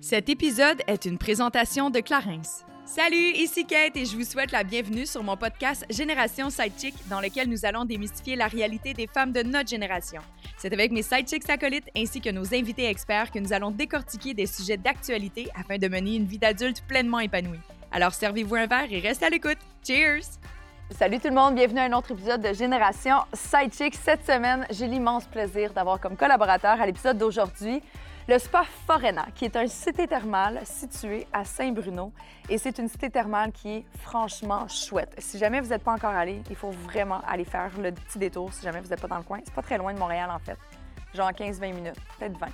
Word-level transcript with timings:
Cet 0.00 0.28
épisode 0.28 0.82
est 0.86 1.06
une 1.06 1.16
présentation 1.16 1.88
de 1.88 2.00
Clarence. 2.00 2.64
Salut, 2.84 3.32
ici 3.34 3.66
Kate 3.66 3.96
et 3.96 4.04
je 4.04 4.14
vous 4.14 4.24
souhaite 4.24 4.52
la 4.52 4.62
bienvenue 4.62 5.06
sur 5.06 5.22
mon 5.22 5.38
podcast 5.38 5.86
Génération 5.88 6.50
Sidechick 6.50 6.94
dans 7.08 7.20
lequel 7.20 7.48
nous 7.48 7.64
allons 7.64 7.86
démystifier 7.86 8.36
la 8.36 8.46
réalité 8.46 8.92
des 8.92 9.06
femmes 9.06 9.32
de 9.32 9.42
notre 9.42 9.70
génération. 9.70 10.20
C'est 10.58 10.72
avec 10.72 10.92
mes 10.92 11.02
sidechicks 11.02 11.48
acolytes 11.48 11.88
ainsi 11.96 12.20
que 12.20 12.30
nos 12.30 12.54
invités 12.54 12.84
experts 12.84 13.30
que 13.30 13.38
nous 13.38 13.54
allons 13.54 13.70
décortiquer 13.70 14.34
des 14.34 14.46
sujets 14.46 14.76
d'actualité 14.76 15.48
afin 15.58 15.78
de 15.78 15.88
mener 15.88 16.16
une 16.16 16.26
vie 16.26 16.38
d'adulte 16.38 16.82
pleinement 16.86 17.20
épanouie. 17.20 17.58
Alors 17.90 18.12
servez-vous 18.12 18.54
un 18.54 18.66
verre 18.66 18.92
et 18.92 19.00
restez 19.00 19.24
à 19.24 19.30
l'écoute. 19.30 19.58
Cheers! 19.84 20.38
Salut 20.90 21.18
tout 21.18 21.28
le 21.28 21.34
monde, 21.34 21.54
bienvenue 21.54 21.80
à 21.80 21.84
un 21.84 21.92
autre 21.94 22.12
épisode 22.12 22.42
de 22.42 22.52
Génération 22.52 23.16
Sidechick. 23.32 23.94
Cette 23.94 24.24
semaine, 24.24 24.66
j'ai 24.70 24.86
l'immense 24.86 25.24
plaisir 25.24 25.72
d'avoir 25.72 26.00
comme 26.00 26.16
collaborateur 26.16 26.80
à 26.80 26.86
l'épisode 26.86 27.18
d'aujourd'hui 27.18 27.82
le 28.28 28.40
spa 28.40 28.64
Forena, 28.86 29.26
qui 29.36 29.44
est 29.44 29.54
un 29.56 29.68
cité 29.68 30.08
thermale 30.08 30.60
situé 30.64 31.28
à 31.32 31.44
Saint-Bruno. 31.44 32.12
Et 32.48 32.58
c'est 32.58 32.78
une 32.78 32.88
cité 32.88 33.08
thermale 33.08 33.52
qui 33.52 33.68
est 33.68 33.84
franchement 34.00 34.66
chouette. 34.66 35.14
Si 35.18 35.38
jamais 35.38 35.60
vous 35.60 35.68
n'êtes 35.68 35.84
pas 35.84 35.92
encore 35.92 36.10
allé, 36.10 36.42
il 36.50 36.56
faut 36.56 36.72
vraiment 36.72 37.20
aller 37.28 37.44
faire 37.44 37.70
le 37.78 37.92
petit 37.92 38.18
détour 38.18 38.52
si 38.52 38.64
jamais 38.64 38.80
vous 38.80 38.88
n'êtes 38.88 39.00
pas 39.00 39.06
dans 39.06 39.18
le 39.18 39.22
coin. 39.22 39.38
C'est 39.44 39.54
pas 39.54 39.62
très 39.62 39.78
loin 39.78 39.94
de 39.94 39.98
Montréal, 39.98 40.28
en 40.30 40.40
fait. 40.40 40.58
Genre 41.14 41.30
15-20 41.30 41.72
minutes, 41.72 41.94
peut-être 42.18 42.36
20. 42.36 42.46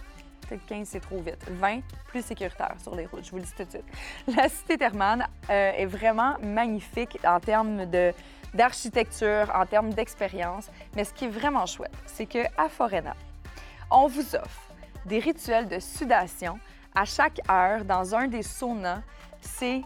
Peut-être 0.47 0.67
15, 0.67 0.89
c'est 0.89 1.01
trop 1.01 1.23
vite. 1.23 1.43
20, 1.49 1.81
plus 2.09 2.23
sécuritaire 2.23 2.75
sur 2.83 2.95
les 2.95 3.07
routes, 3.07 3.25
je 3.25 3.31
vous 3.31 3.39
le 3.39 3.45
dis 3.45 3.53
tout 3.57 3.65
de 3.65 3.71
suite. 3.71 3.85
La 4.37 4.51
cité 4.51 4.77
thermale 4.77 5.27
euh, 5.49 5.73
est 5.73 5.87
vraiment 5.87 6.37
magnifique 6.43 7.19
en 7.25 7.41
termes 7.41 7.87
de 7.87 8.13
d'architecture, 8.53 9.51
en 9.55 9.65
termes 9.65 9.95
d'expérience. 9.95 10.71
Mais 10.95 11.05
ce 11.05 11.15
qui 11.15 11.25
est 11.25 11.31
vraiment 11.31 11.65
chouette, 11.65 11.95
c'est 12.05 12.27
qu'à 12.27 12.69
Forena, 12.69 13.17
on 13.91 14.09
vous 14.09 14.37
offre 14.37 14.72
des 15.07 15.19
rituels 15.19 15.69
de 15.69 15.79
sudation 15.79 16.59
à 16.95 17.05
chaque 17.05 17.41
heure 17.51 17.85
dans 17.85 18.15
un 18.15 18.29
des 18.29 18.43
saunas. 18.43 19.01
C'est 19.41 19.83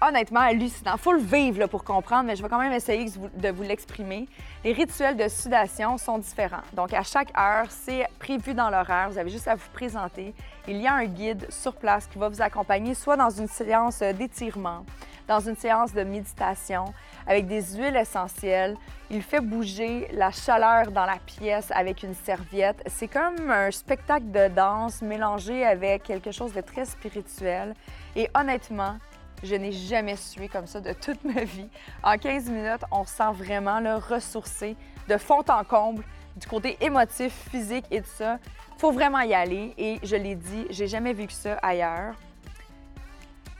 honnêtement 0.00 0.40
hallucinant. 0.40 0.96
faut 0.96 1.12
le 1.12 1.20
vivre 1.20 1.60
là, 1.60 1.68
pour 1.68 1.84
comprendre, 1.84 2.24
mais 2.24 2.36
je 2.36 2.42
vais 2.42 2.48
quand 2.48 2.58
même 2.58 2.72
essayer 2.72 3.10
de 3.34 3.48
vous 3.48 3.62
l'exprimer. 3.62 4.28
Les 4.64 4.72
rituels 4.72 5.16
de 5.16 5.28
sudation 5.28 5.96
sont 5.98 6.18
différents. 6.18 6.62
Donc, 6.74 6.92
à 6.92 7.02
chaque 7.02 7.36
heure, 7.36 7.66
c'est 7.70 8.06
prévu 8.18 8.54
dans 8.54 8.70
l'horaire. 8.70 9.08
Vous 9.10 9.18
avez 9.18 9.30
juste 9.30 9.48
à 9.48 9.54
vous 9.54 9.68
présenter. 9.72 10.34
Il 10.68 10.76
y 10.76 10.86
a 10.86 10.94
un 10.94 11.06
guide 11.06 11.46
sur 11.50 11.74
place 11.74 12.06
qui 12.06 12.18
va 12.18 12.28
vous 12.28 12.42
accompagner 12.42 12.94
soit 12.94 13.16
dans 13.16 13.30
une 13.30 13.48
séance 13.48 14.00
d'étirement, 14.00 14.84
dans 15.26 15.40
une 15.40 15.56
séance 15.56 15.92
de 15.92 16.02
méditation, 16.02 16.86
avec 17.26 17.46
des 17.46 17.62
huiles 17.76 17.96
essentielles. 17.96 18.76
Il 19.10 19.22
fait 19.22 19.40
bouger 19.40 20.08
la 20.12 20.30
chaleur 20.30 20.90
dans 20.90 21.06
la 21.06 21.18
pièce 21.24 21.70
avec 21.70 22.02
une 22.02 22.14
serviette. 22.14 22.82
C'est 22.86 23.08
comme 23.08 23.50
un 23.50 23.70
spectacle 23.70 24.30
de 24.30 24.48
danse 24.48 25.02
mélangé 25.02 25.64
avec 25.64 26.04
quelque 26.04 26.30
chose 26.30 26.52
de 26.52 26.60
très 26.60 26.84
spirituel. 26.84 27.74
Et 28.14 28.28
honnêtement, 28.34 28.96
je 29.42 29.54
n'ai 29.54 29.72
jamais 29.72 30.16
sué 30.16 30.48
comme 30.48 30.66
ça 30.66 30.80
de 30.80 30.92
toute 30.92 31.22
ma 31.24 31.44
vie. 31.44 31.68
En 32.02 32.16
15 32.16 32.50
minutes, 32.50 32.84
on 32.90 33.04
se 33.04 33.14
sent 33.14 33.32
vraiment 33.32 33.80
le 33.80 33.94
ressourcé 33.96 34.76
de 35.08 35.16
fond 35.16 35.44
en 35.48 35.64
comble 35.64 36.02
du 36.36 36.46
côté 36.46 36.76
émotif, 36.80 37.32
physique 37.50 37.86
et 37.90 38.02
tout 38.02 38.10
ça. 38.14 38.38
faut 38.78 38.92
vraiment 38.92 39.20
y 39.20 39.34
aller 39.34 39.72
et 39.78 39.98
je 40.02 40.16
l'ai 40.16 40.34
dit, 40.34 40.66
j'ai 40.70 40.86
jamais 40.86 41.12
vu 41.12 41.26
que 41.26 41.32
ça 41.32 41.54
ailleurs. 41.62 42.14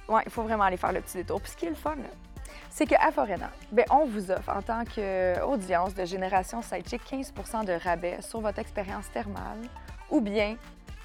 Ouais, 0.08 0.22
il 0.24 0.30
faut 0.30 0.42
vraiment 0.42 0.64
aller 0.64 0.76
faire 0.76 0.92
le 0.92 1.00
petit 1.00 1.18
détour. 1.18 1.40
Puis 1.40 1.52
ce 1.52 1.56
qui 1.56 1.66
est 1.66 1.70
le 1.70 1.74
fun, 1.74 1.96
c'est 2.70 2.86
qu'à 2.86 3.10
Forena, 3.10 3.50
bien, 3.72 3.84
on 3.90 4.06
vous 4.06 4.30
offre 4.30 4.50
en 4.50 4.62
tant 4.62 4.84
qu'audience 4.84 5.94
de 5.94 6.04
Génération 6.04 6.62
Sidechick 6.62 7.02
15% 7.10 7.64
de 7.64 7.72
rabais 7.72 8.20
sur 8.22 8.40
votre 8.40 8.58
expérience 8.58 9.10
thermale 9.10 9.62
ou 10.10 10.20
bien 10.20 10.56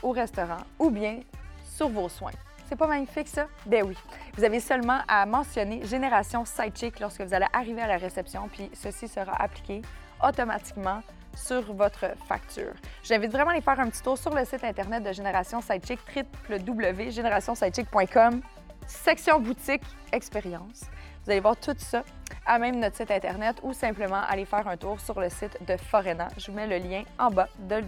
au 0.03 0.11
restaurant 0.11 0.61
ou 0.79 0.89
bien 0.89 1.19
sur 1.63 1.89
vos 1.89 2.09
soins. 2.09 2.31
C'est 2.67 2.75
pas 2.75 2.87
magnifique 2.87 3.27
ça? 3.27 3.47
Ben 3.65 3.83
oui. 3.85 3.97
Vous 4.37 4.43
avez 4.43 4.59
seulement 4.59 4.99
à 5.07 5.25
mentionner 5.25 5.83
Génération 5.85 6.45
Sidechick 6.45 6.99
lorsque 6.99 7.21
vous 7.21 7.33
allez 7.33 7.47
arriver 7.51 7.81
à 7.81 7.87
la 7.87 7.97
réception, 7.97 8.47
puis 8.47 8.69
ceci 8.73 9.07
sera 9.07 9.33
appliqué 9.41 9.81
automatiquement 10.23 11.01
sur 11.35 11.73
votre 11.73 12.15
facture. 12.27 12.73
J'invite 13.03 13.31
vraiment 13.31 13.49
à 13.49 13.53
aller 13.53 13.61
faire 13.61 13.79
un 13.79 13.89
petit 13.89 14.01
tour 14.01 14.17
sur 14.17 14.33
le 14.33 14.45
site 14.45 14.63
internet 14.63 15.03
de 15.03 15.11
Génération 15.11 15.61
Sidechick, 15.61 15.99
www.générationsidechick.com, 16.49 18.41
section 18.87 19.39
boutique 19.39 19.83
expérience. 20.11 20.83
Vous 21.23 21.31
allez 21.31 21.39
voir 21.39 21.55
tout 21.55 21.75
ça 21.77 22.03
à 22.45 22.57
même 22.57 22.79
notre 22.79 22.97
site 22.97 23.11
Internet 23.11 23.57
ou 23.63 23.73
simplement 23.73 24.21
aller 24.27 24.45
faire 24.45 24.67
un 24.67 24.77
tour 24.77 24.99
sur 24.99 25.19
le 25.19 25.29
site 25.29 25.57
de 25.67 25.77
Forena. 25.77 26.27
Je 26.37 26.49
vous 26.49 26.57
mets 26.57 26.67
le 26.67 26.77
lien 26.77 27.03
en 27.19 27.29
bas 27.29 27.47
de 27.59 27.83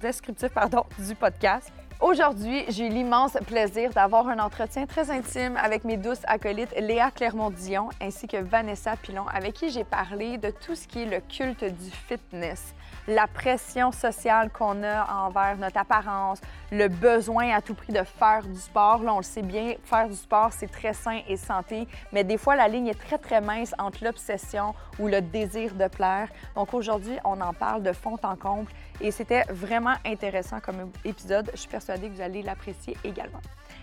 descriptif 0.00 0.48
pardon, 0.48 0.84
du 0.98 1.14
podcast. 1.14 1.70
Aujourd'hui, 2.00 2.64
j'ai 2.68 2.86
eu 2.86 2.88
l'immense 2.88 3.36
plaisir 3.46 3.90
d'avoir 3.90 4.26
un 4.28 4.38
entretien 4.38 4.86
très 4.86 5.10
intime 5.10 5.58
avec 5.58 5.84
mes 5.84 5.98
douces 5.98 6.22
acolytes 6.24 6.74
Léa 6.80 7.10
Clermont-Dion 7.10 7.90
ainsi 8.00 8.26
que 8.26 8.38
Vanessa 8.38 8.96
Pilon, 8.96 9.26
avec 9.26 9.52
qui 9.52 9.68
j'ai 9.68 9.84
parlé 9.84 10.38
de 10.38 10.50
tout 10.50 10.74
ce 10.74 10.88
qui 10.88 11.02
est 11.02 11.04
le 11.04 11.20
culte 11.20 11.62
du 11.62 11.90
fitness, 11.90 12.74
la 13.10 13.26
pression 13.26 13.90
sociale 13.90 14.50
qu'on 14.50 14.82
a 14.84 15.04
envers 15.12 15.56
notre 15.58 15.78
apparence, 15.78 16.40
le 16.70 16.88
besoin 16.88 17.50
à 17.50 17.60
tout 17.60 17.74
prix 17.74 17.92
de 17.92 18.04
faire 18.04 18.42
du 18.46 18.58
sport. 18.58 19.02
Là, 19.02 19.12
on 19.14 19.18
le 19.18 19.24
sait 19.24 19.42
bien, 19.42 19.74
faire 19.82 20.08
du 20.08 20.14
sport, 20.14 20.52
c'est 20.52 20.70
très 20.70 20.92
sain 20.92 21.20
et 21.28 21.36
santé, 21.36 21.88
mais 22.12 22.22
des 22.22 22.38
fois, 22.38 22.54
la 22.54 22.68
ligne 22.68 22.86
est 22.86 22.98
très, 22.98 23.18
très 23.18 23.40
mince 23.40 23.74
entre 23.78 24.04
l'obsession 24.04 24.74
ou 24.98 25.08
le 25.08 25.20
désir 25.20 25.74
de 25.74 25.88
plaire. 25.88 26.28
Donc 26.54 26.72
aujourd'hui, 26.72 27.18
on 27.24 27.40
en 27.40 27.52
parle 27.52 27.82
de 27.82 27.92
fond 27.92 28.16
en 28.22 28.36
comble 28.36 28.70
et 29.00 29.10
c'était 29.10 29.42
vraiment 29.50 29.94
intéressant 30.06 30.60
comme 30.60 30.90
épisode. 31.04 31.50
Je 31.52 31.58
suis 31.58 31.68
persuadée 31.68 32.08
que 32.08 32.14
vous 32.14 32.22
allez 32.22 32.42
l'apprécier 32.42 32.96
également. 33.02 33.40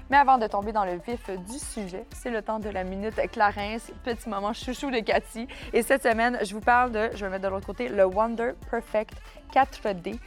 Mais 0.09 0.17
avant 0.17 0.37
de 0.37 0.47
tomber 0.47 0.71
dans 0.71 0.85
le 0.85 0.95
vif 1.05 1.29
du 1.29 1.59
sujet, 1.59 2.05
c'est 2.13 2.29
le 2.29 2.41
temps 2.41 2.59
de 2.59 2.69
la 2.69 2.83
minute 2.85 3.15
Clarence, 3.31 3.91
petit 4.03 4.29
moment 4.29 4.53
chouchou 4.53 4.89
de 4.89 4.99
Cathy. 4.99 5.47
Et 5.73 5.81
cette 5.81 6.03
semaine, 6.03 6.39
je 6.43 6.53
vous 6.53 6.61
parle 6.61 6.91
de, 6.91 7.09
je 7.13 7.25
vais 7.25 7.31
mettre 7.31 7.43
de 7.43 7.49
l'autre 7.49 7.65
côté, 7.65 7.89
le 7.89 8.05
Wonder 8.05 8.53
Perfect 8.71 9.15
4D 9.53 10.17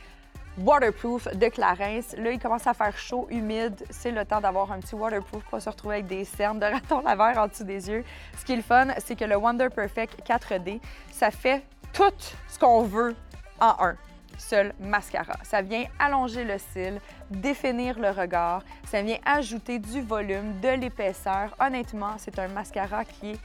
waterproof 0.58 1.28
de 1.34 1.48
Clarence. 1.48 2.14
Là, 2.18 2.32
il 2.32 2.38
commence 2.38 2.66
à 2.66 2.74
faire 2.74 2.96
chaud, 2.98 3.26
humide. 3.30 3.82
C'est 3.88 4.10
le 4.10 4.24
temps 4.26 4.42
d'avoir 4.42 4.70
un 4.70 4.80
petit 4.80 4.94
waterproof 4.94 5.42
pour 5.44 5.62
se 5.62 5.70
retrouver 5.70 5.96
avec 5.96 6.06
des 6.06 6.24
cernes 6.24 6.58
de 6.58 6.66
raton 6.66 7.00
laveur 7.00 7.38
en 7.38 7.46
dessous 7.46 7.64
des 7.64 7.88
yeux. 7.88 8.04
Ce 8.38 8.44
qui 8.44 8.52
est 8.52 8.56
le 8.56 8.62
fun, 8.62 8.88
c'est 8.98 9.16
que 9.16 9.24
le 9.24 9.36
Wonder 9.36 9.68
Perfect 9.74 10.20
4D, 10.28 10.80
ça 11.10 11.30
fait 11.30 11.64
tout 11.94 12.12
ce 12.48 12.58
qu'on 12.58 12.82
veut 12.82 13.14
en 13.60 13.76
un 13.80 13.96
seul 14.40 14.72
mascara. 14.80 15.34
Ça 15.42 15.62
vient 15.62 15.84
allonger 15.98 16.44
le 16.44 16.58
cil, 16.58 17.00
définir 17.30 17.98
le 17.98 18.10
regard, 18.10 18.62
ça 18.84 19.02
vient 19.02 19.18
ajouter 19.24 19.78
du 19.78 20.00
volume, 20.00 20.58
de 20.60 20.70
l'épaisseur. 20.70 21.54
Honnêtement, 21.60 22.14
c'est 22.18 22.38
un 22.38 22.48
mascara 22.48 23.04
qui 23.04 23.32
est 23.32 23.40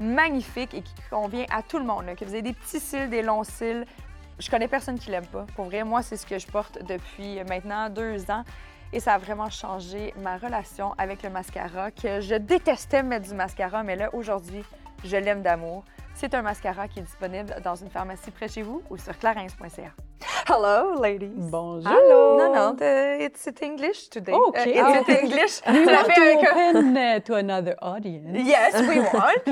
magnifique 0.00 0.74
et 0.74 0.82
qui 0.82 0.94
convient 1.10 1.46
à 1.50 1.62
tout 1.62 1.78
le 1.78 1.84
monde. 1.84 2.04
Que 2.18 2.24
vous 2.24 2.34
ayez 2.34 2.42
des 2.42 2.52
petits 2.52 2.80
cils, 2.80 3.08
des 3.10 3.22
longs 3.22 3.44
cils, 3.44 3.84
je 4.38 4.50
connais 4.50 4.68
personne 4.68 4.98
qui 4.98 5.10
l'aime 5.10 5.26
pas. 5.26 5.46
Pour 5.54 5.66
vrai, 5.66 5.82
moi, 5.82 6.02
c'est 6.02 6.16
ce 6.16 6.26
que 6.26 6.38
je 6.38 6.46
porte 6.46 6.84
depuis 6.84 7.42
maintenant 7.48 7.88
deux 7.88 8.30
ans. 8.30 8.44
Et 8.92 9.00
ça 9.00 9.14
a 9.14 9.18
vraiment 9.18 9.50
changé 9.50 10.14
ma 10.18 10.36
relation 10.36 10.94
avec 10.96 11.22
le 11.22 11.30
mascara, 11.30 11.90
que 11.90 12.20
je 12.20 12.36
détestais 12.36 13.02
mettre 13.02 13.28
du 13.28 13.34
mascara, 13.34 13.82
mais 13.82 13.96
là, 13.96 14.14
aujourd'hui, 14.14 14.62
je 15.04 15.16
l'aime 15.16 15.42
d'amour. 15.42 15.84
C'est 16.14 16.34
un 16.34 16.42
mascara 16.42 16.86
qui 16.88 17.00
est 17.00 17.02
disponible 17.02 17.56
dans 17.64 17.74
une 17.74 17.90
pharmacie 17.90 18.30
près 18.30 18.48
chez 18.48 18.62
vous 18.62 18.82
ou 18.88 18.96
sur 18.96 19.18
clarins.ca. 19.18 20.05
Hello, 20.48 20.94
ladies. 21.00 21.50
Bonjour. 21.50 21.90
Hello. 21.92 22.38
Non, 22.38 22.52
non, 22.54 22.76
it's 23.20 23.46
English 23.60 24.08
today. 24.08 24.32
Okay. 24.32 24.78
Uh, 24.78 25.00
it's 25.00 25.08
English. 25.08 25.60
We 25.66 25.84
want 25.86 26.08
to 26.14 26.22
open 26.38 26.96
uh, 26.96 27.20
to 27.20 27.34
another 27.34 27.76
audience? 27.82 28.46
Yes, 28.46 28.74
we 28.88 29.00
want. 29.12 29.42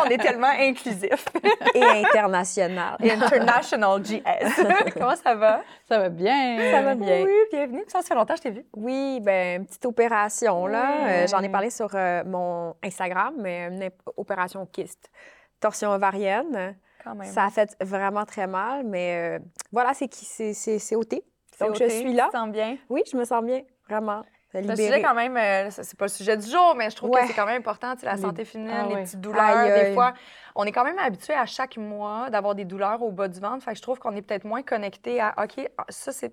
On 0.00 0.08
est 0.10 0.18
tellement 0.18 0.52
inclusif. 0.58 1.26
Et 1.74 1.82
international. 1.82 2.96
International 3.00 4.00
GS. 4.00 4.92
Comment 4.94 5.16
ça 5.16 5.34
va? 5.34 5.62
Ça 5.88 5.98
va 5.98 6.08
bien. 6.08 6.58
Ça 6.72 6.82
va 6.82 6.94
bien. 6.94 7.24
Oui, 7.24 7.32
bienvenue. 7.50 7.84
Ça 7.88 8.02
fait 8.02 8.14
longtemps 8.14 8.34
que 8.34 8.38
je 8.38 8.42
t'ai 8.44 8.50
vu. 8.50 8.64
Oui, 8.76 9.20
ben 9.20 9.60
une 9.60 9.66
petite 9.66 9.84
opération, 9.86 10.66
là. 10.66 11.06
Euh, 11.08 11.26
J'en 11.26 11.40
ai 11.40 11.48
parlé 11.48 11.70
sur 11.70 11.90
euh, 11.94 12.22
mon 12.24 12.74
Instagram, 12.82 13.34
mais 13.38 13.66
une 13.68 13.90
opération 14.16 14.66
kyste. 14.66 15.10
Torsion 15.60 15.90
ovarienne. 15.90 16.76
Ça 17.24 17.44
a 17.44 17.50
fait 17.50 17.76
vraiment 17.80 18.24
très 18.24 18.46
mal, 18.46 18.84
mais 18.84 19.38
euh, 19.38 19.44
voilà, 19.72 19.92
c'est 19.94 20.12
c'est 20.12 20.96
ôté. 20.96 21.24
Donc, 21.60 21.76
je 21.76 21.88
suis 21.88 22.12
là. 22.12 22.28
Tu 22.32 22.38
sens 22.38 22.50
bien? 22.50 22.76
Oui, 22.88 23.02
je 23.10 23.16
me 23.16 23.24
sens 23.24 23.44
bien, 23.44 23.62
vraiment. 23.88 24.22
C'est 24.50 24.70
un 24.70 24.76
sujet 24.76 25.02
quand 25.02 25.14
même, 25.14 25.36
euh, 25.36 25.68
c'est 25.70 25.98
pas 25.98 26.04
le 26.04 26.10
sujet 26.10 26.36
du 26.36 26.48
jour, 26.48 26.74
mais 26.76 26.88
je 26.88 26.94
trouve 26.94 27.10
que 27.10 27.26
c'est 27.26 27.32
quand 27.32 27.46
même 27.46 27.58
important, 27.58 27.94
la 28.02 28.16
santé 28.16 28.44
féminine, 28.44 28.76
ah 28.76 28.86
les 28.88 29.02
petites 29.02 29.20
douleurs. 29.20 29.64
Des 29.66 29.92
fois, 29.94 30.14
on 30.54 30.64
est 30.64 30.72
quand 30.72 30.84
même 30.84 30.98
habitué 30.98 31.34
à 31.34 31.46
chaque 31.46 31.76
mois 31.76 32.30
d'avoir 32.30 32.54
des 32.54 32.64
douleurs 32.64 33.02
au 33.02 33.10
bas 33.10 33.26
du 33.26 33.40
ventre. 33.40 33.64
Fait 33.64 33.74
je 33.74 33.82
trouve 33.82 33.98
qu'on 33.98 34.14
est 34.14 34.22
peut-être 34.22 34.44
moins 34.44 34.62
connecté 34.62 35.20
à, 35.20 35.34
OK, 35.42 35.68
ça, 35.88 36.12
c'est 36.12 36.32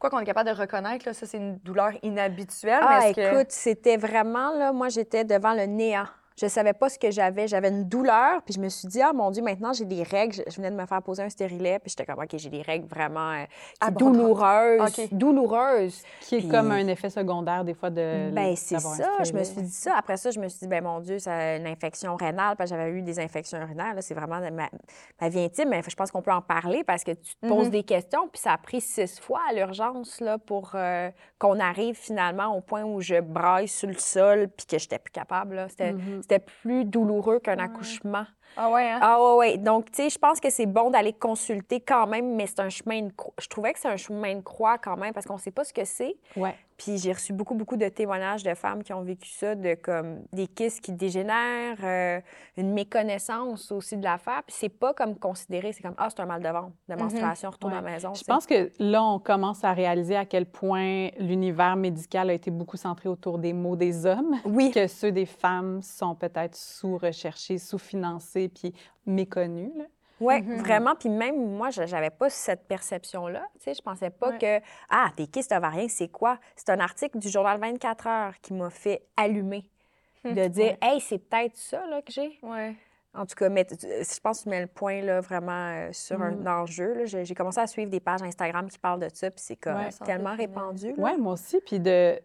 quoi 0.00 0.10
qu'on 0.10 0.18
est 0.18 0.24
capable 0.24 0.50
de 0.50 0.54
reconnaître, 0.56 1.06
là, 1.06 1.12
ça, 1.14 1.26
c'est 1.26 1.36
une 1.36 1.58
douleur 1.58 1.92
inhabituelle. 2.02 2.80
Ah, 2.82 3.08
écoute, 3.08 3.50
c'était 3.50 3.96
vraiment, 3.96 4.52
là, 4.52 4.72
moi, 4.72 4.88
j'étais 4.88 5.24
devant 5.24 5.54
le 5.54 5.66
néant 5.66 6.06
je 6.40 6.46
savais 6.46 6.72
pas 6.72 6.88
ce 6.88 6.98
que 6.98 7.10
j'avais. 7.10 7.46
J'avais 7.46 7.68
une 7.68 7.84
douleur, 7.84 8.42
puis 8.42 8.54
je 8.54 8.60
me 8.60 8.68
suis 8.70 8.88
dit, 8.88 9.02
ah 9.02 9.12
mon 9.12 9.30
Dieu, 9.30 9.42
maintenant 9.42 9.74
j'ai 9.74 9.84
des 9.84 10.02
règles. 10.02 10.42
Je, 10.46 10.56
venais 10.56 10.70
de 10.70 10.76
me 10.76 10.86
faire 10.86 11.02
poser 11.02 11.22
un 11.22 11.28
stérilet, 11.28 11.78
puis 11.78 11.90
j'étais 11.90 12.06
comme, 12.06 12.22
OK, 12.22 12.30
j'ai 12.32 12.48
des 12.48 12.62
règles 12.62 12.86
vraiment 12.86 13.32
euh, 13.32 13.90
douloureuses. 13.90 15.08
Douloureuses. 15.12 16.02
Qui 16.20 16.36
est 16.36 16.48
comme 16.48 16.70
un 16.70 16.86
effet 16.86 17.10
secondaire, 17.10 17.64
des 17.64 17.74
fois, 17.74 17.90
de. 17.90 18.30
Ben, 18.30 18.56
c'est 18.56 18.78
ça. 18.78 19.22
Je 19.22 19.32
me 19.32 19.44
suis 19.44 19.62
dit 19.62 19.70
ça. 19.70 19.96
Après 19.98 20.16
ça, 20.16 20.30
je 20.30 20.40
me 20.40 20.48
suis 20.48 20.60
dit, 20.60 20.66
ben 20.66 20.82
mon 20.82 21.00
Dieu, 21.00 21.18
c'est 21.18 21.58
une 21.58 21.66
infection 21.66 22.16
rénale, 22.16 22.56
parce 22.56 22.70
que 22.70 22.76
j'avais 22.76 22.90
eu 22.90 23.02
des 23.02 23.20
infections 23.20 23.60
urinaires. 23.60 23.94
C'est 24.00 24.14
vraiment 24.14 24.40
ma, 24.40 24.68
ma, 25.20 25.28
vie 25.28 25.40
intime, 25.40 25.68
mais 25.68 25.82
je 25.86 25.94
pense 25.94 26.10
qu'on 26.10 26.22
peut 26.22 26.32
en 26.32 26.42
parler 26.42 26.84
parce 26.84 27.04
que 27.04 27.12
tu 27.12 27.34
te 27.36 27.46
poses 27.46 27.66
mm-hmm. 27.66 27.70
des 27.70 27.82
questions, 27.82 28.28
puis 28.28 28.40
ça 28.40 28.52
a 28.52 28.58
pris 28.58 28.80
six 28.80 29.20
fois 29.20 29.40
à 29.50 29.52
l'urgence 29.52 30.22
pour 30.46 30.72
euh, 30.74 31.10
qu'on 31.38 31.60
arrive 31.60 31.96
finalement 31.96 32.56
au 32.56 32.60
point 32.60 32.82
où 32.82 33.00
je 33.00 33.20
braille 33.20 33.68
sur 33.68 33.88
le 33.88 33.98
sol, 33.98 34.48
puis 34.56 34.66
que 34.66 34.78
j'étais 34.78 34.98
plus 34.98 35.12
capable. 35.12 35.66
C'était 35.68 35.92
mm-hmm. 35.92 36.22
C'était 36.30 36.46
plus 36.62 36.84
douloureux 36.84 37.40
qu'un 37.40 37.58
accouchement. 37.58 38.24
Ah 38.56 38.70
ouais, 38.70 38.90
hein? 38.90 38.98
Ah 39.00 39.22
ouais, 39.22 39.36
ouais. 39.36 39.58
Donc, 39.58 39.90
tu 39.90 40.02
sais, 40.02 40.10
je 40.10 40.18
pense 40.18 40.40
que 40.40 40.50
c'est 40.50 40.66
bon 40.66 40.90
d'aller 40.90 41.12
consulter 41.12 41.80
quand 41.80 42.06
même, 42.06 42.34
mais 42.34 42.46
c'est 42.46 42.60
un 42.60 42.68
chemin 42.68 43.02
de 43.02 43.12
croix. 43.12 43.34
Je 43.40 43.48
trouvais 43.48 43.72
que 43.72 43.78
c'est 43.78 43.88
un 43.88 43.96
chemin 43.96 44.34
de 44.34 44.40
croix 44.40 44.78
quand 44.78 44.96
même 44.96 45.12
parce 45.12 45.26
qu'on 45.26 45.38
sait 45.38 45.50
pas 45.50 45.64
ce 45.64 45.72
que 45.72 45.84
c'est. 45.84 46.16
Ouais. 46.36 46.54
Puis 46.80 46.96
j'ai 46.96 47.12
reçu 47.12 47.34
beaucoup, 47.34 47.54
beaucoup 47.54 47.76
de 47.76 47.88
témoignages 47.90 48.42
de 48.42 48.54
femmes 48.54 48.82
qui 48.82 48.94
ont 48.94 49.02
vécu 49.02 49.28
ça, 49.28 49.54
de 49.54 49.74
comme 49.74 50.20
des 50.32 50.46
kystes 50.46 50.80
qui 50.80 50.92
dégénèrent, 50.92 51.76
euh, 51.84 52.20
une 52.56 52.72
méconnaissance 52.72 53.70
aussi 53.70 53.98
de 53.98 54.04
l'affaire. 54.04 54.42
Puis 54.46 54.56
c'est 54.58 54.70
pas 54.70 54.94
comme 54.94 55.18
considéré, 55.18 55.74
c'est 55.74 55.82
comme 55.82 55.94
ah, 55.98 56.08
c'est 56.08 56.20
un 56.20 56.26
mal 56.26 56.42
de 56.42 56.48
ventre, 56.48 56.72
de 56.88 56.94
mhm. 56.94 57.02
menstruation, 57.02 57.50
retourne 57.50 57.74
à 57.74 57.82
la 57.82 57.90
maison. 57.90 58.14
Je 58.14 58.24
pense 58.24 58.46
que 58.46 58.72
là, 58.78 59.04
on 59.04 59.18
commence 59.18 59.62
à 59.62 59.74
réaliser 59.74 60.16
à 60.16 60.24
quel 60.24 60.46
point 60.46 61.08
l'univers 61.18 61.76
médical 61.76 62.30
a 62.30 62.32
été 62.32 62.50
beaucoup 62.50 62.78
centré 62.78 63.10
autour 63.10 63.38
des 63.38 63.52
mots 63.52 63.76
des 63.76 64.06
hommes. 64.06 64.36
Oui. 64.46 64.70
Que 64.70 64.86
ceux 64.86 65.12
des 65.12 65.26
femmes 65.26 65.82
sont 65.82 66.14
peut-être 66.14 66.56
sous-recherchés, 66.56 67.58
sous-financés, 67.58 68.39
puis 68.48 68.72
méconnus. 69.06 69.72
Là. 69.76 69.84
Oui, 70.20 70.34
mm-hmm. 70.34 70.58
vraiment. 70.58 70.94
Puis 70.94 71.08
même 71.08 71.56
moi, 71.56 71.70
je 71.70 71.82
n'avais 71.82 72.10
pas 72.10 72.28
cette 72.28 72.66
perception-là. 72.68 73.42
Tu 73.54 73.64
sais, 73.64 73.74
je 73.74 73.82
pensais 73.82 74.10
pas 74.10 74.32
que, 74.32 74.60
ah, 74.90 75.10
des 75.16 75.26
kystes 75.26 75.52
ovariens, 75.52 75.88
c'est 75.88 76.08
quoi? 76.08 76.38
C'est 76.56 76.70
un 76.70 76.80
article 76.80 77.18
du 77.18 77.28
journal 77.28 77.58
24 77.58 78.06
heures 78.06 78.34
qui 78.42 78.52
m'a 78.52 78.70
fait 78.70 79.02
allumer. 79.16 79.64
Hmm. 80.22 80.34
De 80.34 80.48
dire, 80.48 80.76
hey, 80.82 81.00
c'est 81.00 81.18
peut-être 81.18 81.56
ça 81.56 81.86
là, 81.86 82.02
que 82.02 82.12
j'ai. 82.12 82.38
Ouais. 82.42 82.76
En 83.12 83.26
tout 83.26 83.34
cas, 83.34 83.48
mais, 83.48 83.66
je 83.70 84.20
pense 84.20 84.38
que 84.38 84.42
tu 84.44 84.48
mets 84.50 84.60
le 84.60 84.66
point 84.68 85.00
là, 85.00 85.20
vraiment 85.20 85.70
euh, 85.72 85.88
sur 85.92 86.22
un 86.22 86.30
mm. 86.30 86.46
enjeu. 86.46 87.06
J'ai 87.06 87.34
commencé 87.34 87.58
à 87.58 87.66
suivre 87.66 87.90
des 87.90 87.98
pages 87.98 88.22
Instagram 88.22 88.68
qui 88.70 88.78
parlent 88.78 89.00
de 89.00 89.08
ça, 89.12 89.30
puis 89.32 89.42
c'est 89.44 89.56
comme 89.56 89.80
tellement 90.04 90.36
répandu. 90.36 90.94
Oui, 90.96 91.10
moi 91.18 91.32
aussi. 91.32 91.60
Puis 91.66 91.80
de, 91.80 92.20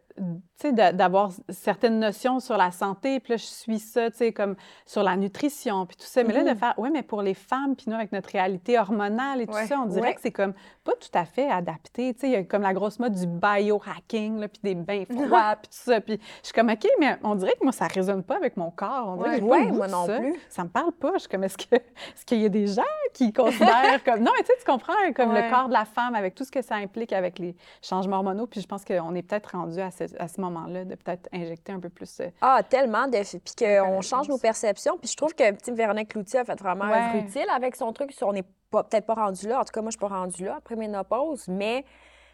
d'avoir 0.71 1.31
certaines 1.49 1.99
notions 1.99 2.39
sur 2.39 2.57
la 2.57 2.71
santé, 2.71 3.19
puis 3.19 3.33
là, 3.33 3.37
je 3.37 3.45
suis 3.45 3.79
ça, 3.79 4.09
tu 4.09 4.17
sais, 4.17 4.31
comme 4.31 4.55
sur 4.85 5.03
la 5.03 5.17
nutrition, 5.17 5.85
puis 5.85 5.97
tout 5.97 6.05
ça. 6.05 6.23
Mais 6.23 6.33
là, 6.33 6.43
de 6.43 6.49
mm-hmm. 6.49 6.57
faire, 6.57 6.73
oui, 6.77 6.89
mais 6.91 7.03
pour 7.03 7.21
les 7.21 7.33
femmes, 7.33 7.75
puis 7.75 7.85
nous, 7.87 7.95
avec 7.95 8.11
notre 8.11 8.29
réalité 8.29 8.79
hormonale 8.79 9.41
et 9.41 9.47
tout 9.47 9.53
ça, 9.67 9.79
on 9.79 9.87
dirait 9.87 10.15
que 10.15 10.21
c'est 10.21 10.31
comme 10.31 10.53
pas 10.83 10.93
tout 10.93 11.09
à 11.13 11.25
fait 11.25 11.49
adapté. 11.49 12.13
Tu 12.13 12.21
sais, 12.21 12.27
il 12.27 12.33
y 12.33 12.35
a 12.35 12.43
comme 12.43 12.61
la 12.61 12.73
grosse 12.73 12.99
mode 12.99 13.13
du 13.13 13.27
biohacking, 13.27 14.47
puis 14.47 14.59
des 14.63 14.75
bains 14.75 15.03
froids, 15.09 15.57
puis 15.61 15.69
tout 15.69 15.91
ça. 15.91 15.99
Puis 15.99 16.19
je 16.41 16.47
suis 16.47 16.53
comme, 16.53 16.69
OK, 16.69 16.87
mais 16.99 17.17
on 17.23 17.35
dirait 17.35 17.53
que 17.53 17.63
moi, 17.63 17.73
ça 17.73 17.87
résonne 17.87 18.23
pas 18.23 18.37
avec 18.37 18.55
mon 18.55 18.71
corps. 18.71 19.15
On 19.17 19.23
dirait 19.23 19.39
que 19.39 19.45
ouais, 19.45 19.71
moi 19.71 19.87
non 19.87 20.05
ça. 20.05 20.19
plus. 20.19 20.35
Ça 20.49 20.63
me 20.63 20.69
parle 20.69 20.93
pas. 20.93 21.11
Je 21.15 21.19
suis 21.19 21.29
comme, 21.29 21.43
est-ce 21.43 21.57
que 21.57 21.75
est-ce 21.75 22.25
qu'il 22.25 22.41
y 22.41 22.45
a 22.45 22.49
des 22.49 22.67
gens 22.67 22.83
qui 23.13 23.33
considèrent 23.33 24.03
comme... 24.03 24.19
Non, 24.19 24.31
mais 24.35 24.43
tu 24.43 24.47
sais, 24.47 24.53
tu 24.59 24.65
comprends, 24.65 24.93
comme 25.15 25.33
le 25.33 25.49
corps 25.49 25.67
de 25.67 25.73
la 25.73 25.85
femme, 25.85 26.15
avec 26.15 26.35
tout 26.35 26.45
ce 26.45 26.51
que 26.51 26.61
ça 26.61 26.75
implique 26.75 27.11
avec 27.11 27.39
les 27.39 27.55
changements 27.81 28.17
hormonaux. 28.17 28.47
Puis 28.47 28.61
je 28.61 28.67
pense 28.67 28.85
qu'on 28.85 29.13
est 29.15 29.21
peut-être 29.21 29.51
rendu 29.57 29.79
à 29.79 29.91
ce, 29.91 30.04
à 30.19 30.27
ce 30.27 30.41
moment-là 30.41 30.85
de 30.85 30.95
peut-être 30.95 31.29
injecter 31.33 31.71
un 31.71 31.79
peu 31.79 31.89
plus. 31.89 32.19
Euh, 32.19 32.29
ah, 32.41 32.61
tellement. 32.67 33.07
De... 33.07 33.17
Puis 33.21 33.55
qu'on 33.57 34.01
change 34.01 34.27
nos 34.29 34.37
perceptions. 34.37 34.97
Puis 34.97 35.09
je 35.09 35.17
trouve 35.17 35.33
que 35.33 35.51
petit 35.51 35.71
Véronique 35.71 36.09
Cloutier 36.09 36.39
a 36.39 36.45
fait 36.45 36.59
vraiment 36.59 36.85
utile 37.15 37.47
avec 37.53 37.75
son 37.75 37.91
truc. 37.93 38.11
On 38.21 38.33
n'est 38.33 38.43
peut-être 38.71 39.05
pas 39.05 39.15
rendu 39.15 39.47
là. 39.47 39.61
En 39.61 39.63
tout 39.63 39.71
cas, 39.71 39.81
moi, 39.81 39.89
je 39.89 39.97
suis 39.97 40.07
pas 40.07 40.15
rendue 40.15 40.45
là 40.45 40.55
après 40.57 40.75
ménopause, 40.75 41.47
mais. 41.47 41.85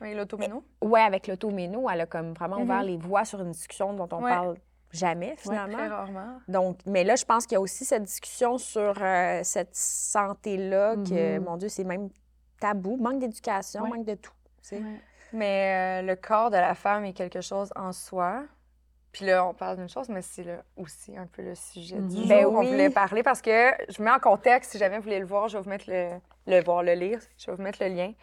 Oui, 0.01 0.15
l'automéno? 0.15 0.63
Oui, 0.81 0.99
avec 0.99 1.27
l'automéno, 1.27 1.87
elle 1.89 2.01
a 2.01 2.05
comme 2.07 2.33
vraiment 2.33 2.57
mm-hmm. 2.57 2.63
ouvert 2.63 2.83
les 2.83 2.97
voies 2.97 3.25
sur 3.25 3.41
une 3.41 3.51
discussion 3.51 3.93
dont 3.93 4.09
on 4.11 4.21
parle 4.21 4.55
jamais, 4.91 5.35
finalement. 5.37 5.77
très 5.77 5.87
rarement. 5.87 6.39
Donc, 6.47 6.79
mais 6.85 7.03
là, 7.03 7.15
je 7.15 7.23
pense 7.23 7.45
qu'il 7.45 7.55
y 7.55 7.57
a 7.57 7.61
aussi 7.61 7.85
cette 7.85 8.03
discussion 8.03 8.57
sur 8.57 8.95
euh, 8.99 9.41
cette 9.43 9.75
santé-là, 9.75 10.95
que, 10.95 11.37
mm-hmm. 11.37 11.39
mon 11.39 11.57
Dieu, 11.57 11.69
c'est 11.69 11.83
même 11.83 12.09
tabou, 12.59 12.97
manque 12.97 13.19
d'éducation, 13.19 13.87
manque 13.87 14.05
de 14.05 14.15
tout. 14.15 14.33
Mais 15.33 16.01
euh, 16.01 16.07
le 16.07 16.15
corps 16.15 16.49
de 16.49 16.57
la 16.57 16.75
femme 16.75 17.05
est 17.05 17.13
quelque 17.13 17.41
chose 17.41 17.71
en 17.75 17.91
soi. 17.91 18.43
Puis 19.11 19.25
là, 19.25 19.45
on 19.45 19.53
parle 19.53 19.77
d'une 19.77 19.89
chose, 19.89 20.07
mais 20.07 20.21
c'est 20.21 20.45
aussi 20.77 21.17
un 21.17 21.27
peu 21.27 21.41
le 21.41 21.53
sujet 21.53 21.97
du 21.97 22.25
ben 22.27 22.43
jour 22.43 22.53
qu'on 22.53 22.63
voulait 22.63 22.89
parler 22.89 23.23
parce 23.23 23.41
que 23.41 23.71
je 23.89 23.97
vous 23.97 24.03
mets 24.03 24.11
en 24.11 24.19
contexte, 24.19 24.71
si 24.71 24.77
jamais 24.77 24.97
vous 24.97 25.03
voulez 25.03 25.19
le 25.19 25.25
voir, 25.25 25.49
je 25.49 25.57
vais 25.57 25.63
vous 25.63 25.69
mettre 25.69 25.89
le, 25.89 26.11
le 26.47 26.63
voir, 26.63 26.81
le 26.81 26.93
lire, 26.93 27.19
je 27.37 27.51
vais 27.51 27.57
vous 27.57 27.61
mettre 27.61 27.83
le 27.83 27.89
lien. 27.89 28.13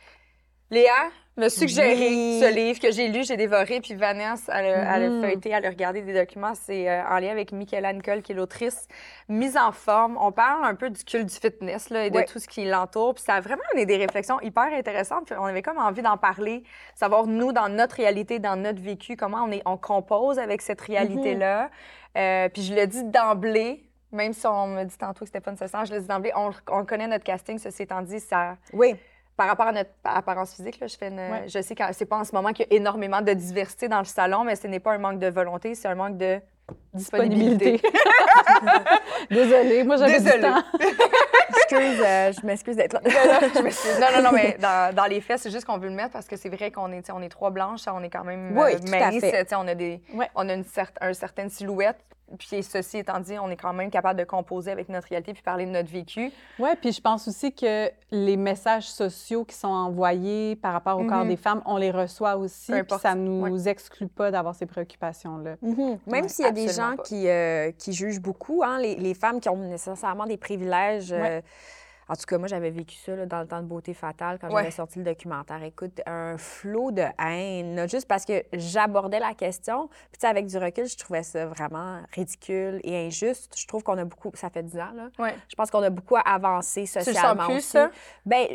Léa 0.70 1.10
m'a 1.38 1.48
suggéré 1.48 2.40
ce 2.40 2.52
livre 2.52 2.80
que 2.80 2.90
j'ai 2.90 3.08
lu, 3.08 3.22
j'ai 3.24 3.36
dévoré, 3.36 3.80
puis 3.80 3.94
Vanessa, 3.94 4.52
elle, 4.52 4.74
a, 4.74 5.08
mm. 5.08 5.22
feuilleté, 5.22 5.50
elle 5.50 5.64
a 5.64 5.70
regardé 5.70 6.02
des 6.02 6.12
documents. 6.12 6.54
C'est 6.54 6.90
euh, 6.90 7.02
en 7.08 7.18
lien 7.18 7.30
avec 7.30 7.52
Michaela 7.52 7.92
Nicole, 7.92 8.22
qui 8.22 8.32
est 8.32 8.34
l'autrice. 8.34 8.86
Mise 9.28 9.56
en 9.56 9.72
forme. 9.72 10.18
On 10.20 10.32
parle 10.32 10.64
un 10.64 10.74
peu 10.74 10.90
du 10.90 11.02
culte 11.04 11.26
du 11.26 11.34
fitness 11.34 11.90
là, 11.90 12.06
et 12.06 12.10
de 12.10 12.20
tout 12.22 12.38
ce 12.38 12.48
qui 12.48 12.64
l'entoure. 12.64 13.14
Puis 13.14 13.24
ça 13.24 13.34
a 13.34 13.40
vraiment 13.40 13.62
des 13.74 13.96
réflexions 13.96 14.40
hyper 14.40 14.72
intéressantes. 14.72 15.26
Puis 15.26 15.36
on 15.38 15.44
avait 15.44 15.62
comme 15.62 15.78
envie 15.78 16.02
d'en 16.02 16.16
parler, 16.16 16.64
savoir, 16.94 17.26
nous, 17.26 17.52
dans 17.52 17.68
notre 17.68 17.96
réalité, 17.96 18.40
dans 18.40 18.56
notre 18.56 18.82
vécu, 18.82 19.16
comment 19.16 19.44
on, 19.44 19.52
est, 19.52 19.62
on 19.64 19.76
compose 19.76 20.38
avec 20.38 20.60
cette 20.60 20.80
réalité-là. 20.80 21.66
Mm-hmm. 21.66 22.18
Euh, 22.18 22.48
puis 22.48 22.62
je 22.62 22.74
le 22.74 22.86
dis 22.86 23.04
d'emblée, 23.04 23.84
même 24.10 24.32
si 24.32 24.46
on 24.46 24.66
me 24.66 24.84
dit 24.84 24.98
tantôt 24.98 25.20
que 25.20 25.26
c'était 25.26 25.40
pas 25.40 25.52
nécessaire, 25.52 25.84
je 25.84 25.94
le 25.94 26.00
dis 26.00 26.08
d'emblée, 26.08 26.32
on, 26.34 26.50
on 26.68 26.84
connaît 26.84 27.06
notre 27.06 27.24
casting, 27.24 27.58
ceci 27.58 27.82
étant 27.82 28.02
dit, 28.02 28.18
ça... 28.18 28.56
Oui 28.72 28.96
par 29.38 29.46
rapport 29.46 29.68
à 29.68 29.72
notre 29.72 29.90
apparence 30.02 30.52
physique, 30.52 30.80
là, 30.80 30.88
je, 30.88 30.96
fais 30.96 31.12
je 31.46 31.62
sais 31.62 31.76
que 31.76 31.84
c'est 31.92 32.06
pas 32.06 32.18
en 32.18 32.24
ce 32.24 32.34
moment 32.34 32.52
qu'il 32.52 32.66
y 32.68 32.74
a 32.74 32.76
énormément 32.76 33.22
de 33.22 33.32
diversité 33.32 33.86
dans 33.86 34.00
le 34.00 34.04
salon, 34.04 34.42
mais 34.42 34.56
ce 34.56 34.66
n'est 34.66 34.80
pas 34.80 34.92
un 34.92 34.98
manque 34.98 35.20
de 35.20 35.28
volonté, 35.28 35.76
c'est 35.76 35.86
un 35.86 35.94
manque 35.94 36.16
de 36.16 36.40
disponibilité. 36.92 37.80
Désolée, 39.30 39.84
moi 39.84 39.96
j'avais 39.96 40.18
du 40.18 40.40
temps. 40.40 40.60
Excuse, 41.50 42.02
euh, 42.04 42.32
je 42.32 42.44
m'excuse 42.44 42.74
d'être 42.74 42.94
là. 42.94 43.00
non, 43.04 44.16
non, 44.16 44.22
non, 44.24 44.30
mais 44.32 44.58
dans, 44.58 45.06
les 45.08 45.20
faits, 45.20 45.38
c'est 45.38 45.52
juste 45.52 45.66
qu'on 45.66 45.78
veut 45.78 45.88
le 45.88 45.94
mettre 45.94 46.10
parce 46.10 46.26
que 46.26 46.34
c'est 46.34 46.48
vrai 46.48 46.72
qu'on 46.72 46.90
est, 46.90 47.08
on 47.12 47.22
est 47.22 47.28
trois 47.28 47.50
blanches, 47.50 47.82
on 47.86 48.02
est 48.02 48.10
quand 48.10 48.24
même 48.24 48.58
oui, 48.58 48.72
euh, 48.74 48.78
on 49.56 49.68
a, 49.68 49.74
des, 49.76 50.00
on 50.34 50.48
a 50.48 50.54
une, 50.54 50.64
une 51.00 51.14
certaine 51.14 51.48
silhouette. 51.48 52.00
Puis 52.38 52.62
ceci 52.62 52.98
étant 52.98 53.20
dit, 53.20 53.38
on 53.38 53.48
est 53.50 53.56
quand 53.56 53.72
même 53.72 53.90
capable 53.90 54.18
de 54.18 54.24
composer 54.24 54.70
avec 54.70 54.88
notre 54.88 55.08
réalité 55.08 55.32
puis 55.32 55.42
parler 55.42 55.66
de 55.66 55.70
notre 55.70 55.90
vécu. 55.90 56.30
Oui, 56.58 56.70
puis 56.80 56.92
je 56.92 57.00
pense 57.00 57.28
aussi 57.28 57.52
que 57.52 57.90
les 58.10 58.36
messages 58.36 58.88
sociaux 58.88 59.44
qui 59.44 59.54
sont 59.54 59.68
envoyés 59.68 60.56
par 60.56 60.72
rapport 60.72 60.98
au 60.98 61.04
corps 61.04 61.24
mhm. 61.24 61.28
des 61.28 61.36
femmes, 61.36 61.62
on 61.64 61.76
les 61.76 61.90
reçoit 61.90 62.36
aussi. 62.36 62.72
Puis 62.72 62.98
ça 63.00 63.14
ne 63.14 63.28
nous 63.28 63.68
exclut 63.68 64.08
pas 64.08 64.30
d'avoir 64.30 64.54
ces 64.54 64.66
préoccupations-là. 64.66 65.56
Mhm. 65.62 65.98
Même 66.06 66.28
s'il 66.28 66.44
y 66.44 66.48
a 66.48 66.52
des 66.52 66.68
gens 66.68 66.96
qui, 67.04 67.28
euh, 67.28 67.70
qui, 67.72 67.92
jugent 67.92 68.20
beaucoup, 68.20 68.62
hein, 68.64 68.78
les, 68.78 68.96
les, 68.96 69.14
femmes 69.14 69.40
qui 69.40 69.48
ont 69.48 69.56
nécessairement 69.56 70.26
des 70.26 70.36
privilèges. 70.36 71.12
Euh, 71.12 71.40
en 72.08 72.16
tout 72.16 72.24
cas, 72.26 72.38
moi, 72.38 72.48
j'avais 72.48 72.70
vécu 72.70 72.96
ça 72.96 73.26
dans 73.26 73.40
le 73.40 73.46
temps 73.46 73.60
de 73.60 73.66
Beauté 73.66 73.92
Fatale 73.92 74.38
quand 74.40 74.50
j'avais 74.50 74.70
sorti 74.70 74.98
le 74.98 75.04
documentaire. 75.04 75.62
Écoute, 75.62 76.00
un 76.06 76.38
flot 76.38 76.90
de 76.90 77.04
haine, 77.22 77.88
juste 77.88 78.08
parce 78.08 78.24
que 78.24 78.44
j'abordais 78.52 79.20
la 79.20 79.34
question. 79.34 79.90
Puis, 80.12 80.28
avec 80.28 80.46
du 80.46 80.56
recul, 80.56 80.86
je 80.86 80.96
trouvais 80.96 81.22
ça 81.22 81.46
vraiment 81.46 82.00
ridicule 82.14 82.80
et 82.82 83.06
injuste. 83.06 83.54
Je 83.56 83.66
trouve 83.66 83.82
qu'on 83.82 83.98
a 83.98 84.04
beaucoup. 84.04 84.30
Ça 84.34 84.48
fait 84.48 84.62
10 84.62 84.78
ans, 84.78 84.92
là. 84.94 85.08
Je 85.48 85.54
pense 85.54 85.70
qu'on 85.70 85.82
a 85.82 85.90
beaucoup 85.90 86.16
avancé 86.24 86.86
socialement. 86.86 87.20
Tu 87.20 87.36
le 87.36 87.38
sens 87.38 87.48
plus, 87.50 87.60
ça? 87.60 87.90
Bien, 88.24 88.46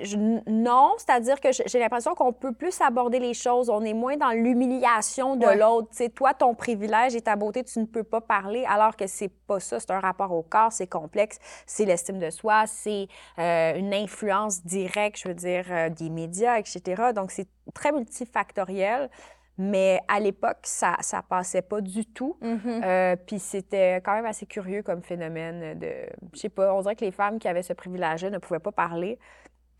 non. 0.47 0.93
C'est-à-dire 0.97 1.39
que 1.39 1.49
j'ai 1.51 1.79
l'impression 1.79 2.15
qu'on 2.15 2.33
peut 2.33 2.53
plus 2.53 2.81
aborder 2.81 3.19
les 3.19 3.33
choses. 3.33 3.69
On 3.69 3.83
est 3.83 3.93
moins 3.93 4.17
dans 4.17 4.31
l'humiliation 4.31 5.35
de 5.35 5.47
l'autre. 5.59 5.89
Tu 5.91 5.97
sais, 5.97 6.09
toi, 6.09 6.33
ton 6.33 6.55
privilège 6.55 7.15
et 7.15 7.21
ta 7.21 7.35
beauté, 7.35 7.63
tu 7.63 7.79
ne 7.79 7.85
peux 7.85 8.03
pas 8.03 8.21
parler, 8.21 8.65
alors 8.67 8.95
que 8.95 9.05
c'est 9.05 9.29
pas 9.29 9.59
ça. 9.59 9.79
C'est 9.79 9.91
un 9.91 9.99
rapport 9.99 10.31
au 10.31 10.41
corps, 10.41 10.71
c'est 10.71 10.87
complexe, 10.87 11.37
c'est 11.65 11.85
l'estime 11.85 12.19
de 12.19 12.29
soi, 12.29 12.63
c'est. 12.65 13.07
Euh, 13.39 13.42
une 13.43 13.93
influence 13.93 14.63
directe, 14.63 15.19
je 15.19 15.27
veux 15.27 15.33
dire, 15.33 15.65
euh, 15.69 15.89
des 15.89 16.09
médias, 16.09 16.57
etc. 16.57 17.11
Donc, 17.15 17.31
c'est 17.31 17.47
très 17.73 17.91
multifactoriel. 17.91 19.09
Mais 19.57 19.99
à 20.07 20.19
l'époque, 20.19 20.59
ça 20.63 20.97
ne 20.99 21.21
passait 21.21 21.61
pas 21.61 21.79
du 21.79 22.05
tout. 22.05 22.37
Mm-hmm. 22.41 22.83
Euh, 22.83 23.15
puis 23.15 23.37
c'était 23.37 23.97
quand 23.97 24.13
même 24.13 24.25
assez 24.25 24.47
curieux 24.47 24.81
comme 24.81 25.03
phénomène 25.03 25.77
de... 25.77 25.91
Je 26.33 26.39
sais 26.39 26.49
pas, 26.49 26.73
on 26.73 26.81
dirait 26.81 26.95
que 26.95 27.05
les 27.05 27.11
femmes 27.11 27.37
qui 27.37 27.47
avaient 27.47 27.61
ce 27.61 27.73
privilège 27.73 28.25
ne 28.25 28.39
pouvaient 28.39 28.59
pas 28.59 28.71
parler. 28.71 29.19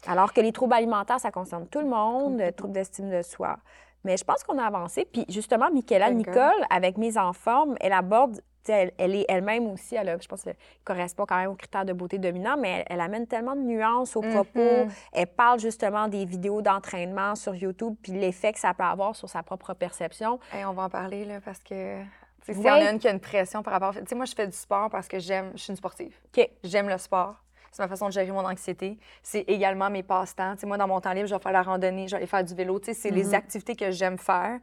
Alors 0.06 0.32
que 0.34 0.42
les 0.42 0.52
troubles 0.52 0.74
alimentaires, 0.74 1.20
ça 1.20 1.32
concerne 1.32 1.68
tout 1.68 1.80
le 1.80 1.88
monde, 1.88 2.38
les 2.38 2.52
troubles 2.52 2.74
d'estime 2.74 3.10
de 3.10 3.24
soi. 3.24 3.58
Mais 4.04 4.18
je 4.18 4.24
pense 4.24 4.44
qu'on 4.44 4.60
a 4.60 4.66
avancé. 4.66 5.06
Puis 5.12 5.26
justement, 5.30 5.72
Michaela 5.72 6.12
Nicole, 6.12 6.52
avec 6.70 6.98
Mise 6.98 7.18
en 7.18 7.34
forme, 7.34 7.76
elle 7.80 7.94
aborde 7.94 8.42
elle, 8.70 9.16
est 9.16 9.26
elle-même 9.28 9.68
aussi, 9.68 9.96
elle 9.96 10.18
je 10.22 10.28
pense 10.28 10.44
qu'elle 10.44 10.56
correspond 10.84 11.26
quand 11.26 11.38
même 11.38 11.50
aux 11.50 11.56
critères 11.56 11.86
de 11.86 11.94
beauté 11.94 12.18
dominants, 12.18 12.58
mais 12.58 12.86
elle, 12.90 13.02
amène 13.02 13.28
tellement 13.28 13.56
de 13.56 13.62
nuances 13.62 14.16
aux 14.16 14.22
propos. 14.22 14.60
Mm-hmm. 14.60 14.90
Elle 15.14 15.28
parle 15.28 15.60
justement 15.60 16.08
des 16.08 16.26
vidéos 16.26 16.62
d'entraînement 16.62 17.36
sur 17.36 17.56
YouTube, 17.56 17.96
puis 18.02 18.14
l'effet 18.14 18.54
que 18.54 18.60
ça 18.60 18.74
peut 18.74 18.84
avoir 18.84 19.16
sur 19.16 19.30
sa 19.30 19.44
propre 19.44 19.74
perception. 19.74 20.40
Et 20.58 20.66
on 20.66 20.74
va 20.74 20.84
en 20.84 20.90
parler, 20.90 21.26
là, 21.26 21.42
parce 21.44 21.60
que 21.60 22.02
S'il 22.44 22.62
y 22.62 22.70
en 22.70 22.74
a 22.76 22.92
une 22.92 23.00
qui 23.00 23.08
a 23.08 23.12
une 23.12 23.20
pression 23.20 23.64
par 23.64 23.74
rapport... 23.74 23.94
Tu 23.94 24.02
sais, 24.08 24.16
moi, 24.16 24.26
je 24.26 24.34
fais 24.36 24.48
du 24.48 24.56
sport 24.56 24.90
parce 24.90 25.08
que 25.08 25.20
j'aime... 25.20 25.52
Je 25.56 25.64
suis 25.64 25.72
une 25.72 25.78
sportive. 25.78 26.16
J'aime 26.64 26.90
le 26.90 26.98
sport. 26.98 27.36
C'est 27.72 27.82
ma 27.82 27.88
façon 27.88 28.06
de 28.08 28.12
gérer 28.12 28.32
mon 28.32 28.46
anxiété. 28.46 29.00
C'est 29.24 29.42
également 29.48 29.90
mes 29.90 30.04
passe-temps. 30.04 30.54
Tu 30.54 30.60
sais, 30.62 30.68
moi, 30.68 30.78
dans 30.78 30.88
mon 30.88 31.02
temps 31.02 31.14
libre, 31.14 31.28
je 31.28 31.34
vais 31.34 31.42
faire 31.42 31.52
la 31.52 31.64
randonnée, 31.64 32.08
je 32.08 32.12
vais 32.12 32.18
aller 32.18 32.28
faire 32.28 32.44
du 32.44 32.54
vélo. 32.54 32.78
Tu 32.80 32.88
sais, 32.88 32.94
c'est 32.94 33.10
les 33.10 33.30
Mhm. 33.30 33.34
activités 33.34 33.76
que 33.76 33.90
j'aime 33.90 34.20
faire. 34.20 34.60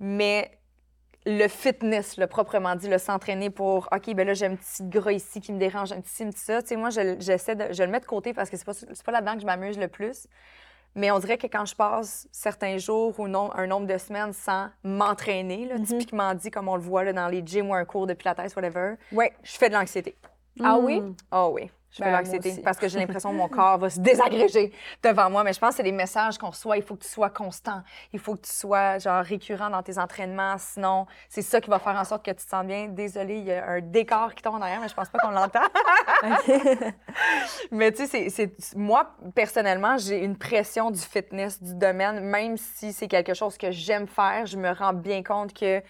Mais 0.00 0.50
le 1.26 1.48
fitness, 1.48 2.16
le 2.18 2.26
proprement 2.26 2.76
dit, 2.76 2.88
le 2.88 2.98
s'entraîner 2.98 3.48
pour 3.50 3.88
OK, 3.92 4.14
ben 4.14 4.26
là, 4.26 4.34
j'ai 4.34 4.46
un 4.46 4.56
petit 4.56 4.82
gras 4.84 5.12
ici 5.12 5.40
qui 5.40 5.52
me 5.52 5.58
dérange, 5.58 5.92
un 5.92 6.00
petit 6.00 6.22
un 6.22 6.30
petit 6.30 6.40
ça. 6.44 6.60
Tu 6.62 6.68
sais, 6.68 6.76
moi, 6.76 6.90
je- 6.90 7.16
j'essaie 7.18 7.54
de 7.56 7.72
je 7.72 7.82
le 7.82 7.88
mets 7.90 8.00
de 8.00 8.04
côté 8.06 8.34
parce 8.34 8.50
que 8.50 8.56
c'est 8.56 8.64
pas, 8.66 8.72
pas 9.04 9.12
là-dedans 9.12 9.34
que 9.34 9.40
je 9.40 9.46
m'amuse 9.46 9.78
le 9.78 9.88
plus. 9.88 10.26
Mais 10.96 11.10
on 11.10 11.18
dirait 11.18 11.38
que 11.38 11.48
quand 11.48 11.64
je 11.64 11.74
passe 11.74 12.28
certains 12.30 12.76
jours 12.78 13.18
ou 13.18 13.26
non, 13.26 13.50
un 13.54 13.66
nombre 13.66 13.86
de 13.86 13.98
semaines 13.98 14.32
sans 14.32 14.68
m'entraîner, 14.84 15.68
Mhm. 15.74 15.84
typiquement 15.84 16.34
dit, 16.34 16.50
comme 16.50 16.68
on 16.68 16.76
le 16.76 16.82
voit 16.82 17.02
là, 17.04 17.12
dans 17.12 17.26
les 17.28 17.42
gyms 17.44 17.70
ou 17.70 17.74
un 17.74 17.84
cours 17.84 18.06
de 18.06 18.14
pilates, 18.14 18.54
whatever, 18.54 18.94
Oui. 19.10 19.26
je 19.42 19.52
fais 19.56 19.68
de 19.68 19.74
l'anxiété. 19.74 20.16
Ah 20.62 20.78
oui? 20.78 21.00
Mm. 21.00 21.16
Ah 21.32 21.48
oui, 21.48 21.68
je 21.94 22.02
fais 22.02 22.10
Ben, 22.10 22.18
l'anxiété 22.18 22.60
parce 22.62 22.76
que 22.76 22.88
j'ai 22.88 22.98
l'impression 23.06 23.30
que 23.30 23.36
mon 23.36 23.48
corps 23.48 23.78
va 23.78 23.88
se 23.88 24.00
désagréger 24.00 24.72
devant 25.00 25.30
moi. 25.30 25.44
Mais 25.44 25.52
je 25.52 25.60
pense 25.60 25.70
que 25.70 25.76
c'est 25.76 25.82
des 25.84 25.92
messages 25.92 26.38
qu'on 26.38 26.50
reçoit. 26.50 26.76
Il 26.76 26.82
faut 26.82 26.96
que 26.96 27.04
tu 27.04 27.08
sois 27.08 27.30
constant. 27.30 27.82
Il 28.12 28.18
faut 28.18 28.34
que 28.34 28.42
tu 28.46 28.52
sois 28.52 28.98
genre 28.98 29.22
récurrent 29.24 29.70
dans 29.70 29.82
tes 29.82 29.96
entraînements. 29.98 30.56
Sinon, 30.58 31.06
c'est 31.28 31.42
ça 31.42 31.60
qui 31.60 31.70
va 31.70 31.78
faire 31.78 31.94
en 31.94 32.02
sorte 32.04 32.24
que 32.24 32.32
tu 32.32 32.44
te 32.44 32.50
sens 32.50 32.66
bien. 32.66 32.88
Désolée, 32.88 33.36
il 33.38 33.44
y 33.44 33.52
a 33.52 33.64
un 33.64 33.80
décor 33.80 34.34
qui 34.34 34.42
tombe 34.42 34.56
en 34.56 34.62
arrière, 34.62 34.80
mais 34.80 34.88
je 34.88 34.94
pense 34.94 35.08
pas 35.08 35.18
qu'on 35.20 35.30
l'entend. 35.30 35.60
mais 37.70 37.92
tu 37.92 38.06
sais, 38.06 38.28
c'est- 38.28 38.74
moi, 38.74 39.14
personnellement, 39.34 39.96
j'ai 39.96 40.24
une 40.24 40.36
pression 40.36 40.90
du 40.90 41.00
fitness, 41.00 41.62
du 41.62 41.74
domaine. 41.74 42.20
Même 42.24 42.56
si 42.56 42.92
c'est 42.92 43.06
quelque 43.08 43.34
chose 43.34 43.56
que 43.56 43.70
j'aime 43.70 44.08
faire, 44.08 44.46
je 44.46 44.56
me 44.56 44.72
rends 44.72 44.94
bien 44.94 45.22
compte 45.22 45.54
que 45.54 45.80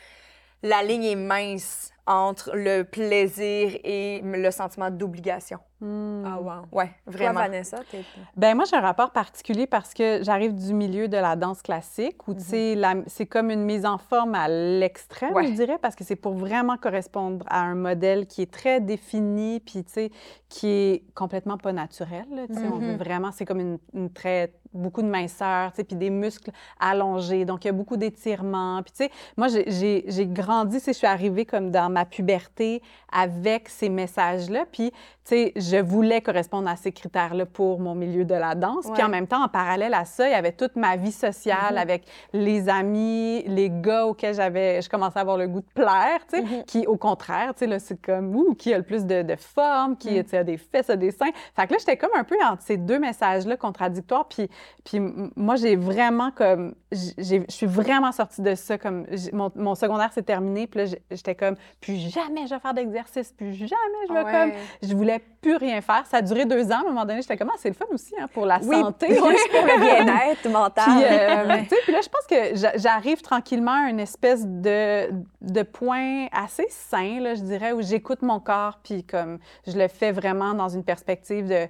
la 0.63 0.83
ligne 0.83 1.05
est 1.05 1.17
mince 1.17 1.94
entre 2.07 2.53
le 2.55 2.83
plaisir 2.83 3.77
et 3.83 4.21
le 4.23 4.51
sentiment 4.51 4.91
d'obligation. 4.91 5.59
Mm. 5.81 6.25
Ah, 6.27 6.39
wow. 6.41 6.51
Ouais, 6.73 6.87
Toi, 7.05 7.13
vraiment. 7.13 7.41
Vanessa, 7.41 7.79
t'es... 7.91 8.05
Ben 8.37 8.55
moi, 8.55 8.65
j'ai 8.69 8.77
un 8.77 8.81
rapport 8.81 9.11
particulier 9.11 9.67
parce 9.67 9.93
que 9.93 10.23
j'arrive 10.23 10.55
du 10.55 10.73
milieu 10.73 11.09
de 11.09 11.17
la 11.17 11.37
danse 11.37 11.61
classique 11.63 12.27
où, 12.29 12.35
tu 12.35 12.41
sais, 12.41 12.75
la- 12.75 12.95
c'est 13.07 13.27
comme 13.27 13.51
une 13.51 13.65
mise 13.65 13.85
en 13.85 13.99
forme 13.99 14.35
à 14.35 14.49
l'extrême, 14.49 15.33
Ouais. 15.35 15.47
je 15.47 15.53
dirais, 15.53 15.79
parce 15.81 15.95
que 15.95 16.05
c'est 16.05 16.17
pour 16.17 16.35
vraiment 16.35 16.77
correspondre 16.77 17.45
à 17.49 17.61
un 17.63 17.75
modèle 17.75 18.27
qui 18.27 18.43
est 18.43 18.51
très 18.51 18.81
défini, 18.81 19.61
puis, 19.61 19.85
tu 19.85 19.93
sais, 19.93 20.11
qui 20.49 20.69
est 20.69 21.05
complètement 21.15 21.59
pas 21.59 21.73
naturel, 21.73 22.25
tu 22.49 22.55
sais. 22.55 22.67
On 22.69 22.79
veut 22.79 22.93
Mhm. 22.93 22.97
vraiment, 22.99 23.33
c'est 23.33 23.45
comme 23.45 23.61
une, 23.61 23.79
une 23.95 24.11
très, 24.11 24.53
beaucoup 24.73 25.03
de 25.03 25.09
minceur, 25.09 25.73
tu 25.73 25.77
sais, 25.77 25.85
puis 25.85 25.97
des 25.97 26.11
muscles 26.11 26.51
allongés. 26.81 27.45
Donc, 27.45 27.65
il 27.65 27.69
y 27.69 27.71
a 27.71 27.73
beaucoup 27.73 27.97
d'étirements. 27.97 28.83
Puis, 28.83 28.93
tu 28.93 29.05
sais, 29.05 29.11
moi, 29.37 29.49
j'ai- 29.49 29.65
j'ai 29.71 30.05
j'ai 30.09 30.27
grandi, 30.27 30.79
tu 30.79 30.85
sais, 30.85 30.93
je 30.93 30.99
suis 30.99 31.07
arrivée 31.07 31.45
comme 31.47 31.71
dans 31.71 31.89
ma 31.95 32.05
puberté 32.05 32.83
avec 33.11 33.69
ces 33.69 33.89
messages-là. 33.89 34.67
Puis, 34.71 34.91
tu 34.91 34.97
sais, 35.25 35.53
je 35.57 35.79
voulais 35.79 36.21
correspondre 36.21 36.69
à 36.69 36.77
ces 36.77 36.93
critères-là 36.93 37.47
pour 37.47 37.81
mon 37.81 37.95
milieu 37.95 38.25
de 38.27 38.35
la 38.35 38.55
danse. 38.55 38.91
Puis 38.93 39.03
en 39.03 39.09
même 39.09 39.27
temps, 39.27 39.43
en 39.43 39.49
parallèle 39.49 39.95
à 39.95 40.05
ça, 40.05 40.29
il 40.29 40.33
y 40.33 40.35
avait 40.35 40.53
toute 40.53 40.77
ma 40.77 40.97
vie 40.97 41.13
sociale 41.13 41.73
Mhm. 41.75 41.79
avec 41.79 42.05
les 42.35 42.69
amis, 42.69 43.43
les 43.47 43.71
gars 43.71 44.07
auxquels 44.07 44.35
j'avais, 44.35 44.83
je 44.83 44.91
commençais 44.91 45.19
à 45.19 45.23
avoir 45.23 45.39
le 45.39 45.49
goût 45.49 45.61
de 45.61 45.73
plaire, 45.75 46.19
tu 46.31 46.37
sais, 46.37 46.43
Mhm. 46.43 46.65
qui, 46.65 46.87
au 46.87 46.97
contraire, 46.99 47.55
tu 47.55 47.61
sais, 47.61 47.67
là, 47.67 47.79
c'est 47.79 48.01
comme, 48.01 48.35
ouh, 48.37 48.55
qui 48.55 48.75
a 48.75 48.77
le 48.77 48.85
plus 48.85 49.07
de, 49.07 49.23
de 49.23 49.37
forme, 49.37 49.97
qui 49.97 50.23
tu 50.23 50.29
sais, 50.31 50.39
a 50.39 50.45
des 50.45 50.59
fesses, 50.59 50.91
a 50.91 50.97
des 50.97 51.11
seins. 51.11 51.31
Fait 51.57 51.67
que 51.67 51.73
là, 51.73 51.79
j'étais 51.79 51.97
comme 51.97 52.11
un 52.17 52.25
peu 52.25 52.37
entre 52.45 52.63
ces 52.63 52.77
deux 52.77 52.99
messages-là 52.99 53.57
contradictoires. 53.57 54.27
Puis, 54.29 54.51
puis 54.85 55.01
moi, 55.37 55.57
j'ai 55.57 55.77
vraiment 55.77 56.31
comme, 56.33 56.75
je 56.93 57.43
suis 57.49 57.67
vraiment 57.67 58.13
sortie 58.13 58.43
de 58.43 58.55
ça. 58.55 58.77
Comme, 58.77 59.07
mon, 59.33 59.51
mon 59.55 59.75
secondaire 59.75 60.13
s'est 60.13 60.23
terminé, 60.23 60.67
puis 60.67 60.81
là, 60.85 60.97
j'étais 61.11 61.35
comme, 61.35 61.57
plus 61.85 62.11
jamais 62.13 62.47
je 62.47 62.55
vais 62.55 62.61
faire 62.61 62.75
d'exercice, 62.75 63.33
plus 63.33 63.53
jamais 63.55 63.73
je 64.09 64.13
vais 64.13 64.25
Ouais. 64.25 64.33
comme, 64.33 64.53
je 64.89 64.95
voulais 64.95 65.21
plus 65.43 65.57
rien 65.57 65.81
faire. 65.81 66.05
Ça 66.07 66.19
a 66.19 66.23
duré 66.23 66.45
deux 66.47 66.71
ans. 66.73 66.77
À 66.77 66.81
un 66.81 66.85
moment 66.85 67.05
donné, 67.05 67.21
j'étais 67.23 67.37
comme, 67.37 67.51
ah, 67.53 67.57
c'est 67.59 67.69
le 67.69 67.75
fun 67.75 67.85
aussi 67.93 68.15
hein, 68.19 68.27
pour 68.33 68.47
la 68.47 68.59
Oui, 68.63 68.81
santé. 68.81 69.15
pour 69.17 69.29
le 69.29 69.81
bien-être 69.81 70.49
mental. 70.49 70.85
Puis, 70.87 71.05
euh, 71.05 71.79
puis 71.85 71.93
là, 71.93 72.01
je 72.03 72.09
pense 72.09 72.27
que 72.29 72.57
j'a- 72.57 72.77
j'arrive 72.77 73.21
tranquillement 73.23 73.85
à 73.87 73.91
une 73.91 74.01
espèce 74.01 74.45
de, 74.47 75.11
de 75.43 75.63
point 75.63 76.27
assez 76.33 76.67
sain, 76.71 77.21
là, 77.21 77.35
je 77.35 77.43
dirais, 77.43 77.73
où 77.73 77.83
j'écoute 77.83 78.23
mon 78.23 78.41
corps, 78.41 78.79
puis 78.83 79.05
comme 79.05 79.39
je 79.67 79.77
le 79.79 79.89
fais 79.89 80.13
vraiment 80.13 80.55
dans 80.55 80.69
une 80.69 80.85
perspective 80.85 81.47
de 81.49 81.67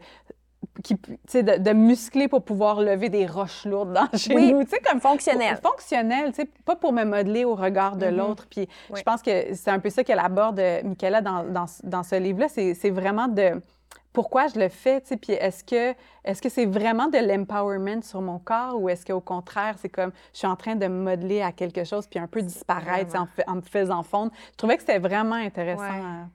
qui, 0.83 0.95
de, 0.95 1.59
de 1.63 1.73
muscler 1.73 2.27
pour 2.29 2.43
pouvoir 2.43 2.81
lever 2.81 3.09
des 3.09 3.27
roches 3.27 3.65
lourdes 3.65 3.93
dans 3.93 4.09
chez 4.19 4.35
Oui, 4.35 4.53
nous, 4.53 4.65
comme 4.89 5.01
fonctionnel. 5.01 5.59
fonctionnel, 5.63 6.33
tu 6.33 6.43
sais, 6.43 6.49
pas 6.65 6.77
pour 6.77 6.93
me 6.93 7.05
modeler 7.05 7.45
au 7.45 7.55
regard 7.55 7.97
de 7.97 8.07
Mhm. 8.07 8.17
l'autre. 8.17 8.47
Puis 8.51 8.69
Oui. 8.91 8.99
je 8.99 9.03
pense 9.03 9.23
que 9.23 9.55
c'est 9.55 9.71
un 9.71 9.79
peu 9.79 9.91
ça 9.91 10.03
qu'elle 10.05 10.19
aborde, 10.19 10.59
euh, 10.59 10.83
Michaela, 10.83 11.21
dans, 11.21 11.45
dans, 11.45 11.67
dans 11.85 12.03
ce 12.03 12.17
livre-là, 12.17 12.49
c'est 12.49 12.91
vraiment 12.91 13.29
de 13.29 13.61
pourquoi 14.13 14.47
je 14.47 14.61
le 14.61 14.69
fais, 14.69 15.01
tu 15.01 15.09
sais, 15.09 15.17
puis 15.17 15.33
est-ce 15.33 15.65
que 15.65 15.93
est-ce 16.25 16.41
que 16.41 16.49
c'est 16.49 16.67
vraiment 16.67 17.09
de 17.09 17.19
l'empowerment 17.19 18.01
sur 18.03 18.21
mon 18.23 18.39
corps 18.39 18.81
ou 18.81 18.89
est-ce 18.89 19.05
qu'au 19.05 19.21
contraire, 19.21 19.75
c'est 19.81 19.89
comme 19.89 20.13
je 20.33 20.39
suis 20.39 20.47
en 20.47 20.55
train 20.55 20.77
de 20.77 20.87
me 20.87 21.03
modeler 21.03 21.43
à 21.43 21.51
quelque 21.51 21.83
chose 21.83 22.07
puis 22.07 22.21
un 22.21 22.29
peu 22.29 22.41
disparaître 22.41 23.17
en, 23.17 23.27
en 23.51 23.57
me 23.57 23.61
faisant 23.63 24.05
fondre? 24.05 24.31
Je 24.53 24.57
trouvais 24.57 24.77
que 24.77 24.83
c'était 24.83 25.01
vraiment 25.01 25.35
intéressant. 25.35 25.83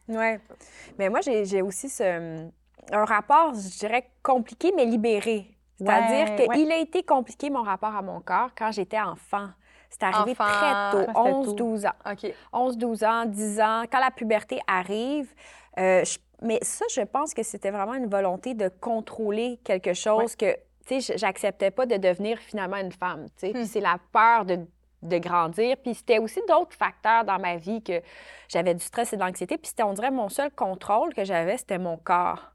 Ouais. 0.10 0.16
euh. 0.16 0.38
Oui. 0.48 0.58
Mais 0.98 1.10
moi, 1.10 1.22
j'ai 1.22 1.62
aussi 1.62 1.88
ce, 1.88 2.46
un 2.92 3.06
rapport, 3.06 3.54
je 3.54 3.80
dirais, 3.80 4.10
compliqué, 4.24 4.72
mais 4.76 4.86
libéré. 4.86 5.52
C'est-à-dire 5.78 6.36
Ouais, 6.36 6.48
qu'il 6.56 6.68
ouais. 6.68 6.74
a 6.74 6.78
été 6.78 7.04
compliqué, 7.04 7.50
mon 7.50 7.64
rapport 7.64 7.96
à 7.96 8.02
mon 8.02 8.20
corps, 8.20 8.50
quand 8.58 8.72
j'étais 8.72 9.00
enfant. 9.00 9.48
C'est 9.90 10.04
arrivé 10.04 10.32
Enfant. 10.32 10.44
très 10.44 10.92
tôt, 10.92 10.98
Ouais, 10.98 11.06
c'était 11.08 11.14
tôt. 11.32 11.54
11-12 11.56 11.86
ans. 11.88 12.12
OK. 12.12 12.34
11-12 12.54 13.04
ans, 13.06 13.26
10 13.26 13.60
ans, 13.62 13.84
quand 13.92 14.00
la 14.00 14.12
puberté 14.12 14.60
arrive. 14.68 15.34
euh, 15.78 16.04
je- 16.04 16.18
mais 16.42 16.60
ça, 16.62 16.86
je 16.94 17.02
pense 17.02 17.34
que 17.34 17.44
c'était 17.44 17.72
vraiment 17.72 17.94
une 17.94 18.08
volonté 18.10 18.54
de 18.54 18.70
contrôler 18.70 19.60
quelque 19.64 19.94
chose 19.94 20.36
que, 20.36 20.54
tu 20.86 21.00
sais, 21.02 21.18
j'acceptais 21.18 21.72
pas 21.72 21.86
de 21.86 21.96
devenir 21.98 22.38
finalement 22.40 22.78
une 22.78 22.92
femme, 22.92 23.26
tu 23.38 23.48
sais. 23.48 23.54
Puis 23.54 23.64
Hmm. 23.64 23.66
c'est 23.66 23.80
la 23.80 23.98
peur 24.12 24.46
de, 24.46 24.60
de 25.04 25.18
grandir. 25.18 25.78
Puis 25.78 25.94
c'était 25.96 26.18
aussi 26.20 26.42
d'autres 26.48 26.76
facteurs 26.76 27.24
dans 27.24 27.40
ma 27.40 27.56
vie 27.56 27.82
que 27.82 28.02
j'avais 28.50 28.74
du 28.74 28.84
stress 28.84 29.14
et 29.14 29.16
de 29.18 29.22
l'anxiété. 29.22 29.58
Puis 29.58 29.68
c'était, 29.70 29.84
on 29.84 29.94
dirait, 29.94 30.12
mon 30.12 30.28
seul 30.30 30.52
contrôle 30.52 31.14
que 31.14 31.24
j'avais, 31.24 31.58
c'était 31.58 31.78
mon 31.78 31.96
corps. 31.98 32.52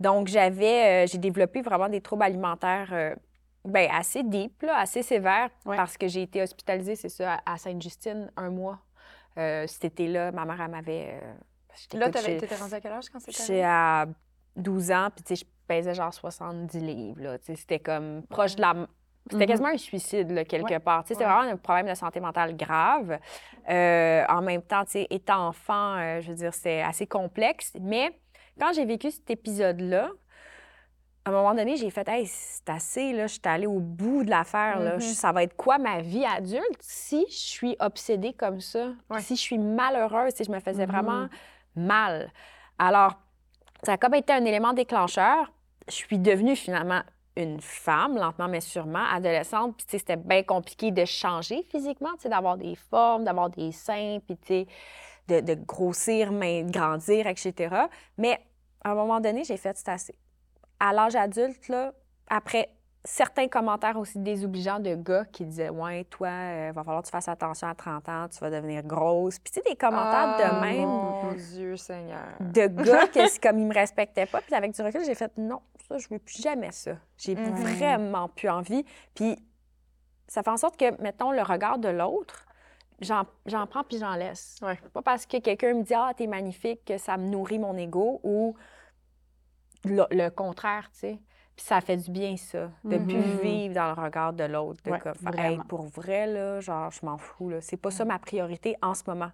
Donc, 0.00 0.28
j'avais, 0.28 1.04
euh, 1.04 1.06
j'ai 1.06 1.18
développé 1.18 1.60
vraiment 1.62 1.88
des 1.88 2.00
troubles 2.00 2.22
alimentaires 2.22 2.88
euh, 2.92 3.14
ben, 3.64 3.88
assez 3.92 4.22
deep, 4.22 4.62
là, 4.62 4.78
assez 4.78 5.02
sévères, 5.02 5.50
Ouais. 5.66 5.76
parce 5.76 5.98
que 5.98 6.08
j'ai 6.08 6.22
été 6.22 6.40
hospitalisée, 6.42 6.96
c'est 6.96 7.10
ça, 7.10 7.40
à 7.44 7.58
Sainte-Justine, 7.58 8.32
un 8.36 8.50
mois. 8.50 8.78
Euh, 9.38 9.66
cet 9.66 9.84
été-là, 9.84 10.32
ma 10.32 10.44
mère, 10.46 10.60
elle 10.60 10.70
m'avait. 10.70 11.20
Là, 11.94 12.10
j'ai- 12.24 12.38
t'étais 12.38 12.56
rendue 12.56 12.74
à 12.74 12.80
quel 12.80 12.92
âge 12.92 13.04
quand 13.12 13.20
c'était 13.20 13.32
J'étais 13.32 13.62
à 13.62 14.06
12 14.56 14.90
ans, 14.90 15.08
puis 15.14 15.22
tu 15.22 15.36
sais, 15.36 15.44
je 15.44 15.50
pesais 15.68 15.94
genre 15.94 16.12
70 16.12 16.80
livres. 16.80 17.20
là. 17.22 17.38
Tu 17.38 17.54
C'était 17.54 17.78
comme 17.78 18.22
proche 18.28 18.56
de 18.56 18.62
la. 18.62 18.74
C'était 19.30 19.44
Mhm. 19.44 19.50
quasiment 19.50 19.68
un 19.68 19.76
suicide, 19.76 20.30
là, 20.32 20.44
quelque 20.44 20.70
Ouais. 20.72 20.78
part. 20.80 21.04
Tu 21.04 21.08
sais, 21.08 21.14
C'était 21.14 21.26
Ouais. 21.26 21.32
vraiment 21.32 21.52
un 21.52 21.56
problème 21.56 21.86
de 21.86 21.94
santé 21.94 22.18
mentale 22.20 22.56
grave. 22.56 23.18
En 23.68 24.42
même 24.42 24.62
temps, 24.62 24.84
tu 24.84 24.92
sais, 24.92 25.06
étant 25.10 25.48
enfant, 25.48 26.20
je 26.20 26.28
veux 26.28 26.34
dire, 26.36 26.54
c'est 26.54 26.82
assez 26.82 27.06
complexe. 27.06 27.72
Mais 27.80 28.10
quand 28.58 28.72
j'ai 28.72 28.84
vécu 28.84 29.10
cet 29.10 29.30
épisode-là, 29.30 30.10
à 31.24 31.30
un 31.30 31.32
moment 31.32 31.54
donné, 31.54 31.76
j'ai 31.76 31.90
fait, 31.90 32.08
hey, 32.08 32.26
c'est 32.26 32.68
assez, 32.70 33.12
là, 33.12 33.26
je 33.26 33.32
suis 33.34 33.42
allée 33.44 33.66
au 33.66 33.78
bout 33.78 34.24
de 34.24 34.30
l'affaire. 34.30 34.80
là. 34.80 34.94
Mhm. 34.94 35.00
Ça 35.00 35.32
va 35.32 35.42
être 35.42 35.54
quoi 35.56 35.76
ma 35.78 36.00
vie 36.00 36.24
adulte 36.24 36.78
si 36.80 37.26
je 37.28 37.34
suis 37.36 37.76
obsédée 37.78 38.32
comme 38.32 38.60
ça? 38.60 38.92
Ouais. 39.10 39.20
Si 39.20 39.36
je 39.36 39.40
suis 39.40 39.58
malheureuse, 39.58 40.32
si 40.34 40.44
je 40.44 40.50
me 40.50 40.60
faisais 40.60 40.86
Mhm. 40.86 40.92
vraiment 40.92 41.28
mal? 41.76 42.32
Alors, 42.78 43.12
ça 43.82 43.92
a 43.92 43.96
comme 43.98 44.14
été 44.14 44.32
un 44.32 44.44
élément 44.44 44.72
déclencheur. 44.72 45.52
Je 45.88 45.94
suis 45.94 46.18
devenue 46.18 46.56
finalement 46.56 47.02
une 47.36 47.60
femme, 47.60 48.16
lentement 48.16 48.48
mais 48.48 48.60
sûrement, 48.60 49.04
adolescente. 49.12 49.76
Puis, 49.76 49.86
tu 49.86 49.90
sais, 49.92 49.98
c'était 49.98 50.16
bien 50.16 50.42
compliqué 50.42 50.90
de 50.90 51.04
changer 51.04 51.62
physiquement, 51.70 52.12
tu 52.14 52.22
sais, 52.22 52.28
d'avoir 52.30 52.56
des 52.56 52.74
formes, 52.74 53.24
d'avoir 53.24 53.50
des 53.50 53.72
seins, 53.72 54.18
puis, 54.26 54.36
tu 54.38 54.46
sais, 54.46 54.66
de, 55.30 55.40
de 55.40 55.54
grossir, 55.54 56.32
mais 56.32 56.64
de 56.64 56.70
grandir, 56.72 57.26
etc. 57.26 57.74
Mais 58.18 58.38
à 58.84 58.90
un 58.90 58.94
moment 58.94 59.20
donné, 59.20 59.44
j'ai 59.44 59.56
fait, 59.56 59.76
c'est 59.76 59.88
assez. 59.88 60.14
À 60.78 60.92
l'âge 60.92 61.14
adulte, 61.16 61.68
là, 61.68 61.92
après 62.28 62.70
certains 63.04 63.48
commentaires 63.48 63.96
aussi 63.98 64.18
désobligeants 64.18 64.78
de 64.78 64.94
gars 64.94 65.24
qui 65.24 65.44
disaient 65.46 65.70
Ouais, 65.70 66.04
toi, 66.04 66.28
il 66.68 66.72
va 66.72 66.84
falloir 66.84 67.00
que 67.02 67.06
tu 67.06 67.12
fasses 67.12 67.28
attention 67.28 67.66
à 67.68 67.74
30 67.74 68.08
ans, 68.08 68.26
tu 68.28 68.38
vas 68.40 68.50
devenir 68.50 68.82
grosse. 68.82 69.38
Puis, 69.38 69.52
tu 69.52 69.60
sais, 69.60 69.70
des 69.70 69.76
commentaires 69.76 70.34
Ah, 70.38 70.52
de 70.52 70.60
même 70.60 70.88
Mon 70.88 71.32
Dieu 71.34 71.76
Seigneur. 71.76 72.28
de 72.40 72.66
gars 72.84 73.06
que 73.08 73.26
c'est 73.28 73.42
comme 73.42 73.58
ils 73.58 73.66
me 73.66 73.74
respectaient 73.74 74.26
pas. 74.26 74.40
Puis 74.42 74.54
avec 74.54 74.72
du 74.72 74.82
recul, 74.82 75.02
j'ai 75.04 75.14
fait 75.14 75.32
non, 75.38 75.60
ça, 75.88 75.96
je 75.98 76.08
veux 76.10 76.18
plus 76.18 76.42
jamais 76.42 76.72
ça. 76.72 76.92
J'ai 77.16 77.34
Mhm. 77.36 77.54
vraiment 77.54 78.28
plus 78.28 78.48
envie. 78.50 78.84
Puis 79.14 79.36
ça 80.28 80.42
fait 80.42 80.50
en 80.50 80.56
sorte 80.58 80.76
que, 80.78 81.00
mettons, 81.02 81.32
le 81.32 81.42
regard 81.42 81.78
de 81.78 81.88
l'autre, 81.88 82.44
j'en 83.00 83.24
j'en 83.46 83.66
prends 83.66 83.84
puis 83.84 83.98
j'en 83.98 84.14
laisse. 84.14 84.58
Ouais. 84.62 84.78
Pas 84.92 85.02
parce 85.02 85.26
que 85.26 85.38
quelqu'un 85.38 85.74
me 85.74 85.82
dit 85.82 85.94
Ah, 85.94 86.12
t'es 86.16 86.26
magnifique 86.26 86.84
que 86.84 86.98
ça 86.98 87.16
me 87.16 87.26
nourrit 87.28 87.58
mon 87.58 87.76
ego 87.76 88.20
ou 88.22 88.54
le, 89.84 90.04
le 90.10 90.28
contraire, 90.30 90.90
tu 90.92 90.98
sais. 91.00 91.18
Puis 91.56 91.66
ça 91.66 91.80
fait 91.80 91.96
du 91.96 92.10
bien, 92.10 92.36
ça, 92.36 92.70
de 92.84 92.96
Mhm. 92.96 93.06
plus 93.06 93.42
vivre 93.42 93.74
dans 93.74 93.94
le 93.94 94.02
regard 94.02 94.32
de 94.32 94.44
l'autre. 94.44 94.82
De 94.82 94.90
Ouais, 94.90 94.98
comme. 94.98 95.14
Hey, 95.36 95.58
pour 95.68 95.82
vrai, 95.82 96.26
là, 96.26 96.60
genre, 96.60 96.90
je 96.90 97.04
m'en 97.04 97.18
fous, 97.18 97.50
là. 97.50 97.60
C'est 97.60 97.76
pas 97.76 97.90
ça 97.90 98.04
ma 98.04 98.18
priorité 98.18 98.76
en 98.82 98.94
ce 98.94 99.02
moment. 99.06 99.30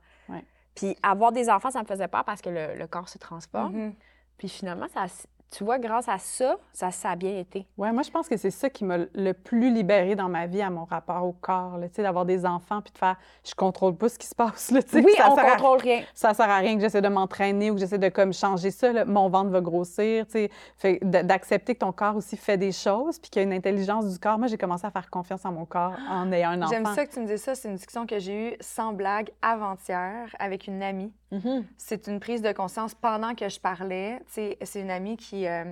Puis 0.75 0.97
avoir 1.03 1.33
des 1.33 1.49
enfants, 1.49 1.71
ça 1.71 1.81
me 1.81 1.87
faisait 1.87 2.09
peur 2.09 2.25
parce 2.25 2.43
que 2.43 2.51
le, 2.51 2.87
corps 2.87 3.09
se 3.09 3.19
transforme. 3.19 3.75
Mm-hmm. 3.77 3.95
Puis 4.39 4.49
finalement, 4.49 4.89
ça, 4.89 5.07
tu 5.51 5.65
vois, 5.65 5.79
grâce 5.79 6.09
à 6.09 6.19
ça, 6.19 6.57
ça, 6.73 6.91
ça 6.91 7.11
a 7.11 7.17
bien 7.17 7.39
été. 7.39 7.67
Oui, 7.79 7.91
moi, 7.93 8.03
je 8.03 8.11
pense 8.11 8.29
que 8.29 8.37
c'est 8.37 8.51
ça 8.51 8.69
qui 8.69 8.85
m'a 8.85 8.99
le 9.15 9.33
plus 9.33 9.73
libérée 9.73 10.15
dans 10.15 10.29
ma 10.29 10.47
vie 10.47 10.61
à 10.61 10.71
mon 10.71 10.85
rapport 10.85 11.25
au 11.25 11.33
corps, 11.33 11.79
tu 11.83 11.89
sais, 11.93 12.03
d'avoir 12.03 12.25
des 12.25 12.45
enfants 12.45 12.83
puis 12.83 12.93
de 12.93 12.99
faire, 12.99 13.17
je 13.45 13.55
contrôle 13.55 13.97
pas 13.97 14.09
ce 14.09 14.19
qui 14.19 14.27
se 14.27 14.35
passe, 14.35 14.71
là, 14.71 14.81
Oui, 14.93 15.13
ça 15.17 15.31
on 15.31 15.37
contrôle 15.37 15.79
rien. 15.81 16.03
Ça 16.15 16.35
sert 16.35 16.51
à 16.51 16.59
rien 16.59 16.75
que 16.75 16.81
j'essaie 16.81 17.01
de 17.01 17.09
m'entraîner 17.09 17.71
ou 17.71 17.75
que 17.75 17.81
j'essaie 17.81 17.99
de 17.99 18.09
comme 18.09 18.33
changer 18.33 18.71
ça, 18.71 19.05
mon 19.05 19.29
ventre 19.29 19.51
va 19.51 19.61
grossir, 19.61 20.27
tu 20.27 20.49
sais, 20.79 21.01
d'accepter 21.03 21.75
que 21.75 21.81
ton 21.81 21.93
corps 21.93 22.17
aussi 22.17 22.37
fait 22.37 22.59
des 22.59 22.73
choses 22.73 23.19
puis 23.19 23.31
qu'il 23.31 23.43
y 23.43 23.45
a 23.45 23.49
une 23.49 23.55
intelligence 23.55 24.07
du 24.13 24.19
corps. 24.19 24.39
Moi, 24.39 24.49
j'ai 24.49 24.59
commencé 24.59 24.87
à 24.87 24.91
faire 24.91 25.09
confiance 25.11 25.45
en 25.45 25.53
mon 25.53 25.65
corps 25.65 25.97
en 26.11 26.31
ayant 26.33 26.51
un 26.51 26.63
enfant. 26.63 26.71
J'aime 26.73 26.87
ça 26.87 27.07
que 27.07 27.13
tu 27.13 27.21
me 27.21 27.27
dises 27.27 27.43
ça, 27.43 27.55
c'est 27.55 27.69
une 27.69 27.77
discussion 27.77 28.07
que 28.07 28.19
j'ai 28.19 28.51
eue 28.51 28.57
sans 28.61 28.93
blague 28.93 29.31
avant-hier 29.43 30.35
avec 30.39 30.67
une 30.67 30.83
amie. 30.83 31.13
Mm-hmm. 31.33 31.65
C'est 31.77 32.07
une 32.07 32.21
prise 32.21 32.43
de 32.43 32.53
conscience 32.53 32.95
pendant 32.95 33.35
que 33.35 33.49
je 33.49 33.61
parlais. 33.61 34.21
C'est 34.27 34.57
une 34.75 34.91
amie 34.91 35.17
qui, 35.17 35.47
euh, 35.47 35.65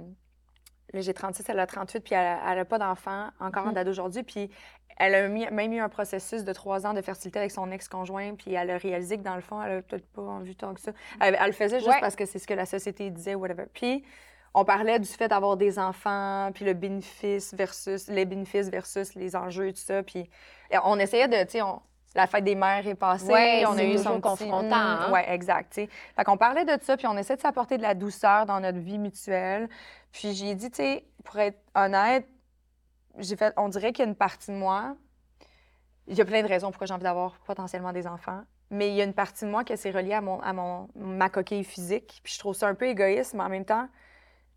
j'ai 0.93 1.15
36, 1.15 1.45
elle 1.49 1.61
a 1.61 1.67
38, 1.67 2.01
puis 2.01 2.15
elle 2.15 2.57
n'a 2.57 2.65
pas 2.65 2.79
d'enfant 2.79 3.29
encore 3.41 3.65
en 3.65 3.69
mhm. 3.69 3.75
date 3.75 3.87
d'aujourd'hui. 3.87 4.23
Puis 4.23 4.51
elle 4.97 5.15
a 5.15 5.29
même 5.29 5.73
eu 5.73 5.81
un 5.81 5.89
processus 5.89 6.45
de 6.45 6.53
trois 6.53 6.87
ans 6.87 6.95
de 6.95 7.03
fertilité 7.03 7.39
avec 7.39 7.51
son 7.51 7.71
ex-conjoint, 7.71 8.35
puis 8.35 8.55
elle 8.55 8.71
a 8.71 8.79
réalisé 8.79 9.19
que 9.19 9.23
dans 9.23 9.35
le 9.35 9.41
fond, 9.41 9.61
elle 9.63 9.77
n'a 9.77 9.83
peut-être 9.83 10.07
pas 10.13 10.23
envie 10.23 10.55
tant 10.55 10.73
que 10.75 10.81
ça. 10.81 10.93
Elle, 11.21 11.37
le 11.47 11.53
faisait 11.53 11.81
juste 11.81 12.01
parce 12.01 12.15
que 12.15 12.27
c'est 12.27 12.39
ce 12.39 12.47
que 12.47 12.55
la 12.55 12.67
société 12.67 13.11
disait, 13.11 13.35
whatever. 13.35 13.65
Puis 13.73 14.05
on 14.55 14.65
parlait 14.65 15.01
du 15.01 15.09
fait 15.09 15.27
d'avoir 15.27 15.57
des 15.57 15.81
enfants, 15.81 16.51
puis 16.55 16.65
le 16.65 16.75
bénéfice 16.75 17.55
versus 17.55 18.07
les 18.07 18.25
bénéfices 18.25 18.69
versus 18.69 19.17
les 19.17 19.35
enjeux, 19.35 19.73
tout 19.73 19.79
ça. 19.79 20.03
Puis 20.05 20.31
on 20.85 20.99
essayait 21.01 21.29
de, 21.29 21.43
tu 21.43 21.59
sais, 21.59 21.63
la 22.15 22.27
fête 22.27 22.45
des 22.45 22.55
mères 22.55 22.87
est 22.87 22.95
passée, 22.95 23.65
on 23.67 23.77
a 23.77 23.85
eu 23.85 23.99
son 23.99 24.21
confrontant. 24.21 24.75
Hein? 24.75 25.11
Oui, 25.13 25.21
exact. 25.27 25.75
Fait 25.75 26.25
qu'on 26.25 26.37
parlait 26.37 26.65
de 26.65 26.79
ça, 26.83 26.97
puis 26.97 27.07
on 27.07 27.17
essaie 27.17 27.37
de 27.37 27.41
s'apporter 27.41 27.77
de 27.77 27.83
la 27.83 27.95
douceur 27.95 28.47
dans 28.47 28.61
notre 28.61 28.79
vie 28.79 28.99
mutuelle. 28.99 29.69
Puis 30.13 30.33
j'ai 30.33 30.55
dit, 30.55 30.71
tu 30.71 30.77
sais, 30.77 31.05
pour 31.25 31.39
être 31.39 31.59
honnête, 31.75 32.29
j'ai 33.19 33.37
fait, 33.37 33.53
on 33.57 33.69
dirait 33.69 33.93
qu'il 33.93 34.05
y 34.05 34.07
a 34.07 34.11
une 34.11 34.17
partie 34.17 34.51
de 34.51 34.57
moi, 34.57 34.97
il 36.07 36.17
y 36.17 36.21
a 36.21 36.25
plein 36.25 36.43
de 36.43 36.49
raisons 36.49 36.71
pourquoi 36.71 36.87
j'ai 36.87 36.95
envie 36.95 37.05
d'avoir 37.05 37.39
potentiellement 37.41 37.93
des 37.93 38.07
enfants, 38.07 38.43
mais 38.71 38.91
il 38.91 38.95
y 38.95 39.01
a 39.01 39.05
une 39.05 39.15
partie 39.15 39.45
de 39.45 39.51
moi 39.51 39.65
qui 39.65 39.77
s'est 39.77 39.91
reliée 39.91 40.15
à, 40.15 40.21
mon, 40.21 40.41
à 40.41 40.53
mon, 40.53 40.89
ma 40.95 41.29
coquille 41.29 41.65
physique. 41.65 42.21
Puis 42.23 42.35
je 42.35 42.39
trouve 42.39 42.55
ça 42.55 42.69
un 42.69 42.75
peu 42.75 42.87
égoïste, 42.87 43.35
mais 43.35 43.43
en 43.43 43.49
même 43.49 43.65
temps, 43.65 43.89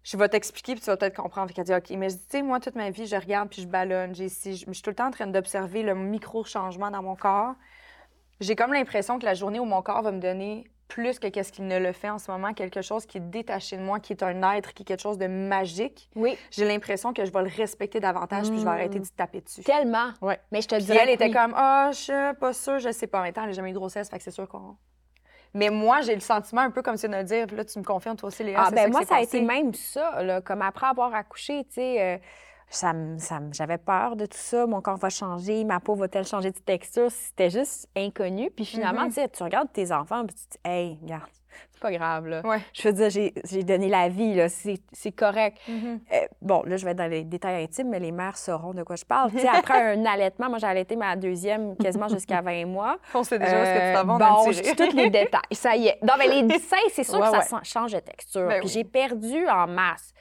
je 0.08 0.16
vais 0.16 0.30
t'expliquer, 0.30 0.74
puis 0.74 0.82
tu 0.82 0.90
vas 0.90 0.96
peut-être 0.96 1.18
comprendre. 1.18 1.52
Puis 1.54 1.62
dit, 1.62 1.74
OK, 1.74 1.90
mais 1.98 2.10
je 2.10 2.16
dis, 2.16 2.22
tu 2.22 2.38
sais, 2.38 2.42
moi, 2.42 2.62
toute 2.62 2.76
ma 2.76 2.92
vie, 2.92 3.08
je 3.08 3.16
regarde, 3.18 3.50
puis 3.50 3.62
je 3.62 3.68
ballonne, 3.68 4.16
j'ai 4.16 4.30
je, 4.30 4.52
je 4.52 4.72
suis 4.72 4.82
tout 4.82 4.90
le 4.90 4.96
temps 4.96 5.08
en 5.08 5.12
train 5.12 5.28
d'observer 5.28 5.84
le 5.84 5.96
micro-changement 5.96 6.92
dans 6.92 7.04
mon 7.04 7.18
corps. 7.18 7.56
J'ai 8.40 8.56
comme 8.56 8.72
l'impression 8.72 9.20
que 9.20 9.26
la 9.26 9.34
journée 9.34 9.60
où 9.60 9.66
mon 9.66 9.82
corps 9.82 10.04
va 10.04 10.14
me 10.14 10.22
donner 10.22 10.64
plus 10.88 11.20
que 11.20 11.28
qu'est-ce 11.28 11.52
qu'il 11.52 11.68
ne 11.68 11.78
le 11.78 11.92
fait 11.92 12.10
en 12.10 12.20
ce 12.20 12.32
moment, 12.32 12.54
quelque 12.54 12.82
chose 12.82 13.06
qui 13.06 13.18
est 13.18 13.30
détaché 13.30 13.76
de 13.76 13.82
moi, 13.82 14.00
qui 14.00 14.14
est 14.14 14.24
un 14.24 14.42
être, 14.54 14.74
qui 14.74 14.84
est 14.84 14.86
quelque 14.86 15.02
chose 15.02 15.18
de 15.18 15.28
magique. 15.28 16.10
Oui. 16.16 16.38
J'ai 16.52 16.66
l'impression 16.66 17.12
que 17.12 17.26
je 17.26 17.32
vais 17.34 17.42
le 17.42 17.52
respecter 17.54 18.00
davantage, 18.00 18.48
puis 18.48 18.60
je 18.60 18.64
vais 18.64 18.70
arrêter 18.70 19.00
de 19.00 19.08
taper 19.08 19.42
dessus. 19.42 19.64
Tellement. 19.64 20.12
Ouais. 20.22 20.40
Mais 20.54 20.62
je 20.62 20.70
te 20.70 20.76
dis. 20.76 20.90
elle 20.92 21.10
était 21.10 21.32
comme, 21.32 21.54
ah, 21.58 21.88
oh, 21.90 21.92
je 21.92 21.98
suis 21.98 22.40
pas 22.40 22.54
sûre, 22.54 22.80
je 22.80 22.94
sais 22.94 23.08
pas. 23.08 23.20
En 23.20 23.24
même 23.24 23.34
temps, 23.34 23.42
elle 23.42 23.50
n'a 23.50 23.54
jamais 23.54 23.72
eu 23.72 23.74
de 23.74 23.78
grossesse, 23.78 24.10
fait 24.10 24.18
que 24.18 24.24
c'est 24.24 24.32
sûr 24.32 24.48
qu'on. 24.48 24.78
Mais 25.58 25.72
moi, 25.72 26.02
j'ai 26.02 26.14
le 26.14 26.22
sentiment 26.22 26.62
un 26.62 26.70
peu 26.70 26.84
comme 26.84 26.98
si 26.98 27.08
on 27.08 27.14
a 27.14 27.24
dire, 27.24 27.48
là, 27.52 27.66
tu 27.66 27.80
me 27.80 27.84
confirmes 27.84 28.16
toi 28.16 28.28
aussi, 28.28 28.44
Léa. 28.44 28.66
Ah, 28.68 28.70
ben 28.70 28.92
moi, 28.92 29.04
ça 29.04 29.16
a 29.16 29.22
été 29.22 29.42
même 29.42 29.74
ça, 29.74 30.22
là, 30.22 30.40
comme 30.40 30.62
après 30.62 30.86
avoir 30.86 31.16
accouché, 31.16 31.64
tu 31.66 31.76
sais. 31.76 32.02
Euh, 32.02 32.18
ça, 32.70 32.94
ça 33.18 33.40
j'avais 33.52 33.80
peur 33.80 34.16
de 34.16 34.28
tout 34.28 34.38
ça. 34.38 34.68
Mon 34.68 34.82
corps 34.82 34.98
va 34.98 35.10
changer, 35.10 35.64
ma 35.64 35.80
peau 35.80 35.96
va-t-elle 35.96 36.28
changer 36.28 36.52
de 36.52 36.60
texture? 36.60 37.10
C'était 37.10 37.50
juste 37.50 37.90
inconnu. 37.96 38.52
Puis 38.52 38.66
finalement, 38.66 39.08
mm-hmm. 39.08 39.32
tu 39.32 39.42
regardes 39.42 39.72
tes 39.72 39.92
enfants, 39.92 40.26
puis 40.28 40.36
tu 40.36 40.46
te 40.46 40.52
dis, 40.52 40.60
hey, 40.64 41.00
regarde, 41.02 41.30
c'est 41.72 41.82
pas 41.82 41.92
grave, 41.92 42.28
là. 42.28 42.42
Je 42.74 42.88
veux 42.88 42.94
dire, 42.94 43.32
j'ai 43.44 43.64
donné 43.64 43.88
la 43.90 44.10
vie, 44.10 44.34
là, 44.34 44.48
c'est 44.50 45.12
correct. 45.12 45.58
Mm-hmm. 45.70 46.00
Euh, 46.14 46.28
bon, 46.42 46.64
là, 46.66 46.78
je 46.78 46.86
vais 46.86 46.92
être 46.92 46.98
dans 46.98 47.10
les 47.10 47.24
détails 47.24 47.64
intimes, 47.64 47.90
mais 47.90 48.00
les 48.00 48.12
mères 48.12 48.38
sauront 48.38 48.74
de 48.74 48.84
quoi 48.84 48.96
je 48.96 49.06
parle. 49.06 49.32
après 49.54 49.94
un 49.94 50.06
allaitement, 50.08 50.50
moi, 50.50 50.58
j'ai 50.58 50.68
allaité 50.68 50.96
ma 50.96 51.16
deuxième 51.16 51.76
quasiment 51.78 52.08
jusqu'à 52.08 52.42
20 52.42 52.66
mois. 52.66 52.98
On 53.14 53.24
sait 53.24 53.40
déjà 53.40 53.66
ce 53.66 53.72
que 53.72 53.78
tu 53.78 53.98
euh, 53.98 54.04
vas 54.04 54.18
Bon, 54.18 54.52
je 54.52 54.76
tous 54.76 54.96
les 54.96 55.10
détails. 55.10 55.42
Ça 55.52 55.76
y 55.76 55.88
est. 55.88 56.00
Non, 56.04 56.14
mais 56.18 56.28
les 56.28 56.60
seins, 56.60 56.78
c'est 56.92 57.04
sûr 57.04 57.20
que 57.20 57.44
ça 57.44 57.60
change 57.64 57.94
de 57.94 58.00
texture. 58.00 58.48
Ben 58.48 58.60
puis 58.60 58.70
j'ai 58.70 58.84
perdu 58.84 59.48
en 59.48 59.68
masse. 59.68 60.14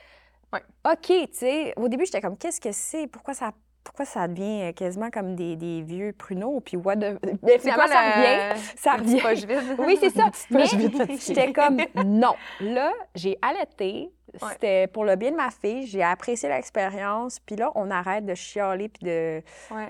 OK, 0.85 1.07
tu 1.07 1.29
sais, 1.33 1.75
au 1.77 1.89
début, 1.89 2.07
j'étais 2.07 2.21
comme, 2.21 2.37
qu'est-ce 2.37 2.61
que 2.61 2.73
c'est? 2.73 3.07
Pourquoi 3.09 3.35
ça 3.35 3.51
pourquoi 3.87 4.05
ça 4.05 4.27
devient 4.27 4.75
quasiment 4.75 5.11
comme 5.11 5.37
des, 5.37 5.55
des 5.55 5.81
vieux 5.83 6.13
pruneaux, 6.13 6.61
puis 6.61 6.77
what 6.77 6.97
de... 6.97 7.19
Mais 7.43 7.59
finalement, 7.59 7.87
ça 7.87 8.01
revient? 8.01 8.61
Ça 8.77 8.93
revient. 8.95 9.77
oui, 9.79 9.97
c'est 10.01 10.11
ça. 10.11 10.31
Mais 10.51 10.67
j'étais 10.67 11.53
comme, 11.53 11.79
non. 12.05 12.35
Là, 12.61 12.93
j'ai 13.15 13.39
allaité. 13.41 14.11
C'était 14.53 14.87
pour 14.89 15.05
le 15.05 15.17
bien 15.17 15.31
de 15.31 15.37
ma 15.37 15.51
fille. 15.51 15.87
J'ai 15.87 16.03
apprécié 16.03 16.49
l'expérience. 16.49 17.39
Puis 17.41 17.57
là, 17.57 17.71
on 17.75 17.91
arrête 17.91 18.27
de 18.27 18.35
chialer 18.35 18.89
puis 18.89 19.07
de, 19.07 19.41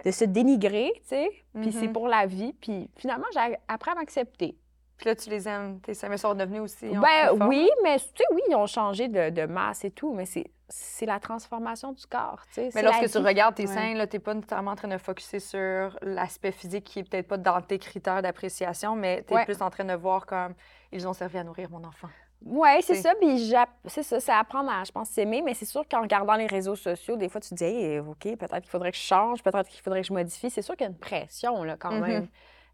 de 0.05 0.11
se 0.11 0.25
dénigrer, 0.25 0.93
tu 1.03 1.09
sais. 1.09 1.29
Puis 1.55 1.73
c'est 1.73 1.87
mm-hmm. 1.87 1.93
pour 1.93 2.07
la 2.07 2.27
vie. 2.27 2.53
Puis 2.53 2.89
finalement, 2.97 3.27
j'ai 3.33 3.57
appris 3.67 3.91
à 3.91 3.95
m'accepter. 3.95 4.57
Puis 4.97 5.09
là, 5.09 5.15
tu 5.15 5.29
les 5.29 5.47
aimes, 5.47 5.81
tes 5.81 5.95
seins 5.95 6.17
sont 6.17 6.35
devenus 6.35 6.63
aussi. 6.63 6.89
Ben 6.89 7.33
oui, 7.47 7.69
mais 7.83 7.99
tu 7.99 8.05
sais, 8.17 8.25
oui, 8.33 8.41
ils 8.49 8.55
ont 8.55 8.67
changé 8.67 9.09
de, 9.09 9.31
de 9.31 9.45
masse 9.45 9.85
et 9.85 9.91
tout, 9.91 10.15
mais 10.15 10.25
c'est 10.69 11.07
la 11.07 11.21
transformation 11.21 11.93
du 11.93 12.07
corps. 12.07 12.41
tu 12.49 12.55
sais. 12.55 12.71
Mais 12.75 12.83
lorsque 12.83 13.11
tu 13.11 13.19
regardes 13.19 13.55
tes 13.55 13.67
seins, 13.67 13.93
tu 14.07 14.17
n'es 14.17 14.21
pas 14.21 14.35
nécessairement 14.35 14.71
en 14.71 14.77
train 14.77 14.89
de 14.89 14.99
focuser 14.99 15.41
sur 15.41 15.99
l'aspect 16.03 16.53
physique 16.53 16.85
qui 16.85 17.01
est 17.01 17.05
peut-être 17.05 17.29
pas 17.29 17.37
dans 17.37 17.61
tes 17.61 17.79
critères 17.79 18.23
d'appréciation, 18.23 18.97
mais 18.97 19.23
tu 19.27 19.35
es 19.35 19.45
plus 19.45 19.61
en 19.61 19.71
train 19.71 19.85
de 19.85 19.95
voir 19.95 20.25
comme 20.25 20.55
ils 20.93 21.07
ont 21.07 21.13
servi 21.13 21.39
à 21.39 21.45
nourrir 21.45 21.71
mon 21.71 21.85
enfant. 21.85 22.09
Oui, 22.45 22.69
c'est 22.83 22.95
ça. 22.97 23.15
Puis 23.21 23.53
c'est 23.87 24.03
ça, 24.03 24.21
c'est 24.21 24.33
apprendre 24.33 24.71
à, 24.71 24.85
je 24.85 24.93
pense, 24.93 25.11
s'aimer. 25.11 25.43
Mais 25.43 25.55
c'est 25.55 25.65
sûr 25.65 25.87
qu'en 25.89 26.03
regardant 26.03 26.35
les 26.35 26.47
réseaux 26.47 26.77
sociaux, 26.77 27.17
des 27.17 27.29
fois, 27.29 27.41
tu 27.41 27.51
te 27.51 27.55
dis, 27.55 27.65
hey, 27.65 27.99
OK, 28.01 28.23
peut-être 28.23 28.61
qu'il 28.61 28.71
faudrait 28.71 28.93
que 28.93 28.99
je 28.99 29.03
change, 29.03 29.43
peut-être 29.43 29.69
qu'il 29.69 29.83
faudrait 29.83 30.03
que 30.03 30.07
je 30.07 30.13
modifie. 30.13 30.51
C'est 30.51 30.63
sûr 30.63 30.77
qu'il 30.77 30.85
y 30.85 30.89
a 30.89 30.91
une 30.91 30.99
pression, 30.99 31.65
là, 31.65 31.77
quand 31.79 31.91
mm-hmm. 31.91 32.07
même. 32.07 32.29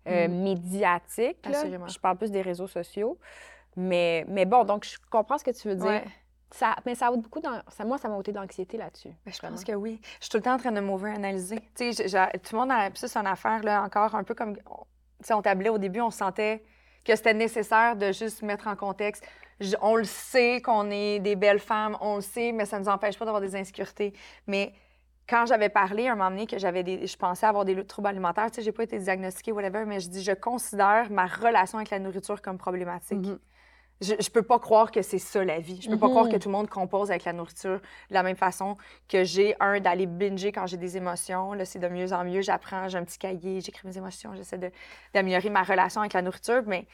Euh, 0.08 0.26
mm. 0.26 0.42
médiatique. 0.42 1.38
Je 1.46 1.98
parle 1.98 2.16
plus 2.16 2.30
des 2.30 2.42
réseaux 2.42 2.66
sociaux. 2.66 3.18
Mais, 3.76 4.24
mais 4.28 4.44
bon, 4.44 4.64
donc 4.64 4.84
je 4.84 4.96
comprends 5.10 5.38
ce 5.38 5.44
que 5.44 5.52
tu 5.52 5.68
veux 5.68 5.76
dire. 5.76 6.02
Ça, 6.50 6.76
mais 6.84 6.94
ça 6.94 7.06
a 7.06 7.12
beaucoup 7.12 7.40
dans, 7.40 7.62
ça, 7.68 7.84
moi, 7.84 7.96
ça 7.96 8.08
m'a 8.08 8.16
ôté 8.16 8.30
d'anxiété 8.30 8.76
là-dessus. 8.76 9.08
Ben, 9.24 9.32
je 9.32 9.38
pense 9.38 9.64
que 9.64 9.72
oui. 9.72 9.98
Je 10.18 10.24
suis 10.24 10.30
tout 10.30 10.36
le 10.36 10.42
temps 10.42 10.54
en 10.54 10.58
train 10.58 10.72
de 10.72 10.80
m'over-analyser. 10.80 11.58
Tu 11.74 11.92
sais, 11.94 12.08
tout 12.10 12.54
le 12.54 12.58
monde 12.58 12.72
a... 12.72 12.90
ça, 12.94 13.08
c'est 13.08 13.18
une 13.18 13.26
affaire, 13.26 13.62
là, 13.62 13.82
encore 13.82 14.14
un 14.14 14.22
peu 14.24 14.34
comme... 14.34 14.56
Tu 14.56 14.62
sais, 15.22 15.32
on 15.32 15.40
tablait 15.40 15.70
au 15.70 15.78
début, 15.78 16.00
on 16.00 16.10
sentait 16.10 16.62
que 17.04 17.16
c'était 17.16 17.32
nécessaire 17.32 17.96
de 17.96 18.12
juste 18.12 18.42
mettre 18.42 18.66
en 18.66 18.76
contexte. 18.76 19.24
on 19.80 19.96
le 19.96 20.04
sait 20.04 20.60
qu'on 20.60 20.90
est 20.90 21.20
des 21.20 21.36
belles 21.36 21.58
femmes, 21.58 21.96
on 22.00 22.16
le 22.16 22.22
sait, 22.22 22.52
mais 22.52 22.66
ça 22.66 22.78
ne 22.78 22.84
nous 22.84 22.90
empêche 22.90 23.18
pas 23.18 23.24
d'avoir 23.24 23.40
des 23.40 23.56
insécurités. 23.56 24.12
Mais 24.46 24.74
quand 25.28 25.46
j'avais 25.46 25.68
parlé 25.68 26.08
un 26.08 26.16
moment 26.16 26.30
donné 26.30 26.46
que 26.46 26.58
j'avais 26.58 26.82
des, 26.82 27.06
je 27.06 27.16
pensais 27.16 27.46
avoir 27.46 27.64
des 27.64 27.84
troubles 27.84 28.08
alimentaires, 28.08 28.50
tu 28.50 28.56
sais, 28.56 28.62
j'ai 28.62 28.72
pas 28.72 28.82
été 28.82 28.98
diagnostiquée, 28.98 29.52
whatever, 29.52 29.84
mais 29.86 30.00
je 30.00 30.08
dis, 30.08 30.22
je 30.22 30.32
considère 30.32 31.10
ma 31.10 31.26
relation 31.26 31.78
avec 31.78 31.90
la 31.90 31.98
nourriture 31.98 32.42
comme 32.42 32.58
problématique. 32.58 33.18
Mhm. 33.18 33.38
Je, 34.00 34.14
je 34.18 34.30
peux 34.30 34.42
pas 34.42 34.58
croire 34.58 34.90
que 34.90 35.00
c'est 35.00 35.18
ça 35.18 35.44
la 35.44 35.60
vie. 35.60 35.80
Je 35.80 35.88
peux 35.88 35.98
pas 35.98 36.08
croire 36.08 36.28
que 36.28 36.34
mhm. 36.34 36.40
tout 36.40 36.48
le 36.48 36.52
monde 36.52 36.68
compose 36.68 37.10
avec 37.10 37.24
la 37.24 37.32
nourriture 37.32 37.78
de 37.78 38.14
la 38.14 38.24
même 38.24 38.36
façon 38.36 38.76
que 39.08 39.22
j'ai, 39.22 39.54
un, 39.60 39.78
d'aller 39.78 40.06
binger 40.06 40.50
quand 40.50 40.66
j'ai 40.66 40.76
des 40.76 40.96
émotions. 40.96 41.52
Là, 41.52 41.64
c'est 41.64 41.78
de 41.78 41.86
mieux 41.86 42.12
en 42.12 42.24
mieux. 42.24 42.42
J'apprends, 42.42 42.88
j'ai 42.88 42.98
un 42.98 43.04
petit 43.04 43.18
cahier, 43.18 43.60
j'écris 43.60 43.86
mes 43.86 43.96
émotions, 43.96 44.34
j'essaie 44.34 44.58
d'améliorer 45.14 45.50
ma 45.50 45.62
relation 45.62 46.00
avec 46.00 46.14
la 46.14 46.22
nourriture, 46.22 46.62
mais 46.66 46.88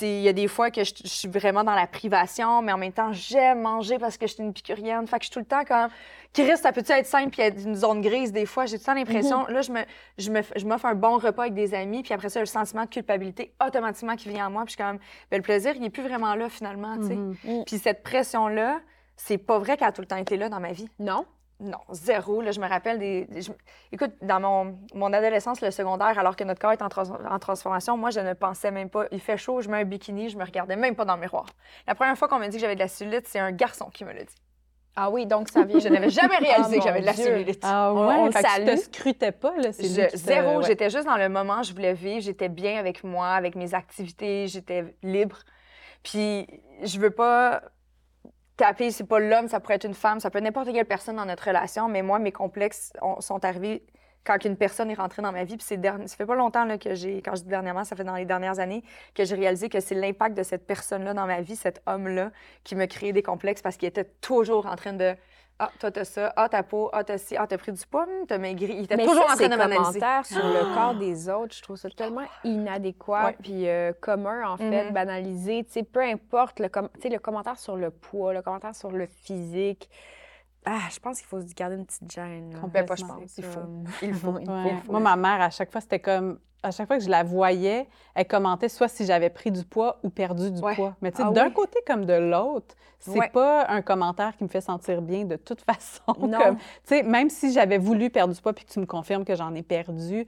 il 0.00 0.20
y 0.20 0.28
a 0.28 0.32
des 0.32 0.48
fois 0.48 0.70
que 0.70 0.84
je, 0.84 0.92
suis 1.04 1.28
vraiment 1.28 1.64
dans 1.64 1.74
la 1.74 1.86
privation, 1.86 2.62
mais 2.62 2.72
en 2.72 2.78
même 2.78 2.92
temps, 2.92 3.12
j'aime 3.12 3.62
manger 3.62 3.98
parce 3.98 4.16
que 4.16 4.26
je 4.26 4.34
suis 4.34 4.42
une 4.42 4.52
picurienne. 4.52 5.06
Fait 5.06 5.18
que 5.18 5.24
je 5.24 5.30
suis 5.30 5.32
tout 5.32 5.38
le 5.40 5.44
temps 5.44 5.64
comme, 5.64 5.88
Chris, 6.32 6.56
ça 6.56 6.72
peut-tu 6.72 6.92
être 6.92 7.06
simple 7.06 7.30
puis 7.30 7.42
être 7.42 7.62
une 7.62 7.74
zone 7.74 8.00
grise 8.00 8.32
des 8.32 8.46
fois? 8.46 8.66
J'ai 8.66 8.78
tout 8.78 8.82
le 8.82 8.86
temps 8.86 8.94
l'impression, 8.94 9.44
mhm. 9.44 9.54
là, 9.54 9.62
je 9.62 9.72
me, 9.72 9.80
je 10.18 10.30
me, 10.30 10.40
je 10.56 10.66
m'offre 10.66 10.86
un 10.86 10.94
bon 10.94 11.18
repas 11.18 11.42
avec 11.42 11.54
des 11.54 11.74
amis, 11.74 12.02
puis 12.02 12.14
après 12.14 12.28
ça, 12.28 12.40
le 12.40 12.46
sentiment 12.46 12.84
de 12.84 12.90
culpabilité 12.90 13.52
automatiquement 13.64 14.16
qui 14.16 14.28
vient 14.28 14.46
en 14.46 14.50
moi, 14.50 14.64
puis 14.64 14.74
je 14.76 14.82
suis 14.82 14.84
comme, 14.84 14.98
ben, 15.30 15.36
le 15.38 15.42
plaisir, 15.42 15.72
il 15.74 15.82
n'est 15.82 15.90
plus 15.90 16.02
vraiment 16.02 16.34
là 16.34 16.48
finalement, 16.48 16.96
tu 16.98 17.08
sais. 17.08 17.16
Mhm. 17.16 17.64
Puis 17.66 17.78
cette 17.78 18.02
pression-là, 18.02 18.80
c'est 19.16 19.38
pas 19.38 19.58
vrai 19.58 19.76
qu'elle 19.76 19.88
a 19.88 19.92
tout 19.92 20.00
le 20.00 20.06
temps 20.06 20.16
été 20.16 20.36
là 20.36 20.48
dans 20.48 20.60
ma 20.60 20.72
vie. 20.72 20.88
Non. 20.98 21.26
Non, 21.62 21.78
zéro. 21.90 22.40
Là, 22.40 22.50
je 22.50 22.60
me 22.60 22.68
rappelle 22.68 22.98
des. 22.98 23.28
écoute, 23.92 24.10
dans 24.20 24.40
mon, 24.40 24.78
mon, 24.94 25.12
adolescence, 25.12 25.60
le 25.60 25.70
secondaire, 25.70 26.18
alors 26.18 26.34
que 26.34 26.42
notre 26.42 26.60
corps 26.60 26.72
est 26.72 26.82
en, 26.82 26.86
en, 26.86 27.38
transformation, 27.38 27.96
moi, 27.96 28.10
je 28.10 28.18
ne 28.18 28.32
pensais 28.32 28.72
même 28.72 28.90
pas. 28.90 29.04
Il 29.12 29.20
fait 29.20 29.36
chaud, 29.36 29.60
je 29.60 29.68
mets 29.68 29.78
un 29.78 29.84
bikini, 29.84 30.28
je 30.28 30.36
me 30.36 30.44
regardais 30.44 30.74
même 30.74 30.96
pas 30.96 31.04
dans 31.04 31.14
le 31.14 31.20
miroir. 31.20 31.46
La 31.86 31.94
première 31.94 32.18
fois 32.18 32.26
qu'on 32.26 32.40
m'a 32.40 32.48
dit 32.48 32.56
que 32.56 32.60
j'avais 32.60 32.74
de 32.74 32.80
la 32.80 32.88
cellulite, 32.88 33.28
c'est 33.28 33.38
un 33.38 33.52
garçon 33.52 33.90
qui 33.90 34.04
me 34.04 34.12
l'a 34.12 34.24
dit. 34.24 34.34
Ah 34.96 35.08
oui, 35.08 35.24
donc 35.24 35.48
ça 35.48 35.62
vient. 35.62 35.78
je 35.78 35.88
n'avais 35.88 36.10
jamais 36.10 36.36
réalisé 36.36 36.78
que 36.78 36.84
j'avais 36.84 37.00
de 37.00 37.06
la 37.06 37.14
cellulite. 37.14 37.60
Ah 37.62 37.94
ouais, 37.94 38.14
on 38.18 38.32
fait 38.32 38.42
que 38.42 38.74
te 38.74 38.76
scrutais 38.80 39.32
pas, 39.32 39.56
là. 39.56 39.70
Je, 39.70 40.16
zéro, 40.16 40.62
j'étais 40.62 40.90
juste 40.90 41.06
dans 41.06 41.16
le 41.16 41.28
moment, 41.28 41.62
je 41.62 41.72
voulais 41.72 41.94
vivre, 41.94 42.20
j'étais 42.20 42.48
bien 42.48 42.76
avec 42.76 43.04
moi, 43.04 43.28
avec 43.28 43.54
mes 43.54 43.72
activités, 43.72 44.48
j'étais 44.48 44.96
libre. 45.04 45.38
Puis 46.02 46.48
je 46.82 46.98
veux 46.98 47.10
pas 47.10 47.62
taper, 48.56 48.90
c'est 48.90 49.04
pas 49.04 49.18
l'homme, 49.18 49.48
ça 49.48 49.60
pourrait 49.60 49.74
être 49.74 49.84
une 49.84 49.94
femme, 49.94 50.20
ça 50.20 50.30
peut 50.30 50.38
être 50.38 50.44
n'importe 50.44 50.72
quelle 50.72 50.86
personne 50.86 51.16
dans 51.16 51.26
notre 51.26 51.46
relation, 51.46 51.88
mais 51.88 52.02
moi, 52.02 52.18
mes 52.18 52.32
complexes 52.32 52.92
sont 53.20 53.44
arrivés 53.44 53.84
quand 54.24 54.44
une 54.44 54.56
personne 54.56 54.90
est 54.90 54.94
rentrée 54.94 55.22
dans 55.22 55.32
ma 55.32 55.44
vie, 55.44 55.56
puis 55.56 55.66
c'est 55.66 55.82
ça 55.82 56.16
fait 56.16 56.26
pas 56.26 56.36
longtemps 56.36 56.78
que 56.78 56.94
j'ai, 56.94 57.22
quand 57.22 57.34
je 57.34 57.42
dis 57.42 57.48
dernièrement, 57.48 57.84
ça 57.84 57.96
fait 57.96 58.04
dans 58.04 58.14
les 58.14 58.24
dernières 58.24 58.60
années 58.60 58.84
que 59.14 59.24
j'ai 59.24 59.34
réalisé 59.34 59.68
que 59.68 59.80
c'est 59.80 59.96
l'impact 59.96 60.36
de 60.36 60.42
cette 60.42 60.66
personne-là 60.66 61.12
dans 61.12 61.26
ma 61.26 61.40
vie, 61.40 61.56
cet 61.56 61.82
homme-là, 61.86 62.30
qui 62.62 62.76
me 62.76 62.86
créait 62.86 63.12
des 63.12 63.22
complexes 63.22 63.62
parce 63.62 63.76
qu'il 63.76 63.88
était 63.88 64.08
toujours 64.20 64.66
en 64.66 64.76
train 64.76 64.92
de 64.92 65.14
ah, 65.58 65.70
toi, 65.78 65.90
t'as 65.90 66.04
ça. 66.04 66.32
Ah, 66.36 66.48
ta 66.48 66.62
peau. 66.62 66.90
Ah, 66.92 67.04
t'as 67.04 67.18
ci. 67.18 67.36
Ah, 67.36 67.46
t'as 67.46 67.58
pris 67.58 67.72
du 67.72 67.86
poids. 67.86 68.06
T'as 68.26 68.38
maigri. 68.38 68.74
Il 68.78 68.84
était 68.84 68.96
toujours 68.96 69.30
en 69.30 69.36
train 69.36 69.48
de 69.48 69.56
m'analyser. 69.56 70.00
commentaires 70.00 70.26
sur 70.26 70.44
le 70.44 70.74
corps 70.74 70.94
des 70.94 71.28
autres, 71.28 71.54
je 71.54 71.62
trouve 71.62 71.76
ça 71.76 71.88
tellement 71.90 72.26
inadéquat 72.44 73.34
puis 73.40 73.68
euh, 73.68 73.92
commun, 74.00 74.48
en 74.48 74.56
fait, 74.56 74.88
mm-hmm. 74.88 74.92
banalisé. 74.92 75.64
Tu 75.64 75.72
sais, 75.72 75.82
peu 75.84 76.00
importe 76.00 76.58
le, 76.58 76.68
com 76.68 76.88
le 77.04 77.18
commentaire 77.18 77.58
sur 77.58 77.76
le 77.76 77.90
poids, 77.90 78.32
le 78.32 78.42
commentaire 78.42 78.74
sur 78.74 78.90
le 78.90 79.06
physique. 79.06 79.88
Ah, 80.64 80.80
je 80.92 80.98
pense 81.00 81.18
qu'il 81.18 81.26
faut 81.26 81.40
se 81.40 81.54
garder 81.54 81.76
une 81.76 81.86
petite 81.86 82.10
gêne. 82.10 82.54
Complètement, 82.60 82.96
je 82.96 83.04
pense. 83.04 83.38
Il 83.38 83.44
faut. 83.44 83.60
Il 84.02 84.14
faut. 84.14 84.38
Il 84.38 84.46
faut. 84.84 84.92
Moi, 84.92 85.00
ma 85.00 85.16
mère, 85.16 85.40
à 85.40 85.50
chaque 85.50 85.70
fois, 85.70 85.80
c'était 85.80 86.00
comme 86.00 86.38
à 86.62 86.70
chaque 86.70 86.86
fois 86.86 86.98
que 86.98 87.04
je 87.04 87.10
la 87.10 87.22
voyais, 87.22 87.88
elle 88.14 88.26
commentait 88.26 88.68
soit 88.68 88.88
si 88.88 89.04
j'avais 89.04 89.30
pris 89.30 89.50
du 89.50 89.64
poids 89.64 89.98
ou 90.02 90.10
perdu 90.10 90.50
du 90.50 90.60
poids. 90.60 90.94
Mais 91.02 91.10
tu 91.10 91.18
sais, 91.18 91.24
ah 91.26 91.30
d'un 91.32 91.50
côté 91.50 91.80
comme 91.86 92.04
de 92.04 92.14
l'autre, 92.14 92.74
c'est 92.98 93.32
pas 93.32 93.66
un 93.68 93.82
commentaire 93.82 94.36
qui 94.36 94.44
me 94.44 94.48
fait 94.48 94.60
sentir 94.60 95.02
bien 95.02 95.24
de 95.24 95.36
toute 95.36 95.60
façon. 95.70 96.14
Tu 96.14 96.58
sais, 96.84 97.02
même 97.02 97.30
si 97.30 97.52
j'avais 97.52 97.78
voulu 97.78 98.10
perdre 98.10 98.34
du 98.34 98.40
poids 98.40 98.52
puis 98.52 98.64
que 98.64 98.70
tu 98.70 98.80
me 98.80 98.86
confirmes 98.86 99.24
que 99.24 99.34
j'en 99.34 99.54
ai 99.54 99.62
perdu, 99.62 100.26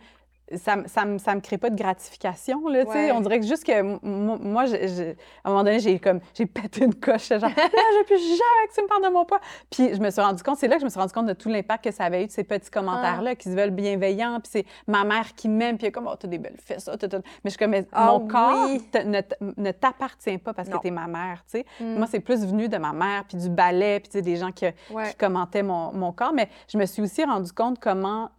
ça, 0.56 0.76
ça, 0.86 1.04
me, 1.04 1.18
ça 1.18 1.34
me 1.34 1.40
crée 1.40 1.56
pas 1.56 1.70
de 1.70 1.76
gratification, 1.76 2.68
là. 2.68 2.84
On 3.14 3.20
dirait 3.20 3.40
que 3.40 3.46
juste 3.46 3.64
que 3.64 3.82
moi, 3.82 4.64
à 4.64 5.48
un 5.48 5.50
moment 5.50 5.64
donné, 5.64 5.80
j'ai 5.80 5.98
comme, 5.98 6.20
j'ai 6.34 6.46
pété 6.46 6.84
une 6.84 6.94
coche, 6.94 7.28
genre, 7.28 7.40
je 7.48 8.04
plus 8.04 8.18
jamais 8.18 8.68
que 8.68 8.74
tu 8.74 8.82
me 8.82 8.88
parles 8.88 9.04
de 9.04 9.08
mon 9.08 9.24
poids. 9.24 9.40
Puis 9.70 9.94
je 9.94 10.00
me 10.00 10.10
suis 10.10 10.20
rendu 10.20 10.42
compte, 10.42 10.58
c'est 10.58 10.68
là 10.68 10.76
que 10.76 10.80
je 10.80 10.84
me 10.84 10.90
suis 10.90 11.00
rendu 11.00 11.12
compte 11.12 11.26
de 11.26 11.32
tout 11.32 11.48
l'impact 11.48 11.84
que 11.84 11.90
ça 11.90 12.04
avait 12.04 12.24
eu 12.24 12.26
de 12.26 12.32
ces 12.32 12.44
petits 12.44 12.70
commentaires-là, 12.70 13.30
ah. 13.30 13.34
qui 13.34 13.48
se 13.48 13.54
veulent 13.54 13.70
bienveillants, 13.70 14.40
puis 14.40 14.50
c'est 14.52 14.66
ma 14.86 15.04
mère 15.04 15.34
qui 15.34 15.48
m'aime, 15.48 15.78
puis 15.78 15.90
comme, 15.90 16.08
oh, 16.10 16.16
t'as 16.18 16.28
des 16.28 16.38
belles 16.38 16.58
fesses, 16.62 16.88
oh, 16.92 16.96
mais 17.02 17.20
je 17.44 17.50
suis 17.50 17.58
comme, 17.58 17.74
ah 17.92 18.06
mon 18.06 18.26
corps 18.26 18.68
ne, 18.68 19.20
ne 19.56 19.70
t'appartient 19.72 20.38
pas 20.38 20.52
parce 20.52 20.68
que 20.68 20.76
t'es 20.78 20.90
ma 20.90 21.06
mère, 21.06 21.42
tu 21.50 21.58
sais. 21.58 21.66
Mm. 21.80 21.98
Moi, 21.98 22.06
c'est 22.10 22.20
plus 22.20 22.44
venu 22.44 22.68
de 22.68 22.76
ma 22.76 22.92
mère, 22.92 23.24
puis 23.26 23.38
du 23.38 23.48
ballet, 23.48 24.00
puis 24.00 24.20
des 24.20 24.36
gens 24.36 24.52
qui, 24.52 24.66
qui 24.66 25.16
commentaient 25.18 25.62
mon, 25.62 25.92
mon 25.92 26.12
corps, 26.12 26.32
mais 26.32 26.48
je 26.68 26.78
me 26.78 26.86
suis 26.86 27.02
aussi 27.02 27.24
rendu 27.24 27.52
compte 27.52 27.78
comment 27.78 28.30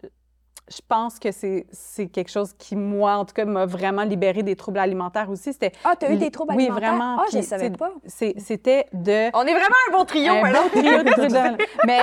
je 0.68 0.82
pense 0.88 1.20
que 1.20 1.30
c'est 1.32 2.08
quelque 2.08 2.32
chose 2.32 2.54
qui, 2.58 2.76
moi, 2.76 3.18
en 3.18 3.26
tout 3.26 3.34
cas, 3.34 3.46
m'a 3.46 3.68
vraiment 3.68 4.04
libéré 4.04 4.42
des 4.42 4.56
troubles 4.56 4.80
alimentaires 4.80 5.30
aussi. 5.30 5.54
C'était 5.54 5.72
ah, 5.84 5.96
tu 5.96 6.08
as 6.08 6.12
eu 6.12 6.18
des 6.18 6.32
troubles 6.32 6.54
alimentaires? 6.54 6.76
Oui, 6.76 6.82
vraiment. 6.82 7.18
Ah, 7.20 7.26
je 7.32 7.38
ne 7.38 7.44
savais 7.44 7.70
pas. 7.70 7.92
C'était 8.08 8.88
de... 8.92 9.30
On 9.36 9.44
est 9.44 9.54
vraiment 9.54 9.76
un 9.90 9.92
bon 9.92 10.06
trio. 10.06 10.34
Un 10.34 10.52
bon 10.52 10.70
trio 10.70 11.04
de 11.04 11.12
troubles 11.12 11.66
Mais 11.86 12.02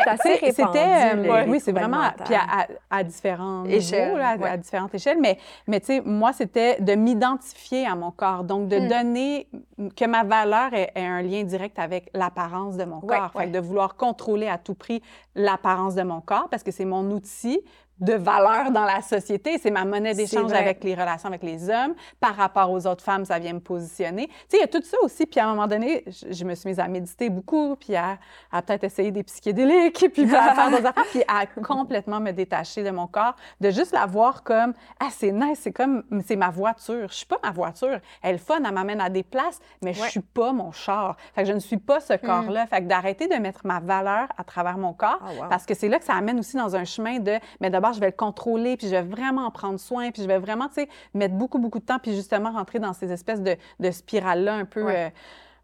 c'était... 0.53 1.14
Euh, 1.14 1.44
oui, 1.48 1.59
c'est 1.59 1.72
vraiment... 1.72 2.11
Puis 2.25 2.35
à, 2.35 2.68
à, 2.88 3.03
différents 3.03 3.64
échelles. 3.64 4.20
à, 4.20 4.57
différentes 4.57 4.94
échelles. 4.94 5.18
Mais, 5.20 5.38
mais 5.66 5.81
tu 5.81 5.87
sais, 5.87 6.01
moi, 6.05 6.33
c'était 6.33 6.81
de 6.81 6.94
m'identifier 6.94 7.87
à 7.87 7.96
mon 7.96 8.12
corps. 8.12 8.44
Donc, 8.44 8.68
de 8.68 8.79
hmm. 8.79 8.88
donner 8.88 9.48
que 9.96 10.05
ma 10.05 10.22
valeur 10.22 10.72
ait, 10.72 10.92
un 10.94 11.22
lien 11.22 11.42
direct 11.42 11.81
avec 11.81 12.11
l'apparence 12.14 12.77
de 12.77 12.85
mon 12.85 13.01
corps. 13.01 13.33
Fait 13.37 13.48
de 13.48 13.59
vouloir 13.59 13.96
contrôler 13.96 14.46
à 14.46 14.59
tout 14.59 14.75
prix 14.75 15.03
l'apparence 15.35 15.96
de 15.96 16.03
mon 16.03 16.20
corps 16.20 16.48
parce 16.48 16.62
que 16.62 16.70
c'est 16.70 16.85
mon 16.85 17.11
outil 17.11 17.61
de 18.03 18.15
valeur 18.15 18.73
dans 18.73 18.85
la 18.85 19.01
société. 19.01 19.59
C'est 19.59 19.71
ma 19.71 19.85
monnaie 19.85 20.12
d'échange 20.12 20.53
avec 20.53 20.83
les 20.83 20.95
relations 20.95 21.29
avec 21.29 21.43
les 21.43 21.71
hommes. 21.71 21.95
Par 22.21 22.35
rapport 22.35 22.71
aux 22.71 22.87
autres 22.87 23.05
femmes, 23.05 23.25
ça 23.25 23.38
vient 23.38 23.55
me 23.55 23.61
positionner. 23.61 24.27
Tu 24.27 24.35
sais, 24.49 24.57
il 24.59 24.61
y 24.61 24.65
a 24.65 24.67
tout 24.67 24.83
ça 24.83 24.97
aussi. 25.03 25.25
Puis 25.25 25.38
à 25.38 25.47
un 25.47 25.51
moment 25.51 25.69
donné, 25.69 26.05
je, 26.07 26.45
me 26.45 26.55
suis 26.57 26.69
mise 26.69 26.81
à 26.81 26.88
méditer 26.88 27.31
beaucoup, 27.31 27.77
puis 27.77 27.95
à, 27.95 28.19
peut-être 28.51 28.85
essayer 28.85 29.12
des 29.12 29.23
psychédéliques, 29.23 30.05
puis 30.12 30.25
à 30.35 30.55
faire 30.55 30.71
des 30.71 30.85
affaires, 30.85 31.07
puis 31.11 31.23
à 31.29 31.47
complètement 31.62 32.19
me 32.19 32.33
détacher 32.33 32.83
de 32.83 32.91
mon 32.91 33.07
corps, 33.07 33.37
de 33.61 33.71
juste 33.71 33.93
la 33.93 34.07
voir 34.07 34.43
comme 34.43 34.75
ah 34.99 35.09
c'est 35.11 35.31
nice, 35.31 35.61
c'est 35.62 35.73
comme 35.73 36.03
c'est 36.27 36.37
ma 36.37 36.51
voiture. 36.51 37.07
Je 37.09 37.15
suis 37.15 37.27
pas 37.27 37.38
ma 37.43 37.53
voiture. 37.53 38.01
Elle 38.21 38.35
est 38.35 38.38
fun, 38.38 38.61
elle 38.65 38.75
m'amène 38.75 39.01
à 39.01 39.11
des 39.11 39.23
places, 39.23 39.61
mais 39.81 39.93
je 39.93 40.03
suis 40.03 40.21
pas 40.21 40.53
mon 40.53 40.73
char. 40.73 41.17
Fait 41.35 41.43
que 41.43 41.49
je 41.49 41.53
ne 41.53 41.61
suis 41.61 41.77
pas 41.77 42.01
ce 42.01 42.15
mm. 42.15 42.19
corps-là. 42.19 42.67
Fait 42.67 42.83
que 42.83 42.88
d'arrêter 42.88 43.29
de 43.29 43.37
mettre 43.37 43.61
ma 43.65 43.79
valeur 43.79 44.27
à 44.37 44.43
travers 44.43 44.77
mon 44.77 44.93
corps, 44.93 45.21
ah, 45.23 45.47
parce 45.49 45.67
que 45.67 45.75
c'est 45.75 45.88
là 45.88 46.01
que 46.01 46.05
ça 46.05 46.15
amène 46.15 46.41
aussi 46.41 46.57
dans 46.57 46.75
un 46.75 46.85
chemin 46.85 47.21
de 47.21 47.38
mais 47.61 47.71
d'abord 47.71 47.92
je 47.93 48.01
vais 48.01 48.07
le 48.07 48.13
contrôler, 48.13 48.77
puis 48.77 48.89
je 48.89 48.93
vais 48.93 49.03
vraiment 49.03 49.47
en 49.47 49.51
prendre 49.51 49.79
soin, 49.79 50.11
puis 50.11 50.23
je 50.23 50.29
vais 50.29 50.39
vraiment, 50.39 50.69
tu 50.69 50.75
sais, 50.75 50.89
mettre 51.15 51.35
beaucoup, 51.35 51.59
beaucoup 51.59 51.79
de 51.79 51.85
temps, 51.85 51.99
puis 51.99 52.15
justement 52.15 52.53
rentrer 52.53 52.79
dans 52.79 52.93
ces 52.93 53.13
espèces 53.13 53.43
de, 53.43 53.57
de 53.81 53.91
spirales-là 53.91 54.55
un 54.55 54.65
peu... 54.65 54.91
Euh, 54.91 55.09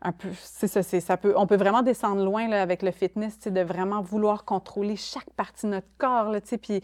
un 0.00 0.12
peu, 0.12 0.28
c'est 0.40 0.68
ça, 0.68 0.82
c'est, 0.82 1.00
ça 1.00 1.16
peut, 1.16 1.34
on 1.36 1.46
peut 1.46 1.56
vraiment 1.56 1.82
descendre 1.82 2.24
loin 2.24 2.48
là, 2.48 2.62
avec 2.62 2.82
le 2.82 2.92
fitness, 2.92 3.38
de 3.40 3.60
vraiment 3.60 4.00
vouloir 4.00 4.44
contrôler 4.44 4.94
chaque 4.94 5.28
partie 5.30 5.66
de 5.66 5.72
notre 5.72 5.88
corps, 5.98 6.30
là, 6.30 6.40
puis 6.60 6.82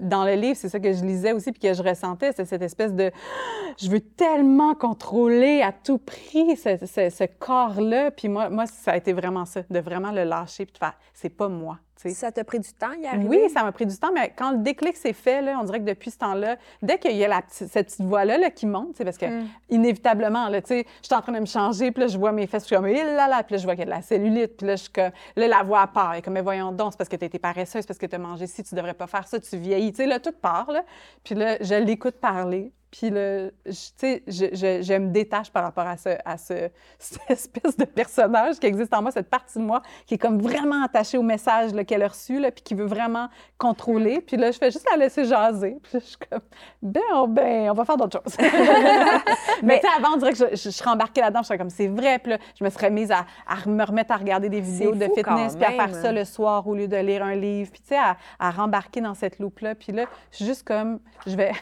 dans 0.00 0.24
le 0.24 0.34
livre, 0.34 0.56
c'est 0.56 0.68
ça 0.68 0.80
que 0.80 0.92
je 0.92 1.04
lisais 1.04 1.32
aussi, 1.32 1.52
puis 1.52 1.60
que 1.60 1.72
je 1.72 1.82
ressentais, 1.82 2.32
c'est 2.32 2.44
cette 2.44 2.62
espèce 2.62 2.94
de, 2.94 3.12
je 3.78 3.88
veux 3.88 4.00
tellement 4.00 4.74
contrôler 4.74 5.62
à 5.62 5.72
tout 5.72 5.98
prix 5.98 6.56
ce, 6.56 6.76
ce, 6.84 7.24
corps-là, 7.38 8.10
puis 8.10 8.28
moi, 8.28 8.50
moi, 8.50 8.66
ça 8.66 8.92
a 8.92 8.96
été 8.96 9.12
vraiment 9.12 9.44
ça, 9.44 9.62
de 9.70 9.78
vraiment 9.78 10.10
le 10.10 10.24
lâcher, 10.24 10.66
puis 10.66 10.72
de 10.72 10.78
faire, 10.78 10.94
c'est 11.14 11.30
pas 11.30 11.48
moi, 11.48 11.78
ça 11.96 12.30
t'a 12.30 12.44
pris 12.44 12.60
du 12.60 12.72
temps 12.72 12.92
arriver? 13.04 13.28
Oui, 13.44 13.50
ça 13.50 13.62
m'a 13.62 13.72
pris 13.72 13.86
du 13.86 13.96
temps, 13.96 14.12
mais 14.12 14.32
quand 14.36 14.52
le 14.52 14.58
déclic 14.58 14.96
s'est 14.96 15.12
fait, 15.12 15.42
là, 15.42 15.58
on 15.60 15.64
dirait 15.64 15.80
que 15.80 15.84
depuis 15.84 16.10
ce 16.10 16.18
temps-là, 16.18 16.56
dès 16.82 16.98
qu'il 16.98 17.16
y 17.16 17.24
a 17.24 17.28
la 17.28 17.42
cette 17.48 17.86
petite 17.86 18.02
voix-là 18.02 18.38
là, 18.38 18.50
qui 18.50 18.66
monte, 18.66 19.02
parce 19.02 19.18
que 19.18 19.26
mm. 19.26 19.48
inévitablement, 19.70 20.50
je 20.52 20.82
suis 21.02 21.14
en 21.14 21.20
train 21.20 21.32
de 21.32 21.40
me 21.40 21.46
changer, 21.46 21.90
puis 21.90 22.02
là, 22.02 22.06
je 22.08 22.18
vois 22.18 22.32
mes 22.32 22.46
fesses, 22.46 22.64
je 22.64 22.66
suis 22.68 22.76
comme, 22.76 22.88
il 22.88 22.96
là, 22.96 23.28
là, 23.28 23.42
puis 23.42 23.54
là, 23.54 23.58
je 23.58 23.64
vois 23.64 23.74
qu'il 23.74 23.80
y 23.80 23.82
a 23.82 23.86
de 23.86 23.90
la 23.90 24.02
cellulite, 24.02 24.56
puis 24.56 24.66
là, 24.66 24.76
je 24.76 24.82
suis 24.82 24.92
comme, 24.92 25.10
là, 25.36 25.48
la 25.48 25.62
voix 25.62 25.86
part, 25.86 26.14
et 26.14 26.22
comme, 26.22 26.34
mais 26.34 26.42
voyons 26.42 26.72
donc, 26.72 26.92
c'est 26.92 26.98
parce 26.98 27.08
que 27.08 27.16
tu 27.16 27.24
été 27.24 27.38
paresseuse, 27.38 27.86
parce 27.86 27.98
que 27.98 28.06
tu 28.06 28.14
as 28.14 28.18
mangé 28.18 28.46
ci, 28.46 28.62
tu 28.62 28.74
devrais 28.74 28.94
pas 28.94 29.06
faire 29.06 29.26
ça, 29.26 29.40
tu 29.40 29.56
vieillis, 29.56 29.92
tu 29.92 29.98
sais, 29.98 30.06
là, 30.06 30.20
tout 30.20 30.32
part, 30.32 30.70
là. 30.70 30.82
Puis 31.24 31.34
là, 31.34 31.56
je 31.60 31.74
l'écoute 31.74 32.16
parler, 32.16 32.72
puis 32.98 33.10
là, 33.10 33.50
tu 33.66 33.72
sais, 33.72 34.22
je, 34.26 34.46
je, 34.82 34.98
me 34.98 35.10
détache 35.10 35.50
par 35.50 35.64
rapport 35.64 35.86
à, 35.86 35.98
ce, 35.98 36.16
à 36.24 36.38
ce, 36.38 36.70
cette 36.98 37.20
espèce 37.28 37.76
de 37.76 37.84
personnage 37.84 38.58
qui 38.58 38.66
existe 38.66 38.94
en 38.94 39.02
moi, 39.02 39.10
cette 39.10 39.28
partie 39.28 39.58
de 39.58 39.64
moi 39.64 39.82
qui 40.06 40.14
est 40.14 40.18
comme 40.18 40.40
vraiment 40.40 40.82
attachée 40.82 41.18
au 41.18 41.22
message 41.22 41.72
qu'elle 41.86 42.02
a 42.02 42.08
reçu, 42.08 42.40
là, 42.40 42.50
puis 42.50 42.62
qui 42.62 42.74
veut 42.74 42.86
vraiment 42.86 43.28
contrôler. 43.58 44.22
Puis 44.22 44.38
là, 44.38 44.50
je 44.50 44.56
fais 44.56 44.70
juste 44.70 44.86
la 44.90 44.96
laisser 44.96 45.26
jaser. 45.26 45.76
Puis 45.82 45.92
là, 45.92 46.00
je 46.00 46.06
suis 46.06 46.16
comme, 46.30 46.40
ben, 46.80 47.02
ben, 47.28 47.70
on 47.70 47.74
va 47.74 47.84
faire 47.84 47.98
d'autres 47.98 48.22
choses. 48.22 48.36
Mais, 49.62 49.78
tu 49.80 49.86
sais, 49.86 49.92
avant, 49.94 50.14
on 50.14 50.16
dirait 50.16 50.32
que 50.32 50.38
je, 50.38 50.56
je, 50.56 50.70
serais 50.70 50.90
embarquée 50.90 51.20
là-dedans. 51.20 51.42
Je 51.42 51.48
serais 51.48 51.58
comme, 51.58 51.70
c'est 51.70 51.88
vrai. 51.88 52.18
Puis 52.18 52.32
là, 52.32 52.38
je 52.58 52.64
me 52.64 52.70
serais 52.70 52.90
mise 52.90 53.12
à, 53.12 53.26
à 53.46 53.68
me 53.68 53.84
remettre 53.84 54.12
à 54.12 54.16
regarder 54.16 54.48
des 54.48 54.60
vidéos 54.60 54.94
de 54.94 55.04
fitness, 55.14 55.54
puis 55.54 55.66
à 55.66 55.72
faire 55.72 55.94
ça 55.94 56.12
le 56.12 56.24
soir 56.24 56.66
au 56.66 56.74
lieu 56.74 56.88
de 56.88 56.96
lire 56.96 57.22
un 57.22 57.34
livre. 57.34 57.70
Puis 57.70 57.82
tu 57.82 57.88
sais, 57.88 57.98
à, 57.98 58.16
à 58.38 58.50
rembarquer 58.50 59.02
dans 59.02 59.14
cette 59.14 59.38
loupe-là. 59.38 59.74
Puis 59.74 59.92
là, 59.92 60.06
je 60.30 60.36
suis 60.36 60.46
juste 60.46 60.66
comme, 60.66 60.98
je 61.26 61.36
vais 61.36 61.52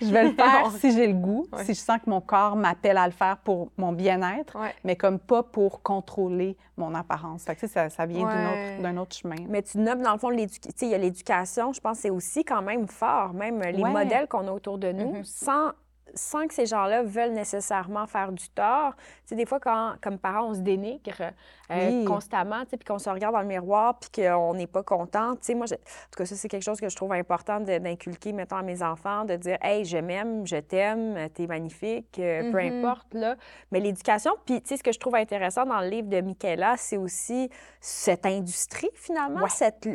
je 0.00 0.06
vais 0.06 0.24
le 0.24 0.32
faire 0.32 0.70
si 0.78 0.92
j'ai 0.92 1.06
le 1.06 1.14
goût, 1.14 1.46
si 1.64 1.74
je 1.74 1.80
sens 1.80 1.98
que 2.04 2.10
mon 2.10 2.20
corps 2.20 2.56
m'appelle 2.56 2.98
à 2.98 3.06
le 3.06 3.12
faire 3.12 3.38
pour 3.38 3.70
mon 3.76 3.92
bien-être, 3.92 4.56
mais 4.84 4.96
comme 4.96 5.18
pas 5.18 5.42
pour 5.42 5.82
contrôler 5.82 6.56
mon 6.76 6.94
apparence. 6.94 7.44
Fait 7.44 7.56
que, 7.56 7.66
ça, 7.66 7.90
ça 7.90 8.06
vient 8.06 8.26
d'un 8.26 8.96
autre, 8.96 9.02
autre, 9.02 9.16
chemin. 9.16 9.36
Mais 9.48 9.62
tu 9.62 9.78
nommes, 9.78 10.02
dans 10.02 10.12
le 10.12 10.18
fond, 10.18 10.30
il 10.30 10.88
y 10.88 10.94
a 10.94 10.98
l'éducation, 10.98 11.72
je 11.72 11.80
pense 11.80 11.98
que 11.98 12.02
c'est 12.02 12.10
aussi 12.10 12.44
quand 12.44 12.62
même 12.62 12.88
fort, 12.88 13.32
même 13.34 13.60
les 13.62 13.84
modèles 13.84 14.26
qu'on 14.28 14.46
a 14.48 14.52
autour 14.52 14.78
de 14.78 14.92
nous, 14.92 15.12
mm-hmm. 15.12 15.24
sans 15.24 15.72
sans 16.14 16.46
que 16.46 16.54
ces 16.54 16.66
gens-là 16.66 17.02
veulent 17.02 17.32
nécessairement 17.32 18.06
faire 18.06 18.32
du 18.32 18.48
tort. 18.50 18.94
Tu 18.96 19.04
sais, 19.26 19.34
des 19.36 19.46
fois, 19.46 19.60
quand, 19.60 19.94
comme 20.02 20.18
parents, 20.18 20.48
on 20.48 20.54
se 20.54 20.60
dénigre 20.60 21.32
euh, 21.70 22.04
constamment, 22.04 22.62
tu 22.64 22.70
sais, 22.70 22.76
puis 22.76 22.84
qu'on 22.86 22.98
se 22.98 23.08
regarde 23.08 23.34
dans 23.34 23.40
le 23.40 23.46
miroir, 23.46 23.98
puis 23.98 24.22
qu'on 24.22 24.54
n'est 24.54 24.66
pas 24.66 24.82
content. 24.82 25.32
Tu 25.34 25.38
sais, 25.42 25.54
moi, 25.54 25.66
en 25.66 25.76
tout 25.76 26.16
cas, 26.16 26.26
ça, 26.26 26.36
c'est 26.36 26.48
quelque 26.48 26.62
chose 26.62 26.80
que 26.80 26.88
je 26.88 26.96
trouve 26.96 27.12
important 27.12 27.60
d'inculquer, 27.60 28.32
mettons, 28.32 28.56
à 28.56 28.62
mes 28.62 28.82
enfants, 28.82 29.24
de 29.24 29.36
dire, 29.36 29.58
hey, 29.62 29.84
je 29.84 29.98
m'aime, 29.98 30.46
je 30.46 30.56
t'aime, 30.56 31.28
t'es 31.34 31.46
magnifique, 31.46 32.18
euh, 32.18 32.50
peu 32.50 32.58
mm-hmm. 32.58 32.78
importe, 32.78 33.14
là. 33.14 33.36
Mais 33.72 33.80
l'éducation, 33.80 34.32
puis, 34.44 34.60
tu 34.62 34.68
sais, 34.68 34.76
ce 34.76 34.82
que 34.82 34.92
je 34.92 34.98
trouve 34.98 35.14
intéressant 35.14 35.64
dans 35.64 35.80
le 35.80 35.88
livre 35.88 36.08
de 36.08 36.20
Michaela, 36.20 36.76
c'est 36.76 36.96
aussi 36.96 37.50
cette 37.80 38.26
industrie, 38.26 38.90
finalement. 38.94 39.46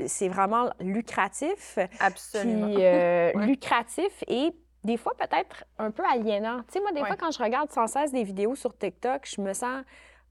C'est 0.08 0.30
vraiment 0.30 0.69
lucratif. 0.80 1.78
Absolument. 1.99 2.73
Puis, 2.73 2.84
euh, 2.84 3.32
lucratif 3.36 4.23
et 4.28 4.54
des 4.86 4.98
fois 4.98 5.13
peut-être 5.17 5.65
un 5.78 5.91
peu 5.91 6.04
aliénant. 6.10 6.60
Tu 6.67 6.74
sais, 6.74 6.80
moi, 6.80 6.91
des 6.91 7.00
fois, 7.00 7.15
quand 7.17 7.32
je 7.32 7.41
regarde 7.41 7.71
sans 7.71 7.88
cesse 7.88 8.12
des 8.12 8.24
vidéos 8.24 8.56
sur 8.56 8.78
TikTok, 8.78 9.26
je 9.26 9.41
me 9.41 9.54
sens 9.54 9.84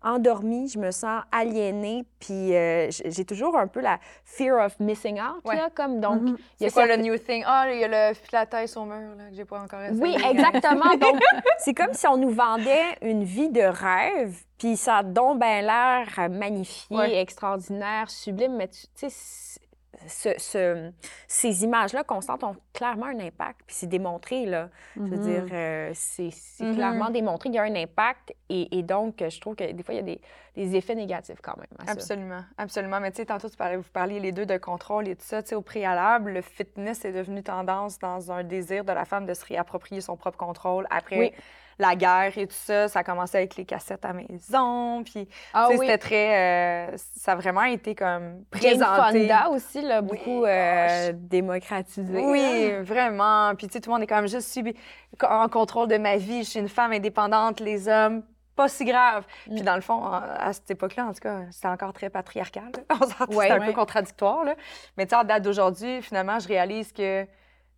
endormie, 0.05 0.69
je 0.69 0.79
me 0.79 0.90
sens 0.90 1.23
aliénée, 1.33 2.05
puis 2.21 2.55
euh, 2.55 2.88
j'ai 2.90 3.25
toujours 3.25 3.57
un 3.57 3.67
peu 3.67 3.81
la 3.81 3.99
fear 4.25 4.64
of 4.64 4.79
missing 4.79 5.19
out, 5.19 5.43
là, 5.47 5.71
comme 5.75 5.99
donc... 5.99 6.21
Mm-hmm. 6.21 6.37
C'est 6.61 6.73
quoi 6.73 6.87
le 6.87 6.97
new 6.97 7.17
thing? 7.17 7.43
Ah, 7.47 7.67
il 7.73 7.81
y 7.81 7.85
a 7.85 8.11
le 8.11 8.14
filateur 8.14 8.64
au 8.77 8.85
mur, 8.85 9.17
là, 9.17 9.31
que 9.31 9.35
j'ai 9.35 9.47
pas 9.47 9.61
encore 9.61 9.81
essayé. 9.81 10.01
Oui, 10.03 10.14
exactement. 10.31 10.95
donc, 11.01 11.19
c'est 11.59 11.75
comme 11.75 11.95
si 11.95 12.07
on 12.07 12.19
nous 12.19 12.31
vendait 12.31 12.99
une 13.01 13.25
vie 13.25 13.49
de 13.49 13.62
rêve, 13.62 14.37
puis 14.59 14.77
ça 14.77 14.99
a 14.99 15.03
donc 15.03 15.40
bien 15.40 15.62
l'air 15.62 16.31
magnifié, 16.31 17.19
extraordinaire, 17.19 18.11
sublime, 18.11 18.57
mais 18.57 18.69
tu 18.69 18.87
sais, 19.09 19.59
ce, 20.07 20.90
ces 21.29 21.64
images-là 21.64 22.05
constantes 22.05 22.45
ont 22.45 22.57
clairement 22.73 23.07
un 23.07 23.19
impact. 23.21 23.61
Puis 23.67 23.77
c'est 23.77 23.87
démontré, 23.87 24.47
là. 24.47 24.69
Je 25.09 25.11
veux 25.11 25.17
Mm-hmm. 25.17 25.21
dire, 25.21 25.47
euh, 25.53 25.90
c'est 25.95 26.31
c'est 26.31 26.67
clairement 26.69 27.11
démontré 27.11 27.49
qu'il 27.51 27.57
y 27.57 27.59
a 27.59 27.62
un 27.62 27.75
impact. 27.75 28.35
Et, 28.49 28.79
et 28.79 28.83
donc, 28.83 29.23
je 29.29 29.40
trouve 29.40 29.55
que 29.57 29.71
des 29.71 29.83
fois, 29.83 29.95
il 29.95 29.99
y 29.99 30.01
a 30.01 30.03
des, 30.03 30.21
des 30.57 30.77
effets 30.77 30.95
négatifs 30.95 31.40
quand 31.43 31.57
même 31.57 31.67
à 31.79 31.87
ça. 31.87 31.93
Absolument, 31.93 32.45
absolument. 32.59 33.01
Mais 33.01 33.11
tu 33.11 33.19
sais, 33.19 33.27
tantôt, 33.27 33.49
tu 33.49 33.57
parlais, 33.57 33.77
vous 33.77 33.83
parliez 33.93 34.21
les 34.21 34.33
deux 34.33 34.47
de 34.47 34.57
contrôle 34.59 35.09
et 35.09 35.17
tout 35.17 35.25
ça. 35.25 35.43
Tu 35.43 35.51
sais, 35.51 35.55
au 35.55 35.62
préalable, 35.62 36.33
le 36.33 36.43
fitness 36.43 37.05
est 37.05 37.12
devenu 37.12 37.43
tendance 37.43 37.99
dans 37.99 38.33
un 38.33 38.45
désir 38.45 38.85
de 38.85 38.93
la 38.93 39.05
femme 39.05 39.27
de 39.27 39.35
se 39.35 39.45
réapproprier 39.45 40.01
son 40.01 40.17
propre 40.17 40.38
contrôle. 40.38 40.87
Après 40.90 41.19
Oui. 41.19 41.33
La 41.79 41.97
guerre 41.97 42.37
et 42.37 42.47
tout 42.47 42.55
ça, 42.57 42.89
ça 42.89 43.01
a 43.01 43.05
commencé 43.05 43.37
avec 43.39 43.57
les 43.57 43.65
cassettes 43.65 44.05
à 44.05 44.13
maison. 44.13 45.03
Puis, 45.05 45.29
Ah 45.53 45.69
oui. 45.71 45.77
c'était 45.81 45.99
très... 45.99 46.91
euh, 46.93 46.97
ça 47.17 47.33
a 47.33 47.37
vraiment 47.37 47.63
été 47.65 47.95
comme 47.95 48.45
présenté. 48.51 49.21
Fonda 49.23 49.49
aussi, 49.51 49.83
là, 49.83 50.01
beaucoup 50.03 50.43
Oui, 50.43 50.49
euh, 50.51 51.13
démocratisé. 51.15 52.25
Oui, 52.25 52.71
là. 52.71 52.83
vraiment. 52.83 53.55
Puis, 53.57 53.67
tu 53.67 53.73
sais, 53.75 53.81
tout 53.81 53.91
le 53.91 53.95
monde 53.95 54.03
est 54.03 54.07
quand 54.07 54.17
même 54.17 54.29
juste 54.29 54.55
subi- 54.57 54.77
en 55.23 55.49
contrôle 55.49 55.89
de 55.89 55.97
ma 55.99 56.17
vie. 56.17 56.45
Je 56.45 56.51
suis 56.51 56.61
une 56.61 56.69
femme 56.69 56.93
indépendante, 56.93 57.61
les 57.61 57.89
hommes, 57.89 58.23
pas 58.57 58.69
si 58.69 58.85
grave. 58.85 59.25
Puis, 59.47 59.61
Mm. 59.63 59.65
dans 59.65 59.75
le 59.75 59.81
fond, 59.81 60.05
à 60.05 60.23
à 60.47 60.53
cette 60.53 60.71
époque-là, 60.71 61.07
en 61.07 61.13
tout 61.13 61.21
cas, 61.21 61.41
c'était 61.51 61.67
encore 61.69 61.93
très 61.93 62.09
patriarcal. 62.11 62.71
s'entend, 63.19 63.35
Ouais, 63.35 63.47
c'était 63.49 63.51
un 63.53 63.61
ouais. 63.61 63.67
peu 63.67 63.73
contradictoire. 63.73 64.45
Là. 64.45 64.55
Mais, 64.97 65.07
tu 65.07 65.11
sais, 65.11 65.17
en 65.17 65.25
date 65.25 65.43
d'aujourd'hui, 65.43 66.03
finalement, 66.03 66.39
je 66.39 66.47
réalise 66.49 66.93
que 66.93 67.27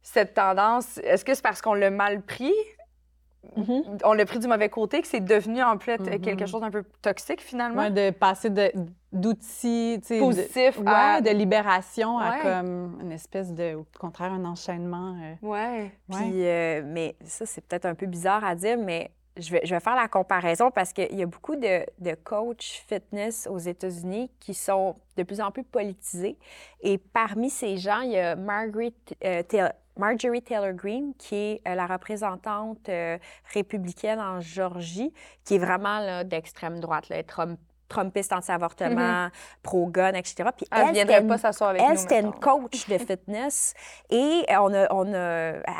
cette 0.03 0.35
tendance, 0.35 0.99
est-ce 0.99 1.25
que 1.25 1.35
c'est 1.35 1.43
parce 1.43 1.63
qu'on 1.63 1.75
l'a 1.75 1.91
mal 1.91 2.23
pris? 2.23 2.53
Mhm. 3.57 3.99
On 4.05 4.13
l'a 4.13 4.25
pris 4.27 4.39
du 4.39 4.49
mauvais 4.49 4.69
côté, 4.69 5.01
que 5.01 5.07
c'est 5.07 5.21
devenu 5.25 5.63
en 5.63 5.79
fait 5.79 6.01
Mhm. 6.01 6.21
quelque 6.21 6.47
chose 6.47 6.61
d'un 6.61 6.71
peu 6.71 6.85
toxique 7.03 7.41
finalement? 7.41 7.83
Ouais, 7.83 7.91
de 7.91 8.11
passer 8.11 8.51
d'outils 9.13 10.01
sais, 10.03 10.19
de- 10.19 10.25
Positif 10.25 10.79
ouais, 10.79 10.85
à- 10.87 11.21
de 11.21 11.31
libération 11.31 12.19
à 12.19 12.39
comme 12.41 12.99
une 13.03 13.13
espèce 13.13 13.53
de, 13.53 13.75
au 13.75 13.87
contraire, 13.99 14.33
un 14.33 14.45
enchaînement. 14.45 15.17
euh, 15.23 15.35
Ouais. 15.47 15.93
Puis, 16.11 16.47
euh, 16.47 16.83
mais 16.85 17.17
ça, 17.25 17.47
c'est 17.47 17.65
peut-être 17.67 17.87
un 17.87 17.95
peu 17.95 18.07
bizarre 18.07 18.45
à 18.45 18.55
dire, 18.55 18.77
mais 18.79 19.11
je 19.39 19.51
vais, 19.53 19.61
je 19.65 19.75
vais 19.75 19.81
faire 19.81 19.97
la 19.97 20.09
comparaison 20.09 20.71
parce 20.71 20.93
qu'il 20.93 21.15
y 21.15 21.23
a 21.23 21.27
beaucoup 21.27 21.57
de, 21.57 21.85
de 21.99 22.15
coachs 22.25 22.83
fitness 22.89 23.47
aux 23.51 23.59
États-Unis 23.59 24.31
qui 24.41 24.55
sont 24.55 24.97
de 25.17 25.23
plus 25.23 25.41
en 25.41 25.51
plus 25.51 25.65
politisés. 25.65 26.39
Et 26.81 26.99
parmi 26.99 27.51
ces 27.51 27.77
gens, 27.77 28.01
il 28.01 28.13
y 28.13 28.19
a 28.19 28.35
Margaret, 28.37 28.93
euh, 29.25 29.43
Taylor- 29.43 29.73
Marjorie 29.97 30.43
Taylor 30.43 30.73
Greene, 30.75 31.15
qui 31.19 31.35
est 31.35 31.63
euh, 31.67 31.75
la 31.75 31.87
représentante 31.87 32.89
euh, 32.89 33.19
républicaine 33.55 34.21
en 34.21 34.41
Georgie, 34.41 35.13
qui 35.45 35.55
est 35.55 35.59
vraiment 35.59 36.25
d'extrême 36.25 36.81
droite, 36.81 37.09
là, 37.09 37.23
Trump, 37.23 37.59
Trumpiste 37.89 38.33
anti-avortement, 38.33 39.29
pro-gun, 39.63 40.13
etc. 40.15 40.49
Puis 40.57 40.67
Elle 40.73 40.87
elle, 40.89 40.93
viendrait 40.95 41.21
une- 41.21 41.29
pas 41.29 41.39
s'asseoir 41.39 41.71
avec 41.71 41.83
nous. 41.83 41.89
elle, 41.91 41.99
c'était 41.99 42.21
une 42.21 42.33
coach 42.33 42.89
de 42.89 42.99
fitness 42.99 43.75
et 44.11 44.45
on 44.51 44.75
a, 44.75 44.93
on 44.93 45.13
a, 45.15 45.19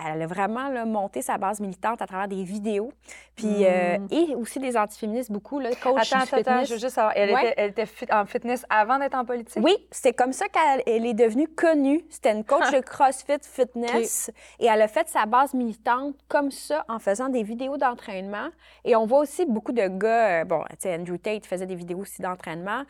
elle 0.09 0.23
a 0.23 0.27
vraiment 0.27 0.69
là, 0.69 0.85
monté 0.85 1.21
sa 1.23 1.37
base 1.39 1.61
militante 1.61 2.01
à 2.03 2.07
travers 2.07 2.29
des 2.29 2.45
vidéos. 2.45 2.93
Puis, 3.35 3.67
euh, 3.67 3.99
et 4.11 4.35
aussi 4.35 4.59
des 4.61 4.77
antiféministes, 4.79 5.31
beaucoup, 5.31 5.61
là, 5.61 5.69
coach 5.83 6.13
Attends, 6.13 6.23
attends, 6.25 6.37
attends, 6.39 6.65
je 6.65 6.73
veux 6.75 6.79
juste 6.81 6.95
savoir. 6.95 7.13
Elle 7.17 7.35
Ouais. 7.35 7.49
était, 7.51 7.55
elle 7.59 7.71
était 7.71 7.87
fit- 7.87 8.11
en 8.11 8.25
fitness 8.25 8.65
avant 8.71 8.99
d'être 8.99 9.15
en 9.15 9.27
politique? 9.27 9.63
Oui, 9.63 9.77
c'est 9.91 10.15
comme 10.15 10.33
ça 10.33 10.47
qu'elle 10.49 10.83
elle 10.87 11.05
est 11.05 11.13
devenue 11.13 11.47
connue. 11.49 12.03
C'était 12.09 12.33
une 12.33 12.45
coach 12.45 12.71
de 12.73 12.81
CrossFit 12.81 13.39
Fitness 13.43 14.31
et 14.59 14.67
elle 14.67 14.81
a 14.81 14.89
fait 14.89 15.09
sa 15.09 15.27
base 15.27 15.53
militante 15.55 16.15
comme 16.29 16.51
ça 16.51 16.85
en 16.89 16.99
faisant 16.99 17.29
des 17.29 17.43
vidéos 17.43 17.77
d'entraînement. 17.77 18.49
Et 18.85 18.97
on 18.97 19.05
voit 19.07 19.19
aussi 19.21 19.45
beaucoup 19.45 19.73
de 19.73 19.87
gars, 19.87 20.41
euh, 20.41 20.45
bon, 20.45 20.63
tu 20.71 20.77
sais, 20.79 20.95
Andrew 20.95 21.19
Tate 21.19 21.45
faisait 21.47 21.67
des 21.67 21.75
vidéos 21.75 21.96
aussi 21.97 22.23
d'entraînement. 22.23 22.83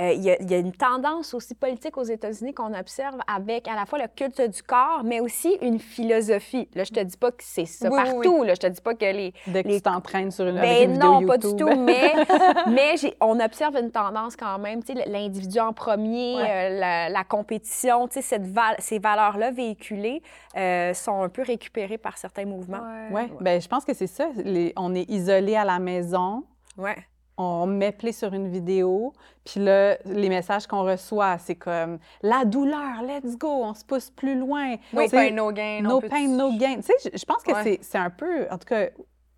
Euh, 0.00 0.12
Il 0.14 0.22
y, 0.22 0.30
a- 0.30 0.40
il 0.40 0.50
y 0.50 0.54
a 0.54 0.56
une 0.56 0.72
tendance 0.72 1.34
aussi 1.34 1.54
politique 1.54 1.98
aux 1.98 2.02
États-Unis 2.02 2.54
qu'on 2.54 2.72
observe 2.72 3.18
avec 3.26 3.68
à 3.68 3.74
la 3.76 3.84
fois 3.84 3.98
le 3.98 4.06
culte 4.08 4.40
du 4.40 4.62
corps, 4.62 5.02
mais 5.04 5.20
aussi 5.20 5.58
une 5.60 5.78
philosophie. 5.78 6.66
Là, 6.74 6.84
je 6.84 6.92
te 6.92 7.00
dis 7.00 7.16
pas 7.18 7.30
que 7.30 7.42
c'est 7.44 7.66
ça 7.66 7.90
Oui, 7.90 7.98
oui, 8.02 8.10
partout. 8.10 8.42
Là, 8.42 8.54
je 8.54 8.60
te 8.60 8.66
dis 8.68 8.80
pas 8.80 8.94
que 8.94 9.04
les, 9.04 9.34
Dès 9.46 9.62
que 9.62 9.68
les 9.68 9.76
tu 9.76 9.82
t'entraînes 9.82 10.30
sur 10.30 10.46
une, 10.46 10.56
une 10.56 10.62
ben 10.62 10.90
vidéo 10.92 10.96
non, 11.20 11.26
pas 11.26 11.36
du 11.36 11.54
tout, 11.56 11.68
mais, 11.76 12.10
mais 12.70 12.94
on 13.20 13.38
observe 13.38 13.76
une 13.76 13.90
tendance 13.90 14.34
quand 14.34 14.58
même, 14.58 14.82
tu 14.82 14.94
sais, 14.94 15.04
l'individu 15.10 15.60
en 15.60 15.74
premier, 15.74 16.36
Ouais. 16.36 16.50
euh, 16.72 16.78
la, 16.80 17.08
la 17.10 17.24
compétition, 17.24 18.08
tu 18.08 18.14
sais, 18.14 18.22
cette 18.22 18.46
val- 18.46 18.76
ces 18.78 18.98
valeurs-là 18.98 19.50
véhiculées 19.50 20.22
euh, 20.56 20.94
sont 20.94 21.20
un 21.22 21.28
peu 21.28 21.42
récupérées 21.42 21.98
par 21.98 22.16
certains 22.16 22.46
mouvements. 22.46 22.80
Ouais, 23.10 23.28
ben 23.40 23.60
je 23.60 23.68
pense 23.68 23.84
que 23.84 23.92
c'est 23.92 24.06
ça. 24.06 24.28
Les- 24.42 24.72
on 24.76 24.94
est 24.94 25.08
isolé 25.10 25.54
à 25.54 25.66
la 25.66 25.78
maison, 25.78 26.44
Ouais. 26.78 26.96
On 27.38 27.66
met 27.66 27.92
play 27.92 28.12
sur 28.12 28.32
une 28.34 28.48
vidéo, 28.48 29.12
puis 29.44 29.60
là, 29.60 29.96
les 30.04 30.28
messages 30.28 30.66
qu'on 30.66 30.82
reçoit, 30.82 31.38
c'est 31.38 31.54
comme 31.54 31.98
la 32.22 32.44
douleur, 32.44 33.02
let's 33.02 33.36
go, 33.36 33.48
on 33.48 33.74
se 33.74 33.84
pousse 33.84 34.10
plus 34.10 34.38
loin. 34.38 34.76
No 34.92 35.08
pain, 35.08 35.30
no 35.30 35.50
gain. 35.52 35.80
No 35.82 36.00
pain, 36.00 36.28
no 36.28 36.52
gain. 36.58 36.76
Tu 36.76 36.92
sais, 36.98 37.10
je, 37.14 37.24
pense 37.24 37.42
que 37.42 37.52
Ouais. 37.52 37.78
c'est- 37.82 37.98
un 37.98 38.10
peu, 38.10 38.46
en 38.50 38.58
tout 38.58 38.66
cas, 38.68 38.88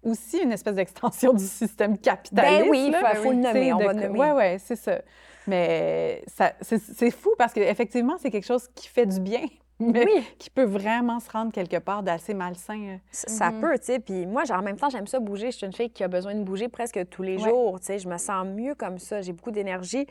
aussi 0.02 0.38
une 0.38 0.52
espèce 0.52 0.74
d'extension 0.74 1.32
du 1.32 1.44
système 1.44 1.96
capitaliste. 1.96 2.62
Ben 2.64 2.68
oui, 2.70 2.88
il 2.88 2.94
faut, 2.94 3.22
faut 3.22 3.30
le 3.30 3.36
nommer, 3.36 3.72
on 3.72 3.78
de- 3.78 3.84
va 3.84 3.92
le 3.92 4.00
nommer. 4.02 4.18
Ouais, 4.18 4.32
ouais, 4.32 4.56
c'est 4.58 4.76
ça. 4.76 5.00
Mais 5.46 6.22
c'est 6.60 7.10
fou 7.10 7.30
parce 7.38 7.52
qu'effectivement, 7.52 8.16
c'est 8.18 8.30
quelque 8.30 8.46
chose 8.46 8.66
qui 8.74 8.88
fait 8.88 9.06
du 9.06 9.20
bien, 9.20 9.44
mais 9.92 10.04
Oui. 10.06 10.26
qui 10.38 10.50
peut 10.50 10.64
vraiment 10.64 11.20
se 11.20 11.30
rendre 11.30 11.52
quelque 11.52 11.78
part 11.78 12.02
d'assez 12.02 12.34
malsain. 12.34 12.78
euh. 12.80 12.96
Ça, 13.10 13.28
ça 13.28 13.50
Mhm. 13.50 13.60
peut, 13.60 13.78
tu 13.78 13.84
sais. 13.86 13.98
Puis 14.00 14.26
moi, 14.26 14.44
genre, 14.44 14.58
en 14.58 14.62
même 14.62 14.76
temps, 14.76 14.90
j'aime 14.90 15.06
ça 15.06 15.20
bouger. 15.20 15.50
Je 15.50 15.56
suis 15.58 15.66
une 15.66 15.72
fille 15.72 15.90
qui 15.90 16.02
a 16.04 16.08
besoin 16.08 16.34
de 16.34 16.42
bouger 16.42 16.68
presque 16.68 17.08
tous 17.10 17.22
les 17.22 17.36
Ouais. 17.42 17.48
jours, 17.48 17.80
tu 17.80 17.86
sais. 17.86 17.98
Je 17.98 18.08
me 18.08 18.18
sens 18.18 18.46
mieux 18.46 18.74
comme 18.74 18.98
ça. 18.98 19.20
J'ai 19.22 19.32
beaucoup 19.32 19.50
d'énergie. 19.50 20.06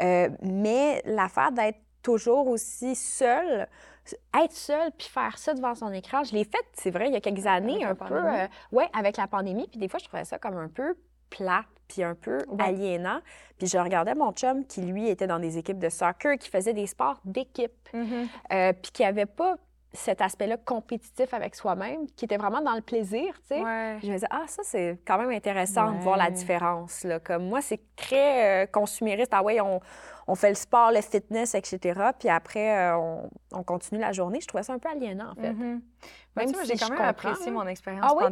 Euh, 0.00 0.28
mais 0.42 1.02
l'affaire 1.04 1.52
d'être 1.52 1.78
toujours 2.02 2.46
aussi 2.48 2.94
seule, 2.94 3.66
être 4.42 4.52
seule 4.52 4.90
puis 4.96 5.08
faire 5.08 5.36
ça 5.36 5.52
devant 5.52 5.74
son 5.74 5.92
écran, 5.92 6.22
je 6.24 6.32
l'ai 6.32 6.44
fait, 6.44 6.64
c'est 6.72 6.90
vrai, 6.90 7.08
il 7.08 7.12
y 7.12 7.16
a 7.16 7.20
quelques 7.20 7.46
années, 7.46 7.80
la 7.80 7.90
un 7.90 7.94
peu. 7.94 8.14
euh, 8.14 8.46
ouais, 8.72 8.86
avec 8.96 9.16
la 9.18 9.26
pandémie. 9.26 9.66
Puis 9.68 9.78
des 9.78 9.88
fois, 9.88 9.98
je 9.98 10.06
trouvais 10.06 10.24
ça 10.24 10.38
comme 10.38 10.56
un 10.56 10.68
peu 10.68 10.94
plate 11.28 11.66
puis 11.88 12.02
un 12.04 12.14
peu 12.14 12.38
aliénant. 12.58 13.20
Puis 13.58 13.66
je 13.66 13.78
regardais 13.78 14.14
mon 14.14 14.32
chum 14.32 14.64
qui, 14.66 14.82
lui, 14.82 15.08
était 15.08 15.26
dans 15.26 15.38
des 15.40 15.58
équipes 15.58 15.78
de 15.78 15.88
soccer, 15.88 16.36
qui 16.38 16.48
faisait 16.48 16.74
des 16.74 16.86
sports 16.86 17.20
d'équipe 17.24 17.72
Mhm. 17.92 18.28
euh, 18.52 18.72
puis 18.74 18.92
qui 18.92 19.02
n'avait 19.02 19.26
pas 19.26 19.56
cet 19.94 20.20
aspect-là 20.20 20.58
compétitif 20.58 21.32
avec 21.32 21.54
soi-même, 21.54 22.06
qui 22.14 22.26
était 22.26 22.36
vraiment 22.36 22.60
dans 22.60 22.74
le 22.74 22.82
plaisir, 22.82 23.32
tu 23.40 23.54
sais. 23.56 23.62
Ouais. 23.62 23.96
Je 24.02 24.08
me 24.08 24.12
disais, 24.12 24.26
ah, 24.30 24.44
ça, 24.46 24.62
c'est 24.62 24.98
quand 25.06 25.16
même 25.16 25.30
intéressant 25.30 25.92
de 25.92 25.98
voir 26.00 26.18
la 26.18 26.26
Ouais. 26.26 26.30
différence. 26.32 27.04
Là. 27.04 27.18
Comme 27.20 27.48
moi, 27.48 27.62
c'est 27.62 27.80
très 27.96 28.64
euh, 28.64 28.66
consumériste. 28.66 29.32
Ah 29.32 29.42
ouais, 29.42 29.62
on, 29.62 29.80
on 30.26 30.34
fait 30.34 30.50
le 30.50 30.56
sport, 30.56 30.92
le 30.92 31.00
fitness, 31.00 31.54
etc. 31.54 31.98
Puis 32.18 32.28
après, 32.28 32.76
euh, 32.90 32.98
on, 32.98 33.30
on 33.54 33.62
continue 33.62 33.98
la 33.98 34.12
journée. 34.12 34.40
Je 34.42 34.46
trouvais 34.46 34.62
ça 34.62 34.74
un 34.74 34.78
peu 34.78 34.90
aliénant, 34.90 35.30
en 35.30 35.34
fait. 35.40 35.52
Mhm. 35.54 35.80
Mais 36.36 36.44
Même 36.44 36.54
si 36.54 36.66
j'ai 36.66 36.76
quand 36.76 36.90
même 36.90 37.00
apprécié 37.00 37.46
là. 37.46 37.52
mon 37.52 37.66
expérience 37.66 38.04
Ah 38.06 38.14
oui? 38.14 38.24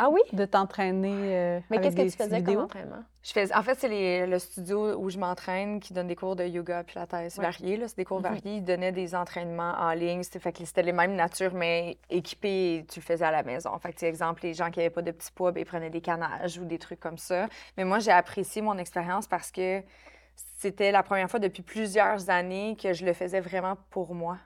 Ah 0.00 0.10
oui? 0.10 0.20
De 0.32 0.44
t'entraîner 0.44 1.36
euh, 1.36 1.60
Mais 1.70 1.80
qu'est-ce 1.80 1.96
que 1.96 2.02
tu 2.02 2.10
faisais 2.10 2.16
petites 2.28 2.30
comme 2.30 2.38
vidéos? 2.46 2.60
entraînement? 2.62 3.02
Je 3.24 3.32
fais, 3.32 3.52
en 3.52 3.62
fait, 3.62 3.74
c'est 3.80 3.88
les- 3.88 4.26
le 4.28 4.38
studio 4.38 4.94
où 4.96 5.10
je 5.10 5.18
m'entraîne 5.18 5.80
qui 5.80 5.92
donne 5.92 6.06
des 6.06 6.14
cours 6.14 6.36
de 6.36 6.44
yoga 6.44 6.84
puis 6.84 6.94
la 6.96 7.06
thèse 7.08 7.36
Ouais. 7.36 7.44
variés. 7.44 7.76
là. 7.76 7.88
C'est 7.88 7.96
des 7.96 8.04
cours 8.04 8.18
Mhm. 8.18 8.22
variés. 8.22 8.54
Ils 8.58 8.64
donnaient 8.64 8.92
des 8.92 9.14
entraînements 9.16 9.74
en 9.76 9.90
ligne. 9.92 10.22
C'était, 10.22 10.38
fait 10.38 10.52
que 10.52 10.64
c'était 10.64 10.84
les 10.84 10.92
mêmes 10.92 11.16
natures, 11.16 11.52
mais 11.52 11.98
équipés, 12.10 12.86
tu 12.88 13.00
le 13.00 13.04
faisais 13.04 13.24
à 13.24 13.32
la 13.32 13.42
maison. 13.42 13.76
Fait 13.78 13.88
que, 13.88 13.94
tu 13.94 14.00
sais, 14.00 14.06
exemple, 14.08 14.42
les 14.44 14.54
gens 14.54 14.70
qui 14.70 14.78
n'avaient 14.78 14.90
pas 14.90 15.02
de 15.02 15.10
petits 15.10 15.32
poids, 15.32 15.50
ben, 15.50 15.60
ils 15.62 15.66
prenaient 15.66 15.90
des 15.90 16.00
canages 16.00 16.58
ou 16.58 16.64
des 16.64 16.78
trucs 16.78 17.00
comme 17.00 17.18
ça. 17.18 17.48
Mais 17.76 17.84
moi, 17.84 17.98
j'ai 17.98 18.12
apprécié 18.12 18.62
mon 18.62 18.78
expérience 18.78 19.26
parce 19.26 19.50
que 19.50 19.82
c'était 20.58 20.92
la 20.92 21.02
première 21.02 21.28
fois 21.28 21.40
depuis 21.40 21.62
plusieurs 21.62 22.30
années 22.30 22.76
que 22.80 22.92
je 22.92 23.04
le 23.04 23.12
faisais 23.12 23.40
vraiment 23.40 23.76
pour 23.90 24.14
moi. 24.14 24.38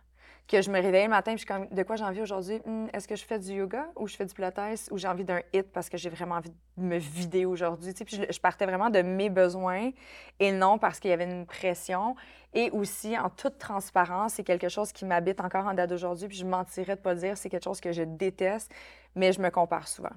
Que 0.53 0.61
je 0.61 0.71
me 0.71 0.83
réveillais 0.83 1.05
le 1.05 1.11
matin, 1.11 1.35
puis 1.35 1.47
je 1.47 1.47
suis 1.47 1.47
comme, 1.47 1.75
de 1.75 1.83
quoi 1.83 1.97
j'ai 1.97 2.05
envie 2.05 2.21
aujourd'hui? 2.21 2.61
Hmm, 2.67 2.85
est-ce 2.93 3.09
que 3.09 3.17
je 3.17 3.25
fais 3.25 3.39
du 3.39 3.53
yoga 3.53 3.87
ou 3.97 4.07
je 4.07 4.15
fais 4.15 4.27
du 4.27 4.35
pilates 4.35 4.61
ou 4.91 4.99
j'ai 4.99 5.09
envie 5.09 5.25
d'un 5.25 5.41
hit 5.55 5.73
parce 5.73 5.89
que 5.89 5.97
j'ai 5.97 6.11
vraiment 6.11 6.35
envie 6.35 6.51
de 6.51 6.83
me 6.83 6.99
vider 6.99 7.47
aujourd'hui? 7.47 7.95
Tu 7.95 7.99
sais, 8.01 8.05
Puis 8.05 8.17
je, 8.19 8.31
je 8.31 8.39
partais 8.39 8.67
vraiment 8.67 8.91
de 8.91 9.01
mes 9.01 9.31
besoins 9.31 9.93
et 10.41 10.53
non 10.53 10.77
parce 10.77 11.01
qu'il 11.01 11.09
y 11.09 11.15
avait 11.15 11.25
une 11.25 11.47
pression. 11.47 12.17
Et 12.53 12.71
aussi, 12.73 13.19
en 13.19 13.31
toute 13.31 13.57
transparence, 13.57 14.35
c'est 14.35 14.45
quelque 14.45 14.69
chose 14.69 14.93
qui 14.93 15.07
m'habite 15.07 15.41
encore 15.41 15.65
en 15.65 15.73
date 15.73 15.89
d'aujourd'hui, 15.89 16.29
puis 16.29 16.37
je 16.37 16.45
mentirais 16.45 16.97
de 16.97 17.01
pas 17.01 17.15
le 17.15 17.21
dire, 17.21 17.39
c'est 17.39 17.49
quelque 17.49 17.65
chose 17.65 17.81
que 17.81 17.93
je 17.93 18.03
déteste, 18.03 18.71
mais 19.15 19.33
je 19.33 19.41
me 19.41 19.49
compare 19.49 19.89
souvent. 19.89 20.13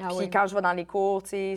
Ah 0.00 0.06
Puis 0.16 0.30
quand 0.30 0.46
je 0.46 0.54
vais 0.54 0.62
dans 0.62 0.72
les 0.72 0.86
cours, 0.86 1.24
tu 1.24 1.30
sais, 1.30 1.54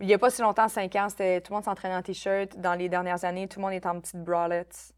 il 0.00 0.06
n'y 0.06 0.14
a 0.14 0.18
pas 0.18 0.30
si 0.30 0.40
longtemps, 0.40 0.68
cinq 0.68 0.96
ans, 0.96 1.10
c'était 1.10 1.42
tout 1.42 1.52
le 1.52 1.56
monde 1.56 1.64
s'entraînait 1.64 1.96
en 1.96 2.02
t-shirt. 2.02 2.58
Dans 2.58 2.74
les 2.74 2.88
dernières 2.88 3.26
années, 3.26 3.46
tout 3.46 3.58
le 3.58 3.66
monde 3.66 3.74
est 3.74 3.84
en 3.84 4.00
petites 4.00 4.24
bralettes. 4.24 4.94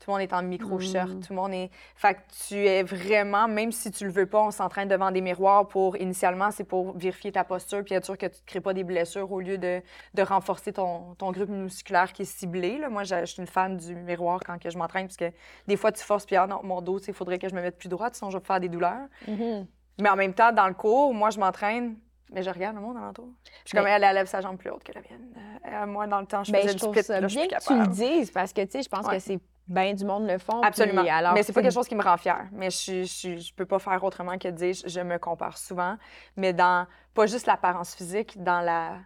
Tout 0.00 0.10
le 0.10 0.12
monde 0.14 0.22
est 0.22 0.32
en 0.32 0.42
micro-shirt. 0.42 1.08
Mm. 1.08 1.20
Tout 1.20 1.32
le 1.32 1.36
monde 1.36 1.52
est. 1.54 1.70
Fait 1.94 2.14
que 2.14 2.20
tu 2.48 2.54
es 2.66 2.82
vraiment, 2.82 3.48
même 3.48 3.72
si 3.72 3.90
tu 3.90 4.04
le 4.04 4.10
veux 4.10 4.26
pas, 4.26 4.40
on 4.42 4.50
s'entraîne 4.50 4.88
devant 4.88 5.10
des 5.10 5.20
miroirs 5.20 5.66
pour. 5.68 5.96
Initialement, 5.96 6.50
c'est 6.50 6.64
pour 6.64 6.96
vérifier 6.96 7.32
ta 7.32 7.44
posture 7.44 7.82
puis 7.84 7.94
être 7.94 8.04
sûr 8.04 8.16
que 8.18 8.26
tu 8.26 8.40
ne 8.40 8.46
crées 8.46 8.60
pas 8.60 8.74
des 8.74 8.84
blessures 8.84 9.30
au 9.32 9.40
lieu 9.40 9.58
de, 9.58 9.82
de 10.14 10.22
renforcer 10.22 10.72
ton, 10.72 11.14
ton 11.14 11.32
groupe 11.32 11.48
musculaire 11.48 12.12
qui 12.12 12.22
est 12.22 12.26
ciblé. 12.26 12.78
là. 12.78 12.88
Moi, 12.88 13.04
je 13.04 13.16
je 13.20 13.24
suis 13.32 13.40
une 13.40 13.46
fan 13.48 13.76
du 13.76 13.94
miroir 13.94 14.40
quand 14.44 14.58
que 14.58 14.70
je 14.70 14.78
m'entraîne 14.78 15.06
parce 15.06 15.16
que 15.16 15.32
des 15.66 15.76
fois, 15.76 15.90
tu 15.92 16.02
forces 16.02 16.26
puis 16.26 16.36
ah 16.36 16.46
non, 16.46 16.60
mon 16.62 16.80
dos, 16.80 16.98
il 16.98 17.14
faudrait 17.14 17.38
que 17.38 17.48
je 17.48 17.54
me 17.54 17.60
mette 17.62 17.78
plus 17.78 17.88
droit, 17.88 18.08
sinon 18.12 18.30
je 18.30 18.38
vais 18.38 18.44
faire 18.44 18.60
des 18.60 18.68
douleurs. 18.68 19.06
Mhm. 19.26 19.66
Mais 19.98 20.08
en 20.10 20.16
même 20.16 20.34
temps, 20.34 20.52
dans 20.52 20.68
le 20.68 20.74
cours, 20.74 21.14
moi, 21.14 21.30
je 21.30 21.38
m'entraîne, 21.40 21.96
mais 22.30 22.42
je 22.42 22.50
regarde 22.50 22.76
le 22.76 22.82
monde 22.82 22.96
alentour. 22.98 23.28
Je 23.64 23.68
suis 23.70 23.76
comme, 23.76 23.84
Mais- 23.86 23.92
elle, 23.92 24.04
elle 24.04 24.14
lève 24.14 24.26
sa 24.26 24.40
jambe 24.40 24.58
plus 24.58 24.70
haute 24.70 24.84
que 24.84 24.92
la 24.92 25.00
mienne. 25.00 25.34
Euh, 25.66 25.86
moi, 25.86 26.06
dans 26.06 26.20
le 26.20 26.26
temps, 26.26 26.44
je 26.44 26.52
Ben, 26.52 26.60
faisais 26.60 26.72
je 26.72 26.78
du 26.78 26.84
là, 27.12 27.28
je 27.28 27.38
suis 27.38 27.48
que 27.48 27.64
tu 27.66 27.78
le 27.78 27.86
dises 27.86 28.30
parce 28.30 28.52
que, 28.52 28.60
tu 28.62 28.70
sais, 28.72 28.82
je 28.82 28.88
pense 28.88 29.06
Ouais. 29.06 29.14
que 29.16 29.18
c'est 29.22 29.38
bien 29.66 29.94
du 29.94 30.04
monde 30.04 30.26
le 30.26 30.38
font. 30.38 30.60
Absolument. 30.62 31.04
alors, 31.08 31.34
mais 31.34 31.42
c'est 31.42 31.52
pas 31.52 31.62
quelque 31.62 31.74
chose 31.74 31.88
qui 31.88 31.94
me 31.94 32.02
rend 32.02 32.16
fière. 32.16 32.46
Mais 32.52 32.70
je, 32.70 33.02
je, 33.04 33.36
je, 33.36 33.54
peux 33.54 33.66
pas 33.66 33.78
faire 33.78 34.02
autrement 34.04 34.38
que 34.38 34.48
de 34.48 34.52
dire 34.52 34.74
je, 34.86 35.00
me 35.00 35.18
compare 35.18 35.58
souvent. 35.58 35.96
Mais 36.36 36.52
dans, 36.52 36.86
pas 37.14 37.26
juste 37.26 37.46
l'apparence 37.46 37.94
physique, 37.94 38.42
dans 38.42 38.60
la. 38.60 38.98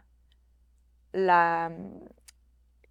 la 1.12 1.70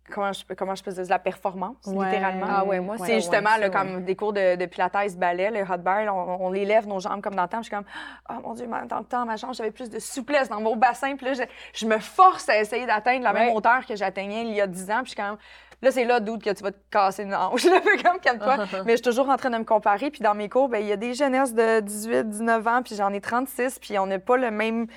comment 0.09 0.33
je, 0.33 0.43
comment 0.57 0.75
je 0.75 0.83
peux 0.83 0.91
dire, 0.91 1.05
la 1.07 1.19
performance, 1.19 1.77
littéralement. 1.85 2.47
Ah 2.49 2.65
ouais, 2.65 2.79
moi, 2.79 2.97
c'est 2.97 3.15
justement 3.15 3.49
comme 3.71 4.03
des 4.03 4.15
cours 4.15 4.33
de, 4.33 4.55
de 4.55 4.65
pilates, 4.65 5.15
ballet, 5.17 5.51
le 5.51 5.61
hot 5.61 5.77
bar, 5.77 6.13
on, 6.13 6.47
on, 6.47 6.53
élève 6.53 6.87
nos 6.87 6.99
jambes 6.99 7.21
comme 7.21 7.35
dans 7.35 7.43
le 7.43 7.49
temps. 7.49 7.59
Je 7.59 7.67
suis 7.67 7.75
comme, 7.75 7.85
oh 8.29 8.41
mon 8.43 8.53
Dieu, 8.53 8.67
dans 8.87 8.99
le 8.99 9.05
temps, 9.05 9.25
ma 9.25 9.35
jambe, 9.35 9.53
j'avais 9.53 9.71
plus 9.71 9.89
de 9.89 9.99
souplesse 9.99 10.49
dans 10.49 10.59
mon 10.59 10.75
bassin. 10.75 11.15
Puis 11.15 11.27
là, 11.27 11.45
je, 11.73 11.85
me 11.85 11.99
force 11.99 12.49
à 12.49 12.59
essayer 12.59 12.85
d'atteindre 12.85 13.23
la 13.23 13.33
même 13.33 13.53
hauteur 13.53 13.85
que 13.85 13.95
j'atteignais 13.95 14.43
il 14.43 14.55
y 14.55 14.61
a 14.61 14.67
10 14.67 14.91
ans. 14.91 15.03
Puis 15.03 15.05
je 15.05 15.09
suis 15.09 15.15
comme, 15.15 15.37
là, 15.81 15.91
c'est 15.91 16.05
là, 16.05 16.19
doute 16.19 16.43
que 16.43 16.49
tu 16.49 16.63
vas 16.63 16.71
te 16.71 16.77
casser 16.91 17.23
une 17.23 17.35
hanche. 17.35 17.63
Je 17.63 17.69
le 17.69 17.81
fais 17.81 18.03
comme 18.03 18.19
calme-toi. 18.19 18.57
Mais 18.85 18.93
je 18.93 18.97
suis 18.97 19.03
toujours 19.03 19.29
en 19.29 19.37
train 19.37 19.49
de 19.49 19.57
me 19.57 19.63
comparer. 19.63 20.11
Puis 20.11 20.21
dans 20.21 20.35
mes 20.35 20.49
cours, 20.49 20.69
ben, 20.69 20.79
il 20.79 20.87
y 20.87 20.91
a 20.91 20.97
des 20.97 21.13
jeunesses 21.13 21.53
de 21.53 21.79
18, 21.79 22.29
19 22.29 22.67
ans, 22.67 22.81
puis 22.83 22.95
j'en 22.95 23.13
ai 23.13 23.21
36, 23.21 23.79
puis 23.79 23.97
on 23.99 24.05
n'a 24.05 24.19
pas 24.19 24.37
le 24.37 24.51
même 24.51 24.87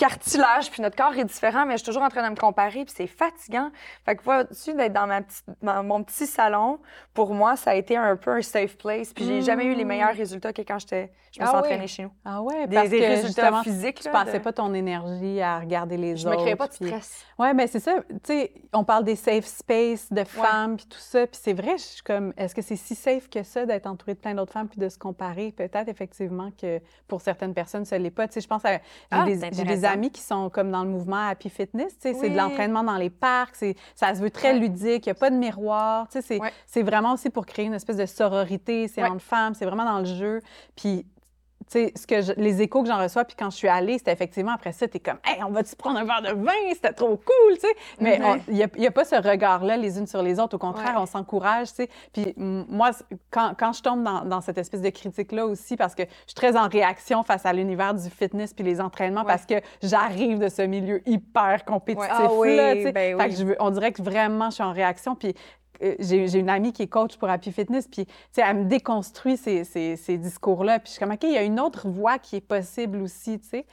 cartilage, 0.00 0.70
puis 0.70 0.80
notre 0.80 0.96
corps 0.96 1.14
est 1.14 1.26
différent, 1.26 1.66
mais 1.66 1.74
je 1.74 1.78
suis 1.78 1.86
toujours 1.86 2.02
en 2.02 2.08
train 2.08 2.24
de 2.24 2.30
me 2.30 2.36
comparer, 2.36 2.86
puis 2.86 2.94
c'est 2.96 3.06
fatigant. 3.06 3.70
Fait 4.06 4.16
que 4.16 4.22
vois-tu, 4.22 4.72
d'être 4.72 4.94
dans, 4.94 5.06
ma 5.06 5.20
petite, 5.20 5.44
mon 5.62 6.02
petit 6.02 6.26
salon, 6.26 6.78
pour 7.12 7.34
moi, 7.34 7.54
ça 7.56 7.72
a 7.72 7.74
été 7.74 7.98
un 7.98 8.16
peu 8.16 8.30
un 8.30 8.40
safe 8.40 8.78
place, 8.78 9.12
puis 9.12 9.26
j'ai 9.26 9.42
jamais 9.42 9.66
eu 9.66 9.74
les 9.74 9.84
meilleurs 9.84 10.14
résultats 10.14 10.54
que 10.54 10.62
quand 10.62 10.78
j'étais, 10.78 11.12
je 11.32 11.40
me 11.40 11.46
suis 11.46 11.54
ah 11.54 11.58
entraînée 11.58 11.86
chez 11.86 12.04
nous. 12.04 12.12
Ah 12.24 12.40
ouais, 12.40 12.66
parce 12.66 12.88
des, 12.88 12.98
que 12.98 13.04
résultats 13.04 13.62
physiques. 13.62 14.00
Tu 14.00 14.06
là, 14.06 14.24
passais 14.24 14.40
pas 14.40 14.54
ton 14.54 14.72
énergie 14.72 15.40
à 15.42 15.60
regarder 15.60 15.98
les 15.98 16.16
je 16.16 16.26
autres. 16.26 16.32
Je 16.32 16.38
me 16.38 16.42
créais 16.44 16.56
pas 16.56 16.66
de 16.66 16.72
stress. 16.72 17.26
Oui, 17.38 17.48
mais 17.54 17.66
c'est 17.66 17.78
ça. 17.78 17.96
Tu 18.08 18.16
sais, 18.24 18.52
on 18.72 18.84
parle 18.84 19.04
des 19.04 19.16
safe 19.16 19.44
spaces 19.44 20.10
de 20.10 20.24
femmes, 20.24 20.78
puis 20.78 20.86
tout 20.86 20.98
ça, 20.98 21.26
puis 21.26 21.38
c'est 21.40 21.52
vrai, 21.52 21.76
je 21.76 21.82
suis 21.82 22.02
comme, 22.02 22.32
est-ce 22.38 22.54
que 22.54 22.62
c'est 22.62 22.76
si 22.76 22.94
safe 22.94 23.28
que 23.28 23.42
ça 23.42 23.66
d'être 23.66 23.86
entourée 23.86 24.14
de 24.14 24.20
plein 24.20 24.34
d'autres 24.34 24.52
femmes, 24.52 24.68
puis 24.68 24.80
de 24.80 24.88
se 24.88 24.98
comparer? 24.98 25.52
Peut-être, 25.52 25.88
effectivement, 25.88 26.50
que 26.58 26.80
pour 27.06 27.20
certaines 27.20 27.52
personnes, 27.52 27.84
ça 27.84 27.98
l'est 27.98 28.10
pas. 28.10 28.26
Tu 28.26 28.34
sais, 28.34 28.40
je 28.40 28.48
pense 28.48 28.64
à... 28.64 28.80
Ah, 29.10 29.24
des 29.24 29.84
amis 29.90 30.10
qui 30.10 30.22
sont 30.22 30.50
comme 30.50 30.70
dans 30.70 30.84
le 30.84 30.90
mouvement 30.90 31.28
Happy 31.28 31.50
Fitness. 31.50 31.94
C'est 32.00 32.12
de 32.12 32.36
l'entraînement 32.36 32.82
dans 32.82 32.96
les 32.96 33.10
parcs. 33.10 33.56
Ça 33.94 34.14
se 34.14 34.20
veut 34.20 34.30
très 34.30 34.58
ludique. 34.58 35.06
Il 35.06 35.08
n'y 35.08 35.12
a 35.12 35.14
pas 35.14 35.30
de 35.30 35.36
miroir. 35.36 36.08
C'est 36.66 36.82
vraiment 36.82 37.14
aussi 37.14 37.30
pour 37.30 37.46
créer 37.46 37.66
une 37.66 37.74
espèce 37.74 37.96
de 37.96 38.06
sororité. 38.06 38.88
C'est 38.88 39.04
entre 39.04 39.22
femmes. 39.22 39.54
C'est 39.54 39.66
vraiment 39.66 39.84
dans 39.84 39.98
le 39.98 40.04
jeu. 40.04 40.40
Puis 40.76 41.06
ce 41.70 42.06
que 42.06 42.40
les 42.40 42.62
échos 42.62 42.82
que 42.82 42.88
j'en 42.88 43.00
reçois, 43.00 43.24
puis 43.24 43.36
quand 43.38 43.50
je 43.50 43.56
suis 43.56 43.68
allée, 43.68 43.98
c'était 43.98 44.12
effectivement 44.12 44.52
après 44.52 44.72
ça, 44.72 44.88
tu 44.88 44.96
es 44.96 45.00
comme, 45.00 45.18
hey, 45.24 45.42
on 45.44 45.50
va-tu 45.50 45.76
prendre 45.76 45.98
un 45.98 46.04
verre 46.04 46.22
de 46.22 46.40
vin? 46.40 46.52
C'était 46.74 46.92
trop 46.92 47.16
cool, 47.16 47.54
tu 47.54 47.60
sais. 47.60 47.74
Mais 48.00 48.20
il 48.48 48.68
n'y 48.76 48.86
a, 48.86 48.90
pas 48.90 49.04
ce 49.04 49.14
regard-là 49.14 49.76
les 49.76 49.98
unes 49.98 50.06
sur 50.06 50.22
les 50.22 50.40
autres. 50.40 50.56
Au 50.56 50.58
contraire, 50.58 50.96
on 50.98 51.06
s'encourage, 51.06 51.68
tu 51.68 51.74
sais. 51.74 51.88
Puis 52.12 52.34
moi, 52.36 52.90
quand, 53.30 53.54
quand, 53.58 53.72
je 53.72 53.82
tombe 53.82 54.02
dans, 54.02 54.24
dans 54.24 54.40
cette 54.40 54.58
espèce 54.58 54.82
de 54.82 54.90
critique-là 54.90 55.46
aussi, 55.46 55.76
parce 55.76 55.94
que 55.94 56.02
je 56.02 56.28
suis 56.28 56.34
très 56.34 56.56
en 56.56 56.68
réaction 56.68 57.22
face 57.22 57.46
à 57.46 57.52
l'univers 57.52 57.94
du 57.94 58.10
fitness 58.10 58.52
puis 58.52 58.64
les 58.64 58.80
entraînements, 58.80 59.24
parce 59.24 59.46
que 59.46 59.54
j'arrive 59.82 60.38
de 60.38 60.48
ce 60.48 60.62
milieu 60.62 61.00
hyper 61.06 61.64
compétitif-là, 61.64 62.74
tu 62.74 62.82
sais. 62.82 62.92
Ben 62.92 63.18
fait 63.18 63.28
que 63.28 63.34
je 63.36 63.44
veux, 63.44 63.56
on 63.60 63.70
dirait 63.70 63.92
que 63.92 64.02
vraiment, 64.02 64.50
je 64.50 64.56
suis 64.56 64.64
en 64.64 64.72
réaction. 64.72 65.14
Puis 65.14 65.34
j'ai 65.98 66.38
une 66.38 66.50
amie 66.50 66.72
qui 66.72 66.82
est 66.82 66.88
coach 66.88 67.16
pour 67.16 67.28
Happy 67.28 67.52
Fitness, 67.52 67.88
puis 67.88 68.06
elle 68.36 68.56
me 68.56 68.64
déconstruit 68.64 69.36
ces, 69.36 69.64
ces, 69.64 69.96
ces 69.96 70.18
discours-là. 70.18 70.78
Puis 70.78 70.88
je 70.88 70.90
suis 70.92 71.00
comme, 71.00 71.12
OK, 71.12 71.22
il 71.22 71.32
y 71.32 71.38
a 71.38 71.42
une 71.42 71.60
autre 71.60 71.88
voie 71.88 72.18
qui 72.18 72.36
est 72.36 72.40
possible 72.40 73.00
aussi, 73.02 73.38
tu 73.40 73.48
sais. 73.48 73.66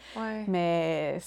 Mais 0.47 1.19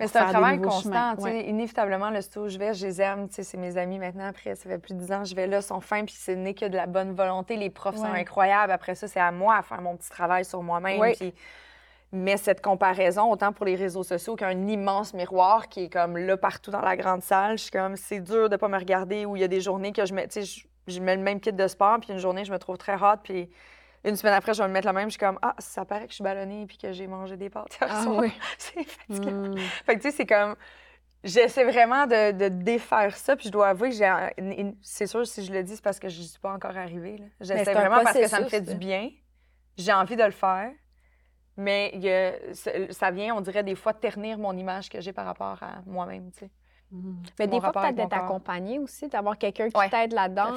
c'est 0.00 0.16
un 0.16 0.26
travail 0.28 0.60
constant. 0.60 1.14
Inévitablement, 1.26 2.10
le 2.10 2.20
studio 2.20 2.46
où 2.46 2.48
je 2.48 2.58
vais, 2.58 2.74
je 2.74 2.86
les 2.86 3.00
aime. 3.00 3.28
C'est 3.30 3.56
mes 3.56 3.76
amis 3.76 3.98
maintenant. 3.98 4.26
Après, 4.26 4.54
ça 4.56 4.68
fait 4.68 4.78
plus 4.78 4.94
de 4.94 4.98
10 4.98 5.12
ans, 5.12 5.24
je 5.24 5.34
vais 5.34 5.46
là, 5.46 5.58
ils 5.58 5.62
sont 5.62 5.80
fins, 5.80 6.04
puis 6.04 6.14
ce 6.14 6.32
n'est 6.32 6.54
que 6.54 6.66
de 6.66 6.76
la 6.76 6.86
bonne 6.86 7.14
volonté. 7.14 7.56
Les 7.56 7.70
profs 7.70 7.96
sont 7.96 8.04
incroyables. 8.04 8.72
Après 8.72 8.94
ça, 8.94 9.06
c'est 9.06 9.20
à 9.20 9.30
moi 9.30 9.56
à 9.56 9.62
faire 9.62 9.80
mon 9.80 9.96
petit 9.96 10.10
travail 10.10 10.44
sur 10.44 10.62
moi-même. 10.62 11.00
Puis 11.12 11.32
mais 12.14 12.36
cette 12.36 12.62
comparaison, 12.62 13.30
autant 13.30 13.52
pour 13.52 13.66
les 13.66 13.74
réseaux 13.74 14.04
sociaux 14.04 14.36
qu'un 14.36 14.68
immense 14.68 15.12
miroir 15.14 15.68
qui 15.68 15.84
est 15.84 15.92
comme 15.92 16.16
là 16.16 16.36
partout 16.36 16.70
dans 16.70 16.80
la 16.80 16.96
grande 16.96 17.22
salle, 17.22 17.58
je 17.58 17.64
suis 17.64 17.70
comme, 17.72 17.96
c'est 17.96 18.20
dur 18.20 18.48
de 18.48 18.56
pas 18.56 18.68
me 18.68 18.78
regarder 18.78 19.26
où 19.26 19.36
il 19.36 19.40
y 19.40 19.44
a 19.44 19.48
des 19.48 19.60
journées 19.60 19.92
que 19.92 20.06
je 20.06 20.14
mets, 20.14 20.28
tu 20.28 20.44
sais, 20.44 20.66
je, 20.86 21.00
mets 21.00 21.16
le 21.16 21.22
même 21.22 21.40
kit 21.40 21.52
de 21.52 21.66
sport, 21.66 21.98
puis 22.00 22.12
une 22.12 22.18
journée, 22.18 22.44
je 22.44 22.52
me 22.52 22.58
trouve 22.58 22.78
très 22.78 22.94
hot, 22.94 23.18
puis 23.22 23.50
une 24.04 24.14
semaine 24.16 24.34
après, 24.34 24.54
je 24.54 24.62
vais 24.62 24.68
me 24.68 24.72
mettre 24.72 24.86
la 24.86 24.92
même, 24.92 25.08
je 25.08 25.14
suis 25.14 25.18
comme, 25.18 25.38
ah, 25.42 25.56
ça 25.58 25.84
paraît 25.84 26.04
que 26.04 26.10
je 26.10 26.16
suis 26.16 26.24
ballonnée 26.24 26.66
puis 26.66 26.78
que 26.78 26.92
j'ai 26.92 27.06
mangé 27.06 27.36
des 27.36 27.50
pâtes 27.50 27.78
ah, 27.80 28.04
oui. 28.06 28.32
c'est 28.58 28.84
fatigant. 28.84 29.30
Hmm. 29.32 29.56
Fait 29.84 29.96
que, 29.96 30.02
tu 30.02 30.10
sais, 30.10 30.16
c'est 30.16 30.26
comme, 30.26 30.54
j'essaie 31.24 31.64
vraiment 31.64 32.06
de, 32.06 32.48
défaire 32.48 33.16
ça, 33.16 33.34
puis 33.34 33.46
je 33.46 33.52
dois 33.52 33.68
avouer 33.68 33.90
que 33.90 33.96
j'ai, 33.96 34.12
c'est 34.82 35.08
sûr, 35.08 35.26
si 35.26 35.44
je 35.44 35.52
le 35.52 35.64
dis, 35.64 35.74
c'est 35.74 35.84
parce 35.84 35.98
que 35.98 36.08
je 36.08 36.20
ne 36.20 36.26
suis 36.26 36.38
pas 36.38 36.52
encore 36.52 36.76
arrivée. 36.76 37.20
J'essaie 37.40 37.72
vraiment 37.72 38.04
parce 38.04 38.16
que 38.16 38.28
ça 38.28 38.40
me 38.40 38.48
fait 38.48 38.60
du 38.60 38.76
bien. 38.76 39.10
J'ai 39.76 39.92
envie 39.92 40.14
de 40.14 40.22
le 40.22 40.30
faire. 40.30 40.70
Mais 41.56 42.00
ça 42.90 43.10
vient, 43.10 43.34
on 43.34 43.40
dirait, 43.40 43.62
des 43.62 43.74
fois, 43.74 43.92
ternir 43.92 44.38
mon 44.38 44.56
image 44.56 44.88
que 44.88 45.00
j'ai 45.00 45.12
par 45.12 45.24
rapport 45.24 45.62
à 45.62 45.82
moi-même, 45.86 46.30
tu 46.32 46.40
sais. 46.40 46.50
Mmh. 46.90 47.22
Mais 47.38 47.46
des 47.46 47.60
fois, 47.60 47.72
peut-être 47.72 47.96
d'être 47.96 48.12
accompagné 48.12 48.78
aussi, 48.78 49.08
d'avoir 49.08 49.36
quelqu'un 49.38 49.68
qui 49.68 49.90
t'aide 49.90 50.12
là-dedans. 50.12 50.54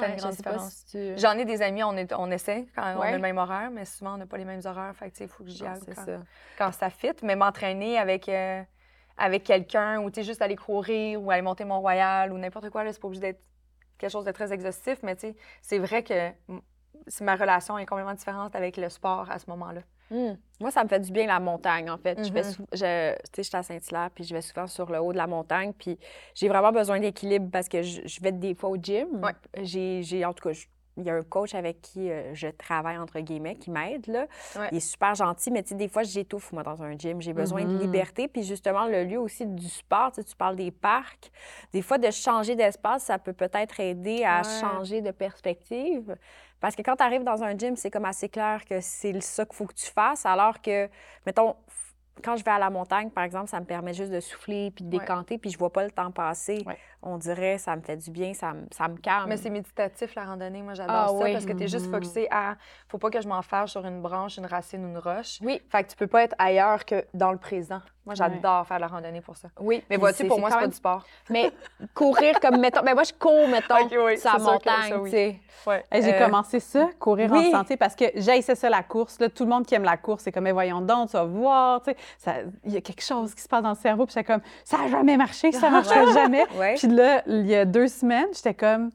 J'en 1.15 1.31
ai 1.37 1.45
des 1.45 1.61
amis, 1.61 1.83
on, 1.83 1.95
est, 1.95 2.13
on 2.13 2.29
essaie 2.31 2.67
quand 2.75 2.95
on 2.97 3.01
a 3.01 3.11
le 3.11 3.19
même 3.19 3.37
horaire, 3.37 3.71
mais 3.71 3.85
souvent, 3.85 4.15
on 4.15 4.17
n'a 4.17 4.25
pas 4.25 4.37
les 4.37 4.45
mêmes 4.45 4.61
horaires. 4.65 4.95
Fait 4.95 5.11
il 5.19 5.27
faut 5.27 5.43
que 5.43 5.49
j'y 5.49 5.65
aille 5.65 5.79
quand, 5.85 6.05
ça. 6.05 6.19
quand 6.57 6.71
ça 6.71 6.89
fit. 6.89 7.13
Mais 7.23 7.35
m'entraîner 7.35 7.97
avec, 7.97 8.29
euh, 8.29 8.61
avec 9.17 9.43
quelqu'un 9.43 9.99
ou 10.01 10.11
juste 10.13 10.41
aller 10.41 10.55
courir 10.55 11.21
ou 11.21 11.31
aller 11.31 11.41
monter 11.41 11.65
Mont-Royal 11.65 12.31
ou 12.31 12.37
n'importe 12.37 12.69
quoi, 12.69 12.83
c'est 12.91 13.01
pas 13.01 13.07
obligé 13.07 13.21
d'être 13.21 13.41
quelque 13.97 14.11
chose 14.11 14.25
de 14.25 14.31
très 14.31 14.53
exhaustif, 14.53 14.99
mais 15.01 15.15
c'est 15.61 15.79
vrai 15.79 16.03
que 16.03 16.31
ma 17.21 17.35
relation 17.35 17.77
est 17.77 17.85
complètement 17.85 18.13
différente 18.13 18.55
avec 18.55 18.77
le 18.77 18.89
sport 18.89 19.29
à 19.31 19.39
ce 19.39 19.49
moment-là. 19.49 19.81
Mmh. 20.09 20.37
Moi, 20.59 20.71
ça 20.71 20.83
me 20.83 20.89
fait 20.89 20.99
du 20.99 21.11
bien 21.11 21.27
la 21.27 21.39
montagne, 21.39 21.89
en 21.89 21.97
fait. 21.97 22.23
Je 22.25 22.33
vais 22.33 22.41
mmh 22.41 22.65
je, 22.73 23.15
je 23.35 23.41
suis 23.41 23.55
à 23.55 23.63
Saint-Hilaire, 23.63 24.09
puis 24.13 24.23
je 24.23 24.33
vais 24.33 24.41
souvent 24.41 24.67
sur 24.67 24.91
le 24.91 24.99
haut 24.99 25.11
de 25.11 25.17
la 25.17 25.27
montagne, 25.27 25.73
puis 25.77 25.99
j'ai 26.33 26.47
vraiment 26.47 26.71
besoin 26.71 26.99
d'équilibre 26.99 27.49
parce 27.51 27.69
que 27.69 27.81
je, 27.81 28.21
vais 28.21 28.31
des 28.31 28.55
fois 28.55 28.69
au 28.69 28.77
gym. 28.77 29.21
J'ai, 29.61 30.25
en 30.25 30.33
tout 30.33 30.49
cas, 30.49 30.55
il 30.97 31.03
y 31.03 31.09
a 31.11 31.13
un 31.13 31.21
coach 31.21 31.53
avec 31.53 31.81
qui 31.81 32.09
euh, 32.09 32.33
je 32.33 32.47
travaille, 32.47 32.97
entre 32.97 33.19
guillemets, 33.19 33.55
qui 33.55 33.69
m'aide, 33.69 34.07
là. 34.07 34.25
Il 34.71 34.77
est 34.77 34.79
super 34.79 35.13
gentil, 35.13 35.51
mais 35.51 35.61
tu 35.61 35.69
sais, 35.69 35.75
des 35.75 35.87
fois, 35.87 36.01
j'étouffe, 36.01 36.51
moi, 36.51 36.63
dans 36.63 36.81
un 36.81 36.97
gym. 36.97 37.21
J'ai 37.21 37.33
besoin 37.33 37.63
de 37.63 37.73
mmh 37.73 37.79
liberté, 37.79 38.27
puis 38.27 38.41
justement, 38.41 38.87
le 38.87 39.03
lieu 39.03 39.19
aussi 39.19 39.45
du 39.45 39.69
sport, 39.69 40.11
tu 40.11 40.23
parles 40.35 40.55
des 40.55 40.71
parcs. 40.71 41.31
Des 41.71 41.83
fois, 41.83 41.99
de 41.99 42.09
changer 42.09 42.55
d'espace, 42.55 43.03
ça 43.03 43.19
peut 43.19 43.33
peut-être 43.33 43.79
aider 43.79 44.23
à 44.23 44.41
changer 44.41 45.01
de 45.01 45.11
perspective. 45.11 46.15
Parce 46.59 46.75
que 46.75 46.81
quand 46.81 46.95
tu 46.95 47.03
arrives 47.03 47.23
dans 47.23 47.43
un 47.43 47.57
gym, 47.57 47.75
c'est 47.75 47.91
comme 47.91 48.05
assez 48.05 48.29
clair 48.29 48.65
que 48.65 48.81
c'est 48.81 49.19
ça 49.21 49.45
qu'il 49.45 49.55
faut 49.55 49.65
que 49.65 49.73
tu 49.73 49.91
fasses, 49.91 50.25
alors 50.25 50.61
que, 50.61 50.89
mettons, 51.25 51.55
quand 52.23 52.35
je 52.35 52.43
vais 52.43 52.51
à 52.51 52.59
la 52.59 52.69
montagne, 52.69 53.09
par 53.09 53.23
exemple, 53.23 53.47
ça 53.49 53.59
me 53.59 53.65
permet 53.65 53.93
juste 53.93 54.11
de 54.11 54.19
souffler 54.19 54.71
puis 54.71 54.83
de 54.83 54.89
décanter, 54.89 55.37
puis 55.37 55.49
je 55.49 55.57
vois 55.57 55.71
pas 55.71 55.83
le 55.83 55.91
temps 55.91 56.11
passer. 56.11 56.65
On 57.01 57.17
dirait, 57.17 57.57
ça 57.57 57.75
me 57.75 57.81
fait 57.81 57.97
du 57.97 58.11
bien, 58.11 58.33
ça, 58.33 58.53
ça 58.71 58.87
me 58.87 58.97
calme. 58.97 59.29
Mais 59.29 59.37
c'est 59.37 59.49
méditatif, 59.49 60.15
la 60.15 60.25
randonnée. 60.25 60.61
Moi, 60.61 60.73
j'adore 60.73 60.95
ah 60.95 61.25
ça 61.25 61.31
parce 61.31 61.45
que 61.45 61.53
tu 61.53 61.63
es 61.63 61.67
juste 61.67 61.89
focusé 61.91 62.27
à. 62.31 62.57
faut 62.87 62.97
pas 62.97 63.09
que 63.09 63.21
je 63.21 63.27
m'en 63.27 63.41
fasse 63.41 63.71
sur 63.71 63.85
une 63.85 64.01
branche, 64.01 64.37
une 64.37 64.45
racine 64.45 64.83
ou 64.85 64.89
une 64.89 64.97
roche. 64.97 65.39
Oui. 65.41 65.61
Fait 65.69 65.83
que 65.83 65.89
tu 65.89 65.95
peux 65.95 66.07
pas 66.07 66.23
être 66.23 66.35
ailleurs 66.39 66.85
que 66.85 67.05
dans 67.13 67.31
le 67.31 67.37
présent. 67.37 67.81
Moi, 68.07 68.15
j'adore 68.15 68.65
faire 68.65 68.79
la 68.79 68.87
randonnée 68.87 69.19
pour 69.19 69.35
ça. 69.35 69.49
Oui. 69.59 69.83
Mais 69.89 69.97
vois-tu, 69.97 70.25
pour 70.25 70.39
moi, 70.39 70.49
c'est 70.49 70.59
pas 70.59 70.67
du 70.67 70.75
sport. 70.75 71.03
Mais 71.29 71.51
courir 71.93 72.39
comme, 72.39 72.57
mettons. 72.57 72.79
Mais 72.79 72.91
ben, 72.91 72.95
moi, 72.95 73.03
je 73.03 73.11
cours, 73.11 73.49
mettons, 73.49 73.89
sur 73.89 74.31
la 74.31 74.39
montagne, 74.39 75.03
tu 75.03 75.09
sais. 75.09 75.39
J'ai 75.91 76.13
euh, 76.13 76.25
commencé 76.25 76.61
ça, 76.61 76.87
courir 76.97 77.33
en 77.33 77.51
santé, 77.51 77.75
parce 77.75 77.95
que 77.97 78.05
j'haïssais 78.15 78.55
ça, 78.55 78.69
la 78.69 78.81
course. 78.81 79.19
Là, 79.19 79.27
tout 79.27 79.43
le 79.43 79.49
monde 79.49 79.65
qui 79.65 79.75
aime 79.75 79.83
la 79.83 79.97
course, 79.97 80.23
c'est 80.23 80.31
comme, 80.31 80.45
mais 80.45 80.53
voyons 80.53 80.79
donc, 80.79 81.09
tu 81.09 81.17
vas 81.17 81.25
voir, 81.25 81.81
tu 81.81 81.91
sais. 82.17 82.45
Il 82.63 82.71
y 82.71 82.77
a 82.77 82.81
quelque 82.81 83.03
chose 83.03 83.35
qui 83.35 83.41
se 83.41 83.49
passe 83.49 83.63
dans 83.63 83.71
le 83.71 83.75
cerveau, 83.75 84.05
puis 84.05 84.13
c'est 84.13 84.23
comme, 84.23 84.41
ça 84.63 84.77
n'a 84.77 84.87
jamais 84.87 85.17
marché, 85.17 85.51
ça 85.51 85.67
ne 85.67 85.71
marchera 85.73 86.05
jamais. 86.13 86.45
Puis 86.77 86.87
là, 86.87 87.23
il 87.27 87.45
y 87.45 87.55
a 87.55 87.65
deux 87.65 87.89
semaines, 87.89 88.29
j'étais 88.33 88.53
comme, 88.53 88.89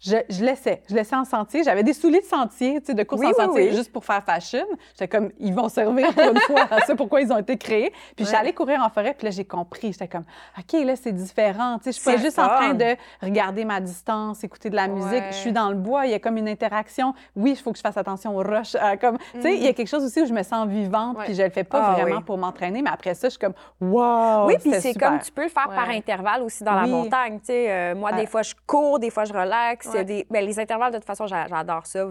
je, 0.00 0.16
je, 0.28 0.44
laissais. 0.44 0.82
Je 0.88 0.94
laissais 0.94 1.16
en 1.16 1.24
sentier. 1.24 1.64
J'avais 1.64 1.82
des 1.82 1.92
souliers 1.92 2.20
de 2.20 2.26
sentier, 2.26 2.80
tu 2.80 2.86
sais, 2.86 2.94
de 2.94 3.02
course 3.02 3.24
en 3.24 3.32
sentier, 3.32 3.72
juste 3.72 3.92
pour 3.92 4.04
faire 4.04 4.22
fashion. 4.22 4.64
J'étais 4.92 5.08
comme, 5.08 5.30
ils 5.38 5.52
vont 5.52 5.68
servir 5.68 6.14
pour 6.14 6.24
une 6.24 6.38
fois 6.40 6.66
à 6.70 6.80
ça, 6.82 6.94
pourquoi 6.94 7.20
ils 7.20 7.32
ont 7.32 7.38
été 7.38 7.56
créés. 7.56 7.92
Puis 8.16 8.24
j'allais 8.26 8.52
courir 8.52 8.80
en 8.82 8.90
forêt, 8.90 9.14
puis 9.14 9.26
là, 9.26 9.30
j'ai 9.30 9.44
compris. 9.44 9.92
J'étais 9.92 10.08
comme, 10.08 10.24
OK, 10.56 10.84
là, 10.84 10.94
c'est 10.94 11.12
différent. 11.12 11.78
Tu 11.78 11.84
sais, 11.84 11.92
je 11.92 12.00
suis 12.00 12.04
pas 12.04 12.16
juste 12.16 12.38
en 12.38 12.46
train 12.46 12.74
de 12.74 12.96
regarder 13.22 13.64
ma 13.64 13.80
distance, 13.80 14.44
écouter 14.44 14.70
de 14.70 14.76
la 14.76 14.88
musique. 14.88 15.24
Je 15.30 15.36
suis 15.36 15.52
dans 15.52 15.70
le 15.70 15.76
bois, 15.76 16.06
il 16.06 16.12
y 16.12 16.14
a 16.14 16.18
comme 16.18 16.36
une 16.36 16.48
interaction. 16.48 17.14
Oui, 17.34 17.50
il 17.50 17.56
faut 17.56 17.72
que 17.72 17.78
je 17.78 17.82
fasse 17.82 17.96
attention 17.96 18.36
aux 18.36 18.42
roches. 18.42 18.76
comme, 19.00 19.18
Tu 19.34 19.42
sais, 19.42 19.54
il 19.54 19.62
y 19.62 19.66
a 19.66 19.70
mm. 19.70 19.74
quelque 19.74 19.88
chose 19.88 20.04
aussi 20.04 20.22
où 20.22 20.26
je 20.26 20.32
me 20.32 20.42
sens 20.42 20.68
vivante, 20.68 21.18
puis 21.24 21.34
je 21.34 21.42
le 21.42 21.50
fais 21.50 21.64
pas 21.64 21.94
ah 21.96 22.00
vraiment 22.00 22.22
pour 22.22 22.38
m'entraîner, 22.38 22.82
mais 22.82 22.90
après 22.90 23.14
ça, 23.14 23.28
je 23.28 23.30
suis 23.30 23.38
comme, 23.38 23.54
wow! 23.80 24.46
Oui, 24.46 24.56
puis 24.60 24.72
c'est 24.80 24.94
comme, 24.94 25.18
tu 25.18 25.32
peux 25.32 25.44
le 25.44 25.48
faire 25.48 25.68
par 25.68 25.90
intervalle 25.90 26.42
aussi 26.42 26.62
dans 26.62 26.74
la 26.74 26.86
montagne. 26.86 27.40
Tu 27.40 27.46
sais, 27.46 27.70
euh, 27.70 27.94
moi, 27.94 28.12
des 28.12 28.26
fois, 28.26 28.42
je 28.42 28.54
cours, 28.66 28.98
des 28.98 29.10
fois, 29.10 29.24
je 29.24 29.32
relaxe. 29.32 29.87
Des... 29.92 30.26
Ben, 30.30 30.44
les 30.44 30.58
intervalles, 30.58 30.92
de 30.92 30.98
toute 30.98 31.06
façon, 31.06 31.26
j'adore 31.26 31.86
ça. 31.86 32.06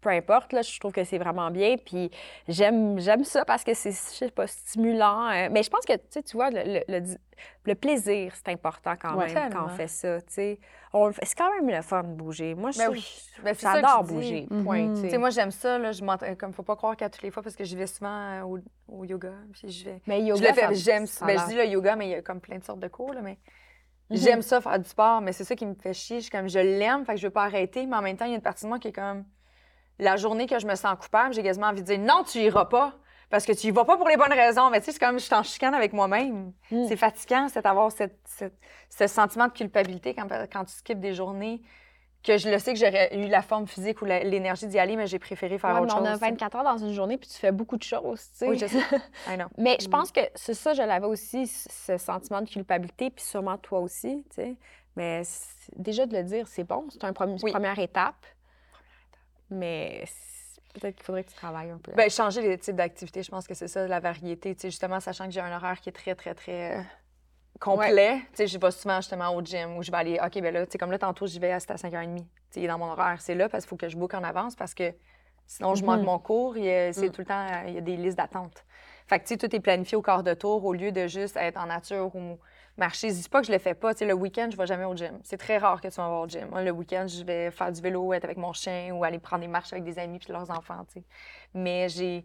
peu 0.00 0.10
importe, 0.10 0.52
là, 0.52 0.62
je 0.62 0.78
trouve 0.78 0.92
que 0.92 1.04
c'est 1.04 1.18
vraiment 1.18 1.50
bien. 1.50 1.76
Puis 1.76 2.10
j'aime, 2.48 2.98
j'aime 2.98 3.24
ça 3.24 3.44
parce 3.44 3.64
que 3.64 3.74
c'est, 3.74 3.90
je 3.90 3.96
sais 3.96 4.30
pas, 4.30 4.46
stimulant. 4.46 5.28
Euh, 5.30 5.48
mais 5.50 5.62
je 5.62 5.70
pense 5.70 5.84
que, 5.84 5.92
tu 5.94 6.36
vois, 6.36 6.50
le, 6.50 6.82
le, 7.64 7.74
plaisir, 7.74 8.32
c'est 8.34 8.52
important 8.52 8.94
quand 9.00 9.16
même 9.16 9.50
quand 9.50 9.64
on 9.66 9.68
fait 9.68 9.88
ça, 9.88 10.20
tu 10.20 10.26
sais. 10.28 10.58
C'est 11.22 11.36
quand 11.36 11.50
même 11.54 11.74
le 11.74 11.82
fun 11.82 12.02
de 12.02 12.08
bouger. 12.08 12.54
Moi, 12.54 12.70
je 12.70 12.78
ben 12.78 12.90
oui. 12.90 13.06
Ben, 13.42 13.54
j'adore 13.58 14.04
bouger, 14.04 14.46
point. 14.64 14.92
Tu 14.94 15.08
sais, 15.08 15.18
moi, 15.18 15.30
j'aime 15.30 15.50
ça, 15.50 15.78
là, 15.78 15.92
je 15.92 16.34
comme 16.34 16.52
faut 16.52 16.62
pas 16.62 16.76
croire 16.76 16.96
qu'à 16.96 17.08
toutes 17.08 17.22
les 17.22 17.30
fois, 17.30 17.42
parce 17.42 17.56
que 17.56 17.64
j'y 17.64 17.76
vais 17.76 17.86
souvent 17.86 18.08
euh, 18.08 18.42
au, 18.42 18.58
au, 18.88 19.04
yoga, 19.04 19.32
puis 19.52 19.70
je 19.70 19.84
vais... 19.86 20.02
Mais 20.06 20.20
yoga, 20.22 20.52
j'aime 20.72 21.06
ça. 21.06 21.24
Ben, 21.24 21.38
je 21.38 21.46
dis 21.46 21.54
le 21.54 21.66
yoga, 21.66 21.96
mais 21.96 22.08
il 22.08 22.10
y 22.10 22.14
a 22.14 22.22
comme 22.22 22.40
plein 22.40 22.58
de 22.58 22.64
sortes 22.64 22.80
de 22.80 22.88
cours, 22.88 23.14
là, 23.14 23.22
mais... 23.22 23.38
Mhm. 24.10 24.16
J'aime 24.16 24.42
ça 24.42 24.60
faire 24.60 24.78
du 24.78 24.88
sport, 24.88 25.20
mais 25.20 25.32
c'est 25.32 25.44
ça 25.44 25.56
qui 25.56 25.66
me 25.66 25.74
fait 25.74 25.94
chier. 25.94 26.20
Je, 26.20 26.30
comme, 26.30 26.48
je 26.48 26.58
l'aime, 26.58 27.04
fait 27.04 27.14
que 27.14 27.20
je 27.20 27.26
veux 27.26 27.32
pas 27.32 27.44
arrêter, 27.44 27.86
mais 27.86 27.96
en 27.96 28.02
même 28.02 28.16
temps, 28.16 28.24
il 28.24 28.30
y 28.30 28.34
a 28.34 28.36
une 28.36 28.42
partie 28.42 28.64
de 28.64 28.68
moi 28.68 28.78
qui 28.78 28.88
est 28.88 28.92
comme 28.92 29.24
la 29.98 30.16
journée 30.16 30.46
que 30.46 30.58
je 30.58 30.66
me 30.66 30.74
sens 30.74 30.96
coupable, 31.00 31.34
j'ai 31.34 31.42
quasiment 31.42 31.68
envie 31.68 31.82
de 31.82 31.86
dire 31.86 31.98
non, 31.98 32.24
tu 32.24 32.38
iras 32.38 32.66
pas. 32.66 32.94
Parce 33.30 33.46
que 33.46 33.52
tu 33.52 33.68
y 33.68 33.70
vas 33.70 33.86
pas 33.86 33.96
pour 33.96 34.08
les 34.08 34.18
bonnes 34.18 34.32
raisons. 34.32 34.68
Mais 34.68 34.80
tu 34.80 34.86
sais, 34.86 34.92
c'est 34.92 34.98
comme 34.98 35.18
je 35.18 35.24
suis 35.24 35.34
en 35.34 35.42
chicane 35.42 35.72
avec 35.72 35.94
moi-même. 35.94 36.52
Hmm. 36.70 36.84
C'est 36.86 36.96
fatigant, 36.96 37.48
c'est 37.48 37.62
d'avoir 37.62 37.90
cette, 37.90 38.20
ce 38.90 39.06
sentiment 39.06 39.46
de 39.46 39.52
culpabilité 39.52 40.12
quand, 40.12 40.28
quand 40.52 40.66
tu 40.66 40.74
skippes 40.74 41.00
des 41.00 41.14
journées 41.14 41.62
que 42.22 42.38
je 42.38 42.48
le 42.48 42.58
sais 42.58 42.72
que 42.72 42.78
j'aurais 42.78 43.16
eu 43.16 43.28
la 43.28 43.42
forme 43.42 43.66
physique 43.66 44.00
ou 44.02 44.04
l'énergie 44.04 44.66
d'y 44.66 44.78
aller, 44.78 44.96
mais 44.96 45.06
j'ai 45.06 45.18
préféré 45.18 45.58
faire 45.58 45.80
autre 45.80 45.92
chose. 45.92 46.02
On 46.02 46.04
a 46.04 46.16
24 46.16 46.56
heures 46.56 46.64
dans 46.64 46.78
une 46.78 46.92
journée, 46.92 47.18
puis 47.18 47.28
tu 47.28 47.36
fais 47.36 47.52
beaucoup 47.52 47.76
de 47.76 47.82
choses, 47.82 48.30
tu 48.32 48.38
sais. 48.38 48.48
Oui, 48.48 48.58
je 48.58 48.66
sais. 48.66 48.78
mais 49.58 49.76
je 49.80 49.88
pense 49.88 50.12
que 50.12 50.20
c'est 50.34 50.54
ça, 50.54 50.72
je 50.74 50.82
l'avais 50.82 51.06
aussi, 51.06 51.46
ce 51.46 51.98
sentiment 51.98 52.40
de 52.40 52.48
culpabilité, 52.48 53.10
puis 53.10 53.24
sûrement 53.24 53.58
toi 53.58 53.80
aussi, 53.80 54.24
tu 54.30 54.36
sais. 54.36 54.56
Mais 54.96 55.22
déjà 55.76 56.06
de 56.06 56.16
le 56.16 56.22
dire, 56.22 56.46
c'est 56.46 56.64
bon, 56.64 56.86
c'est 56.90 57.02
un 57.04 57.12
une 57.12 57.38
première 57.38 57.78
étape. 57.78 58.26
Mais 59.50 60.04
peut-être 60.74 60.96
qu'il 60.96 61.04
faudrait 61.04 61.24
que 61.24 61.30
tu 61.30 61.36
travailles 61.36 61.70
un 61.70 61.78
peu. 61.78 61.92
Bien, 61.92 62.08
changer 62.08 62.42
les 62.42 62.58
types 62.58 62.76
d'activités, 62.76 63.22
je 63.22 63.30
pense 63.30 63.46
que 63.46 63.54
c'est 63.54 63.68
ça, 63.68 63.86
la 63.86 64.00
variété. 64.00 64.54
Tu 64.54 64.62
sais, 64.62 64.70
justement, 64.70 65.00
sachant 65.00 65.26
que 65.26 65.32
j'ai 65.32 65.40
un 65.40 65.54
horaire 65.54 65.80
qui 65.80 65.88
est 65.88 65.92
très, 65.92 66.14
très, 66.14 66.34
très 66.34 66.84
euh, 67.62 67.74
complet. 67.76 68.18
Tu 68.18 68.28
sais, 68.34 68.46
je 68.46 68.58
vais 68.58 68.70
souvent 68.70 68.96
justement 68.96 69.34
au 69.34 69.42
gym 69.42 69.76
où 69.76 69.82
je 69.82 69.90
vais 69.90 69.96
aller, 69.96 70.20
OK, 70.24 70.40
ben 70.40 70.52
là, 70.52 70.66
tu 70.66 70.72
sais, 70.72 70.78
comme 70.78 70.90
là, 70.90 70.98
tantôt, 70.98 71.26
j'y 71.26 71.38
vais 71.38 71.52
à 71.52 71.58
5h30. 71.58 72.16
Tu 72.16 72.24
sais, 72.50 72.66
dans 72.66 72.78
mon 72.78 72.90
horaire, 72.90 73.20
c'est 73.20 73.34
là 73.34 73.48
parce 73.48 73.64
qu'il 73.64 73.70
faut 73.70 73.76
que 73.76 73.88
je 73.88 73.96
book 73.96 74.14
en 74.14 74.22
avance 74.22 74.54
parce 74.54 74.74
que 74.74 74.92
sinon, 75.46 75.74
je 75.74 75.84
manque 75.84 76.00
mhm. 76.00 76.06
mon 76.06 76.18
cours. 76.18 76.54
C'est 76.54 76.92
mm. 76.96 77.10
tout 77.10 77.20
le 77.20 77.26
temps, 77.26 77.46
il 77.66 77.74
y 77.74 77.78
a 77.78 77.80
des 77.80 77.96
listes 77.96 78.16
d'attente. 78.16 78.64
Fait 79.06 79.18
que, 79.18 79.24
tu 79.24 79.34
sais, 79.34 79.36
tout 79.36 79.54
est 79.54 79.60
planifié 79.60 79.96
au 79.96 80.02
quart 80.02 80.22
de 80.22 80.34
tour 80.34 80.64
au 80.64 80.72
lieu 80.72 80.92
de 80.92 81.06
juste 81.06 81.36
être 81.36 81.58
en 81.58 81.66
nature 81.66 82.14
ou 82.14 82.38
marcher. 82.76 83.10
Je 83.10 83.14
dis 83.14 83.28
pas 83.28 83.40
que 83.40 83.46
je 83.46 83.52
le 83.52 83.58
fais 83.58 83.74
pas. 83.74 83.92
Tu 83.94 84.00
sais, 84.00 84.06
le 84.06 84.14
week-end, 84.14 84.48
je 84.50 84.56
vais 84.56 84.66
jamais 84.66 84.84
au 84.84 84.96
gym. 84.96 85.18
C'est 85.22 85.36
très 85.36 85.58
rare 85.58 85.80
que 85.80 85.88
tu 85.88 85.94
vas 85.96 86.08
au 86.08 86.28
gym. 86.28 86.48
Moi, 86.50 86.62
le 86.62 86.70
week-end, 86.70 87.06
je 87.06 87.24
vais 87.24 87.50
faire 87.50 87.72
du 87.72 87.80
vélo, 87.80 88.12
être 88.12 88.24
avec 88.24 88.38
mon 88.38 88.52
chien 88.52 88.92
ou 88.92 89.04
aller 89.04 89.18
prendre 89.18 89.42
des 89.42 89.48
marches 89.48 89.72
avec 89.72 89.84
des 89.84 89.98
amis 89.98 90.18
puis 90.18 90.32
leurs 90.32 90.50
enfants. 90.50 90.84
Tu 90.86 91.00
sais. 91.00 91.04
Mais 91.54 91.88
j'ai, 91.88 92.24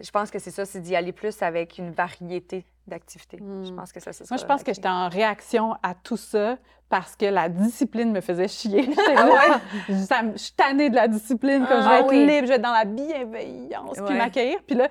je 0.00 0.10
pense 0.10 0.30
que 0.30 0.38
c'est 0.38 0.50
ça, 0.50 0.64
c'est 0.64 0.80
d'y 0.80 0.94
aller 0.94 1.12
plus 1.12 1.42
avec 1.42 1.78
une 1.78 1.90
variété 1.90 2.64
d'activités. 2.88 3.38
Je 3.38 3.70
hmm. 3.70 3.76
pense 3.76 3.92
que 3.92 4.00
ça, 4.00 4.12
c'est 4.12 4.24
ça. 4.24 4.34
Moi, 4.34 4.42
je 4.42 4.46
pense 4.46 4.62
que 4.62 4.72
j'étais 4.72 4.88
en 4.88 5.08
réaction 5.08 5.74
à 5.82 5.94
tout 5.94 6.16
ça 6.16 6.56
parce 6.88 7.16
que 7.16 7.26
la 7.26 7.48
discipline 7.48 8.12
me 8.12 8.20
faisait 8.20 8.48
chier. 8.48 8.88
ah 9.16 9.26
ouais? 9.26 9.58
je 9.88 10.36
suis 10.36 10.52
tannée 10.52 10.88
de 10.88 10.94
la 10.94 11.06
discipline, 11.06 11.66
que 11.66 11.74
je 11.74 11.88
vais 11.88 11.94
ah 11.94 12.00
être 12.00 12.12
libre, 12.12 12.46
je 12.46 12.48
vais 12.48 12.54
être 12.54 12.62
dans 12.62 12.72
la 12.72 12.84
bienveillance, 12.84 13.98
puis 14.06 14.16
m'accueillir. 14.16 14.58
Puis 14.66 14.76
là, 14.76 14.88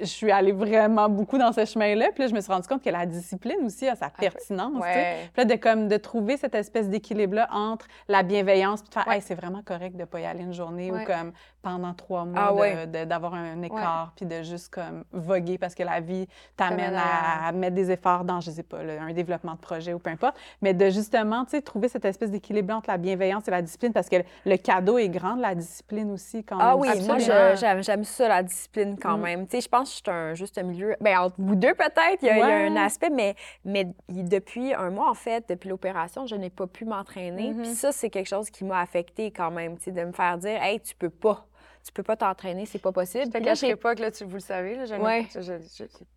je, 0.00 0.04
suis 0.04 0.30
allée 0.30 0.52
vraiment 0.52 1.08
beaucoup 1.08 1.38
dans 1.38 1.52
ce 1.52 1.64
chemin-là. 1.64 2.08
Puis 2.12 2.24
là, 2.24 2.28
je 2.28 2.34
me 2.34 2.40
suis 2.40 2.52
rendu 2.52 2.66
compte 2.66 2.82
que 2.82 2.90
la 2.90 3.06
discipline 3.06 3.64
aussi 3.64 3.88
a 3.88 3.94
sa 3.94 4.06
ah, 4.06 4.18
pertinence. 4.18 4.82
Puis 4.82 5.30
là, 5.36 5.44
de, 5.44 5.54
comme, 5.54 5.88
de 5.88 5.96
trouver 5.96 6.36
cette 6.36 6.54
espèce 6.54 6.88
d'équilibre-là 6.88 7.48
entre 7.52 7.86
la 8.08 8.22
bienveillance, 8.22 8.82
puis 8.82 8.88
de 8.88 8.94
faire, 8.94 9.12
hey, 9.12 9.20
c'est 9.20 9.34
vraiment 9.34 9.62
correct 9.62 9.94
de 9.94 10.00
ne 10.00 10.04
pas 10.04 10.20
y 10.20 10.24
aller 10.24 10.42
une 10.42 10.54
journée 10.54 10.90
ou 10.90 11.04
comme 11.04 11.32
pendant 11.62 11.94
trois 11.94 12.24
mois 12.24 12.86
d'avoir 12.86 13.34
un 13.34 13.62
écart, 13.62 14.12
puis 14.16 14.26
de 14.26 14.42
juste 14.42 14.72
comme 14.72 15.04
voguer 15.12 15.58
parce 15.58 15.74
que 15.74 15.82
la 15.82 16.00
vie 16.00 16.26
t'amène 16.56 16.94
à, 16.94 17.35
mettre 17.52 17.74
des 17.74 17.90
efforts 17.90 18.24
dans, 18.24 18.40
je 18.40 18.50
sais 18.50 18.62
pas, 18.62 18.78
un 18.78 19.12
développement 19.12 19.54
de 19.54 19.58
projet 19.58 19.94
ou 19.94 19.98
peu 19.98 20.10
importe. 20.10 20.36
Mais 20.62 20.74
de 20.74 20.90
justement 20.90 21.44
trouver 21.64 21.88
cette 21.88 22.04
espèce 22.04 22.30
d'équilibre 22.30 22.74
entre 22.74 22.90
la 22.90 22.98
bienveillance 22.98 23.46
et 23.48 23.50
la 23.50 23.62
discipline, 23.62 23.92
parce 23.92 24.08
que 24.08 24.16
le 24.44 24.56
cadeau 24.56 24.98
est 24.98 25.08
grand 25.08 25.36
de 25.36 25.42
la 25.42 25.54
discipline 25.54 26.10
aussi. 26.10 26.44
Quand 26.44 26.58
ah 26.60 26.76
oui, 26.76 26.88
moi, 27.06 27.18
j'aime 27.18 28.04
ça, 28.04 28.28
la 28.28 28.42
discipline, 28.42 28.96
quand 29.00 29.18
mm. 29.18 29.22
même. 29.22 29.46
Tu 29.46 29.56
sais, 29.56 29.60
je 29.62 29.68
pense 29.68 29.88
que 29.88 29.96
je 29.96 30.02
suis 30.02 30.10
un 30.10 30.34
juste 30.34 30.62
milieu. 30.62 30.96
Bien, 31.00 31.22
entre 31.22 31.36
vous 31.38 31.54
deux, 31.54 31.74
peut-être, 31.74 32.22
il, 32.22 32.26
y, 32.26 32.30
a 32.30 32.56
un 32.56 32.76
aspect, 32.76 33.10
mais, 33.10 33.34
mais 33.64 33.88
depuis 34.08 34.74
un 34.74 34.90
mois, 34.90 35.10
en 35.10 35.14
fait, 35.14 35.48
depuis 35.48 35.68
l'opération, 35.68 36.26
je 36.26 36.34
n'ai 36.34 36.50
pas 36.50 36.66
pu 36.66 36.84
m'entraîner. 36.84 37.52
Mm-hmm. 37.52 37.62
Puis 37.62 37.74
ça, 37.74 37.92
c'est 37.92 38.10
quelque 38.10 38.28
chose 38.28 38.50
qui 38.50 38.64
m'a 38.64 38.80
affecté 38.80 39.30
quand 39.30 39.50
même, 39.50 39.76
tu 39.76 39.84
sais, 39.84 39.92
de 39.92 40.04
me 40.04 40.12
faire 40.12 40.38
dire, 40.38 40.62
hey, 40.62 40.80
tu 40.80 40.94
peux 40.94 41.10
pas 41.10 41.46
tu 41.86 41.92
peux 41.92 42.02
pas 42.02 42.16
t'entraîner, 42.16 42.66
c'est 42.66 42.80
pas 42.80 42.90
possible. 42.90 43.26
Je 43.26 43.30
te 43.30 43.74
pas 43.74 43.94
que 43.94 44.02
là, 44.02 44.10
tu, 44.10 44.24
vous 44.24 44.34
le 44.34 44.40
savez, 44.40 44.74
là, 44.74 44.98
ouais. 44.98 45.28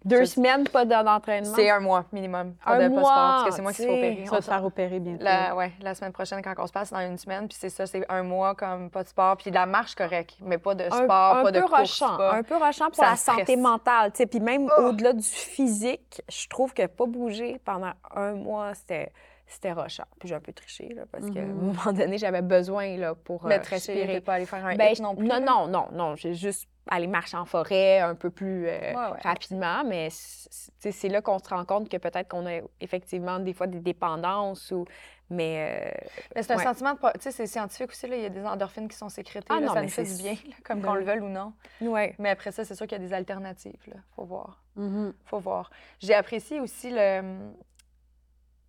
Deux 0.04 0.26
semaines, 0.26 0.68
pas 0.68 0.84
d'entraînement? 0.84 1.54
C'est 1.56 1.70
un 1.70 1.80
mois 1.80 2.06
minimum. 2.12 2.56
Pas 2.66 2.72
un 2.72 2.90
de 2.90 2.94
mois, 2.94 3.04
sport, 3.04 3.16
parce 3.16 3.46
que 3.46 3.52
c'est 3.52 3.62
moi 3.62 3.72
qui 3.72 3.84
suis 3.84 3.92
opérée. 3.92 4.22
Tu 4.24 4.32
vas 4.32 4.40
te 4.40 4.46
faire 4.46 4.66
opérer 4.66 5.00
bientôt. 5.00 5.24
La, 5.24 5.56
ouais, 5.56 5.72
la 5.82 5.94
semaine 5.94 6.12
prochaine, 6.12 6.42
quand 6.42 6.56
on 6.58 6.66
se 6.66 6.72
passe, 6.72 6.92
dans 6.92 7.00
une 7.02 7.20
semaine, 7.20 7.48
puis 7.48 7.58
c'est 7.60 7.70
ça, 7.70 7.86
c'est 7.86 8.04
un 8.10 8.24
mois 8.24 8.56
comme 8.56 8.90
pas 8.90 9.04
de 9.04 9.10
sport, 9.10 9.38
puis 9.38 9.52
de 9.52 9.56
la 9.56 9.68
marche 9.68 9.94
correcte, 9.94 10.38
mais 10.42 10.58
pas 10.58 10.74
de 10.74 10.86
sport, 10.86 11.44
pas 11.44 11.52
de 11.52 11.62
course. 11.62 12.02
Un 12.02 12.42
peu 12.42 12.58
rochant 12.58 12.90
pour 12.90 13.04
la 13.04 13.16
santé 13.16 13.56
mentale, 13.56 14.12
tu 14.12 14.18
sais. 14.18 14.26
Puis 14.26 14.40
même 14.40 14.72
oh! 14.76 14.88
au-delà 14.88 15.14
du 15.14 15.22
physique, 15.22 16.24
je 16.28 16.48
trouve 16.48 16.74
que 16.74 16.88
pas 16.88 17.06
bouger 17.06 17.60
pendant 17.64 17.92
un 18.16 18.34
mois, 18.34 18.74
c'était 18.74 19.12
c'était 19.50 19.74
rochant. 19.74 20.06
Puis 20.20 20.30
j'ai 20.30 20.36
un 20.36 20.40
peu 20.40 20.54
triché, 20.54 20.90
là, 20.90 21.04
parce 21.12 21.30
qu'à 21.30 21.42
un 21.42 21.46
moment 21.46 21.92
donné, 21.92 22.18
j'avais 22.18 22.44
besoin 22.44 22.96
là, 22.98 23.16
pour 23.16 23.46
Mais 23.46 23.58
euh, 23.60 23.64
respirer. 23.68 24.22
pas 24.22 24.36
aller 24.36 24.46
faire 24.46 24.64
un 24.64 24.76
ben, 24.76 24.94
non 25.02 25.16
plus? 25.16 25.28
Non, 25.28 25.42
non, 25.42 25.68
non, 25.68 25.88
non. 25.92 26.16
J'ai 26.16 26.36
juste 26.36 26.70
aller 26.88 27.08
marcher 27.08 27.38
en 27.38 27.46
forêt 27.46 28.00
un 28.00 28.16
peu 28.16 28.30
plus 28.30 28.68
euh, 28.68 28.94
rapidement, 29.24 29.84
mais 29.84 30.10
c'est 30.12 31.10
là 31.10 31.22
qu'on 31.22 31.40
se 31.40 31.50
rend 31.50 31.66
compte 31.66 31.90
que 31.90 31.98
peut-être 31.98 32.30
qu'on 32.30 32.46
a 32.48 32.62
effectivement 32.80 33.40
des 33.40 33.54
fois 33.54 33.68
des 33.68 33.80
dépendances 33.80 34.72
ou... 34.72 34.86
Mais, 35.32 35.94
euh, 35.94 36.08
mais 36.36 36.42
c'est 36.42 36.54
un 36.54 36.58
sentiment 36.58 36.94
de... 36.94 37.00
Tu 37.14 37.22
sais, 37.22 37.32
c'est 37.32 37.46
scientifique 37.46 37.92
aussi, 37.92 38.08
là, 38.08 38.16
il 38.16 38.24
y 38.24 38.26
a 38.26 38.30
des 38.30 38.44
endorphines 38.44 38.88
qui 38.88 38.98
sont 38.98 39.10
sécrétées, 39.10 39.46
ah, 39.50 39.60
non, 39.60 39.74
ça 39.74 39.84
nous 39.84 39.90
fait 39.90 40.04
du 40.04 40.24
bien, 40.24 40.36
comme 40.64 40.82
qu'on 40.82 40.96
le 40.96 41.04
veuille 41.04 41.20
ou 41.20 41.30
non. 41.30 41.54
Ouais. 41.82 42.16
Mais 42.18 42.30
après 42.30 42.52
ça, 42.52 42.66
c'est 42.66 42.74
sûr 42.74 42.88
qu'il 42.88 43.00
y 43.00 43.02
a 43.04 43.08
des 43.08 43.14
alternatives, 43.14 43.84
là. 43.88 43.98
Faut 44.16 44.26
voir. 44.26 44.64
Mm 44.76 45.12
Faut 45.26 45.38
voir. 45.38 45.70
J'ai 46.00 46.16
apprécié 46.16 46.60
aussi 46.60 46.90
le 46.90 47.22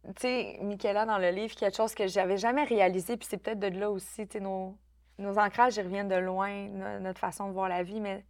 tu 0.04 0.12
sais, 0.22 0.58
Michaela, 0.62 1.04
dans 1.04 1.18
le 1.18 1.30
livre, 1.30 1.54
quelque 1.54 1.76
chose 1.76 1.94
que 1.94 2.06
j'avais 2.06 2.36
jamais 2.36 2.64
réalisé, 2.64 3.16
puis 3.16 3.28
c'est 3.30 3.36
peut-être 3.36 3.58
de 3.58 3.68
là 3.68 3.90
aussi, 3.90 4.26
tu 4.26 4.38
sais, 4.38 4.40
nos, 4.40 4.76
nos 5.18 5.38
ancrages, 5.38 5.76
ils 5.76 5.82
reviennent 5.82 6.08
de 6.08 6.16
loin, 6.16 6.68
notre 7.00 7.20
façon 7.20 7.48
de 7.48 7.52
voir 7.52 7.68
la 7.68 7.82
vie, 7.82 8.00
mais 8.00 8.24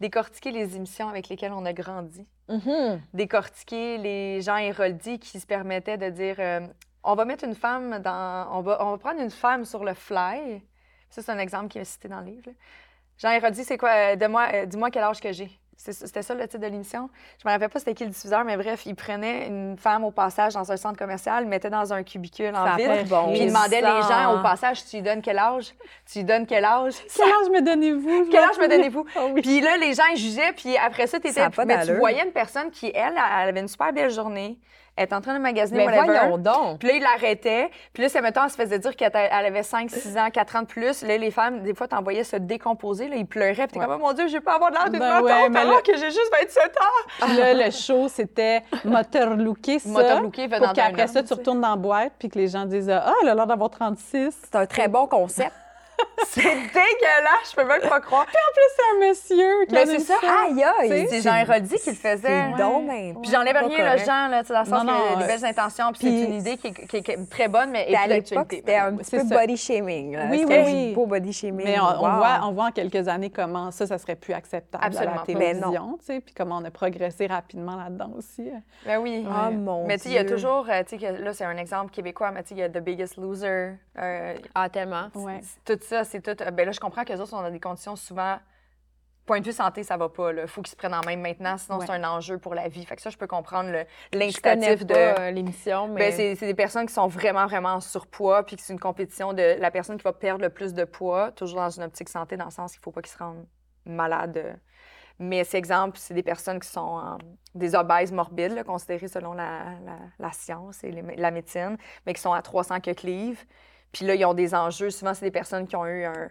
décortiquer 0.00 0.50
les 0.50 0.76
émissions 0.76 1.08
avec 1.08 1.28
lesquelles 1.28 1.52
on 1.52 1.64
a 1.64 1.72
grandi. 1.72 2.26
Mm-hmm. 2.48 3.00
Décortiquer 3.14 3.98
les 3.98 4.40
gens 4.40 4.56
héroldis 4.56 5.18
qui 5.18 5.40
se 5.40 5.46
permettaient 5.46 5.98
de 5.98 6.10
dire 6.10 6.36
euh, 6.38 6.60
on 7.02 7.14
va 7.14 7.24
mettre 7.24 7.44
une 7.44 7.54
femme 7.54 7.98
dans. 8.00 8.48
On 8.52 8.60
va, 8.60 8.84
on 8.84 8.90
va 8.92 8.98
prendre 8.98 9.20
une 9.20 9.30
femme 9.30 9.64
sur 9.64 9.84
le 9.84 9.94
fly. 9.94 10.62
Ça, 11.08 11.22
c'est 11.22 11.32
un 11.32 11.38
exemple 11.38 11.68
qui 11.68 11.78
est 11.78 11.84
cité 11.84 12.08
dans 12.08 12.20
le 12.20 12.26
livre. 12.26 12.50
Jean 13.18 13.30
Héroldi, 13.30 13.64
c'est 13.64 13.78
quoi? 13.78 13.90
Euh, 13.90 14.16
euh, 14.16 14.66
dis-moi 14.66 14.90
quel 14.90 15.04
âge 15.04 15.20
que 15.20 15.32
j'ai. 15.32 15.50
C'était 15.76 16.22
ça 16.22 16.34
le 16.34 16.42
titre 16.42 16.58
de 16.58 16.66
l'émission. 16.66 17.10
Je 17.42 17.46
me 17.46 17.52
rappelle 17.52 17.68
pas 17.68 17.78
c'était 17.78 17.94
qui 17.94 18.04
le 18.04 18.10
diffuseur, 18.10 18.44
mais 18.44 18.56
bref, 18.56 18.86
il 18.86 18.94
prenait 18.94 19.46
une 19.46 19.76
femme 19.76 20.04
au 20.04 20.10
passage 20.10 20.54
dans 20.54 20.72
un 20.72 20.76
centre 20.76 20.98
commercial, 20.98 21.44
le 21.44 21.50
mettait 21.50 21.70
dans 21.70 21.92
un 21.92 22.02
cubicule 22.02 22.54
en 22.56 22.76
ville, 22.76 23.04
bon. 23.08 23.32
puis 23.32 23.42
il 23.42 23.48
demandait 23.48 23.82
les 23.82 24.02
gens 24.02 24.34
au 24.34 24.42
passage, 24.42 24.84
tu 24.86 24.96
lui 24.96 25.02
donnes 25.02 25.22
quel 25.22 25.38
âge? 25.38 25.74
Tu 26.10 26.18
lui 26.18 26.24
donnes 26.24 26.46
quel 26.46 26.64
âge? 26.64 26.94
Quel 27.14 27.26
âge 27.26 27.50
me 27.52 27.60
donnez-vous? 27.60 28.28
Quel 28.30 28.42
âge 28.42 28.58
me 28.58 28.68
donnez-vous? 28.68 29.04
Ah 29.16 29.28
puis 29.34 29.60
là, 29.60 29.76
les 29.76 29.94
gens 29.94 30.04
ils 30.12 30.18
jugeaient, 30.18 30.52
puis 30.52 30.76
après 30.76 31.06
ça, 31.06 31.18
étais, 31.18 31.30
mais 31.64 31.84
tu 31.84 31.94
voyais 31.94 32.24
une 32.24 32.32
personne 32.32 32.70
qui, 32.70 32.90
elle, 32.94 33.14
elle 33.14 33.48
avait 33.48 33.60
une 33.60 33.68
super 33.68 33.92
belle 33.92 34.10
journée, 34.10 34.58
elle 34.96 35.04
est 35.04 35.12
en 35.12 35.20
train 35.20 35.34
de 35.34 35.38
magasiner, 35.38 35.86
mais 35.86 36.02
voyons 36.02 36.38
donc. 36.38 36.78
Puis 36.78 36.88
là, 36.88 36.94
il 36.94 37.02
l'arrêtait. 37.02 37.70
Puis 37.92 38.02
là, 38.02 38.08
c'est 38.08 38.22
mettons, 38.22 38.44
elle 38.44 38.50
se 38.50 38.56
faisait 38.56 38.78
dire 38.78 38.96
qu'elle 38.96 39.10
avait 39.14 39.62
5, 39.62 39.90
6 39.90 40.16
ans, 40.16 40.30
4 40.30 40.56
ans 40.56 40.62
de 40.62 40.66
plus. 40.66 41.02
Là, 41.02 41.18
les 41.18 41.30
femmes, 41.30 41.62
des 41.62 41.74
fois, 41.74 41.86
t'envoyais 41.86 42.24
se 42.24 42.36
décomposer. 42.36 43.08
Là, 43.08 43.16
ils 43.16 43.26
pleuraient. 43.26 43.66
Puis 43.66 43.78
t'es 43.78 43.80
comme, 43.80 43.96
oh, 43.96 43.98
mon 43.98 44.12
Dieu, 44.14 44.26
je 44.28 44.32
vais 44.34 44.40
pas 44.40 44.54
avoir 44.54 44.70
de 44.70 44.76
l'air 44.76 44.90
d'une 44.90 44.98
ben 44.98 45.20
ouais, 45.20 45.48
mais 45.50 45.60
alors 45.60 45.82
que 45.82 45.96
j'ai 45.96 46.10
juste 46.10 46.32
27 46.40 46.64
ans. 46.64 47.26
Puis 47.26 47.36
là, 47.36 47.54
le 47.54 47.70
show, 47.70 48.08
c'était 48.08 48.62
moteur 48.84 49.36
looké, 49.36 49.78
ça. 49.78 49.88
Moteur 49.88 50.22
looké 50.22 50.46
venant 50.46 50.66
Pour 50.66 50.72
qu'après 50.72 51.06
ça, 51.08 51.22
tu 51.22 51.34
retournes 51.34 51.60
dans 51.60 51.70
la 51.70 51.76
boîte, 51.76 52.12
puis 52.18 52.28
que 52.28 52.38
les 52.38 52.48
gens 52.48 52.64
disent, 52.64 52.90
ah, 52.90 53.12
elle 53.22 53.28
a 53.28 53.34
l'air 53.34 53.46
d'avoir 53.46 53.70
36. 53.70 54.34
C'est 54.44 54.56
un 54.56 54.66
très 54.66 54.88
bon 54.88 55.06
concept. 55.06 55.52
c'est 56.28 56.42
dégueulasse, 56.42 57.50
je 57.50 57.56
peux 57.56 57.64
même 57.64 57.88
pas 57.88 58.00
croire. 58.00 58.26
Puis 58.26 58.36
en 58.36 58.52
plus, 58.52 58.64
c'est 58.76 58.82
un 58.94 59.08
monsieur 59.08 59.66
qui 59.66 59.74
Mais 59.74 59.86
c'est 59.86 60.00
ça, 60.00 60.14
aïe 60.22 60.64
aïe. 60.64 61.06
C'est 61.10 61.22
Jean 61.22 61.36
Héroldi 61.36 61.76
qui 61.76 61.90
le 61.90 61.96
faisait. 61.96 62.46
Ouais. 62.48 63.14
Puis 63.22 63.30
j'enlève 63.30 63.56
rien, 63.56 63.94
le 63.94 63.98
Jean, 63.98 64.28
là, 64.28 64.42
dans 64.42 64.60
le 64.60 64.66
sens 64.66 64.80
qu'il 64.80 64.90
a 64.90 65.16
des 65.16 65.26
belles 65.26 65.44
intentions, 65.44 65.92
puis 65.92 66.00
c'est 66.02 66.24
une 66.24 66.34
idée 66.34 66.56
qui 66.56 66.68
est, 66.68 67.30
très 67.30 67.48
bonne, 67.48 67.70
mais 67.70 67.94
à 67.94 68.06
l'époque, 68.06 68.48
c'était 68.50 68.76
un 68.76 68.96
petit 68.96 69.16
peu 69.16 69.24
body 69.24 69.56
shaming. 69.56 70.18
Oui, 70.30 70.44
oui, 70.46 70.56
oui. 70.64 70.94
beau 70.94 71.06
body 71.06 71.32
shaming. 71.32 71.66
Mais 71.66 71.80
on, 71.80 71.98
voit, 71.98 72.40
on 72.44 72.52
voit 72.52 72.66
en 72.66 72.72
quelques 72.72 73.08
années 73.08 73.30
comment 73.30 73.70
ça, 73.70 73.86
ça 73.86 73.98
serait 73.98 74.16
plus 74.16 74.34
acceptable 74.34 74.84
Absolument. 74.84 75.14
à 75.14 75.18
la 75.18 75.22
télévision, 75.22 75.98
tu 75.98 76.06
sais, 76.06 76.20
puis 76.20 76.34
comment 76.34 76.58
on 76.58 76.64
a 76.64 76.70
progressé 76.70 77.26
rapidement 77.26 77.76
là-dedans 77.76 78.12
aussi. 78.16 78.50
Ben 78.84 78.98
oui. 78.98 79.26
Ah, 79.30 79.50
mon 79.50 79.86
Mais 79.86 79.98
tu 79.98 80.04
sais, 80.04 80.08
il 80.10 80.14
y 80.14 80.18
a 80.18 80.24
toujours, 80.24 80.66
euh, 80.68 80.82
tu 80.86 80.98
sais, 80.98 81.12
là, 81.12 81.32
c'est 81.32 81.44
un 81.44 81.56
exemple 81.56 81.92
québécois, 81.92 82.30
mais 82.30 82.42
tu 82.42 82.50
sais, 82.50 82.54
il 82.56 82.58
y 82.58 82.62
a 82.62 82.68
The 82.68 82.78
Biggest 82.78 83.16
Loser. 83.16 83.74
Euh, 83.98 84.34
ah, 84.54 84.68
tellement. 84.68 85.08
Tout 85.64 85.78
ça, 85.86 86.04
c'est 86.04 86.20
tout. 86.20 86.36
Ben 86.52 86.66
là, 86.66 86.72
je 86.72 86.80
comprends 86.80 87.04
que 87.04 87.12
les 87.12 87.20
autres 87.20 87.30
sont 87.30 87.42
dans 87.42 87.50
des 87.50 87.60
conditions 87.60 87.96
souvent 87.96 88.38
point 89.26 89.40
de 89.40 89.44
vue 89.44 89.52
santé, 89.52 89.82
ça 89.82 89.96
va 89.96 90.08
pas. 90.08 90.32
Il 90.32 90.46
faut 90.46 90.62
qu'ils 90.62 90.70
se 90.70 90.76
prennent 90.76 90.94
en 90.94 91.04
main 91.04 91.16
maintenant, 91.16 91.58
sinon 91.58 91.80
c'est 91.80 91.90
un 91.90 92.04
enjeu 92.04 92.38
pour 92.38 92.54
la 92.54 92.68
vie. 92.68 92.84
Fait 92.86 92.96
que 92.96 93.02
ça, 93.02 93.10
je 93.10 93.18
peux 93.18 93.26
comprendre 93.26 93.70
l'incitatif 94.12 94.86
de. 94.86 94.94
Euh, 94.94 95.30
l'émission, 95.32 95.88
ben, 95.88 95.94
mais. 95.96 96.36
c'est 96.36 96.46
des 96.46 96.54
personnes 96.54 96.86
qui 96.86 96.94
sont 96.94 97.08
vraiment, 97.08 97.46
vraiment 97.46 97.74
en 97.74 97.80
surpoids, 97.80 98.44
puis 98.44 98.56
que 98.56 98.62
c'est 98.62 98.72
une 98.72 98.80
compétition 98.80 99.32
de 99.32 99.56
la 99.58 99.70
personne 99.70 99.98
qui 99.98 100.04
va 100.04 100.12
perdre 100.12 100.42
le 100.42 100.50
plus 100.50 100.72
de 100.72 100.84
poids, 100.84 101.32
toujours 101.32 101.60
dans 101.60 101.70
une 101.70 101.82
optique 101.82 102.08
santé, 102.08 102.36
dans 102.36 102.46
le 102.46 102.50
sens 102.50 102.72
qu'il 102.72 102.80
faut 102.80 102.92
pas 102.92 103.02
qu'ils 103.02 103.12
se 103.12 103.18
rendent 103.18 103.46
malades. 103.84 104.58
Mais 105.18 105.44
c'est 105.44 105.58
exemple, 105.58 105.96
c'est 105.98 106.14
des 106.14 106.22
personnes 106.22 106.60
qui 106.60 106.68
sont 106.68 107.18
des 107.54 107.74
obèses 107.74 108.12
morbides, 108.12 108.62
considérées 108.64 109.08
selon 109.08 109.32
la, 109.32 109.64
la, 110.18 110.32
science 110.32 110.84
et 110.84 110.92
la 110.92 111.30
médecine, 111.30 111.78
mais 112.04 112.12
qui 112.12 112.20
sont 112.20 112.34
à 112.34 112.42
300 112.42 112.80
que 112.80 112.90
livres. 113.06 113.40
Puis 113.96 114.04
là, 114.04 114.14
ils 114.14 114.26
ont 114.26 114.34
des 114.34 114.54
enjeux. 114.54 114.90
Souvent, 114.90 115.14
c'est 115.14 115.24
des 115.24 115.30
personnes 115.30 115.66
qui 115.66 115.74
ont 115.74 115.86
eu 115.86 116.04
un, 116.04 116.28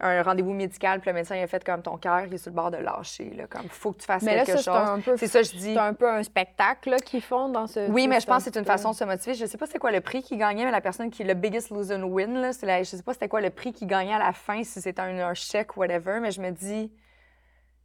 un 0.00 0.22
rendez-vous 0.22 0.52
médical, 0.52 1.00
puis 1.00 1.08
le 1.08 1.14
médecin 1.14 1.36
il 1.36 1.42
a 1.42 1.46
fait 1.46 1.64
comme 1.64 1.80
ton 1.80 1.96
cœur, 1.96 2.20
il 2.26 2.34
est 2.34 2.36
sur 2.38 2.50
le 2.50 2.56
bord 2.56 2.70
de 2.70 2.76
lâcher. 2.76 3.30
Là, 3.30 3.46
comme, 3.46 3.66
faut 3.70 3.92
que 3.92 4.00
tu 4.00 4.04
fasses 4.04 4.22
quelque 4.22 4.60
chose. 4.60 5.16
C'est 5.16 5.26
ça, 5.26 5.42
je 5.42 5.52
dis. 5.52 5.72
C'est 5.72 5.78
un 5.78 5.94
peu 5.94 6.06
un 6.06 6.22
spectacle 6.22 6.96
qu'ils 6.96 7.22
font 7.22 7.48
dans 7.48 7.66
ce. 7.66 7.90
Oui, 7.90 8.08
mais 8.08 8.20
je 8.20 8.26
pense 8.26 8.44
que 8.44 8.50
c'est 8.52 8.58
une 8.58 8.66
façon 8.66 8.90
de 8.90 8.96
se 8.96 9.04
motiver. 9.04 9.34
Je 9.34 9.46
sais 9.46 9.56
pas 9.56 9.64
c'est 9.64 9.78
quoi 9.78 9.90
le 9.90 10.02
prix 10.02 10.22
qui 10.22 10.36
gagnait, 10.36 10.66
mais 10.66 10.70
la 10.70 10.82
personne 10.82 11.10
qui 11.10 11.24
le 11.24 11.32
biggest 11.32 11.70
lose 11.70 11.90
and 11.90 12.02
win, 12.02 12.34
là, 12.34 12.50
la, 12.62 12.82
je 12.82 12.90
sais 12.90 13.02
pas 13.02 13.14
c'était 13.14 13.28
quoi 13.28 13.40
le 13.40 13.50
prix 13.50 13.72
qui 13.72 13.86
gagnait 13.86 14.14
à 14.14 14.18
la 14.18 14.32
fin, 14.34 14.62
si 14.62 14.82
c'était 14.82 15.00
un, 15.00 15.18
un 15.18 15.34
chèque 15.34 15.78
ou 15.78 15.80
whatever, 15.80 16.20
mais 16.20 16.30
je 16.30 16.42
me 16.42 16.50
dis. 16.50 16.92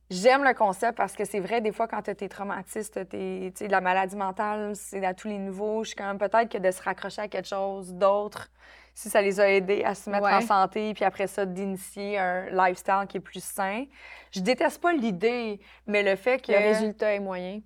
J'aime 0.10 0.44
le 0.44 0.54
concept 0.54 0.96
parce 0.96 1.14
que 1.14 1.26
c'est 1.26 1.40
vrai, 1.40 1.62
des 1.62 1.72
fois, 1.72 1.88
quand 1.88 2.04
tu 2.04 2.12
es 2.12 2.30
traumatiste, 2.30 3.00
es, 3.14 3.54
la 3.68 3.82
maladie 3.82 4.18
mentale, 4.18 4.76
c'est 4.76 5.04
à 5.04 5.16
tous 5.16 5.28
les 5.28 5.40
niveaux. 5.40 5.84
Je 5.84 5.88
suis 5.88 5.96
quand 5.96 6.06
même 6.06 6.20
peut-être 6.20 6.50
que 6.50 6.58
de 6.60 6.70
se 6.70 6.84
raccrocher 6.84 7.22
à 7.24 7.28
quelque 7.28 7.48
chose 7.48 7.94
d'autre, 7.94 8.50
si 8.94 9.10
ça 9.10 9.22
les 9.22 9.40
a 9.40 9.50
aidés 9.50 9.84
à 9.84 9.96
se 9.96 10.10
mettre 10.10 10.28
en 10.28 10.42
santé, 10.42 10.94
puis 10.94 11.04
après 11.04 11.28
ça, 11.28 11.46
d'initier 11.46 12.20
un 12.20 12.46
lifestyle 12.50 13.06
qui 13.10 13.18
est 13.18 13.22
plus 13.22 13.44
sain. 13.44 13.86
Je 14.32 14.40
déteste 14.40 14.82
pas 14.82 14.94
l'idée, 14.94 15.60
mais 15.88 16.04
le 16.04 16.16
fait 16.16 16.40
que. 16.40 16.52
Le 16.52 16.58
résultat 16.58 17.14
est 17.14 17.20
moyen. 17.20 17.62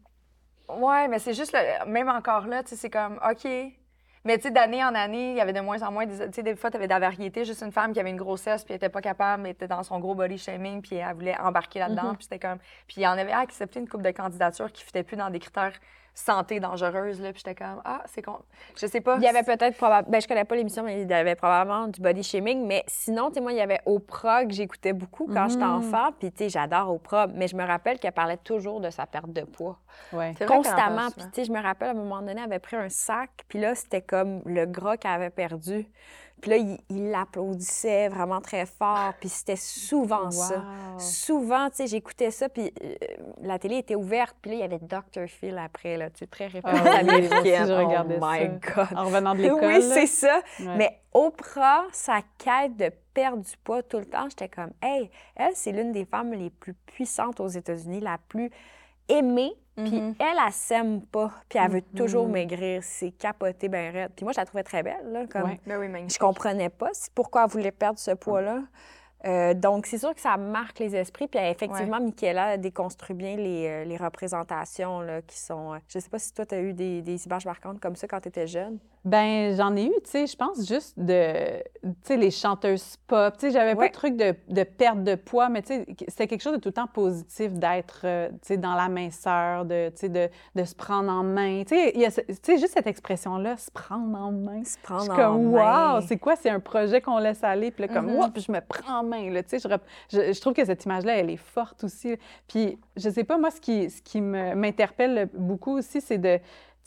Ouais, 0.69 1.07
mais 1.07 1.19
c'est 1.19 1.33
juste, 1.33 1.57
même 1.85 2.09
encore 2.09 2.47
là, 2.47 2.63
tu 2.63 2.69
sais, 2.69 2.75
c'est 2.75 2.89
comme, 2.89 3.19
OK. 3.29 3.49
Mais 4.25 4.37
tu 4.37 4.43
sais, 4.43 4.51
d'année 4.51 4.83
en 4.83 4.93
année, 4.93 5.31
il 5.31 5.37
y 5.37 5.41
avait 5.41 5.53
de 5.53 5.61
moins 5.61 5.81
en 5.83 5.91
moins. 5.91 6.05
Tu 6.05 6.15
sais, 6.33 6.43
des 6.43 6.55
fois, 6.55 6.69
tu 6.69 6.75
avais 6.75 6.87
de 6.87 6.91
la 6.91 6.99
variété. 6.99 7.45
Juste 7.45 7.61
une 7.61 7.71
femme 7.71 7.93
qui 7.93 7.99
avait 8.01 8.09
une 8.09 8.17
grossesse, 8.17 8.65
puis 8.65 8.73
elle 8.73 8.77
était 8.77 8.89
pas 8.89 8.99
capable, 8.99 9.43
mais 9.43 9.51
était 9.51 9.69
dans 9.69 9.83
son 9.83 9.99
gros 9.99 10.15
body 10.15 10.37
shaming, 10.37 10.81
puis 10.81 10.97
elle 10.97 11.13
voulait 11.13 11.39
embarquer 11.39 11.79
là-dedans. 11.79 12.11
Mm-hmm. 12.11 12.15
Puis 12.15 12.23
c'était 12.23 12.39
comme. 12.39 12.57
Puis 12.87 12.97
il 12.97 13.03
y 13.03 13.07
en 13.07 13.17
avait 13.17 13.31
accepté 13.31 13.79
une 13.79 13.87
coupe 13.87 14.01
de 14.01 14.11
candidatures 14.11 14.71
qui 14.73 14.83
ne 14.93 15.01
plus 15.01 15.15
dans 15.15 15.29
des 15.29 15.39
critères 15.39 15.79
santé 16.17 16.59
dangereuse. 16.59 17.21
Là, 17.21 17.31
puis 17.31 17.43
j'étais 17.45 17.55
comme, 17.55 17.81
ah, 17.85 18.01
c'est 18.05 18.21
con. 18.21 18.39
Je 18.75 18.87
sais 18.87 19.01
pas. 19.01 19.17
Il 19.17 19.23
y 19.23 19.27
avait 19.27 19.43
peut-être 19.43 19.77
probablement. 19.77 20.11
Ben, 20.11 20.21
je 20.21 20.27
connais 20.27 20.45
pas 20.45 20.55
l'émission, 20.55 20.83
mais 20.83 21.01
il 21.01 21.09
y 21.09 21.13
avait 21.13 21.35
probablement 21.35 21.87
du 21.87 22.01
body 22.01 22.23
shaming. 22.23 22.65
Mais 22.65 22.83
sinon, 22.87 23.29
tu 23.29 23.35
sais, 23.35 23.41
moi, 23.41 23.51
il 23.51 23.57
y 23.57 23.61
avait 23.61 23.79
Oprah 23.85 24.45
que 24.45 24.53
j'écoutais 24.53 24.93
beaucoup 24.93 25.27
quand 25.31 25.47
j'étais 25.47 25.65
mm. 25.65 25.75
enfant. 25.75 26.09
Puis, 26.17 26.31
tu 26.31 26.37
sais, 26.39 26.49
j'adore 26.49 26.91
Oprah. 26.91 27.27
Mais 27.27 27.47
je 27.47 27.55
me 27.55 27.63
rappelle 27.63 27.99
qu'elle 27.99 28.11
parlait 28.13 28.37
toujours 28.37 28.81
de 28.81 28.89
sa 28.89 29.05
perte 29.05 29.31
de 29.31 29.41
poids. 29.41 29.77
Ouais. 30.11 30.33
Constamment. 30.47 31.11
Puis, 31.11 31.25
tu 31.25 31.29
sais, 31.33 31.45
je 31.45 31.51
me 31.51 31.61
rappelle, 31.61 31.89
à 31.89 31.91
un 31.91 31.95
moment 31.95 32.19
donné, 32.19 32.33
elle 32.33 32.51
avait 32.51 32.59
pris 32.59 32.75
un 32.75 32.89
sac. 32.89 33.29
Puis 33.47 33.59
là, 33.59 33.75
c'était 33.75 34.01
comme 34.01 34.41
le 34.45 34.65
gras 34.65 34.97
qu'elle 34.97 35.11
avait 35.11 35.29
perdu. 35.29 35.87
Puis 36.41 36.51
là, 36.51 36.57
il 36.89 37.09
l'applaudissait 37.09 38.09
vraiment 38.09 38.41
très 38.41 38.65
fort. 38.65 39.13
Puis 39.19 39.29
c'était 39.29 39.55
souvent 39.55 40.29
ça. 40.29 40.63
Souvent, 40.97 41.69
tu 41.69 41.77
sais, 41.77 41.87
j'écoutais 41.87 42.31
ça, 42.31 42.47
puis 42.49 42.71
euh, 42.83 42.95
la 43.41 43.57
télé 43.57 43.77
était 43.77 43.95
ouverte. 43.95 44.35
Puis 44.41 44.51
là, 44.51 44.57
il 44.57 44.59
y 44.59 44.63
avait 44.63 44.79
Dr. 44.79 45.27
Phil 45.27 45.57
après, 45.57 45.97
là, 45.97 46.09
tu 46.09 46.19
sais, 46.19 46.27
très 46.27 46.45
ah 46.63 46.69
référence 46.69 47.69
oh 47.69 48.03
my 48.21 48.47
God! 48.47 48.97
En 48.97 49.05
revenant 49.05 49.35
de 49.35 49.41
l'école. 49.41 49.65
Oui, 49.65 49.81
c'est 49.81 50.07
ça. 50.07 50.41
Mais 50.59 50.99
Oprah, 51.13 51.85
sa 51.91 52.21
quête 52.37 52.77
de 52.77 52.91
perdre 53.13 53.43
du 53.43 53.57
poids 53.63 53.81
tout 53.81 53.97
le 53.97 54.05
temps, 54.05 54.29
j'étais 54.29 54.49
comme, 54.49 54.71
hey, 54.83 55.09
elle, 55.35 55.55
c'est 55.55 55.71
l'une 55.71 55.91
des 55.91 56.05
femmes 56.05 56.33
les 56.33 56.51
plus 56.51 56.75
puissantes 56.85 57.39
aux 57.39 57.47
États-Unis, 57.47 57.99
la 57.99 58.19
plus 58.27 58.51
aimée 59.07 59.53
puis 59.77 59.91
mm-hmm. 59.91 60.15
elle, 60.19 60.37
elle 60.43 60.53
s'aime 60.53 61.01
pas, 61.01 61.31
puis 61.47 61.59
elle 61.59 61.69
veut 61.69 61.83
toujours 61.95 62.27
mm-hmm. 62.27 62.31
maigrir. 62.31 62.83
C'est 62.83 63.11
capoté 63.11 63.69
ben 63.69 63.93
raide. 63.93 64.11
Puis 64.15 64.25
moi, 64.25 64.33
je 64.33 64.39
la 64.39 64.45
trouvais 64.45 64.63
très 64.63 64.81
belle, 64.81 65.11
là. 65.11 65.27
Comme... 65.27 65.55
Ben 65.67 65.77
oui, 65.77 65.87
je 66.09 66.17
comprenais 66.17 66.69
pas 66.69 66.89
pourquoi 67.13 67.43
elle 67.43 67.51
voulait 67.51 67.71
perdre 67.71 67.99
ce 67.99 68.11
poids-là. 68.11 68.63
Euh, 69.25 69.53
donc, 69.53 69.85
c'est 69.85 69.99
sûr 69.99 70.15
que 70.15 70.21
ça 70.21 70.35
marque 70.37 70.79
les 70.79 70.95
esprits. 70.95 71.27
Puis 71.27 71.39
effectivement, 71.39 71.99
Michaela 71.99 72.57
déconstruit 72.57 73.15
bien 73.15 73.35
les, 73.35 73.67
euh, 73.67 73.83
les 73.83 73.97
représentations 73.97 75.01
là, 75.01 75.21
qui 75.21 75.37
sont... 75.37 75.73
Euh, 75.73 75.77
je 75.87 75.99
sais 75.99 76.09
pas 76.09 76.19
si 76.19 76.33
toi, 76.33 76.45
tu 76.45 76.55
as 76.55 76.59
eu 76.59 76.73
des, 76.73 77.03
des 77.03 77.25
images 77.25 77.45
marquantes 77.45 77.79
comme 77.79 77.95
ça 77.95 78.07
quand 78.07 78.19
tu 78.19 78.29
étais 78.29 78.47
jeune. 78.47 78.79
Ben 79.07 79.55
j'en 79.55 79.73
ai 79.77 79.85
eu, 79.85 79.93
tu 80.03 80.09
sais, 80.09 80.27
je 80.27 80.35
pense 80.35 80.67
juste 80.67 80.99
de, 80.99 81.63
tu 81.81 81.89
sais, 82.03 82.17
les 82.17 82.29
chanteuses 82.29 82.97
pop. 83.07 83.33
Tu 83.37 83.47
sais, 83.47 83.51
j'avais 83.51 83.73
pas 83.73 83.87
de 83.87 83.93
truc 83.93 84.17
de, 84.17 84.35
de, 84.49 84.63
perte 84.63 85.01
de 85.03 85.15
poids, 85.15 85.47
mais 85.47 85.61
tu 85.61 85.67
sais, 85.75 85.85
c'était 86.09 86.27
quelque 86.27 86.41
chose 86.41 86.55
de 86.55 86.59
tout 86.59 86.69
le 86.69 86.73
temps 86.73 86.87
positif 86.87 87.53
d'être, 87.53 88.01
tu 88.01 88.37
sais, 88.41 88.57
dans 88.57 88.75
la 88.75 88.89
minceur, 88.89 89.63
de, 89.63 89.89
tu 89.89 89.95
sais, 89.95 90.09
de, 90.09 90.29
de, 90.55 90.63
se 90.65 90.75
prendre 90.75 91.09
en 91.09 91.23
main. 91.23 91.63
Tu 91.63 91.75
sais, 91.75 91.93
il 91.95 92.01
y 92.01 92.05
a, 92.05 92.11
tu 92.11 92.21
sais, 92.41 92.57
juste 92.57 92.73
cette 92.73 92.87
expression-là, 92.87 93.55
se 93.55 93.71
prendre 93.71 94.17
en 94.17 94.33
main. 94.33 94.65
Se 94.65 94.77
prendre 94.79 95.09
en 95.09 95.15
comme, 95.15 95.51
main. 95.51 95.95
Wow, 95.95 96.01
c'est 96.05 96.17
quoi? 96.17 96.35
C'est 96.35 96.49
un 96.49 96.59
projet 96.59 96.99
qu'on 96.99 97.17
laisse 97.17 97.45
aller, 97.45 97.71
puis 97.71 97.83
là, 97.83 97.93
comme, 97.93 98.11
mm 98.11 98.27
puis 98.33 98.43
je 98.45 98.51
me 98.51 98.59
prends 98.59 98.99
en 98.99 99.03
main, 99.03 99.29
là, 99.31 99.41
tu 99.41 99.57
sais. 99.57 99.69
Je, 100.11 100.33
je, 100.33 100.41
trouve 100.41 100.51
que 100.51 100.65
cette 100.65 100.83
image-là, 100.83 101.15
elle 101.15 101.29
est 101.29 101.37
forte 101.37 101.85
aussi. 101.85 102.17
Puis, 102.45 102.77
je 102.97 103.09
sais 103.09 103.23
pas, 103.23 103.37
moi, 103.37 103.51
ce 103.51 103.61
qui, 103.61 103.89
ce 103.89 104.01
qui 104.01 104.19
m'interpelle 104.19 105.29
beaucoup 105.33 105.77
aussi, 105.77 106.01
c'est 106.01 106.17
de 106.17 106.39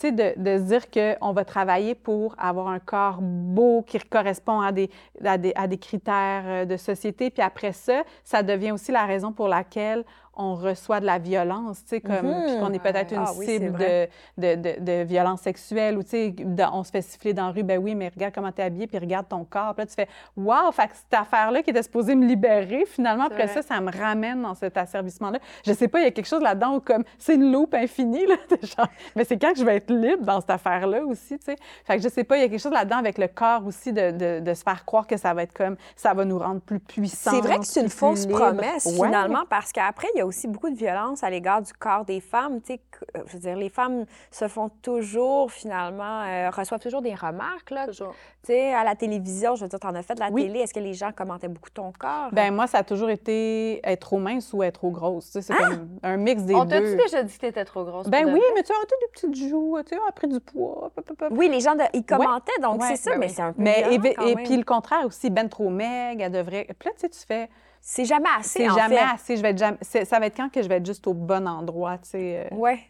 de, 0.09 0.32
se 0.36 0.62
dire 0.62 0.90
qu'on 0.90 1.32
va 1.32 1.44
travailler 1.44 1.94
pour 1.94 2.34
avoir 2.38 2.68
un 2.68 2.78
corps 2.78 3.18
beau 3.20 3.82
qui 3.82 3.98
correspond 3.98 4.61
à 4.61 4.72
des, 4.72 4.90
à 5.24 5.36
des, 5.36 5.53
à 5.55 5.66
des 5.66 5.78
critères 5.78 6.44
euh, 6.46 6.64
de 6.64 6.76
société. 6.76 7.30
Puis 7.30 7.42
après 7.42 7.72
ça, 7.72 8.03
ça 8.24 8.42
devient 8.42 8.72
aussi 8.72 8.92
la 8.92 9.05
raison 9.05 9.32
pour 9.32 9.48
laquelle 9.48 10.05
on 10.37 10.55
reçoit 10.55 11.01
de 11.01 11.07
la 11.07 11.18
violence, 11.18 11.83
tu 11.83 11.91
sais, 11.91 12.01
comme, 12.01 12.28
mm 12.28 12.61
qu'on 12.61 12.72
est 12.72 12.78
peut-être 12.78 13.12
une 13.12 13.24
ah 13.26 13.33
cible 13.33 13.72
de, 13.78 14.09
de, 14.37 14.55
de, 14.55 14.81
de, 14.81 15.03
violence 15.05 15.41
sexuelle, 15.41 15.97
ou 15.97 16.03
tu 16.03 16.11
sais, 16.11 16.35
on 16.72 16.85
se 16.85 16.91
fait 16.91 17.03
siffler 17.03 17.33
dans 17.33 17.47
la 17.47 17.53
rue, 17.53 17.62
ben 17.62 17.78
oui, 17.78 17.95
mais 17.95 18.09
regarde 18.09 18.35
comment 18.35 18.53
t'es 18.53 18.62
habillée, 18.62 18.87
puis 18.87 18.99
regarde 18.99 19.28
ton 19.28 19.45
corps. 19.45 19.74
Puis 19.74 19.83
là, 19.83 19.87
tu 19.87 19.95
fais, 19.95 20.09
waouh, 20.37 20.70
fait 20.72 20.89
que 20.89 20.97
cette 20.97 21.14
affaire-là 21.14 21.62
qui 21.62 21.70
était 21.70 21.83
supposée 21.83 22.14
me 22.14 22.26
libérer, 22.26 22.85
finalement, 22.87 23.24
après 23.24 23.49
ça, 23.49 23.62
ça 23.62 23.81
me 23.81 23.91
ramène 23.91 24.43
dans 24.43 24.55
cet 24.55 24.76
asservissement-là. 24.76 25.39
Je 25.64 25.72
sais 25.72 25.89
pas, 25.89 26.01
il 26.01 26.05
y 26.05 26.07
a 26.07 26.11
quelque 26.11 26.28
chose 26.28 26.43
là-dedans 26.43 26.76
où, 26.76 26.81
comme, 26.81 27.05
c'est 27.18 27.35
une 27.35 27.53
loupe 27.53 27.74
infinie, 27.74 28.26
là, 28.26 28.37
genre, 28.62 28.89
mais 29.16 29.24
c'est 29.24 29.39
quand 29.39 29.53
que 29.53 29.59
je 29.59 29.64
vais 29.64 29.76
être 29.76 29.93
libre 29.93 30.24
dans 30.24 30.41
cette 30.41 30.51
affaire-là 30.51 31.05
aussi, 31.05 31.39
tu 31.39 31.47
sais. 31.47 31.57
Fait 31.85 31.97
que 31.97 32.03
je 32.03 32.09
sais 32.09 32.24
pas, 32.24 32.37
il 32.37 32.43
y 32.43 32.45
a 32.45 32.49
quelque 32.49 32.61
chose 32.61 32.72
là-dedans 32.72 32.99
avec 32.99 33.18
le 33.18 33.28
corps 33.28 33.66
aussi 33.66 33.93
de, 33.93 34.41
de, 34.41 34.55
se 34.55 34.62
faire 34.62 34.85
croire 34.85 35.07
que 35.07 35.16
ça 35.16 35.33
va 35.35 35.43
être 35.43 35.55
comme, 35.55 35.76
ça 35.97 36.14
va 36.14 36.24
nous 36.24 36.39
rendre 36.39 36.61
plus 36.61 36.81
puissants. 36.81 37.31
C'est 37.31 37.41
vrai 37.41 37.59
que 37.59 37.66
c'est 37.66 37.81
une 37.81 37.89
fausse 37.89 38.26
promesse, 38.26 38.89
finalement, 38.95 39.45
parce 39.49 39.72
qu'après, 39.72 40.09
il 40.14 40.20
y 40.21 40.23
a 40.23 40.27
aussi 40.27 40.49
beaucoup 40.49 40.71
de 40.71 40.77
violence 40.77 41.23
à 41.23 41.31
l'égard 41.31 41.62
du 41.62 41.73
corps 41.73 42.05
des 42.05 42.21
femmes. 42.21 42.61
Tu 42.61 42.75
sais, 42.75 42.81
euh, 43.16 43.23
je 43.27 43.33
veux 43.35 43.39
dire, 43.39 43.57
les 43.57 43.68
femmes 43.68 44.05
se 44.31 44.49
font 44.49 44.71
toujours, 44.83 45.51
finalement, 45.51 46.23
euh, 46.23 46.51
reçoivent 46.51 46.81
toujours 46.81 47.03
des 47.03 47.14
remarques. 47.14 47.71
Là. 47.71 47.87
Toujours. 47.87 48.14
Tu 48.43 48.53
sais, 48.53 48.73
à 48.73 48.85
la 48.85 48.95
télévision, 48.95 49.55
je 49.57 49.62
veux 49.62 49.68
dire, 49.68 49.81
tu 49.81 49.87
en 49.87 49.95
as 49.95 50.03
fait 50.03 50.14
de 50.14 50.21
la 50.21 50.31
télé. 50.31 50.61
Est-ce 50.61 50.75
que 50.75 50.81
les 50.81 50.95
gens 50.95 51.12
commentaient 51.12 51.49
beaucoup 51.49 51.71
ton 51.71 51.93
corps? 51.99 52.31
Ben 52.33 52.55
moi, 52.55 52.66
ça 52.66 52.79
a 52.79 52.85
toujours 52.85 53.11
été 53.11 53.81
être 53.85 54.01
trop 54.01 54.18
mince 54.18 54.53
ou 54.53 54.62
être 54.62 54.81
trop 54.81 54.91
grosse. 54.91 55.27
Tu 55.27 55.33
sais, 55.33 55.43
c'est 55.43 55.55
comme 55.55 55.89
un 56.03 56.16
mix 56.16 56.43
des 56.43 56.55
deux. 56.55 56.61
On 56.61 56.66
t'a-tu 56.66 56.97
déjà 56.97 57.23
dit 57.23 57.35
que 57.35 57.41
t'étais 57.41 57.64
trop 57.64 57.85
grosse? 57.85 58.09
Ben 58.09 58.27
oui, 58.27 58.41
mais 58.55 58.62
tu 58.62 58.73
as 58.73 58.77
des 58.77 59.12
petites 59.12 59.49
joues, 59.49 59.79
tu 59.87 59.95
as 59.95 60.12
pris 60.12 60.29
du 60.29 60.41
poids. 60.41 60.91
Oui, 61.31 61.49
les 61.49 61.61
gens, 61.61 61.75
ils 61.93 62.05
commentaient, 62.05 62.61
donc 62.62 62.83
c'est 62.83 62.97
ça, 62.97 63.12
ben 63.12 63.21
mais 63.21 63.29
c'est 63.29 63.43
un 63.43 63.53
peu 63.53 63.62
mais, 63.62 63.87
Et, 63.93 64.35
puis 64.37 64.57
le 64.57 64.64
contraire 64.64 65.05
aussi, 65.05 65.31
ben 65.31 65.49
trop 65.49 65.71
maigre, 65.71 66.23
elle 66.25 66.33
devrait... 66.33 66.66
Puis 66.79 66.89
là, 66.89 66.95
tu 66.95 67.01
sais, 67.01 67.09
tu 67.09 67.21
fais... 67.27 67.49
C'est 67.81 68.05
jamais 68.05 68.28
assez. 68.39 68.61
C'est 68.61 68.74
jamais 68.74 68.99
assez. 68.99 69.37
Je 69.37 69.43
vais 69.43 69.57
jamais... 69.57 69.78
Ça 69.83 70.18
va 70.18 70.26
être 70.26 70.37
quand 70.37 70.51
que 70.51 70.62
je 70.62 70.68
vais 70.68 70.76
être 70.76 70.87
juste 70.87 71.07
au 71.07 71.14
bon 71.14 71.49
endroit, 71.49 71.99
tu 71.99 72.11
sais. 72.11 72.49
Euh... 72.53 72.55
Ouais. 72.55 72.81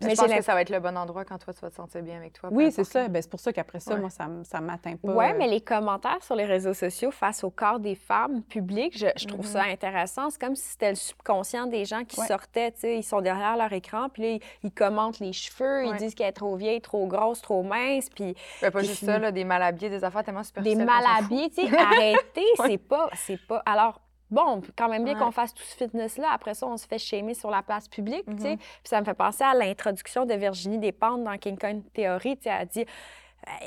Mais 0.00 0.14
je 0.14 0.20
pense 0.20 0.32
que 0.32 0.42
ça 0.42 0.54
va 0.54 0.62
être 0.62 0.70
le 0.70 0.78
bon 0.78 0.96
endroit 0.96 1.24
quand 1.24 1.38
toi, 1.38 1.52
tu 1.52 1.60
vas 1.60 1.70
te 1.70 1.74
sentir 1.74 2.02
bien 2.02 2.16
avec 2.16 2.32
toi. 2.34 2.50
Oui, 2.52 2.70
c'est 2.70 2.84
ça. 2.84 3.08
Ben, 3.08 3.20
c'est 3.20 3.30
pour 3.30 3.40
ça 3.40 3.52
qu'après 3.52 3.80
ça, 3.80 3.96
moi, 3.96 4.10
ça 4.10 4.26
ne 4.26 4.66
m'atteint 4.66 4.96
pas. 4.96 5.12
Oui, 5.12 5.26
mais 5.36 5.48
les 5.48 5.60
commentaires 5.60 6.22
sur 6.22 6.36
les 6.36 6.44
réseaux 6.44 6.74
sociaux 6.74 7.10
face 7.10 7.42
au 7.42 7.50
corps 7.50 7.80
des 7.80 7.96
femmes 7.96 8.42
publiques, 8.42 8.96
je, 8.96 9.26
trouve 9.26 9.44
ça 9.44 9.64
mm-hmm. 9.64 9.72
intéressant. 9.72 10.30
C'est 10.30 10.40
comme 10.40 10.54
si 10.54 10.68
c'était 10.68 10.90
le 10.90 10.96
subconscient 10.96 11.66
des 11.66 11.84
gens 11.84 12.04
qui 12.04 12.20
sortaient, 12.20 12.70
tu 12.72 12.80
sais, 12.80 12.96
ils 12.98 13.02
sont 13.02 13.20
derrière 13.20 13.56
leur 13.56 13.72
écran, 13.72 14.08
puis 14.08 14.22
là, 14.22 14.38
ils, 14.62 14.70
commentent 14.70 15.18
les 15.18 15.32
cheveux, 15.32 15.86
ils 15.86 15.96
disent 15.96 16.14
qu'elle 16.14 16.28
est 16.28 16.32
trop 16.32 16.54
vieille, 16.56 16.80
trop 16.80 17.06
grosse, 17.06 17.42
trop 17.42 17.62
mince, 17.62 18.08
puis... 18.08 18.34
Ben, 18.62 18.70
pas 18.70 18.82
juste 18.82 19.04
ça, 19.04 19.18
là, 19.18 19.32
des 19.32 19.44
malhabillés, 19.44 19.90
des 19.90 20.04
affaires 20.04 20.22
tellement 20.22 20.44
superficielles. 20.44 20.78
Des 20.78 20.84
malhabillés, 20.84 21.50
tu 21.50 21.66
sais, 21.66 21.76
arrêtez, 21.78 22.46
c'est 22.64 22.78
pas... 22.78 23.10
c'est 23.14 23.40
pas... 23.46 23.62
Alors, 23.66 24.00
bon, 24.30 24.62
quand 24.76 24.88
même 24.88 25.04
bien 25.04 25.14
qu'on 25.14 25.30
fasse 25.30 25.54
tout 25.54 25.62
ce 25.62 25.76
fitness-là. 25.76 26.28
Après 26.32 26.54
ça, 26.54 26.66
on 26.66 26.76
se 26.76 26.86
fait 26.86 26.98
shamer 26.98 27.34
sur 27.34 27.50
la 27.50 27.62
place 27.62 27.88
publique, 27.88 28.24
tu 28.26 28.42
sais. 28.42 28.54
Mm-hmm. 28.54 28.58
Puis 28.58 28.84
ça 28.84 29.00
me 29.00 29.04
fait 29.04 29.14
penser 29.14 29.44
à 29.44 29.54
l'introduction 29.54 30.24
de 30.26 30.34
Virginie 30.34 30.78
Despentes 30.78 31.24
dans 31.24 31.36
King 31.38 31.58
Kong 31.58 31.82
Theory, 31.92 32.36
tu 32.36 32.44
sais, 32.44 32.50
elle 32.50 32.68
dit... 32.68 32.86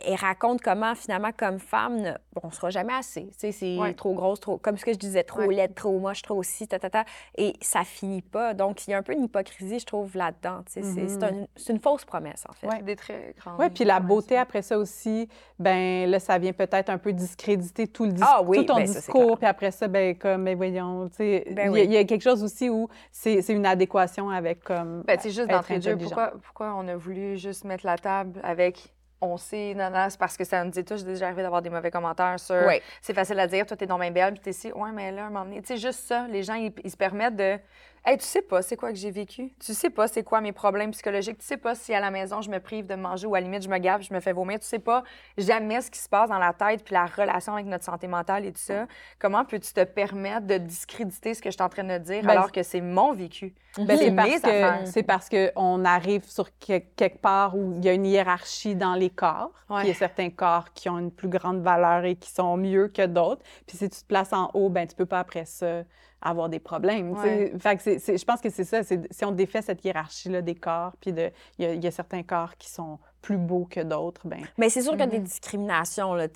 elle 0.05 0.15
raconte 0.15 0.61
comment, 0.61 0.93
finalement, 0.95 1.31
comme 1.35 1.59
femme, 1.59 2.17
on 2.41 2.47
ne 2.47 2.53
sera 2.53 2.69
jamais 2.69 2.93
assez. 2.93 3.29
C'est 3.37 3.77
trop 3.95 4.13
grosse, 4.13 4.39
trop, 4.39 4.57
comme 4.57 4.77
ce 4.77 4.85
que 4.85 4.93
je 4.93 4.97
disais, 4.97 5.23
trop 5.23 5.41
ouais. 5.41 5.55
laide, 5.55 5.75
trop 5.75 5.97
moche, 5.99 6.21
trop 6.21 6.35
aussi, 6.35 6.67
ta, 6.67 6.79
ta, 6.79 6.89
ta, 6.89 7.05
et 7.37 7.53
ça 7.61 7.83
finit 7.83 8.21
pas. 8.21 8.53
Donc, 8.53 8.87
il 8.87 8.91
y 8.91 8.93
a 8.93 8.97
un 8.97 9.03
peu 9.03 9.13
une 9.13 9.23
hypocrisie, 9.23 9.79
je 9.79 9.85
trouve, 9.85 10.15
là-dedans. 10.15 10.63
Mm-hmm. 10.75 11.47
C'est 11.55 11.73
une 11.73 11.79
fausse 11.79 12.05
promesse, 12.05 12.43
en 12.49 12.53
fait. 12.53 12.67
Oui, 12.67 12.83
des 12.83 12.95
très 12.95 13.33
grandes. 13.37 13.59
Oui, 13.59 13.69
puis 13.69 13.85
la 13.85 13.99
beauté, 13.99 14.37
après 14.37 14.61
ça 14.61 14.77
aussi, 14.77 15.29
ben 15.57 16.09
là, 16.09 16.19
ça 16.19 16.37
vient 16.37 16.53
peut-être 16.53 16.89
un 16.89 16.97
peu 16.97 17.13
discréditer 17.13 17.87
tout, 17.87 18.05
le 18.05 18.13
ah, 18.21 18.41
oui, 18.43 18.57
tout 18.57 18.63
ton 18.65 18.75
ben, 18.75 18.85
discours, 18.85 19.37
puis 19.37 19.47
après 19.47 19.71
ça, 19.71 19.87
ben 19.87 20.17
comme, 20.17 20.43
mais 20.43 20.55
voyons, 20.55 21.07
tu 21.09 21.17
sais, 21.17 21.45
ben 21.51 21.73
il 21.75 21.91
y, 21.91 21.97
a 21.97 22.03
quelque 22.03 22.21
chose 22.21 22.43
aussi 22.43 22.69
où 22.69 22.87
c'est 23.11 23.47
une 23.49 23.65
adéquation 23.65 24.29
avec, 24.29 24.63
comme, 24.63 25.03
ben, 25.03 25.17
c'est 25.19 25.31
juste 25.31 25.49
d'entrée 25.49 25.77
de 25.77 25.83
jeu, 25.83 25.97
pourquoi, 25.97 26.33
pourquoi 26.43 26.75
on 26.75 26.87
a 26.87 26.95
voulu 26.95 27.37
juste 27.37 27.63
mettre 27.63 27.85
la 27.85 27.97
table 27.97 28.39
avec 28.43 28.93
on 29.21 29.37
sait, 29.37 29.75
c'est 30.09 30.19
parce 30.19 30.37
que 30.37 30.43
ça 30.45 30.63
nous 30.63 30.71
dit 30.71 30.83
tous, 30.85 31.03
déjà 31.03 31.25
arrivé 31.25 31.41
d'avoir 31.41 31.61
des 31.61 31.69
mauvais 31.69 31.91
commentaires 31.91 32.39
sur. 32.39 32.55
C'est 33.01 33.13
facile 33.13 33.39
à 33.39 33.47
dire, 33.47 33.65
toi, 33.65 33.75
t'es 33.75 33.85
dans 33.85 33.97
ma 33.97 34.09
belle, 34.09 34.33
puis 34.33 34.41
t'es 34.41 34.51
ici, 34.51 34.71
ouais, 34.71 34.91
mais 34.93 35.11
là, 35.11 35.25
un 35.25 35.29
moment 35.29 35.45
donné. 35.45 35.61
Tu 35.61 35.67
sais, 35.67 35.77
juste 35.77 35.99
ça, 36.07 36.27
les 36.27 36.43
gens, 36.43 36.55
ils 36.55 36.91
se 36.91 36.97
permettent 36.97 37.35
de 37.35 37.57
Hey, 38.05 38.17
tu 38.17 38.25
sais 38.25 38.41
pas 38.41 38.61
c'est 38.61 38.77
quoi 38.77 38.91
que 38.91 38.97
j'ai 38.97 39.11
vécu. 39.11 39.53
Tu 39.59 39.73
sais 39.73 39.89
pas 39.89 40.07
c'est 40.07 40.23
quoi 40.23 40.41
mes 40.41 40.51
problèmes 40.51 40.91
psychologiques. 40.91 41.37
Tu 41.37 41.45
sais 41.45 41.57
pas 41.57 41.75
si 41.75 41.93
à 41.93 41.99
la 41.99 42.11
maison 42.11 42.41
je 42.41 42.49
me 42.49 42.59
prive 42.59 42.87
de 42.87 42.95
manger 42.95 43.27
ou 43.27 43.35
à 43.35 43.39
la 43.39 43.45
limite 43.45 43.63
je 43.63 43.69
me 43.69 43.77
gave, 43.77 44.01
je 44.01 44.13
me 44.13 44.19
fais 44.19 44.31
vomir. 44.31 44.59
Tu 44.59 44.65
sais 44.65 44.79
pas 44.79 45.03
jamais 45.37 45.81
ce 45.81 45.91
qui 45.91 45.99
se 45.99 46.07
passe 46.07 46.29
dans 46.29 46.37
la 46.37 46.53
tête 46.53 46.83
puis 46.83 46.93
la 46.93 47.05
relation 47.05 47.53
avec 47.53 47.65
notre 47.65 47.83
santé 47.83 48.07
mentale 48.07 48.45
et 48.45 48.51
tout 48.51 48.61
ça. 48.61 48.87
Comment 49.19 49.43
peux-tu 49.43 49.73
te 49.73 49.83
permettre 49.83 50.47
de 50.47 50.57
discréditer 50.57 51.33
ce 51.33 51.41
que 51.41 51.49
je 51.49 51.55
suis 51.55 51.63
en 51.63 51.69
train 51.69 51.83
de 51.83 51.97
dire 51.97 52.23
ben, 52.23 52.29
alors 52.29 52.51
que 52.51 52.63
c'est 52.63 52.81
mon 52.81 53.13
vécu? 53.13 53.53
Ben, 53.77 53.97
c'est 53.97 54.11
parce, 54.11 54.39
que, 54.39 54.85
c'est 54.85 55.03
parce 55.03 55.29
qu'on 55.29 55.85
arrive 55.85 56.23
sur 56.25 56.49
quelque 56.57 57.17
part 57.17 57.55
où 57.55 57.73
il 57.77 57.85
y 57.85 57.89
a 57.89 57.93
une 57.93 58.05
hiérarchie 58.05 58.75
dans 58.75 58.95
les 58.95 59.09
corps. 59.09 59.51
il 59.81 59.87
y 59.87 59.91
a 59.91 59.93
certains 59.93 60.29
corps 60.29 60.73
qui 60.73 60.89
ont 60.89 60.99
une 60.99 61.11
plus 61.11 61.29
grande 61.29 61.61
valeur 61.61 62.05
et 62.05 62.15
qui 62.15 62.31
sont 62.31 62.57
mieux 62.57 62.87
que 62.87 63.05
d'autres. 63.05 63.43
Puis 63.67 63.77
si 63.77 63.89
tu 63.89 63.99
te 64.01 64.05
places 64.05 64.33
en 64.33 64.49
haut, 64.53 64.69
ben 64.69 64.87
tu 64.87 64.95
peux 64.95 65.05
pas 65.05 65.19
après 65.19 65.45
ça 65.45 65.83
avoir 66.21 66.49
des 66.49 66.59
problèmes. 66.59 67.15
Fait 67.59 67.77
que 67.77 67.83
je 67.97 68.25
pense 68.25 68.41
que 68.41 68.49
c'est 68.49 68.63
ça. 68.63 68.81
Si 68.83 69.25
on 69.25 69.31
défait 69.31 69.61
cette 69.61 69.83
hiérarchie-là 69.83 70.41
des 70.41 70.55
corps, 70.55 70.93
puis 70.99 71.13
il 71.57 71.83
y, 71.83 71.87
a 71.87 71.91
certains 71.91 72.23
corps 72.23 72.55
qui 72.57 72.69
sont 72.69 72.99
plus 73.21 73.37
beaux 73.37 73.67
que 73.69 73.81
d'autres, 73.81 74.27
ben 74.27 74.39
Mais 74.57 74.69
c'est 74.69 74.81
sûr 74.81 74.91
qu'il 74.91 75.01
y 75.01 75.03
a 75.03 75.07
des 75.07 75.19
mhm. 75.19 75.25
discriminations, 75.25 76.13
là, 76.13 76.27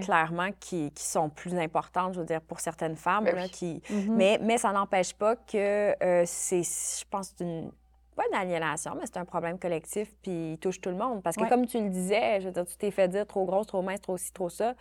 clairement, 0.00 0.48
qui, 0.60 0.90
qui, 0.92 1.04
sont 1.04 1.28
plus 1.28 1.54
importantes, 1.56 2.14
je 2.14 2.20
veux 2.20 2.26
dire, 2.26 2.40
pour 2.40 2.60
certaines 2.60 2.96
femmes. 2.96 3.24
Ben 3.24 3.36
là, 3.36 3.48
qui... 3.48 3.82
Mhm. 3.90 4.16
mais, 4.16 4.38
mais 4.42 4.58
ça 4.58 4.72
n'empêche 4.72 5.14
pas 5.14 5.36
que 5.36 5.94
euh, 6.02 6.22
c'est, 6.26 6.62
je 6.62 7.04
pense, 7.10 7.34
une 7.40 7.70
pas 8.14 8.24
une 8.32 8.38
aliénation, 8.38 8.94
mais 8.98 9.04
c'est 9.04 9.18
un 9.18 9.26
problème 9.26 9.58
collectif, 9.58 10.14
puis 10.22 10.52
il 10.52 10.58
touche 10.58 10.80
tout 10.80 10.88
le 10.88 10.96
monde. 10.96 11.22
Parce 11.22 11.36
que, 11.36 11.46
comme 11.50 11.66
tu 11.66 11.78
le 11.78 11.90
disais, 11.90 12.40
je 12.40 12.46
veux 12.46 12.52
dire, 12.52 12.64
tu 12.64 12.74
t'es 12.78 12.90
fait 12.90 13.08
dire 13.08 13.26
trop 13.26 13.44
grosse, 13.44 13.66
trop 13.66 13.82
mince, 13.82 14.00
trop 14.00 14.16
ci, 14.16 14.32
trop 14.32 14.48
ça 14.48 14.74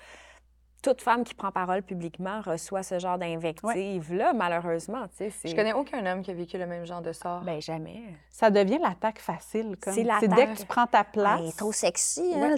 toute 0.85 1.01
femme 1.01 1.23
qui 1.23 1.33
prend 1.33 1.51
parole 1.51 1.81
publiquement 1.81 2.41
reçoit 2.41 2.83
ce 2.83 2.99
genre 2.99 3.17
d'invective-là, 3.17 4.33
malheureusement. 4.33 5.05
Je 5.19 5.55
connais 5.55 5.73
aucun 5.73 6.05
homme 6.05 6.21
qui 6.21 6.29
a 6.29 6.35
vécu 6.35 6.59
le 6.59 6.67
même 6.67 6.85
genre 6.85 7.01
de 7.01 7.11
sort. 7.11 7.41
Ben 7.41 7.59
jamais. 7.59 8.03
Ça 8.29 8.51
devient 8.51 8.77
l'attaque 8.79 9.17
facile. 9.17 9.75
C'est 9.81 10.03
dès 10.03 10.47
que 10.47 10.57
tu 10.57 10.65
prends 10.67 10.85
ta 10.85 11.03
place. 11.03 11.55
trop 11.55 11.71
sexy, 11.71 12.33
hein? 12.35 12.55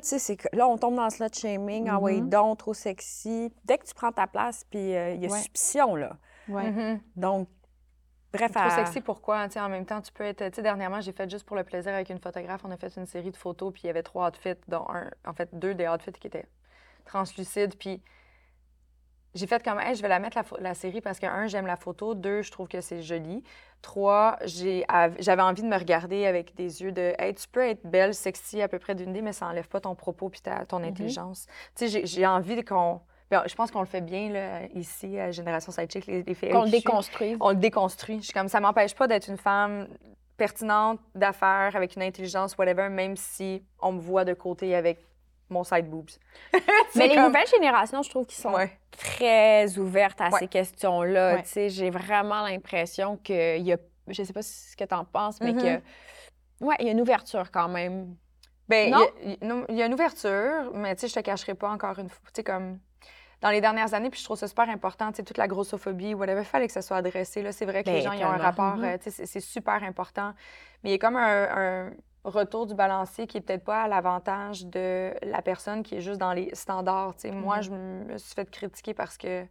Là, 0.52 0.68
on 0.68 0.78
tombe 0.78 0.96
dans 0.96 1.06
le 1.06 1.10
slut 1.10 1.34
shaming. 1.34 1.88
Ah 1.90 2.00
oui, 2.02 2.20
mm-hmm. 2.20 2.30
donc, 2.30 2.58
trop 2.58 2.74
sexy. 2.74 3.50
Dès 3.64 3.78
que 3.78 3.86
tu 3.86 3.94
prends 3.94 4.12
ta 4.12 4.28
place, 4.28 4.66
puis 4.70 4.96
euh, 4.96 5.14
il 5.14 5.24
y 5.24 5.26
a 5.26 5.30
suspicion, 5.30 5.96
là. 5.96 6.18
Mm-hmm. 6.50 7.00
Donc, 7.16 7.48
Bref, 8.34 8.52
trop 8.52 8.70
sexy, 8.70 9.00
pourquoi? 9.00 9.48
en 9.56 9.70
même 9.70 9.86
temps, 9.86 10.02
tu 10.02 10.12
peux 10.12 10.26
être. 10.26 10.52
Tu 10.52 10.62
dernièrement, 10.62 11.00
j'ai 11.00 11.14
fait 11.14 11.30
juste 11.30 11.46
pour 11.46 11.56
le 11.56 11.64
plaisir 11.64 11.94
avec 11.94 12.10
une 12.10 12.20
photographe. 12.20 12.62
On 12.66 12.72
a 12.72 12.78
fait 12.78 12.94
une 12.98 13.06
série 13.06 13.32
de 13.32 13.38
photos, 13.38 13.72
puis 13.72 13.84
il 13.86 13.88
y 13.88 13.90
avait 13.90 14.04
trois 14.04 14.28
outfits, 14.28 14.60
dont 14.68 14.86
un, 14.90 15.10
en 15.26 15.34
fait, 15.34 15.50
deux 15.54 15.74
des 15.74 15.88
outfits 15.88 16.12
qui 16.12 16.28
étaient 16.28 16.48
translucides. 17.06 17.78
Puis 17.78 18.02
j'ai 19.38 19.48
fait 19.48 19.64
comme, 19.64 19.80
hey, 19.80 19.96
je 19.96 20.02
vais 20.02 20.08
la 20.08 20.20
mettre 20.20 20.38
la, 20.60 20.74
série 20.74 21.02
parce 21.02 21.20
que, 21.20 21.26
un, 21.26 21.48
j'aime 21.48 21.68
la 21.68 21.76
photo. 21.76 22.16
Deux, 22.16 22.42
je 22.42 22.52
trouve 22.52 22.68
que 22.68 22.82
c'est 22.82 23.02
joli. 23.02 23.44
Trois, 23.82 24.38
j'avais 24.46 25.42
envie 25.42 25.62
de 25.62 25.68
me 25.68 25.78
regarder 25.78 26.26
avec 26.26 26.56
des 26.56 26.82
yeux 26.82 26.92
de, 26.92 27.14
hey, 27.20 27.34
tu 27.36 27.48
peux 27.48 27.66
être 27.66 27.86
belle, 27.86 28.14
sexy 28.14 28.62
à 28.62 28.68
peu 28.68 28.80
près 28.80 28.96
d'une 28.96 29.12
idée, 29.12 29.22
mais 29.22 29.34
ça 29.34 29.46
n'enlève 29.46 29.68
pas 29.68 29.80
ton 29.80 29.96
propos 29.96 30.30
puis 30.30 30.42
ton 30.42 30.80
mm-hmm. 30.80 30.88
intelligence. 30.88 31.46
Tu 31.76 31.88
sais, 31.88 32.06
j'ai 32.06 32.26
envie 32.26 32.64
qu'on. 32.64 33.00
Ben, 33.30 33.44
je 33.46 33.56
pense 33.56 33.72
qu'on 33.72 33.82
le 33.82 33.88
fait 33.88 34.02
bien 34.02 34.30
là, 34.30 34.62
ici, 34.74 35.20
à 35.20 35.32
Génération 35.32 35.72
Sidechick, 35.72 36.08
les, 36.08 36.24
les 36.24 36.34
filles. 36.34 36.50
Qu'on 36.50 36.64
le 36.64 36.72
déconstruit. 36.72 37.36
On 37.42 37.50
le 37.50 37.58
déconstruit. 37.58 38.20
Je 38.20 38.26
suis 38.26 38.34
comme, 38.34 38.48
ça 38.48 38.62
m'empêche 38.62 38.96
pas 38.96 39.08
d'être 39.08 39.28
une 39.28 39.38
femme 39.38 39.88
pertinente, 40.38 41.00
d'affaires, 41.16 41.76
avec 41.76 41.96
une 41.96 42.04
intelligence, 42.04 42.58
whatever, 42.58 42.90
même 42.90 43.18
si 43.18 43.64
on 43.82 43.92
me 43.92 44.00
voit 44.00 44.24
de 44.24 44.34
côté 44.34 44.76
avec 44.76 45.00
mon 45.50 45.64
side 45.64 45.90
boobs. 45.90 46.12
Mais 46.96 47.08
les 47.08 47.18
nouvelles 47.18 47.48
générations, 47.48 48.02
je 48.02 48.10
trouve 48.10 48.26
qu'ils 48.26 48.42
sont 48.42 48.56
très 48.92 49.78
ouvertes 49.78 50.20
à 50.22 50.32
ces 50.32 50.48
questions-là. 50.48 51.42
J'ai 51.44 51.90
vraiment 51.90 52.42
l'impression 52.44 53.18
qu'il 53.18 53.62
y 53.62 53.74
a, 53.74 53.78
je 54.08 54.24
sais 54.24 54.34
pas 54.34 54.42
ce 54.42 54.76
que 54.76 54.84
tu 54.84 54.96
en 54.96 55.06
penses, 55.06 55.40
mais 55.42 55.54
mm-hmm. 55.54 55.80
que, 55.80 56.66
ouais, 56.66 56.76
il 56.80 56.86
y 56.86 56.90
a 56.90 56.92
une 56.92 57.02
ouverture 57.02 57.52
quand 57.52 57.70
même. 57.70 58.16
Ben, 58.68 58.94
il 59.24 59.38
y, 59.78 59.82
a 59.82 59.86
une 59.86 59.94
ouverture, 59.94 60.72
mais 60.74 60.94
tu 60.96 61.02
sais, 61.02 61.08
je 61.08 61.14
te 61.14 61.20
cacherai 61.22 61.54
pas 61.54 61.70
encore 61.70 61.98
une 62.00 62.10
fois. 62.10 62.20
Tu 62.28 62.32
sais, 62.36 62.44
comme 62.44 62.80
dans 63.40 63.50
les 63.50 63.62
dernières 63.62 63.94
années, 63.94 64.10
puis 64.10 64.20
je 64.20 64.26
trouve 64.26 64.38
ça 64.38 64.48
super 64.48 64.68
important, 64.68 65.12
tu 65.12 65.18
sais, 65.18 65.24
toute 65.24 65.38
la 65.38 65.48
grossophobie, 65.48 66.16
whatever, 66.16 66.42
il 66.42 66.46
fallait 66.46 66.68
que 66.68 66.74
ça 66.74 66.82
soit 66.82 66.98
adressé. 66.98 67.42
Là, 67.42 67.54
c'est 67.54 67.66
vrai 67.66 67.84
que 67.84 67.90
les 67.90 68.04
ben, 68.04 68.04
gens, 68.04 68.12
ils 68.12 68.26
ont 68.26 68.30
un 68.30 68.38
rapport, 68.38 68.76
mm-hmm. 68.76 68.96
euh, 68.96 68.98
tu 68.98 69.10
sais, 69.10 69.26
c'est 69.26 69.40
super 69.40 69.84
important. 69.84 70.34
Mais 70.84 70.90
il 70.90 70.94
y 70.94 70.96
a 70.96 71.00
comme 71.00 71.16
un 71.16 71.92
retour 72.30 72.66
du 72.66 72.76
balancier 72.76 73.28
qui 73.28 73.38
est 73.38 73.42
peut-être 73.42 73.64
pas 73.64 73.84
à 73.84 73.88
l'avantage 73.88 74.66
de 74.66 75.14
la 75.24 75.42
personne 75.42 75.84
qui 75.84 75.96
est 75.96 76.02
juste 76.02 76.20
dans 76.20 76.34
les 76.34 76.54
standards. 76.54 77.16
Moi, 77.26 77.60
mm-hmm. 77.60 77.62
je 77.62 77.72
me 77.72 78.18
suis 78.18 78.34
fait 78.34 78.50
critiquer 78.50 78.94
parce 78.94 79.18
que 79.18 79.46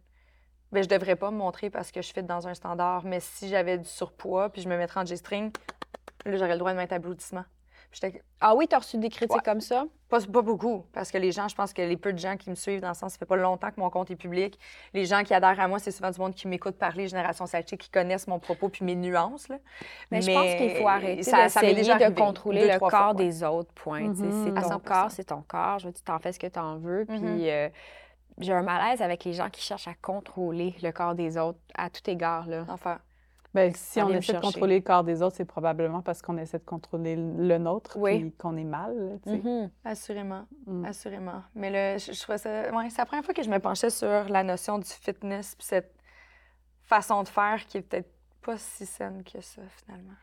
ben, 0.71 0.83
je 0.83 0.89
devrais 0.89 1.15
pas 1.15 1.31
me 1.31 1.37
montrer 1.37 1.69
parce 1.69 1.91
que 1.91 2.01
je 2.01 2.07
suis 2.07 2.23
dans 2.23 2.47
un 2.47 2.53
standard, 2.53 3.05
mais 3.05 3.19
si 3.19 3.47
j'avais 3.47 3.77
du 3.77 3.87
surpoids 3.87 4.49
puis 4.49 4.61
je 4.61 4.69
me 4.69 4.77
mettrais 4.77 4.99
en 4.99 5.05
G-string, 5.05 5.51
là, 6.25 6.35
j'aurais 6.35 6.53
le 6.53 6.59
droit 6.59 6.71
de 6.71 6.77
mettre 6.77 6.93
applaudissement. 6.93 7.45
Ah 8.39 8.55
oui, 8.55 8.67
tu 8.67 8.75
as 8.75 8.79
reçu 8.79 8.97
des 8.97 9.09
critiques 9.09 9.43
comme 9.43 9.61
ça? 9.61 9.85
Pas, 10.09 10.19
pas, 10.21 10.41
beaucoup, 10.41 10.85
parce 10.93 11.11
que 11.11 11.17
les 11.17 11.31
gens, 11.31 11.47
je 11.47 11.55
pense 11.55 11.73
que 11.73 11.81
les 11.81 11.97
peu 11.97 12.13
de 12.13 12.17
gens 12.17 12.37
qui 12.37 12.49
me 12.49 12.55
suivent, 12.55 12.79
dans 12.79 12.89
le 12.89 12.93
sens, 12.93 13.13
ça 13.13 13.17
fait 13.17 13.25
pas 13.25 13.35
longtemps 13.35 13.71
que 13.71 13.79
mon 13.79 13.89
compte 13.89 14.09
est 14.09 14.15
public. 14.15 14.57
Les 14.93 15.05
gens 15.05 15.23
qui 15.23 15.33
adhèrent 15.33 15.59
à 15.59 15.67
moi, 15.67 15.79
c'est 15.79 15.91
souvent 15.91 16.11
du 16.11 16.19
monde 16.19 16.33
qui 16.33 16.47
m'écoute 16.47 16.77
parler, 16.77 17.07
Génération 17.07 17.45
Sachi, 17.45 17.77
qui 17.77 17.89
connaissent 17.89 18.27
mon 18.27 18.39
propos 18.39 18.69
puis 18.69 18.85
mes 18.85 18.95
nuances. 18.95 19.49
Là. 19.49 19.57
Mais, 20.11 20.21
je 20.21 20.31
pense 20.31 20.55
qu'il 20.55 20.75
faut 20.75 20.87
arrêter 20.87 21.23
ça, 21.23 21.49
ça 21.49 21.61
déjà 21.61 21.97
de 21.97 22.13
contrôler 22.15 22.71
le 22.71 22.79
corps 22.79 23.15
des 23.15 23.43
autres, 23.43 23.71
point. 23.73 24.13
C'est 24.15 24.23
mm-hmm. 24.23 24.69
ton 24.69 24.79
corps, 24.79 25.11
c'est 25.11 25.25
ton 25.25 25.41
corps. 25.41 25.79
Je 25.79 25.87
veux 25.87 25.91
dire, 25.91 26.03
tu 26.05 26.11
en 26.11 26.19
fais 26.19 26.31
ce 26.31 26.39
que 26.39 26.47
tu 26.47 26.59
en 26.59 26.77
veux. 26.77 27.05
Puis 27.05 27.17
mm-hmm. 27.17 27.49
euh, 27.49 27.69
j'ai 28.37 28.53
un 28.53 28.63
malaise 28.63 29.01
avec 29.01 29.25
les 29.25 29.33
gens 29.33 29.49
qui 29.49 29.61
cherchent 29.61 29.87
à 29.87 29.95
contrôler 30.01 30.75
le 30.81 30.91
corps 30.91 31.15
des 31.15 31.37
autres 31.37 31.59
à 31.75 31.89
tout 31.89 32.07
égard. 32.09 32.47
Là. 32.47 32.65
Enfin. 32.69 32.99
Bien, 33.53 33.71
si 33.73 34.01
on 34.01 34.09
essaie 34.09 34.33
de 34.33 34.39
contrôler 34.39 34.75
le 34.75 34.83
corps 34.83 35.03
des 35.03 35.21
autres, 35.21 35.35
c'est 35.35 35.45
probablement 35.45 36.01
parce 36.01 36.21
qu'on 36.21 36.37
essaie 36.37 36.59
de 36.59 36.65
contrôler 36.65 37.15
le 37.15 37.57
nôtre 37.57 37.97
et 38.07 38.31
qu'on 38.37 38.55
est 38.57 38.63
mal. 38.63 39.19
Mm-hmm. 39.25 39.69
Assurément. 39.85 40.45
Mm. 40.65 40.85
Assurément. 40.85 41.43
Mais 41.55 41.69
le, 41.69 41.99
je, 41.99 42.21
trouve 42.21 42.37
ça. 42.37 42.71
Ouais, 42.71 42.89
c'est 42.89 42.99
la 42.99 43.05
première 43.05 43.25
fois 43.25 43.33
que 43.33 43.43
je 43.43 43.49
me 43.49 43.59
penchais 43.59 43.89
sur 43.89 44.29
la 44.29 44.43
notion 44.43 44.77
du 44.77 44.89
fitness 44.89 45.55
puis 45.55 45.65
cette 45.65 45.95
façon 46.83 47.23
de 47.23 47.27
faire 47.27 47.65
qui 47.67 47.77
est 47.77 47.81
peut-être 47.81 48.11
pas 48.41 48.57
si 48.57 48.85
saine 48.85 49.23
que 49.23 49.41
ça, 49.41 49.61
finalement. 49.83 50.13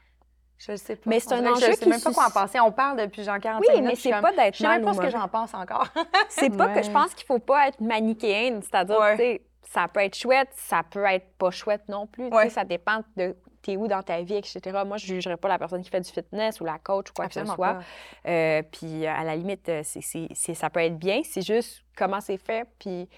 Je 0.59 0.73
ne 0.73 0.77
sais 0.77 0.97
pas. 0.97 1.11
Mais 1.11 1.21
c'est 1.21 1.35
un 1.35 1.53
enjeu 1.53 1.67
Je 1.73 1.77
sais 1.77 1.87
même 1.87 2.01
pas 2.01 2.13
quoi 2.13 2.27
en 2.27 2.31
penser. 2.31 2.61
On 2.61 2.73
parle 2.73 2.99
depuis 2.99 3.25
genre 3.25 3.39
40 3.39 3.63
oui, 3.69 3.83
mais 3.83 3.97
c'est 3.97 4.11
pas 4.11 4.33
d'être 4.33 4.55
Je 4.55 4.63
sais 4.63 4.69
même 4.69 4.85
pas 4.85 4.95
ce 4.95 5.01
que 5.01 5.11
j'en 5.11 5.29
pense 5.29 5.53
encore. 5.55 5.89
c'est 6.29 6.57
pas 6.57 6.69
que 6.69 6.83
je 6.83 6.91
pense 6.91 7.15
qu'il 7.15 7.27
faut 7.27 7.39
pas 7.39 7.69
être 7.69 7.81
manichéenne. 7.81 8.63
C'est-à-dire, 8.63 9.41
ça 9.65 9.89
peut 9.89 10.01
être 10.01 10.17
chouette, 10.17 10.49
ça 10.53 10.83
peut 10.83 11.05
être 11.05 11.27
pas 11.39 11.51
chouette 11.51 11.89
non 11.89 12.07
plus. 12.07 12.31
Ça 12.51 12.65
dépend 12.65 13.03
de 13.17 13.37
t'es 13.65 13.77
où 13.77 13.89
dans 13.89 14.03
ta 14.03 14.21
vie, 14.23 14.35
etc. 14.35 14.61
Moi, 14.87 14.99
je 14.99 15.07
ne 15.11 15.21
jugerais 15.21 15.39
pas 15.39 15.49
la 15.49 15.59
personne 15.59 15.83
qui 15.83 15.91
fait 15.91 16.01
du 16.01 16.11
fitness 16.11 16.61
ou 16.61 16.65
la 16.65 16.79
coach 16.79 17.11
ou 17.11 17.15
quoi 17.15 17.29
que 17.29 17.35
ce 17.35 17.45
soit. 17.47 17.79
Euh, 18.27 18.63
puis 18.71 19.07
à 19.07 19.25
la 19.25 19.37
limite, 19.37 19.69
euh, 19.69 19.83
c'est, 19.83 20.55
ça 20.55 20.71
peut 20.71 20.81
être 20.81 20.99
bien. 20.99 21.23
C'est 21.25 21.43
juste 21.43 21.83
comment 21.97 22.21
c'est 22.21 22.37
fait. 22.37 22.69
Puis 22.79 23.09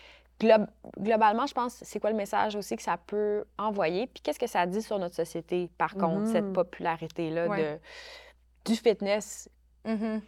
globalement, 0.99 1.47
je 1.47 1.55
pense, 1.55 1.83
c'est 1.83 1.99
quoi 1.99 2.11
le 2.11 2.17
message 2.17 2.55
aussi 2.57 2.77
que 2.77 2.83
ça 2.83 2.97
peut 2.97 3.45
envoyer? 3.59 4.07
Puis 4.07 4.23
qu'est-ce 4.23 4.39
que 4.39 4.47
ça 4.47 4.67
dit 4.67 4.83
sur 4.83 4.99
notre 4.99 5.15
société, 5.15 5.69
par 5.79 5.95
contre, 5.95 6.29
cette 6.29 6.45
mm-hmm. 6.45 6.53
popularité-là 6.53 7.49
de, 7.49 7.79
du 8.67 8.77
fitness 8.77 9.49
Mm-hmm. 9.87 10.21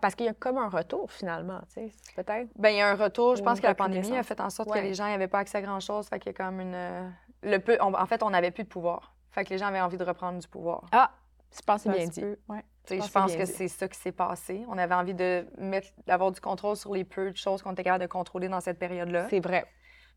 Parce 0.00 0.14
qu'il 0.14 0.26
y 0.26 0.28
a 0.28 0.34
comme 0.34 0.56
un 0.58 0.68
retour, 0.68 1.10
finalement, 1.10 1.60
tu 1.74 1.88
sais, 1.88 1.92
peut-être. 2.16 2.48
Bien, 2.56 2.70
il 2.70 2.76
y 2.76 2.80
a 2.80 2.90
un 2.90 2.94
retour. 2.94 3.36
Je 3.36 3.42
pense 3.42 3.60
que 3.60 3.66
la 3.66 3.74
pandémie 3.74 4.16
a 4.16 4.22
fait 4.22 4.40
en 4.40 4.50
sorte 4.50 4.72
que 4.72 4.78
les 4.78 4.94
gens 4.94 5.06
n'avaient 5.06 5.28
pas 5.28 5.40
accès 5.40 5.58
à 5.58 5.62
grand-chose. 5.62 6.08
Fait 6.08 6.18
qu'il 6.18 6.32
y 6.32 6.34
a 6.34 6.44
comme 6.44 6.60
une... 6.60 6.74
Euh, 6.74 7.08
le 7.42 7.58
peu... 7.58 7.76
en 7.80 8.06
fait, 8.06 8.22
on 8.22 8.30
n'avait 8.30 8.50
plus 8.50 8.64
de 8.64 8.68
pouvoir. 8.68 9.14
Fait 9.30 9.44
que 9.44 9.50
les 9.50 9.58
gens 9.58 9.66
avaient 9.66 9.80
envie 9.80 9.98
de 9.98 10.04
reprendre 10.04 10.38
du 10.38 10.48
pouvoir. 10.48 10.84
Ah! 10.92 11.10
Je 11.54 11.62
pense 11.62 11.84
que 11.84 11.92
c'est 11.92 11.98
bien 11.98 12.08
dit. 12.08 12.36
Ouais. 12.48 12.64
Je 12.90 13.10
pense, 13.10 13.36
que 13.36 13.44
c'est 13.44 13.68
ça 13.68 13.88
qui 13.88 13.98
s'est 13.98 14.12
passé. 14.12 14.64
On 14.68 14.76
avait 14.76 14.94
envie 14.94 15.14
de 15.14 15.46
mettre, 15.58 15.88
d'avoir 16.06 16.32
du 16.32 16.40
contrôle 16.40 16.76
sur 16.76 16.94
les 16.94 17.04
peu 17.04 17.30
de 17.30 17.36
choses 17.36 17.62
qu'on 17.62 17.72
était 17.72 17.84
capable 17.84 18.02
de 18.02 18.08
contrôler 18.08 18.48
dans 18.48 18.60
cette 18.60 18.78
période-là. 18.78 19.28
C'est 19.30 19.40
vrai. 19.40 19.64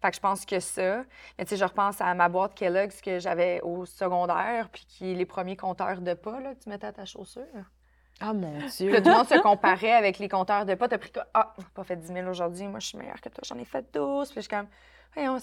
Fait 0.01 0.09
que 0.09 0.15
je 0.15 0.21
pense 0.21 0.45
que 0.45 0.59
ça. 0.59 1.03
Mais 1.37 1.45
tu 1.45 1.49
sais, 1.49 1.57
je 1.57 1.65
repense 1.65 2.01
à 2.01 2.13
ma 2.13 2.29
boîte 2.29 2.53
Kellogg's 2.55 3.01
que 3.01 3.19
j'avais 3.19 3.61
au 3.61 3.85
secondaire, 3.85 4.69
puis 4.71 4.85
qui 4.87 5.11
est 5.11 5.15
les 5.15 5.25
premiers 5.25 5.55
compteurs 5.55 6.01
de 6.01 6.13
pas 6.13 6.39
là, 6.39 6.55
que 6.55 6.63
tu 6.63 6.69
mettais 6.69 6.87
à 6.87 6.93
ta 6.93 7.05
chaussure. 7.05 7.71
Ah, 8.19 8.33
mon 8.33 8.57
Dieu. 8.77 8.95
tout 8.97 9.03
le 9.09 9.11
monde 9.15 9.27
se 9.27 9.39
comparait 9.39 9.91
avec 9.93 10.19
les 10.19 10.27
compteurs 10.29 10.65
de 10.65 10.75
pas. 10.75 10.87
T'as 10.87 10.97
pris 10.97 11.11
Ah, 11.33 11.53
pas 11.73 11.83
fait 11.83 11.95
10 11.95 12.07
000 12.13 12.27
aujourd'hui, 12.27 12.67
moi, 12.67 12.79
je 12.79 12.87
suis 12.87 12.97
meilleure 12.97 13.21
que 13.21 13.29
toi, 13.29 13.41
j'en 13.45 13.57
ai 13.57 13.65
fait 13.65 13.85
12. 13.93 14.27
Puis 14.29 14.35
je 14.37 14.41
suis 14.41 14.49
comme, 14.49 14.67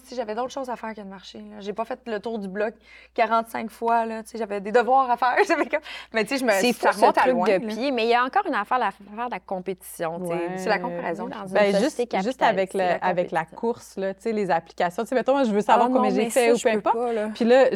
si 0.05 0.14
j'avais 0.14 0.35
d'autres 0.35 0.53
choses 0.53 0.70
à 0.70 0.77
faire 0.77 0.95
que 0.95 1.01
de 1.01 1.07
marcher. 1.07 1.43
J'ai 1.61 1.72
pas 1.72 1.85
fait 1.85 2.01
le 2.07 2.20
tour 2.20 2.39
du 2.39 2.49
bloc 2.49 2.75
45 3.14 3.70
fois. 3.70 4.05
J'avais 4.35 4.61
des 4.61 4.72
devoirs 4.72 5.11
à 5.11 5.16
faire. 5.16 5.37
Comme... 5.70 5.81
Mais 6.12 6.25
tu 6.25 6.31
sais, 6.31 6.39
je 6.39 6.45
me 6.45 6.53
C'est 6.53 6.72
fou, 6.72 6.93
ce 6.93 7.12
truc 7.12 7.33
loin, 7.33 7.59
de 7.59 7.66
pied. 7.66 7.91
Mais 7.91 8.05
il 8.05 8.11
y 8.11 8.14
a 8.14 8.25
encore 8.25 8.47
une 8.47 8.55
affaire, 8.55 8.79
l'affaire 8.79 9.27
de 9.27 9.31
la 9.31 9.41
compétition. 9.41 10.20
C'est 10.57 10.68
la 10.68 10.79
comparaison 10.79 11.29
dans 11.29 11.45
ben, 11.49 11.77
juste, 11.77 12.03
juste 12.22 12.43
avec, 12.43 12.75
le, 12.75 13.03
avec 13.03 13.31
la 13.31 13.45
course, 13.45 13.97
là, 13.97 14.12
les 14.25 14.51
applications. 14.51 15.05
sais, 15.05 15.14
mettons, 15.14 15.33
moi, 15.33 15.45
je 15.45 15.53
veux 15.53 15.61
savoir 15.61 15.89
ah 15.91 15.95
combien 15.95 16.11
j'ai 16.11 16.31
fait 16.31 16.53
ou 16.53 16.59
peu 16.59 16.68
importe. 16.68 16.99
Puis 17.35 17.45
là, 17.45 17.66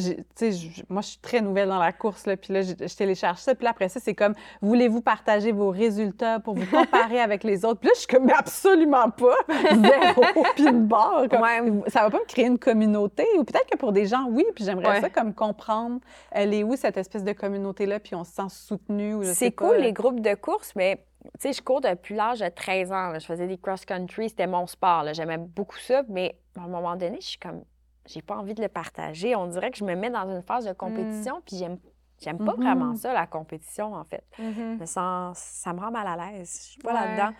moi, 0.88 1.02
je 1.02 1.08
suis 1.08 1.18
très 1.18 1.40
nouvelle 1.40 1.68
dans 1.68 1.78
la 1.78 1.92
course. 1.92 2.26
Là, 2.26 2.36
puis 2.36 2.52
là, 2.52 2.62
je, 2.62 2.72
télécharge 2.94 3.38
ça. 3.38 3.54
Puis 3.54 3.64
là, 3.64 3.70
après 3.70 3.88
ça, 3.88 4.00
c'est 4.00 4.14
comme, 4.14 4.34
voulez-vous 4.60 5.00
partager 5.00 5.52
vos 5.52 5.70
résultats 5.70 6.40
pour 6.40 6.54
vous 6.54 6.66
comparer 6.66 7.20
avec 7.20 7.44
les 7.44 7.64
autres? 7.64 7.80
Puis 7.80 7.88
là, 7.88 7.92
je 7.94 8.00
suis 8.00 8.08
comme, 8.08 8.24
mais 8.24 8.34
absolument 8.34 9.10
pas. 9.10 9.36
Zéro. 9.48 10.44
puis 10.54 10.66
une 10.66 10.86
barre. 10.86 11.24
Comme, 11.30 11.82
ça 11.88 12.02
va 12.02 12.10
pas 12.10 12.18
me 12.18 12.26
créer 12.26 12.46
une 12.46 12.58
communauté? 12.58 13.26
Ou 13.38 13.44
peut-être 13.44 13.68
que 13.70 13.76
pour 13.76 13.92
des 13.92 14.06
gens, 14.06 14.26
oui, 14.28 14.44
puis 14.54 14.64
j'aimerais 14.64 15.00
ça 15.00 15.10
comme 15.10 15.34
comprendre, 15.34 16.00
elle 16.30 16.54
est 16.54 16.62
où 16.62 16.76
cette 16.76 16.96
espèce 16.96 17.24
de 17.24 17.32
communauté-là, 17.32 18.00
puis 18.00 18.14
on 18.14 18.24
se 18.24 18.32
sent 18.32 18.48
soutenu. 18.48 19.24
C'est 19.24 19.52
cool, 19.52 19.76
les 19.76 19.92
groupes 19.92 20.20
de 20.20 20.34
course, 20.34 20.72
mais 20.76 21.04
tu 21.24 21.48
sais, 21.48 21.52
je 21.52 21.62
cours 21.62 21.80
depuis 21.80 22.14
l'âge 22.14 22.40
de 22.40 22.48
13 22.48 22.92
ans. 22.92 23.18
Je 23.18 23.26
faisais 23.26 23.46
des 23.46 23.58
cross-country, 23.58 24.30
c'était 24.30 24.46
mon 24.46 24.66
sport. 24.66 25.04
J'aimais 25.12 25.38
beaucoup 25.38 25.78
ça, 25.78 26.02
mais 26.08 26.38
à 26.56 26.62
un 26.62 26.68
moment 26.68 26.96
donné, 26.96 27.18
je 27.20 27.26
suis 27.26 27.38
comme, 27.38 27.64
j'ai 28.06 28.22
pas 28.22 28.36
envie 28.36 28.54
de 28.54 28.62
le 28.62 28.68
partager. 28.68 29.34
On 29.36 29.46
dirait 29.46 29.70
que 29.70 29.76
je 29.76 29.84
me 29.84 29.94
mets 29.94 30.10
dans 30.10 30.28
une 30.30 30.42
phase 30.42 30.64
de 30.64 30.72
compétition, 30.72 31.38
mm. 31.38 31.42
puis 31.44 31.56
j'aime 31.56 31.78
J'aime 32.20 32.38
pas 32.38 32.54
vraiment 32.54 32.94
mm-hmm. 32.94 32.98
ça, 32.98 33.12
la 33.12 33.26
compétition, 33.26 33.94
en 33.94 34.04
fait. 34.04 34.24
Mm-hmm. 34.38 34.86
ça, 34.86 35.32
ça, 35.34 35.72
me 35.72 35.80
rend 35.80 35.90
mal 35.90 36.06
à 36.06 36.16
l'aise. 36.16 36.58
Je 36.62 36.70
suis 36.72 36.80
pas 36.80 36.92
là-dedans. 36.92 37.36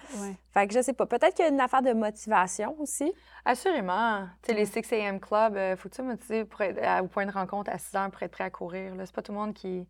Fait 0.52 0.68
que 0.68 0.74
je 0.74 0.80
sais 0.80 0.92
pas. 0.92 1.06
Peut-être 1.06 1.34
qu'il 1.34 1.44
y 1.44 1.48
a 1.48 1.50
une 1.50 1.60
affaire 1.60 1.82
de 1.82 1.92
motivation 1.92 2.76
aussi. 2.78 3.12
Assurément. 3.44 4.26
Tu 4.42 4.52
sais, 4.52 4.54
les 4.54 4.66
6 4.66 4.92
AM 4.92 5.20
Club, 5.20 5.56
euh, 5.56 5.76
faut-tu 5.76 6.02
motiver 6.02 6.44
pour 6.44 6.60
être, 6.60 7.02
au 7.02 7.08
point 7.08 7.26
de 7.26 7.32
rencontre 7.32 7.70
à 7.72 7.78
6 7.78 7.96
heures 7.96 8.10
pour 8.10 8.22
être 8.22 8.30
prêt 8.30 8.44
à 8.44 8.50
courir? 8.50 8.92
C'est 9.04 9.14
pas 9.14 9.22
tout 9.22 9.32
le 9.32 9.38
monde 9.38 9.54
qui 9.54 9.86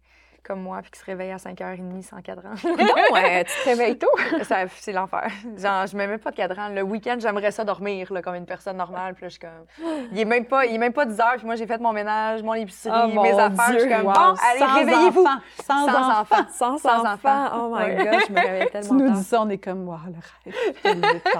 comme 0.48 0.62
moi, 0.62 0.80
puis 0.80 0.90
qui 0.90 0.98
se 0.98 1.04
réveille 1.04 1.30
à 1.30 1.36
5h30 1.36 2.02
sans 2.02 2.22
cadran. 2.22 2.50
non, 2.64 3.12
ouais, 3.12 3.44
tu 3.44 3.52
te 3.52 3.68
réveilles 3.68 3.98
tôt. 3.98 4.08
c'est 4.76 4.92
l'enfer. 4.92 5.30
Genre, 5.56 5.86
je 5.86 5.96
mets 5.96 6.06
même 6.06 6.18
pas 6.18 6.30
de 6.30 6.36
cadran. 6.36 6.70
Le 6.70 6.82
week-end, 6.82 7.16
j'aimerais 7.18 7.50
ça 7.50 7.64
dormir, 7.64 8.10
là, 8.10 8.22
comme 8.22 8.34
une 8.34 8.46
personne 8.46 8.78
normale. 8.78 9.14
Puis 9.14 9.24
là, 9.24 9.28
je 9.28 9.32
suis 9.32 9.40
comme... 9.40 10.08
Il 10.12 10.18
est 10.18 10.24
même 10.24 10.46
pas, 10.46 10.64
il 10.64 10.74
est 10.74 10.78
même 10.78 10.92
pas 10.92 11.04
10 11.04 11.16
h 11.16 11.36
puis 11.36 11.46
moi, 11.46 11.54
j'ai 11.54 11.66
fait 11.66 11.80
mon 11.80 11.92
ménage, 11.92 12.42
mon 12.42 12.54
épicerie, 12.54 13.12
oh, 13.14 13.22
mes 13.22 13.38
affaires. 13.38 13.74
Je 13.74 13.78
suis 13.80 13.88
comme, 13.88 14.04
bon, 14.04 14.12
allez, 14.12 14.64
réveillez-vous. 14.80 15.26
Sans, 15.64 15.86
sans, 15.86 16.20
enfants. 16.20 16.46
Sans, 16.50 16.78
sans 16.78 17.04
enfants. 17.04 17.48
Oh 17.58 17.74
my 17.74 17.94
God, 17.96 18.20
je 18.26 18.32
me 18.32 18.40
réveille 18.40 18.70
tellement 18.70 18.96
Tu 18.96 19.02
nous 19.02 19.10
dis 19.10 19.24
ça, 19.24 19.42
on 19.42 19.48
est 19.48 19.58
comme, 19.58 19.86
wow, 19.88 19.98
le 20.06 20.50
rêve. 20.84 21.30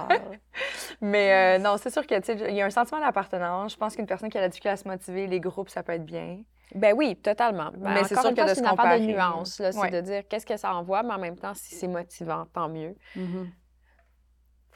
Mais 1.01 1.59
euh, 1.59 1.63
non, 1.63 1.77
c'est 1.77 1.91
sûr 1.91 2.07
qu'il 2.07 2.21
y 2.51 2.61
a 2.61 2.67
un 2.67 2.71
sentiment 2.71 3.01
d'appartenance. 3.01 3.73
Je 3.73 3.79
pense 3.79 3.97
qu'une 3.97 4.07
personne 4.07 4.29
qui 4.29 4.39
a 4.39 4.41
la 4.41 4.49
difficulté 4.49 4.73
à 4.73 4.77
se 4.77 4.87
motiver, 4.87 5.27
les 5.27 5.41
groupes, 5.41 5.69
ça 5.69 5.83
peut 5.83 5.93
être 5.93 6.05
bien. 6.05 6.39
Ben 6.75 6.95
oui, 6.97 7.17
totalement. 7.17 7.71
Ben, 7.77 7.95
mais 7.95 8.05
c'est 8.05 8.19
sûr 8.19 8.35
que 8.35 8.47
c'est 8.47 8.61
une 8.61 8.67
affaire 8.67 8.99
de 8.99 9.05
nuance. 9.05 9.63
C'est 9.71 9.91
de 9.91 10.01
dire 10.01 10.23
qu'est-ce 10.29 10.47
que 10.47 10.57
ça 10.57 10.75
envoie, 10.75 11.03
mais 11.03 11.15
en 11.15 11.19
même 11.19 11.39
temps, 11.39 11.55
si 11.55 11.75
c'est 11.75 11.89
motivant, 11.89 12.47
tant 12.53 12.69
mieux. 12.69 12.95
Mm-hmm. 13.17 13.47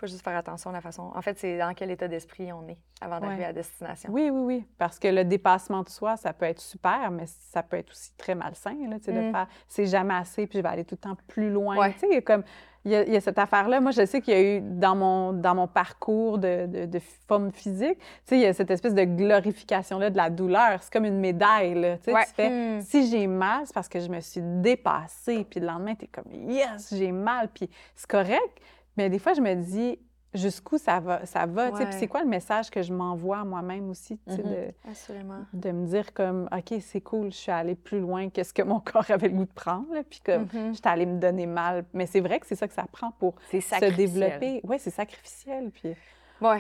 Faut 0.02 0.10
juste 0.10 0.24
faire 0.24 0.36
attention 0.36 0.70
à 0.70 0.72
la 0.72 0.80
façon. 0.80 1.12
En 1.14 1.22
fait, 1.22 1.38
c'est 1.38 1.58
dans 1.58 1.72
quel 1.74 1.90
état 1.90 2.08
d'esprit 2.08 2.52
on 2.52 2.66
est 2.66 2.78
avant 3.00 3.20
d'arriver 3.20 3.44
à 3.44 3.52
destination. 3.52 4.10
Oui, 4.12 4.30
oui, 4.30 4.40
oui. 4.40 4.66
Parce 4.78 4.98
que 4.98 5.06
le 5.06 5.24
dépassement 5.24 5.82
de 5.82 5.88
soi, 5.88 6.16
ça 6.16 6.32
peut 6.32 6.46
être 6.46 6.60
super, 6.60 7.10
mais 7.12 7.26
ça 7.26 7.62
peut 7.62 7.76
être 7.76 7.90
aussi 7.90 8.12
très 8.16 8.34
malsain. 8.34 8.74
Là, 8.88 8.98
de 8.98 9.28
mm. 9.28 9.32
faire 9.32 9.46
c'est 9.68 9.86
jamais 9.86 10.14
assez, 10.14 10.46
puis 10.46 10.58
je 10.58 10.62
vais 10.62 10.68
aller 10.68 10.84
tout 10.84 10.96
le 10.96 11.08
temps 11.08 11.16
plus 11.28 11.50
loin. 11.50 11.90
Tu 11.92 11.98
sais, 12.00 12.22
comme 12.22 12.42
il 12.84 12.90
y, 12.90 13.16
a, 13.16 13.20
cette 13.20 13.38
affaire-là. 13.38 13.80
Moi, 13.80 13.92
je 13.92 14.04
sais 14.04 14.20
qu'il 14.20 14.34
y 14.34 14.36
a 14.36 14.42
eu 14.42 14.60
dans 14.60 14.96
mon, 14.96 15.32
dans 15.32 15.54
mon 15.54 15.68
parcours 15.68 16.38
de, 16.38 16.86
de, 16.86 16.98
forme 17.28 17.52
physique, 17.52 17.96
tu 17.96 18.06
sais, 18.24 18.36
il 18.38 18.40
y 18.40 18.46
a 18.46 18.52
cette 18.52 18.72
espèce 18.72 18.94
de 18.94 19.04
glorification-là 19.04 20.10
de 20.10 20.16
la 20.16 20.30
douleur. 20.30 20.82
C'est 20.82 20.92
comme 20.92 21.04
une 21.04 21.20
médaille, 21.20 21.74
là. 21.74 21.96
Tu 21.98 22.12
sais, 22.12 22.24
tu 22.26 22.34
fais, 22.34 22.50
hmm. 22.50 22.80
si 22.80 23.08
j'ai 23.08 23.28
mal, 23.28 23.62
c'est 23.66 23.74
parce 23.74 23.88
que 23.88 24.00
je 24.00 24.08
me 24.08 24.18
suis 24.20 24.40
dépassée. 24.42 25.46
Puis 25.48 25.60
le 25.60 25.66
lendemain, 25.66 25.94
tu 25.94 26.06
es 26.06 26.08
comme, 26.08 26.32
yes, 26.50 26.92
j'ai 26.92 27.12
mal. 27.12 27.50
Puis 27.54 27.70
c'est 27.94 28.10
correct. 28.10 28.60
Mais 28.96 29.08
des 29.10 29.18
fois, 29.18 29.34
je 29.34 29.40
me 29.40 29.54
dis, 29.54 29.98
jusqu'où 30.34 30.78
ça 30.78 31.00
va. 31.00 31.24
Ça 31.26 31.46
va 31.46 31.70
Puis 31.72 31.84
c'est 31.92 32.08
quoi 32.08 32.22
le 32.22 32.28
message 32.28 32.70
que 32.70 32.82
je 32.82 32.92
m'envoie 32.92 33.44
moi-même 33.44 33.90
aussi? 33.90 34.18
Mm 34.26 34.36
de, 34.36 34.72
de 35.52 35.70
me 35.70 35.86
dire 35.86 36.12
comme, 36.12 36.48
OK, 36.52 36.78
c'est 36.80 37.00
cool, 37.00 37.32
je 37.32 37.36
suis 37.36 37.52
allée 37.52 37.74
plus 37.74 38.00
loin 38.00 38.30
que 38.30 38.42
ce 38.42 38.52
que 38.52 38.62
mon 38.62 38.80
corps 38.84 39.10
avait 39.10 39.28
le 39.28 39.34
goût 39.34 39.44
de 39.44 39.52
prendre. 39.52 39.88
Puis 40.08 40.20
comme, 40.24 40.44
mm-hmm. 40.44 40.68
je 40.68 40.72
suis 40.74 40.82
allée 40.84 41.06
me 41.06 41.18
donner 41.18 41.46
mal. 41.46 41.84
Mais 41.92 42.06
c'est 42.06 42.20
vrai 42.20 42.40
que 42.40 42.46
c'est 42.46 42.56
ça 42.56 42.68
que 42.68 42.74
ça 42.74 42.86
prend 42.90 43.12
pour 43.12 43.34
se 43.50 43.96
développer. 43.96 44.60
Oui, 44.64 44.76
c'est 44.78 44.90
sacrificiel. 44.90 45.70
Puis... 45.70 45.94
Oui. 46.40 46.58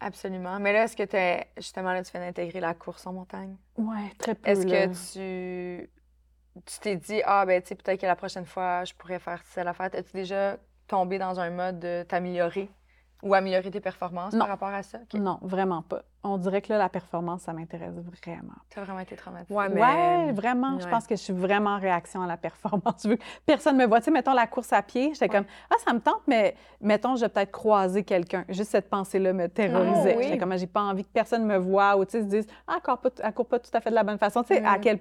Absolument. 0.00 0.58
Mais 0.58 0.72
là, 0.72 0.84
est-ce 0.84 0.96
que 0.96 1.04
tu 1.04 1.46
justement 1.56 1.92
là, 1.92 2.02
tu 2.02 2.10
viens 2.12 2.20
d'intégrer 2.20 2.60
la 2.60 2.74
course 2.74 3.06
en 3.06 3.12
montagne? 3.12 3.56
Oui, 3.78 4.10
très 4.18 4.34
peu. 4.34 4.50
Est-ce 4.50 4.66
que 4.66 5.78
tu 5.78 5.90
tu 6.66 6.78
t'es 6.78 6.94
dit, 6.94 7.20
ah, 7.24 7.44
ben, 7.46 7.60
tu 7.60 7.68
sais, 7.68 7.74
peut-être 7.74 8.00
que 8.00 8.06
la 8.06 8.14
prochaine 8.14 8.46
fois, 8.46 8.84
je 8.84 8.94
pourrais 8.94 9.18
faire 9.18 9.42
la 9.56 9.72
fête. 9.72 9.94
As-tu 9.96 10.12
déjà 10.12 10.56
tombé 10.86 11.18
dans 11.18 11.40
un 11.40 11.50
mode 11.50 11.80
de 11.80 12.04
t'améliorer 12.04 12.70
ou 13.22 13.34
améliorer 13.34 13.70
tes 13.70 13.80
performances 13.80 14.36
par 14.36 14.48
rapport 14.48 14.68
à 14.68 14.82
ça? 14.82 14.98
Non, 15.14 15.38
vraiment 15.42 15.82
pas 15.82 16.04
on 16.24 16.38
dirait 16.38 16.62
que 16.62 16.72
là, 16.72 16.78
la 16.78 16.88
performance, 16.88 17.42
ça 17.42 17.52
m'intéresse 17.52 17.94
vraiment. 17.94 18.54
Tu 18.70 18.78
as 18.78 18.84
vraiment 18.84 19.00
été 19.00 19.14
traumatisée. 19.14 19.54
Oui, 19.54 19.64
mais... 19.72 20.32
vraiment. 20.32 20.78
Je 20.80 20.88
pense 20.88 21.06
que 21.06 21.14
je 21.14 21.20
suis 21.20 21.32
vraiment 21.32 21.70
en 21.70 21.78
réaction 21.78 22.22
à 22.22 22.26
la 22.26 22.36
performance. 22.38 23.02
Je 23.04 23.10
veux 23.10 23.16
que 23.16 23.22
personne 23.44 23.76
me 23.76 23.84
voit. 23.84 24.00
Tu 24.00 24.06
sais, 24.06 24.10
mettons 24.10 24.32
la 24.32 24.46
course 24.46 24.72
à 24.72 24.82
pied, 24.82 25.10
j'étais 25.12 25.28
comme, 25.28 25.44
ah, 25.70 25.76
ça 25.84 25.92
me 25.92 26.00
tente, 26.00 26.22
mais 26.26 26.56
mettons, 26.80 27.16
je 27.16 27.22
vais 27.22 27.28
peut-être 27.28 27.52
croiser 27.52 28.04
quelqu'un. 28.04 28.44
Juste 28.48 28.70
cette 28.70 28.88
pensée-là 28.88 29.32
me 29.32 29.48
terrorisait. 29.48 30.16
Oh, 30.18 30.22
J'étais 30.22 30.38
comme, 30.38 30.56
j'ai 30.56 30.66
pas 30.66 30.82
envie 30.82 31.04
que 31.04 31.12
personne 31.12 31.44
me 31.44 31.58
voie 31.58 31.96
ou, 31.96 32.04
tu 32.04 32.12
sais, 32.12 32.20
se 32.20 32.26
dise, 32.26 32.46
ah, 32.66 32.76
encore 32.78 32.98
pas, 32.98 33.10
elle 33.22 33.32
court 33.34 33.46
pas 33.46 33.58
tout 33.58 33.70
à 33.74 33.80
fait 33.80 33.90
de 33.90 33.94
la 33.94 34.02
bonne 34.02 34.18
façon. 34.18 34.42
Tu 34.42 34.54
sais, 34.54 34.64
à 34.64 34.78
quel, 34.78 34.98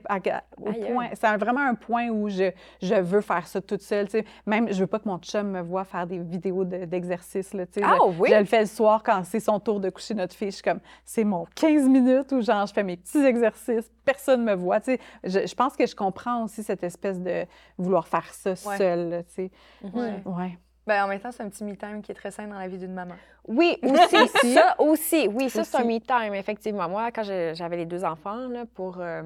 au 0.57 0.73
point, 0.73 1.09
c'est 1.13 1.37
vraiment 1.37 1.61
un 1.61 1.75
point 1.75 2.09
où 2.09 2.27
je, 2.27 2.51
je 2.81 2.95
veux 2.95 3.21
faire 3.21 3.47
ça 3.47 3.61
toute 3.61 3.81
seule. 3.81 4.07
Tu 4.07 4.19
sais, 4.19 4.25
même, 4.45 4.71
je 4.71 4.79
veux 4.79 4.87
pas 4.87 4.99
que 4.99 5.07
mon 5.07 5.19
chum 5.19 5.51
me 5.51 5.61
voit 5.61 5.85
faire 5.85 6.05
des 6.05 6.19
vidéos 6.19 6.65
d'exercice. 6.65 7.49
tu 7.51 7.57
sais, 7.71 7.81
ah, 7.83 7.97
oui? 8.19 8.29
je 8.29 8.35
le 8.35 8.45
fais 8.45 8.61
le 8.61 8.65
soir 8.65 9.03
quand 9.03 9.23
c'est 9.23 9.39
son 9.39 9.59
tour 9.59 9.79
de 9.79 9.89
coucher 9.89 10.13
notre 10.13 10.35
fille. 10.35 10.51
Je 10.51 10.55
suis 10.55 10.63
comme, 10.63 10.81
c'est 11.13 11.25
mon 11.25 11.45
15 11.53 11.89
minutes 11.89 12.31
où 12.31 12.41
genre 12.41 12.65
je 12.65 12.73
fais 12.73 12.81
mes 12.81 12.97
petits 12.97 13.23
exercices, 13.23 13.91
personne 14.03 14.43
ne 14.43 14.51
me 14.51 14.55
voit. 14.55 14.79
Tu 14.79 14.97
sais, 15.23 15.45
je, 15.45 15.53
pense 15.53 15.77
que 15.77 15.85
je 15.85 15.95
comprends 15.95 16.43
aussi 16.43 16.63
cette 16.63 16.83
espèce 16.83 17.19
de 17.19 17.45
vouloir 17.77 18.07
faire 18.07 18.33
ça 18.33 18.55
seule. 18.55 19.23
Tu 19.27 19.33
sais. 19.33 19.51
Mhm. 19.83 20.21
ouais. 20.25 20.57
Ben, 20.87 21.05
en 21.05 21.07
même 21.07 21.19
temps, 21.19 21.31
c'est 21.31 21.43
un 21.43 21.49
petit 21.49 21.63
me-time 21.63 22.01
qui 22.01 22.11
est 22.11 22.15
très 22.15 22.31
sain 22.31 22.47
dans 22.47 22.57
la 22.57 22.67
vie 22.67 22.79
d'une 22.79 22.95
maman. 22.95 23.13
Oui, 23.47 23.77
aussi. 23.83 24.27
ça 24.55 24.75
aussi. 24.79 25.29
Oui, 25.31 25.51
ça, 25.51 25.63
c'est 25.63 25.77
un 25.77 25.83
me-time, 25.83 26.33
effectivement. 26.33 26.89
Moi, 26.89 27.11
quand 27.11 27.23
j'avais 27.23 27.77
les 27.77 27.85
deux 27.85 28.03
enfants, 28.03 28.47
là, 28.47 28.65
pour. 28.73 28.97
Euh, 28.99 29.21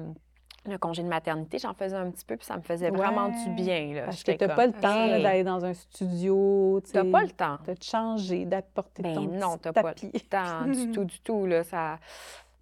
le 0.70 0.78
congé 0.78 1.02
de 1.02 1.08
maternité, 1.08 1.58
j'en 1.58 1.74
faisais 1.74 1.96
un 1.96 2.10
petit 2.10 2.24
peu, 2.24 2.36
puis 2.36 2.46
ça 2.46 2.56
me 2.56 2.62
faisait 2.62 2.90
vraiment 2.90 3.28
du 3.28 3.50
bien. 3.50 3.94
Là. 3.94 4.02
Parce 4.06 4.22
que 4.22 4.32
tu 4.32 4.46
n'as 4.46 4.54
pas 4.54 4.66
le 4.66 4.72
temps 4.72 5.06
d'aller 5.08 5.44
dans 5.44 5.64
un 5.64 5.74
studio. 5.74 6.80
Tu 6.84 6.96
n'as 6.96 7.10
pas 7.10 7.22
le 7.22 7.30
temps. 7.30 7.58
De 7.66 7.74
te 7.74 7.84
changer, 7.84 8.44
d'apporter 8.44 9.02
ben 9.02 9.14
ton 9.14 9.22
non, 9.22 9.58
tu 9.58 9.68
n'as 9.68 9.72
pas 9.72 9.94
le 10.02 10.20
temps 10.20 10.64
du 10.66 10.90
tout, 10.90 11.04
du 11.04 11.20
tout. 11.20 11.46
Là, 11.46 11.64
ça... 11.64 11.98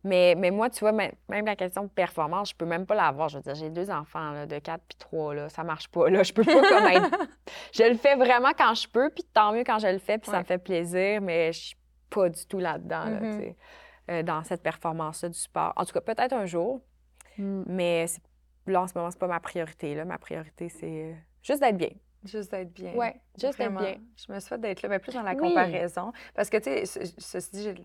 mais, 0.05 0.35
mais 0.37 0.51
moi, 0.51 0.71
tu 0.71 0.81
vois, 0.81 0.93
même 0.93 1.13
la 1.29 1.57
question 1.57 1.85
de 1.85 1.89
performance, 1.89 2.51
je 2.51 2.57
peux 2.57 2.67
même 2.67 2.87
pas 2.87 2.95
l'avoir. 2.95 3.29
Je 3.29 3.39
veux 3.39 3.43
dire, 3.43 3.55
j'ai 3.55 3.71
deux 3.71 3.91
enfants 3.91 4.33
là, 4.33 4.47
de 4.47 4.59
4 4.59 4.81
puis 4.89 4.99
3, 4.99 5.35
là, 5.35 5.49
ça 5.49 5.65
marche 5.65 5.89
pas. 5.89 6.09
Là. 6.09 6.23
Je 6.23 6.33
peux 6.33 6.45
pas 6.45 6.69
comme 6.69 6.87
être... 6.87 7.11
Je 7.73 7.83
le 7.85 7.97
fais 7.97 8.17
vraiment 8.17 8.51
quand 8.57 8.75
je 8.75 8.89
peux, 8.89 9.11
puis 9.11 9.25
tant 9.25 9.53
mieux 9.53 9.65
quand 9.65 9.79
je 9.79 9.89
le 9.89 9.99
fais, 9.99 10.19
puis 10.19 10.31
ça 10.31 10.39
me 10.39 10.45
fait 10.45 10.59
plaisir, 10.59 11.21
mais 11.21 11.53
je 11.53 11.59
suis 11.67 11.77
pas 12.11 12.29
du 12.29 12.47
tout 12.47 12.59
là-dedans, 12.59 13.05
là, 13.05 13.21
mm-hmm. 13.21 13.55
euh, 14.11 14.23
dans 14.23 14.43
cette 14.45 14.63
performance-là 14.63 15.29
du 15.29 15.39
sport. 15.39 15.73
En 15.77 15.85
tout 15.85 15.93
cas, 15.93 16.01
peut-être 16.01 16.33
un 16.33 16.47
jour, 16.47 16.81
Mm. 17.39 17.63
Mais 17.67 18.07
là, 18.67 18.83
en 18.83 18.87
ce 18.87 18.93
moment, 18.97 19.11
c'est 19.11 19.19
pas 19.19 19.27
ma 19.27 19.41
priorité. 19.41 19.95
Là. 19.95 20.05
Ma 20.05 20.19
priorité, 20.19 20.69
c'est 20.69 21.11
euh, 21.11 21.13
juste 21.43 21.61
d'être 21.61 21.77
bien. 21.77 21.91
Juste 22.25 22.51
d'être 22.51 22.73
bien. 22.73 22.93
Oui, 22.97 23.09
juste 23.41 23.59
d'être 23.59 23.77
bien. 23.77 23.97
Je 24.17 24.33
me 24.33 24.41
souhaite 24.41 24.61
d'être 24.61 24.83
là, 24.83 24.89
mais 24.89 24.99
plus 24.99 25.13
dans 25.13 25.23
la 25.23 25.35
comparaison. 25.35 26.13
Parce 26.35 26.51
que, 26.51 26.57
tu 26.57 26.87
sais, 26.87 27.13
ceci 27.19 27.51
dit, 27.53 27.85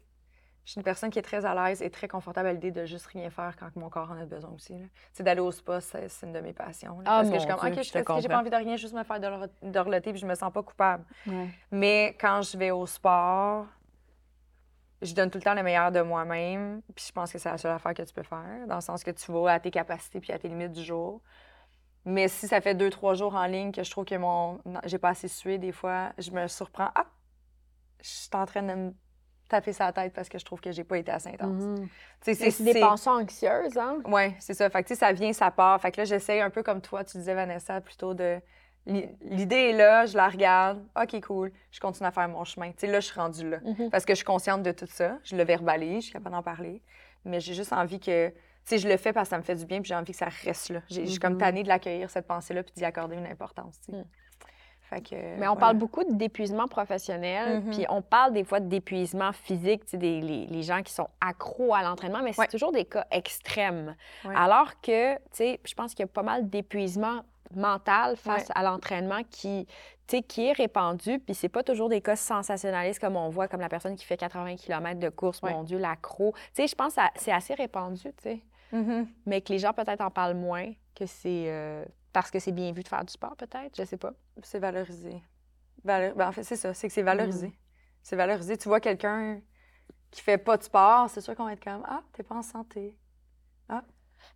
je 0.65 0.71
suis 0.71 0.79
une 0.79 0.83
personne 0.83 1.09
qui 1.09 1.19
est 1.19 1.23
très 1.23 1.45
à 1.45 1.53
l'aise 1.53 1.81
et 1.81 1.89
très 1.89 2.07
confortable 2.07 2.47
à 2.47 2.53
l'idée 2.53 2.71
de 2.71 2.85
juste 2.85 3.07
rien 3.07 3.29
faire 3.29 3.55
quand 3.57 3.75
mon 3.75 3.89
corps 3.89 4.11
en 4.11 4.17
a 4.17 4.25
besoin 4.25 4.51
aussi. 4.51 4.75
C'est 5.11 5.23
d'aller 5.23 5.41
au 5.41 5.51
spa, 5.51 5.81
c'est 5.81 6.07
une 6.23 6.33
de 6.33 6.39
mes 6.39 6.53
passions. 6.53 6.99
Ah, 7.01 7.21
parce 7.21 7.29
que 7.29 7.35
je 7.35 7.39
suis 7.39 7.49
comme, 7.49 7.67
OK, 7.67 7.77
je 7.77 8.21
j'ai 8.21 8.27
pas 8.27 8.39
envie 8.39 8.49
de 8.49 8.55
rien, 8.55 8.75
juste 8.77 8.93
me 8.93 9.03
faire 9.03 9.19
dorloter, 9.61 10.11
puis 10.11 10.21
je 10.21 10.25
me 10.25 10.35
sens 10.35 10.51
pas 10.51 10.63
coupable. 10.63 11.03
Mais 11.71 12.15
quand 12.19 12.41
je 12.41 12.57
vais 12.57 12.71
au 12.71 12.85
sport, 12.85 13.67
je 15.01 15.13
donne 15.13 15.29
tout 15.29 15.37
le 15.37 15.43
temps 15.43 15.53
le 15.53 15.63
meilleur 15.63 15.91
de 15.91 16.01
moi-même. 16.01 16.81
Puis 16.95 17.05
je 17.07 17.11
pense 17.11 17.31
que 17.31 17.37
c'est 17.39 17.49
la 17.49 17.57
seule 17.57 17.71
affaire 17.71 17.93
que 17.93 18.03
tu 18.03 18.13
peux 18.13 18.23
faire, 18.23 18.67
dans 18.67 18.75
le 18.75 18.81
sens 18.81 19.03
que 19.03 19.11
tu 19.11 19.31
vas 19.31 19.53
à 19.53 19.59
tes 19.59 19.71
capacités 19.71 20.19
puis 20.19 20.31
à 20.31 20.39
tes 20.39 20.47
limites 20.47 20.73
du 20.73 20.83
jour. 20.83 21.21
Mais 22.05 22.27
si 22.27 22.47
ça 22.47 22.61
fait 22.61 22.73
deux, 22.73 22.89
trois 22.89 23.13
jours 23.13 23.35
en 23.35 23.45
ligne 23.45 23.71
que 23.71 23.83
je 23.83 23.91
trouve 23.91 24.05
que 24.05 24.15
mon 24.15 24.59
j'ai 24.85 24.97
pas 24.97 25.09
assez 25.09 25.27
sué, 25.27 25.57
des 25.57 25.71
fois, 25.71 26.13
je 26.17 26.31
me 26.31 26.47
surprends. 26.47 26.89
Ah! 26.95 27.05
Je 28.01 28.09
suis 28.09 28.29
en 28.33 28.45
train 28.45 28.63
de 28.63 28.73
me 28.73 28.93
taper 29.47 29.73
sa 29.73 29.91
tête 29.91 30.13
parce 30.13 30.29
que 30.29 30.39
je 30.39 30.45
trouve 30.45 30.61
que 30.61 30.71
j'ai 30.71 30.83
pas 30.83 30.97
été 30.97 31.11
assez 31.11 31.29
intense. 31.29 31.61
Mm-hmm. 31.61 31.87
C'est 32.21 32.63
des 32.63 32.79
pensées 32.79 33.09
anxieuses, 33.09 33.77
hein? 33.77 33.99
Oui, 34.05 34.33
c'est 34.39 34.53
ça. 34.53 34.69
Fait 34.69 34.83
que 34.83 34.95
ça 34.95 35.11
vient, 35.11 35.33
ça 35.33 35.51
part. 35.51 35.79
Fait 35.79 35.91
que 35.91 35.97
là, 35.97 36.05
j'essaie 36.05 36.41
un 36.41 36.49
peu 36.49 36.63
comme 36.63 36.81
toi, 36.81 37.03
tu 37.03 37.17
disais, 37.17 37.35
Vanessa, 37.35 37.81
plutôt 37.81 38.13
de 38.13 38.39
l'idée 38.85 39.69
est 39.69 39.73
là, 39.73 40.05
je 40.05 40.17
la 40.17 40.27
regarde, 40.27 40.83
OK, 40.99 41.21
cool, 41.21 41.51
je 41.71 41.79
continue 41.79 42.07
à 42.07 42.11
faire 42.11 42.27
mon 42.27 42.43
chemin. 42.43 42.71
Tu 42.71 42.79
sais, 42.79 42.87
là, 42.87 42.99
je 42.99 43.07
suis 43.07 43.19
rendue 43.19 43.49
là. 43.49 43.57
Mm-hmm. 43.57 43.89
Parce 43.89 44.05
que 44.05 44.13
je 44.13 44.17
suis 44.17 44.25
consciente 44.25 44.63
de 44.63 44.71
tout 44.71 44.87
ça, 44.87 45.17
je 45.23 45.35
le 45.35 45.43
verbalise, 45.43 45.97
je 45.97 46.05
suis 46.05 46.13
capable 46.13 46.35
d'en 46.35 46.43
parler, 46.43 46.81
mais 47.25 47.39
j'ai 47.39 47.53
juste 47.53 47.73
envie 47.73 47.99
que, 47.99 48.29
tu 48.29 48.35
sais, 48.65 48.77
je 48.77 48.87
le 48.87 48.97
fais 48.97 49.13
parce 49.13 49.29
que 49.29 49.35
ça 49.35 49.37
me 49.37 49.43
fait 49.43 49.55
du 49.55 49.65
bien, 49.65 49.81
puis 49.81 49.89
j'ai 49.89 49.95
envie 49.95 50.11
que 50.11 50.17
ça 50.17 50.29
reste 50.43 50.69
là. 50.69 50.81
J'ai 50.89 51.05
suis 51.05 51.19
comme 51.19 51.35
mm-hmm. 51.35 51.39
tannée 51.39 51.63
de 51.63 51.67
l'accueillir, 51.67 52.09
cette 52.09 52.27
pensée-là, 52.27 52.63
puis 52.63 52.73
d'y 52.75 52.85
accorder 52.85 53.15
une 53.15 53.27
importance, 53.27 53.77
mm. 53.87 54.01
Mais 55.39 55.47
on 55.47 55.55
parle 55.55 55.77
beaucoup 55.77 56.03
d'épuisement 56.03 56.67
professionnel, 56.67 57.63
puis 57.71 57.85
on 57.89 58.01
parle 58.01 58.33
des 58.33 58.43
fois 58.43 58.59
d'épuisement 58.59 59.31
physique, 59.31 59.83
des, 59.95 60.21
les, 60.21 60.47
les, 60.47 60.63
gens 60.63 60.81
qui 60.83 60.91
sont 60.91 61.07
accros 61.21 61.73
à 61.73 61.81
l'entraînement, 61.81 62.21
mais 62.21 62.33
c'est 62.33 62.47
toujours 62.47 62.71
des 62.71 62.85
cas 62.85 63.05
extrêmes. 63.11 63.95
Alors 64.35 64.81
que, 64.81 65.15
tu 65.15 65.21
sais, 65.31 65.59
je 65.63 65.73
pense 65.73 65.93
qu'il 65.93 66.03
y 66.03 66.03
a 66.03 66.07
pas 66.07 66.23
mal 66.23 66.49
d'épuisement 66.49 67.23
mental 67.55 68.15
face 68.17 68.47
à 68.55 68.63
l'entraînement 68.63 69.21
qui, 69.29 69.67
qui 70.07 70.47
est 70.47 70.51
répandu, 70.51 71.19
puis 71.19 71.33
c'est 71.33 71.49
pas 71.49 71.63
toujours 71.63 71.89
des 71.89 72.01
cas 72.01 72.15
sensationnalistes 72.15 72.99
comme 72.99 73.15
on 73.15 73.29
voit, 73.29 73.47
comme 73.47 73.61
la 73.61 73.69
personne 73.69 73.95
qui 73.95 74.05
fait 74.05 74.17
80 74.17 74.55
km 74.57 74.99
de 74.99 75.09
course, 75.09 75.41
mon 75.43 75.63
Dieu, 75.63 75.77
l'accro. 75.77 76.33
Tu 76.33 76.61
sais, 76.61 76.67
je 76.67 76.75
pense 76.75 76.95
que 76.95 77.01
c'est 77.15 77.31
assez 77.31 77.53
répandu, 77.53 78.01
tu 78.01 78.23
sais. 78.23 78.41
Mm-hmm. 78.73 79.07
Mais 79.25 79.41
que 79.41 79.51
les 79.51 79.59
gens 79.59 79.73
peut-être 79.73 80.01
en 80.01 80.11
parlent 80.11 80.35
moins, 80.35 80.71
que 80.95 81.05
c'est 81.05 81.45
euh, 81.47 81.85
parce 82.13 82.31
que 82.31 82.39
c'est 82.39 82.51
bien 82.51 82.71
vu 82.71 82.83
de 82.83 82.87
faire 82.87 83.03
du 83.05 83.11
sport, 83.11 83.35
peut-être, 83.35 83.75
je 83.77 83.83
sais 83.83 83.97
pas. 83.97 84.13
C'est 84.43 84.59
valorisé. 84.59 85.21
Ben, 85.83 86.13
en 86.19 86.31
fait, 86.31 86.43
c'est 86.43 86.55
ça, 86.55 86.73
c'est 86.73 86.87
que 86.87 86.93
c'est 86.93 87.01
valorisé. 87.01 87.47
Mm. 87.47 87.53
C'est 88.03 88.15
valorisé. 88.15 88.57
Tu 88.57 88.67
vois 88.67 88.79
quelqu'un 88.79 89.41
qui 90.09 90.21
fait 90.21 90.37
pas 90.37 90.57
de 90.57 90.63
sport, 90.63 91.09
c'est 91.09 91.21
sûr 91.21 91.35
qu'on 91.35 91.45
va 91.45 91.53
être 91.53 91.63
comme 91.63 91.83
Ah, 91.87 92.01
t'es 92.13 92.23
pas 92.23 92.35
en 92.35 92.41
santé. 92.41 92.97
Ah, 93.69 93.83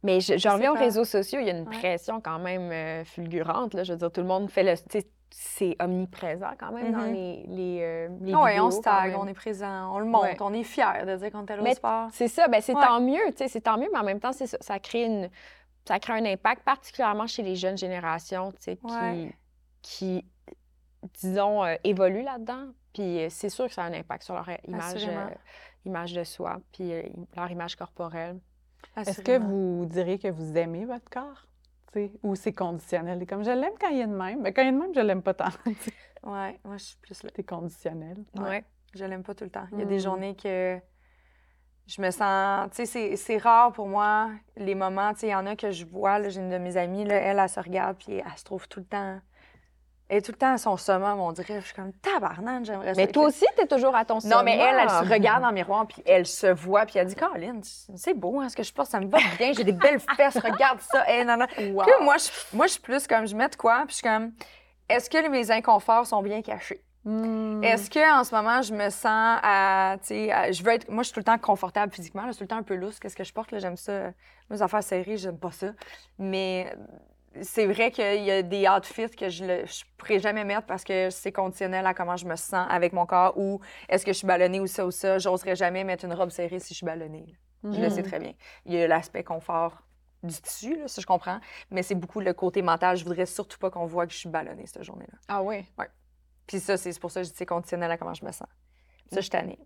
mais 0.06 0.20
je, 0.20 0.48
reviens 0.48 0.72
aux 0.72 0.78
réseaux 0.78 1.04
sociaux, 1.04 1.40
il 1.40 1.48
y 1.48 1.50
a 1.50 1.58
une 1.58 1.66
pression 1.66 2.22
quand 2.22 2.38
même 2.38 2.72
euh, 2.72 3.04
fulgurante. 3.04 3.74
Là. 3.74 3.84
Je 3.84 3.94
veux 3.94 3.98
dire, 3.98 4.12
tout 4.12 4.22
le 4.22 4.28
monde 4.28 4.50
fait 4.50 4.64
le. 4.64 5.02
C'est 5.38 5.76
omniprésent 5.82 6.52
quand 6.58 6.72
même 6.72 6.94
dans 6.94 7.00
mm-hmm. 7.00 7.12
les, 7.12 7.46
les, 7.48 7.80
euh, 7.82 8.08
les 8.22 8.34
Oui, 8.34 8.60
on 8.60 8.72
se 8.72 8.80
tag, 8.80 9.16
on 9.20 9.28
est 9.28 9.34
présent, 9.34 9.94
on 9.94 10.00
le 10.00 10.06
montre, 10.06 10.38
on 10.40 10.54
est 10.54 10.64
fier 10.64 11.06
de 11.06 11.18
dire 11.18 11.32
qu'on 11.32 11.46
est 11.46 11.60
au 11.60 11.74
sport. 11.74 12.08
C'est 12.14 12.30
ça, 12.30 12.48
ben 12.48 12.62
c'est 12.62 12.74
tant 12.74 13.02
mieux, 13.02 13.34
c'est 13.36 13.62
tant 13.62 13.78
mieux, 13.78 13.90
mais 13.92 14.00
en 14.00 14.04
même 14.04 14.20
temps, 14.20 14.32
ça, 14.32 14.46
ça 14.46 14.80
crée 14.80 15.04
une 15.04 15.30
ça 15.86 16.00
crée 16.00 16.14
un 16.14 16.26
impact, 16.26 16.64
particulièrement 16.64 17.28
chez 17.28 17.44
les 17.44 17.56
jeunes 17.56 17.78
générations, 17.78 18.54
qui, 18.54 18.80
qui, 19.82 20.26
disons, 21.22 21.64
euh, 21.64 21.76
évoluent 21.84 22.24
là-dedans. 22.24 22.68
Puis 22.94 23.26
c'est 23.30 23.50
sûr 23.50 23.68
que 23.68 23.74
ça 23.74 23.84
a 23.84 23.88
un 23.88 23.94
impact 23.94 24.24
sur 24.24 24.36
leur 24.36 24.50
image, 24.68 25.08
image 25.86 26.14
de 26.14 26.24
soi, 26.24 26.60
puis 26.72 26.94
leur 27.36 27.52
image 27.52 27.76
corporelle. 27.76 28.40
Est-ce 28.98 29.22
que 29.22 29.38
vous 29.38 29.86
diriez 29.86 30.20
que 30.20 30.30
vous 30.30 30.58
aimez 30.58 30.86
votre 30.86 31.10
corps? 31.10 31.46
Ou 32.24 32.36
c'est 32.36 32.52
conditionnel? 32.52 33.26
comme 33.26 33.44
je 33.44 33.52
l'aime 33.52 33.74
quand 33.80 33.90
il 33.90 34.02
est 34.02 34.08
de 34.08 34.12
même, 34.12 34.42
mais 34.42 34.52
quand 34.52 34.62
il 34.64 34.68
est 34.68 34.72
de 34.72 34.78
même, 34.78 34.94
je 34.94 35.00
l'aime 35.00 35.22
pas 35.22 35.34
tant. 35.34 35.50
oui, 35.66 36.60
moi 36.64 36.78
je 36.78 36.84
suis 36.84 36.98
plus 36.98 37.24
là. 37.24 37.30
C'est 37.34 37.44
conditionnel. 37.44 38.18
Oui, 38.36 38.44
ouais, 38.44 38.66
je 38.94 39.06
l'aime 39.06 39.24
pas 39.24 39.34
tout 39.34 39.46
le 39.46 39.50
temps. 39.50 39.68
Il 39.72 39.80
y 39.80 39.82
a 39.82 39.86
des 39.86 39.98
hmm. 39.98 40.00
journées 40.00 40.36
que 40.36 40.78
je 41.88 42.02
me 42.02 42.12
sens. 42.12 42.70
Tu 42.76 42.86
sais, 42.86 43.16
c'est 43.16 43.38
rare 43.38 43.72
pour 43.72 43.88
moi 43.88 44.32
les 44.58 44.76
moments. 44.76 45.14
Tu 45.14 45.22
sais, 45.22 45.28
il 45.28 45.32
y 45.32 45.36
en 45.36 45.46
a 45.46 45.56
que 45.56 45.72
je 45.72 45.86
vois. 45.86 46.22
J'ai 46.28 46.42
une 46.42 46.50
de 46.50 46.58
mes 46.58 46.76
amies, 46.76 47.06
là, 47.06 47.16
elle, 47.16 47.40
elle 47.40 47.50
se 47.50 47.60
regarde, 47.62 47.98
puis 47.98 48.16
elle 48.16 48.38
se 48.38 48.44
trouve 48.44 48.68
tout 48.68 48.80
le 48.80 48.86
temps 48.86 49.20
elle 50.08 50.18
est 50.18 50.22
tout 50.22 50.32
le 50.32 50.38
temps 50.38 50.54
à 50.54 50.58
son 50.58 50.78
summum, 50.78 51.20
on 51.20 51.32
dirait. 51.32 51.60
Je 51.62 51.66
suis 51.66 51.74
comme 51.74 51.92
tabarnane, 51.94 52.64
j'aimerais 52.64 52.94
ça. 52.94 53.02
Mais 53.02 53.08
toi 53.08 53.26
aussi, 53.26 53.46
tu 53.58 53.64
es 53.64 53.68
toujours 53.68 53.96
à 53.96 54.06
ton 54.06 54.20
summum. 54.20 54.38
Non, 54.38 54.44
mais 54.44 54.58
elle, 54.58 54.78
elle 54.80 54.90
se 54.90 55.12
regarde 55.12 55.42
dans 55.42 55.50
le 55.50 55.56
miroir, 55.56 55.88
puis 55.88 56.04
elle 56.06 56.26
se 56.26 56.48
voit, 56.48 56.86
puis 56.86 57.00
elle 57.00 57.08
dit 57.08 57.16
Caroline, 57.16 57.62
c'est 57.64 58.14
beau, 58.14 58.40
hein, 58.40 58.50
ce 58.50 58.56
que 58.56 58.64
je 58.64 58.72
porte, 58.72 58.90
ça 58.92 59.00
me 59.00 59.08
va 59.08 59.18
bien, 59.38 59.52
j'ai 59.54 59.64
des 59.64 59.72
belles 59.72 60.00
fesses, 60.16 60.38
regarde 60.38 60.80
ça. 60.82 61.10
Hey, 61.10 61.26
non, 61.26 61.38
non. 61.38 61.48
moi, 62.02 62.18
je, 62.18 62.56
moi, 62.56 62.68
je 62.68 62.74
suis 62.74 62.82
plus 62.82 63.08
comme, 63.08 63.28
je 63.28 63.36
mets 63.36 63.50
de 63.50 63.56
quoi, 63.56 63.84
puis 63.88 63.90
je 63.90 63.94
suis 63.96 64.04
comme, 64.04 64.32
est-ce 64.90 65.10
que 65.10 65.28
mes 65.30 65.50
inconforts 65.50 66.06
sont 66.06 66.22
bien 66.22 66.42
cachés? 66.42 66.84
Hmm. 67.04 67.64
Est-ce 67.64 67.90
que 67.92 68.20
en 68.20 68.24
ce 68.24 68.34
moment 68.34 68.64
je 68.64 68.74
me 68.74 68.90
sens 68.90 69.40
à, 69.44 69.96
tu 70.02 70.08
sais, 70.08 70.54
je 70.54 70.64
veux 70.64 70.72
être, 70.72 70.90
moi 70.90 71.04
je 71.04 71.10
suis 71.10 71.14
tout 71.14 71.20
le 71.20 71.26
temps 71.26 71.38
confortable 71.38 71.94
physiquement, 71.94 72.24
je 72.26 72.32
suis 72.32 72.38
tout 72.40 72.44
le 72.46 72.48
temps 72.48 72.58
un 72.58 72.64
peu 72.64 72.74
lousse. 72.74 73.00
Qu'est-ce 73.00 73.16
que 73.16 73.24
je 73.24 73.32
porte 73.32 73.52
là 73.52 73.60
J'aime 73.60 73.78
ça, 73.78 74.12
mes 74.50 74.60
affaires 74.64 74.82
serrées, 74.82 75.16
j'aime 75.16 75.38
pas 75.38 75.52
ça. 75.52 75.68
Mais 76.18 76.76
c'est 77.42 77.66
vrai 77.66 77.92
qu'il 77.92 78.24
y 78.24 78.32
a 78.32 78.42
des 78.42 78.68
outfits 78.68 79.10
que 79.10 79.30
je 79.30 79.44
ne 79.44 79.64
pourrais 79.98 80.20
jamais 80.20 80.44
mettre 80.44 80.66
parce 80.66 80.84
que 80.84 81.10
c'est 81.10 81.32
conditionnel 81.32 81.86
à 81.86 81.94
comment 81.94 82.18
je 82.18 82.26
me 82.26 82.36
sens 82.36 82.68
avec 82.70 82.94
mon 82.94 83.06
corps 83.06 83.38
ou 83.38 83.60
est-ce 83.90 84.06
que 84.06 84.14
je 84.14 84.18
suis 84.18 84.28
ballonnée 84.28 84.60
ou 84.60 84.68
ça 84.68 84.86
ou 84.86 84.92
ça. 84.92 85.18
J'oserais 85.18 85.56
jamais 85.56 85.84
mettre 85.84 86.06
une 86.06 86.14
robe 86.14 86.30
serrée 86.30 86.60
si 86.60 86.74
je 86.74 86.78
suis 86.78 86.86
ballonnée. 86.86 87.38
Je 87.64 87.82
le 87.82 87.90
sais 87.90 88.02
mhm. 88.02 88.08
très 88.08 88.20
bien. 88.20 88.34
Il 88.66 88.74
y 88.74 88.82
a 88.82 88.88
l'aspect 88.88 89.24
confort 89.24 89.82
du 90.24 90.34
tissu, 90.42 90.78
là, 90.78 90.88
ça 90.88 91.02
je 91.02 91.06
comprends, 91.06 91.40
mais 91.70 91.84
c'est 91.84 91.96
beaucoup 91.96 92.20
le 92.20 92.34
côté 92.34 92.62
mental. 92.62 92.98
Je 92.98 93.04
voudrais 93.04 93.26
surtout 93.26 93.60
pas 93.60 93.70
qu'on 93.70 93.86
voit 93.86 94.08
que 94.08 94.14
je 94.14 94.18
suis 94.18 94.30
ballonnée 94.30 94.66
cette 94.66 94.84
journée-là. 94.84 95.18
Ah 95.28 95.44
oui? 95.44 95.66
Oui. 95.78 95.86
Puis 96.48 96.60
ça, 96.60 96.78
c'est 96.78 96.98
pour 97.00 97.12
ça 97.12 97.22
que 97.22 97.28
je 97.28 97.32
dis 97.32 97.38
c'est 97.38 97.46
conditionnel 97.46 97.92
à 97.92 97.98
comment 97.98 98.14
je 98.14 98.26
me 98.26 98.32
sens. 98.32 98.48
Ça, 99.10 99.18
je 99.18 99.22
suis 99.22 99.30
tannée. 99.30 99.60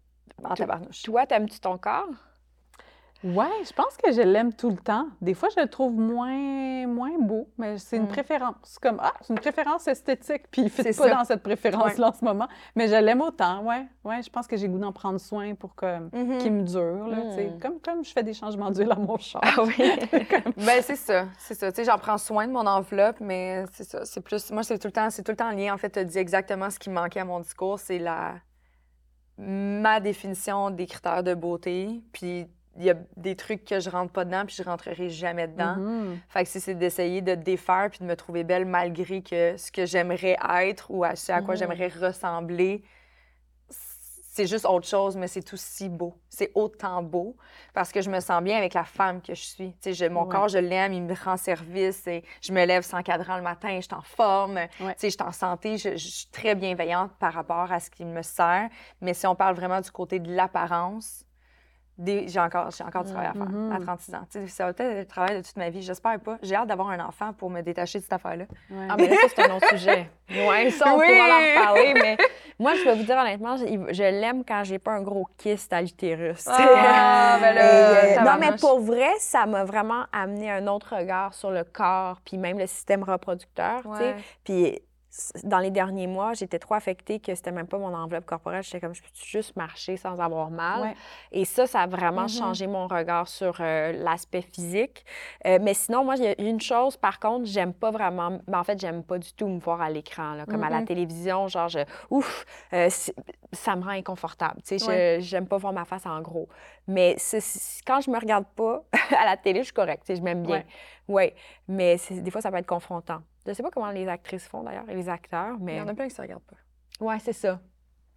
En 0.44 0.54
tabarnouche. 0.54 1.02
Toi, 1.04 1.26
t'aimes-tu 1.26 1.60
ton 1.60 1.78
corps? 1.78 2.10
Oui, 3.24 3.48
je 3.66 3.74
pense 3.74 3.98
que 3.98 4.12
je 4.14 4.22
l'aime 4.22 4.54
tout 4.54 4.70
le 4.70 4.78
temps. 4.78 5.08
Des 5.22 5.34
fois, 5.34 5.50
je 5.54 5.62
le 5.62 5.68
trouve 5.68 5.94
moins, 5.94 6.88
moins 6.88 7.18
beau, 7.20 7.50
mais 7.58 7.78
c'est 7.78 7.98
une 7.98 8.04
mm. 8.04 8.08
préférence. 8.08 8.80
Comme, 8.82 8.98
ah, 9.02 9.14
c'est 9.22 9.34
une 9.34 9.40
préférence 9.40 9.88
esthétique, 9.88 10.44
puis 10.50 10.62
il 10.62 10.66
ne 10.66 10.98
pas 10.98 11.10
dans 11.10 11.26
cette 11.26 11.44
préférence-là 11.44 12.10
en 12.10 12.14
ce 12.14 12.24
moment. 12.24 12.48
Mais 12.76 12.88
je 12.88 12.96
l'aime 12.96 13.22
autant, 13.22 13.62
oui. 13.66 13.76
Ouais, 14.06 14.24
je 14.24 14.30
pense 14.30 14.48
que 14.48 14.56
j'ai 14.56 14.70
goût 14.70 14.80
d'en 14.80 14.94
prendre 14.94 15.20
soin 15.20 15.54
pour 15.56 15.76
que, 15.76 15.86
mm-hmm. 15.86 16.38
qu'il 16.38 16.54
me 16.54 16.64
dure. 16.64 17.08
Là, 17.08 17.18
mm. 17.18 17.60
comme, 17.60 17.80
comme 17.82 18.06
je 18.06 18.12
fais 18.12 18.24
des 18.24 18.34
changements 18.34 18.72
d'huile 18.72 18.92
à 18.92 18.96
mon 18.96 19.18
char. 19.18 19.42
Ah 19.44 19.64
oui? 19.64 19.76
ben, 20.58 20.82
c'est 20.82 20.96
ça, 20.96 21.26
c'est 21.38 21.56
ça. 21.56 21.72
Tu 21.72 21.78
sais, 21.78 21.84
j'en 21.84 21.98
prends 21.98 22.18
soin 22.18 22.48
de 22.48 22.54
mon 22.54 22.66
enveloppe, 22.66 23.20
mais 23.20 23.66
c'est 23.74 23.84
ça. 23.84 24.06
C'est 24.06 24.22
plus, 24.22 24.50
moi, 24.52 24.64
c'est 24.64 24.80
tout 24.80 24.88
le 24.88 24.94
temps, 24.94 25.10
c'est 25.10 25.24
tout 25.24 25.32
le 25.32 25.38
temps 25.38 25.52
lien. 25.52 25.74
En 25.74 25.78
fait, 25.78 25.90
tu 25.90 26.06
dis 26.06 26.18
exactement 26.18 26.70
ce 26.70 26.80
qui 26.80 26.90
manquait 26.90 27.20
à 27.20 27.26
mon 27.26 27.42
discours, 27.42 27.80
c'est 27.80 28.00
la 28.00 28.36
ma 29.42 30.02
définition 30.02 30.70
des 30.70 30.86
critères 30.86 31.24
de 31.24 31.34
beauté, 31.34 32.02
puis 32.12 32.46
il 32.80 32.86
y 32.86 32.90
a 32.90 32.96
des 33.18 33.36
trucs 33.36 33.66
que 33.66 33.80
je 33.80 33.90
rentre 33.90 34.12
pas 34.12 34.26
dedans 34.26 34.46
puis 34.46 34.56
je 34.56 34.64
rentrerai 34.64 35.10
jamais 35.10 35.48
dedans. 35.48 35.76
Mm-hmm. 35.76 36.18
Fait 36.30 36.44
que 36.44 36.50
si 36.50 36.60
c'est 36.62 36.76
d'essayer 36.76 37.22
de 37.22 37.36
défaire 37.36 37.90
puis 37.90 38.00
de 38.00 38.06
me 38.06 38.16
trouver 38.16 38.44
belle 38.44 38.66
malgré 38.66 39.22
que 39.22 39.58
ce 39.58 39.72
que 39.72 39.86
j'aimerais 39.86 40.38
être 40.62 40.90
ou 40.90 41.04
à 41.04 41.16
ce 41.16 41.32
à 41.32 41.42
quoi 41.42 41.54
mm-hmm. 41.54 41.58
j'aimerais 41.58 41.88
ressembler, 41.90 42.84
c'est 44.40 44.48
juste 44.48 44.66
autre 44.66 44.88
chose, 44.88 45.18
mais 45.18 45.28
c'est 45.28 45.54
aussi 45.54 45.90
beau. 45.90 46.16
C'est 46.30 46.52
autant 46.56 47.04
beau 47.04 47.36
parce 47.74 47.92
que 47.92 48.00
je 48.00 48.10
me 48.10 48.22
sens 48.22 48.42
bien 48.42 48.58
avec 48.58 48.74
la 48.74 48.86
femme 48.86 49.22
que 49.22 49.36
je 49.36 49.42
suis. 49.42 49.76
Je, 49.86 50.06
mon 50.06 50.26
corps, 50.26 50.48
je 50.48 50.60
l'aime, 50.60 50.94
il 50.94 51.04
me 51.04 51.14
rend 51.14 51.36
service. 51.36 52.08
Et 52.08 52.24
je 52.42 52.54
me 52.54 52.64
lève 52.64 52.84
sans 52.84 53.04
cadran 53.04 53.36
le 53.36 53.44
matin, 53.44 53.76
je 53.76 53.82
suis 53.82 53.94
en 53.94 54.02
forme, 54.02 54.58
je 54.80 55.10
suis 55.10 55.18
en 55.20 55.34
santé, 55.34 55.78
je, 55.78 55.98
je, 55.98 56.08
suis 56.08 56.28
très 56.28 56.56
bienveillante 56.56 57.12
par 57.20 57.34
rapport 57.34 57.70
à 57.70 57.82
ce 57.82 57.90
qui 57.90 58.06
me 58.06 58.22
sert. 58.22 58.70
Mais 59.02 59.14
si 59.14 59.28
on 59.28 59.36
parle 59.36 59.56
vraiment 59.56 59.82
du 59.82 59.92
côté 59.92 60.20
de 60.20 60.34
l'apparence, 60.34 61.26
j'ai 62.06 62.40
encore, 62.40 62.70
encore 62.86 63.04
du 63.04 63.12
travail 63.12 63.30
à 63.30 63.34
faire 63.34 63.50
mm-hmm. 63.50 63.76
à 63.76 63.80
36 63.80 64.16
ans. 64.16 64.26
ça 64.48 64.64
va 64.66 64.70
être 64.72 64.84
le 64.84 65.06
travail 65.06 65.38
de 65.38 65.46
toute 65.46 65.58
ma 65.58 65.70
vie. 65.70 65.82
J'espère 65.82 66.20
pas. 66.20 66.38
J'ai 66.42 66.56
hâte 66.56 66.68
d'avoir 66.68 66.90
un 66.90 67.00
enfant 67.00 67.34
pour 67.34 67.50
me 67.50 67.62
détacher 67.62 68.00
de 68.00 68.04
cette 68.04 68.14
affaire-là. 68.14 68.46
Ah, 68.90 68.96
mais 68.98 69.08
là, 69.08 69.16
c'est 69.28 69.50
un 69.50 69.56
autre 69.56 69.70
sujet. 69.70 70.10
Oui, 70.30 70.72
ça, 70.72 70.94
on 70.94 71.00
pourra 71.00 71.06
en 71.06 71.40
reparler. 71.40 71.94
Mais 71.96 72.18
moi, 72.60 72.74
je 72.76 72.84
vais 72.84 72.96
vous 72.96 73.04
dire 73.04 73.18
honnêtement, 73.18 73.58
je, 73.58 74.04
l'aime 74.04 74.44
quand 74.46 74.64
j'ai 74.64 74.80
pas 74.80 74.92
un 74.92 75.02
gros 75.02 75.28
kyste 75.38 75.74
à 75.74 75.82
l'utérus. 75.82 76.46
Ah, 76.48 77.38
ben 77.42 77.58
euh, 77.60 78.22
non, 78.22 78.38
mais 78.40 78.56
pour 78.58 78.80
vrai, 78.80 79.12
ça 79.20 79.46
m'a 79.46 79.64
vraiment 79.64 80.06
amené 80.12 80.52
un 80.52 80.68
autre 80.68 80.96
regard 80.96 81.34
sur 81.34 81.52
le 81.52 81.64
corps, 81.64 82.22
puis 82.24 82.38
même 82.38 82.60
le 82.60 82.68
système 82.68 83.04
reproducteur. 83.04 83.82
Puis 84.44 84.80
dans 85.44 85.60
les 85.60 85.72
derniers 85.72 86.08
mois, 86.08 86.34
j'étais 86.34 86.60
trop 86.60 86.76
affectée 86.76 87.20
que 87.20 87.34
c'était 87.34 87.52
même 87.52 87.68
pas 87.68 87.78
mon 87.78 87.94
enveloppe 87.94 88.26
corporelle. 88.26 88.64
J'étais 88.64 88.80
comme, 88.80 88.94
je 88.94 89.02
peux 89.02 89.08
juste 89.14 89.56
marcher 89.56 89.98
sans 89.98 90.20
avoir 90.20 90.52
mal? 90.52 90.94
Et 91.32 91.46
ça, 91.46 91.66
ça 91.66 91.82
a 91.82 91.88
vraiment 91.88 92.26
mm-hmm. 92.26 92.38
changé 92.38 92.68
mon 92.68 92.88
regard 92.88 93.28
sur 93.28 93.58
euh, 93.60 93.92
l'aspect 93.92 94.42
physique. 94.42 95.04
Euh, 95.46 95.58
mais 95.62 95.74
sinon, 95.74 96.04
moi, 96.04 96.16
il 96.18 96.24
y 96.24 96.28
a 96.28 96.40
une 96.42 96.62
chose, 96.62 96.96
par 96.96 97.20
contre, 97.20 97.46
j'aime 97.46 97.74
pas 97.74 97.90
vraiment, 97.90 98.40
ben, 98.48 98.60
en 98.60 98.64
fait, 98.64 98.80
j'aime 98.80 99.04
pas 99.04 99.18
du 99.18 99.34
tout 99.34 99.48
me 99.48 99.60
voir 99.60 99.82
à 99.82 99.90
l'écran, 99.90 100.38
comme 100.48 100.64
à 100.64 100.70
la 100.70 100.82
mm-hmm. 100.82 100.86
télévision, 100.86 101.48
genre, 101.48 101.70
je, 101.70 101.80
ouf, 102.12 102.46
euh, 102.74 102.90
ça 103.52 103.76
me 103.76 103.84
rend 103.84 103.92
inconfortable. 103.92 104.62
Tu 104.64 104.78
sais, 104.78 105.22
j'aime 105.22 105.48
pas 105.48 105.58
voir 105.58 105.74
ma 105.74 105.86
face 105.86 106.06
en 106.06 106.22
gros. 106.22 106.48
Mais 106.88 107.18
quand 107.86 108.02
je 108.02 108.12
me 108.12 108.20
regarde 108.20 108.46
pas 108.56 108.84
à 109.18 109.26
la 109.26 109.38
télé, 109.38 109.60
je 109.60 109.66
suis 109.66 109.74
correcte, 109.74 110.14
je 110.14 110.22
m'aime 110.22 110.44
bien. 110.44 110.64
Oui, 111.08 111.34
mais 111.68 111.98
des 112.12 112.30
fois, 112.30 112.42
ça 112.42 112.52
peut 112.52 112.58
être 112.58 112.68
confrontant. 112.68 113.22
Je 113.50 113.54
sais 113.56 113.64
pas 113.64 113.72
comment 113.72 113.92
les 113.92 114.08
actrices 114.08 114.48
font 114.48 114.64
d'ailleurs 114.64 114.88
et 114.88 114.96
les 114.96 115.10
acteurs, 115.10 115.58
mais. 115.60 115.76
Il 115.76 115.78
y 115.80 115.82
en 115.82 115.88
a 115.88 115.94
plein 115.94 116.08
qui 116.08 116.16
se 116.16 116.22
regardent 116.22 116.44
pas. 116.44 116.58
Oui, 117.02 117.16
c'est 117.20 117.34
ça. 117.34 117.60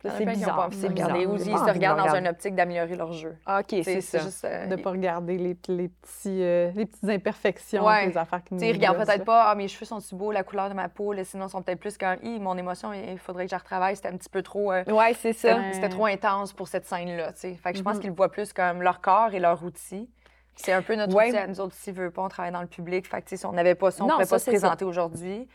C'est 0.05 0.26
bizarre. 0.26 0.68
C'est 0.72 0.89
bizarre. 0.89 1.16
Ou 1.16 1.37
ils 1.37 1.45
se 1.45 1.72
regardent 1.72 1.99
dans 1.99 2.14
une 2.14 2.28
optique 2.28 2.55
d'améliorer 2.55 2.97
leur 2.97 3.12
jeu. 3.12 3.37
Ah, 3.47 3.61
OK, 3.61 3.80
c'est 3.85 4.01
ça. 4.01 4.18
Juste, 4.18 4.45
euh, 4.45 4.66
de 4.66 4.76
ne 4.76 4.83
pas 4.83 4.91
regarder 4.91 5.39
les, 5.39 5.57
les 5.68 5.89
petits, 5.89 6.43
euh, 6.43 6.70
les 6.74 6.87
petites 6.87 7.09
imperfections, 7.09 7.89
les 7.89 8.16
affaires 8.16 8.43
qui 8.43 8.55
nous 8.55 8.62
Ils 8.62 8.72
regardent 8.72 9.05
peut-être 9.05 9.24
pas, 9.24 9.45
ah, 9.45 9.55
mes 9.55 9.68
cheveux 9.68 9.87
sont 9.87 10.01
si 10.01 10.14
beaux, 10.14 10.33
la 10.33 10.43
couleur 10.43 10.68
de 10.68 10.74
ma 10.74 10.89
peau, 10.89 11.12
là, 11.12 11.24
sinon, 11.24 11.49
sont 11.49 11.62
peut-être 11.62 11.80
plus 11.80 11.97
comme, 11.97 12.18
mon 12.41 12.57
émotion, 12.57 12.93
il 12.93 13.18
faudrait 13.18 13.45
que 13.45 13.51
je 13.51 13.57
retravaille, 13.57 13.97
c'était 13.97 14.09
un 14.09 14.16
petit 14.16 14.28
peu 14.28 14.43
trop. 14.43 14.72
Euh, 14.72 14.85
ouais, 14.87 15.14
c'est 15.14 15.33
ça. 15.33 15.72
C'était 15.72 15.89
trop 15.89 16.07
intense 16.07 16.53
pour 16.53 16.68
cette 16.68 16.87
scène-là. 16.87 17.33
Fait 17.33 17.72
que 17.72 17.78
je 17.78 17.83
pense 17.83 17.97
mm-hmm. 17.97 18.01
qu'ils 18.01 18.11
le 18.11 18.16
voient 18.16 18.30
plus 18.30 18.53
comme 18.53 18.83
leur 18.83 19.01
corps 19.01 19.35
et 19.35 19.39
leur 19.39 19.62
outil. 19.64 20.11
C'est 20.55 20.72
un 20.72 20.82
peu 20.82 20.94
notre 20.94 21.14
outil 21.14 21.36
à 21.36 21.46
nous 21.46 21.61
autres, 21.61 21.74
si 21.74 21.92
veut 21.92 22.11
pas, 22.11 22.22
on 22.22 22.28
travaille 22.28 22.53
dans 22.53 22.61
le 22.61 22.66
public. 22.66 23.09
Fait 23.09 23.22
que, 23.22 23.36
si 23.36 23.46
on 23.46 23.53
n'avait 23.53 23.74
pas 23.74 23.90
ça, 23.90 24.05
on 24.05 24.07
ne 24.07 24.12
pourrait 24.12 24.26
pas 24.26 24.38
se 24.38 24.50
présenter 24.50 24.84
aujourd'hui. 24.84 25.48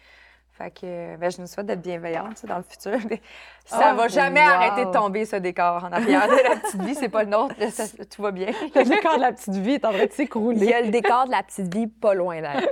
Fait 0.57 0.71
que 0.71 1.15
ben, 1.17 1.29
je 1.29 1.39
nous 1.39 1.45
souhaite 1.45 1.67
d'être 1.67 1.83
bienveillante 1.83 2.43
dans 2.47 2.57
le 2.57 2.63
futur. 2.63 2.97
Ça 3.65 3.91
ne 3.91 3.97
va 3.97 4.07
jamais 4.07 4.39
arrêter 4.39 4.85
de 4.85 4.91
tomber, 4.91 5.25
ce 5.25 5.35
décor 5.35 5.83
en 5.83 5.91
arrière 5.91 6.27
de 6.27 6.33
la 6.49 6.55
petite 6.55 6.81
vie. 6.81 6.95
C'est 6.95 7.09
pas 7.09 7.23
le 7.23 7.29
nôtre. 7.29 7.53
tout 8.09 8.21
va 8.23 8.31
bien. 8.31 8.47
Le 8.47 8.83
décor 8.83 9.17
de 9.17 9.21
la 9.21 9.33
petite 9.33 9.53
vie 9.53 9.73
est 9.73 9.85
en 9.85 9.91
train 9.91 10.05
de 10.07 10.11
s'écrouler. 10.11 10.57
Il 10.57 10.69
y 10.69 10.73
a 10.73 10.81
le 10.81 10.89
décor 10.89 11.25
de 11.25 11.31
la 11.31 11.43
petite 11.43 11.71
vie 11.71 11.85
pas 11.85 12.15
loin 12.15 12.41
d'elle. 12.41 12.71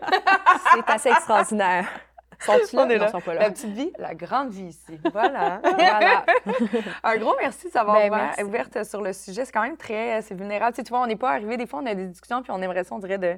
C'est 0.74 0.90
assez 0.90 1.10
extraordinaire. 1.10 1.88
Sont-ils 2.40 2.76
là? 2.76 2.98
Non, 2.98 3.08
sont 3.08 3.22
pas 3.22 3.34
là. 3.34 3.42
La 3.42 3.52
petite 3.52 3.74
vie, 3.74 3.92
la 3.98 4.16
grande 4.16 4.50
vie 4.50 4.66
ici. 4.66 5.00
Voilà. 5.12 5.62
voilà. 5.64 6.26
Un 7.04 7.18
gros 7.18 7.36
merci 7.40 7.68
de 7.68 7.72
s'avoir 7.72 7.98
ben, 8.10 8.32
ouverte 8.44 8.84
sur 8.84 9.02
le 9.02 9.14
sujet. 9.14 9.46
C'est 9.46 9.52
quand 9.52 9.64
même 9.64 9.78
très 9.78 10.22
c'est 10.22 10.36
vulnérable. 10.36 10.74
Tu, 10.74 10.78
sais, 10.78 10.84
tu 10.84 10.90
vois, 10.90 11.02
on 11.02 11.08
n'est 11.08 11.16
pas 11.16 11.32
arrivé. 11.32 11.58
Des 11.58 11.66
fois, 11.66 11.80
on 11.82 11.86
a 11.86 11.96
des 11.96 12.08
discussions 12.08 12.42
puis 12.42 12.52
on 12.52 12.62
aimerait 12.62 12.84
ça, 12.84 12.96
on 12.96 13.00
dirait, 13.00 13.18
de 13.18 13.38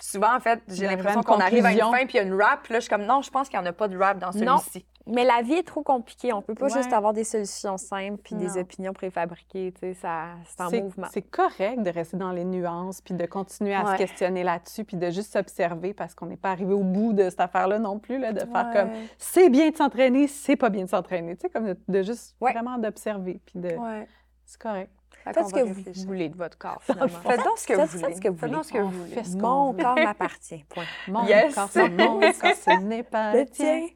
souvent, 0.00 0.34
en 0.34 0.40
fait, 0.40 0.60
j'ai 0.68 0.86
l'impression 0.86 1.22
qu'on 1.22 1.40
arrive 1.40 1.64
à 1.64 1.72
une 1.72 1.78
fin 1.78 2.06
puis 2.06 2.14
il 2.14 2.16
y 2.16 2.20
a 2.20 2.22
une 2.22 2.40
rap. 2.40 2.66
Là, 2.68 2.76
je 2.76 2.80
suis 2.80 2.90
comme, 2.90 3.04
non, 3.04 3.22
je 3.22 3.30
pense 3.30 3.48
qu'il 3.48 3.58
n'y 3.58 3.64
en 3.64 3.68
a 3.68 3.72
pas 3.72 3.88
de 3.88 3.96
rap 3.96 4.18
dans 4.18 4.32
celui-ci. 4.32 4.84
Mais 5.06 5.24
la 5.24 5.42
vie 5.42 5.54
est 5.54 5.66
trop 5.66 5.82
compliquée. 5.82 6.32
On 6.32 6.40
peut 6.40 6.54
pas 6.54 6.68
juste 6.68 6.92
avoir 6.92 7.12
des 7.12 7.24
solutions 7.24 7.76
simples 7.76 8.20
puis 8.22 8.34
des 8.34 8.56
opinions 8.58 8.92
préfabriquées. 8.92 9.72
Tu 9.72 9.80
sais, 9.80 9.94
ça, 9.94 10.28
c'est 10.46 10.60
un 10.60 10.70
mouvement. 10.82 11.08
C'est 11.12 11.22
correct 11.22 11.82
de 11.82 11.90
rester 11.90 12.16
dans 12.16 12.32
les 12.32 12.44
nuances 12.44 13.00
puis 13.00 13.14
de 13.14 13.26
continuer 13.26 13.74
à 13.74 13.92
se 13.92 13.98
questionner 13.98 14.42
là-dessus 14.42 14.84
puis 14.84 14.96
de 14.96 15.10
juste 15.10 15.32
s'observer 15.32 15.92
parce 15.92 16.14
qu'on 16.14 16.26
n'est 16.26 16.36
pas 16.36 16.50
arrivé 16.50 16.72
au 16.72 16.82
bout 16.82 17.12
de 17.12 17.28
cette 17.28 17.40
affaire-là 17.40 17.78
non 17.78 17.98
plus, 17.98 18.18
là, 18.18 18.32
de 18.32 18.40
faire 18.40 18.70
comme 18.72 18.90
c'est 19.18 19.50
bien 19.50 19.70
de 19.70 19.76
s'entraîner, 19.76 20.26
c'est 20.26 20.56
pas 20.56 20.70
bien 20.70 20.84
de 20.84 20.90
s'entraîner. 20.90 21.36
Tu 21.36 21.42
sais, 21.42 21.50
comme 21.50 21.74
de, 21.88 22.02
juste 22.02 22.36
vraiment 22.40 22.78
d'observer 22.78 23.40
puis 23.44 23.58
de. 23.58 23.76
C'est 24.46 24.60
correct. 24.60 24.90
Faites 25.24 25.48
ce 25.48 25.54
que 25.54 25.60
vous 25.60 26.06
voulez 26.06 26.28
de 26.28 26.36
votre 26.36 26.58
corps, 26.58 26.82
finalement. 26.82 27.08
Faites 27.20 27.44
donc 27.44 27.58
ce 27.58 27.66
que 27.66 27.72
vous 27.74 27.86
voulez. 27.86 28.02
Faites 28.02 28.16
ce 28.16 28.20
que 28.20 28.28
vous 28.28 28.36
voulez. 28.36 28.62
ce 28.62 28.72
que 28.72 28.78
vous 28.78 28.90
voulez. 28.90 29.40
Mon 29.40 29.72
corps 29.72 29.96
m'appartient. 29.96 30.64
Point. 30.68 30.84
Mon 31.08 31.26
corps, 31.54 31.68
c'est 31.70 31.88
mon 31.88 32.20
corps, 32.20 32.32
ce 32.32 32.80
n'est 32.82 33.02
pas 33.02 33.34
le 33.34 33.46
tien. 33.46 33.86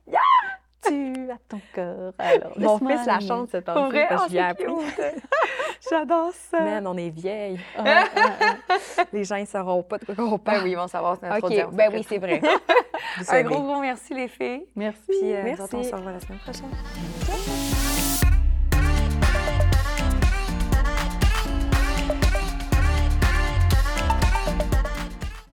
Tu 0.86 1.30
as 1.30 1.38
ton 1.48 1.60
corps. 1.74 2.12
Alors, 2.18 2.52
Mon 2.58 2.78
fils 2.78 3.06
la 3.06 3.20
chante 3.20 3.50
cette 3.50 3.68
année 3.68 4.06
parce 4.08 4.26
que 4.26 4.32
je 4.32 4.38
appris. 4.38 4.64
J'adore 5.90 6.32
ça. 6.32 6.60
Man, 6.60 6.86
on 6.86 6.96
est 6.96 7.10
vieille. 7.10 7.60
Les 9.12 9.24
gens 9.24 9.38
ne 9.38 9.44
sauront 9.44 9.82
pas 9.82 9.98
de 9.98 10.04
quoi 10.04 10.24
on 10.24 10.38
parle. 10.38 10.58
Ben 10.58 10.64
oui, 10.64 10.70
ils 10.72 10.76
vont 10.76 10.88
savoir. 10.88 11.16
C'est 11.20 11.28
notre 11.28 11.46
OK, 11.46 11.74
ben 11.74 11.90
oui, 11.92 12.06
c'est 12.08 12.18
vrai. 12.18 12.40
Un 13.28 13.42
gros, 13.42 13.62
gros 13.62 13.80
merci 13.80 14.14
les 14.14 14.28
filles. 14.28 14.66
Merci. 14.74 15.00
Puis, 15.06 15.32
euh, 15.32 15.42
merci. 15.44 15.74
on 15.74 15.82
se 15.82 15.94
revoit 15.94 16.12
la 16.12 16.20
semaine 16.20 16.38
prochaine. 16.38 17.57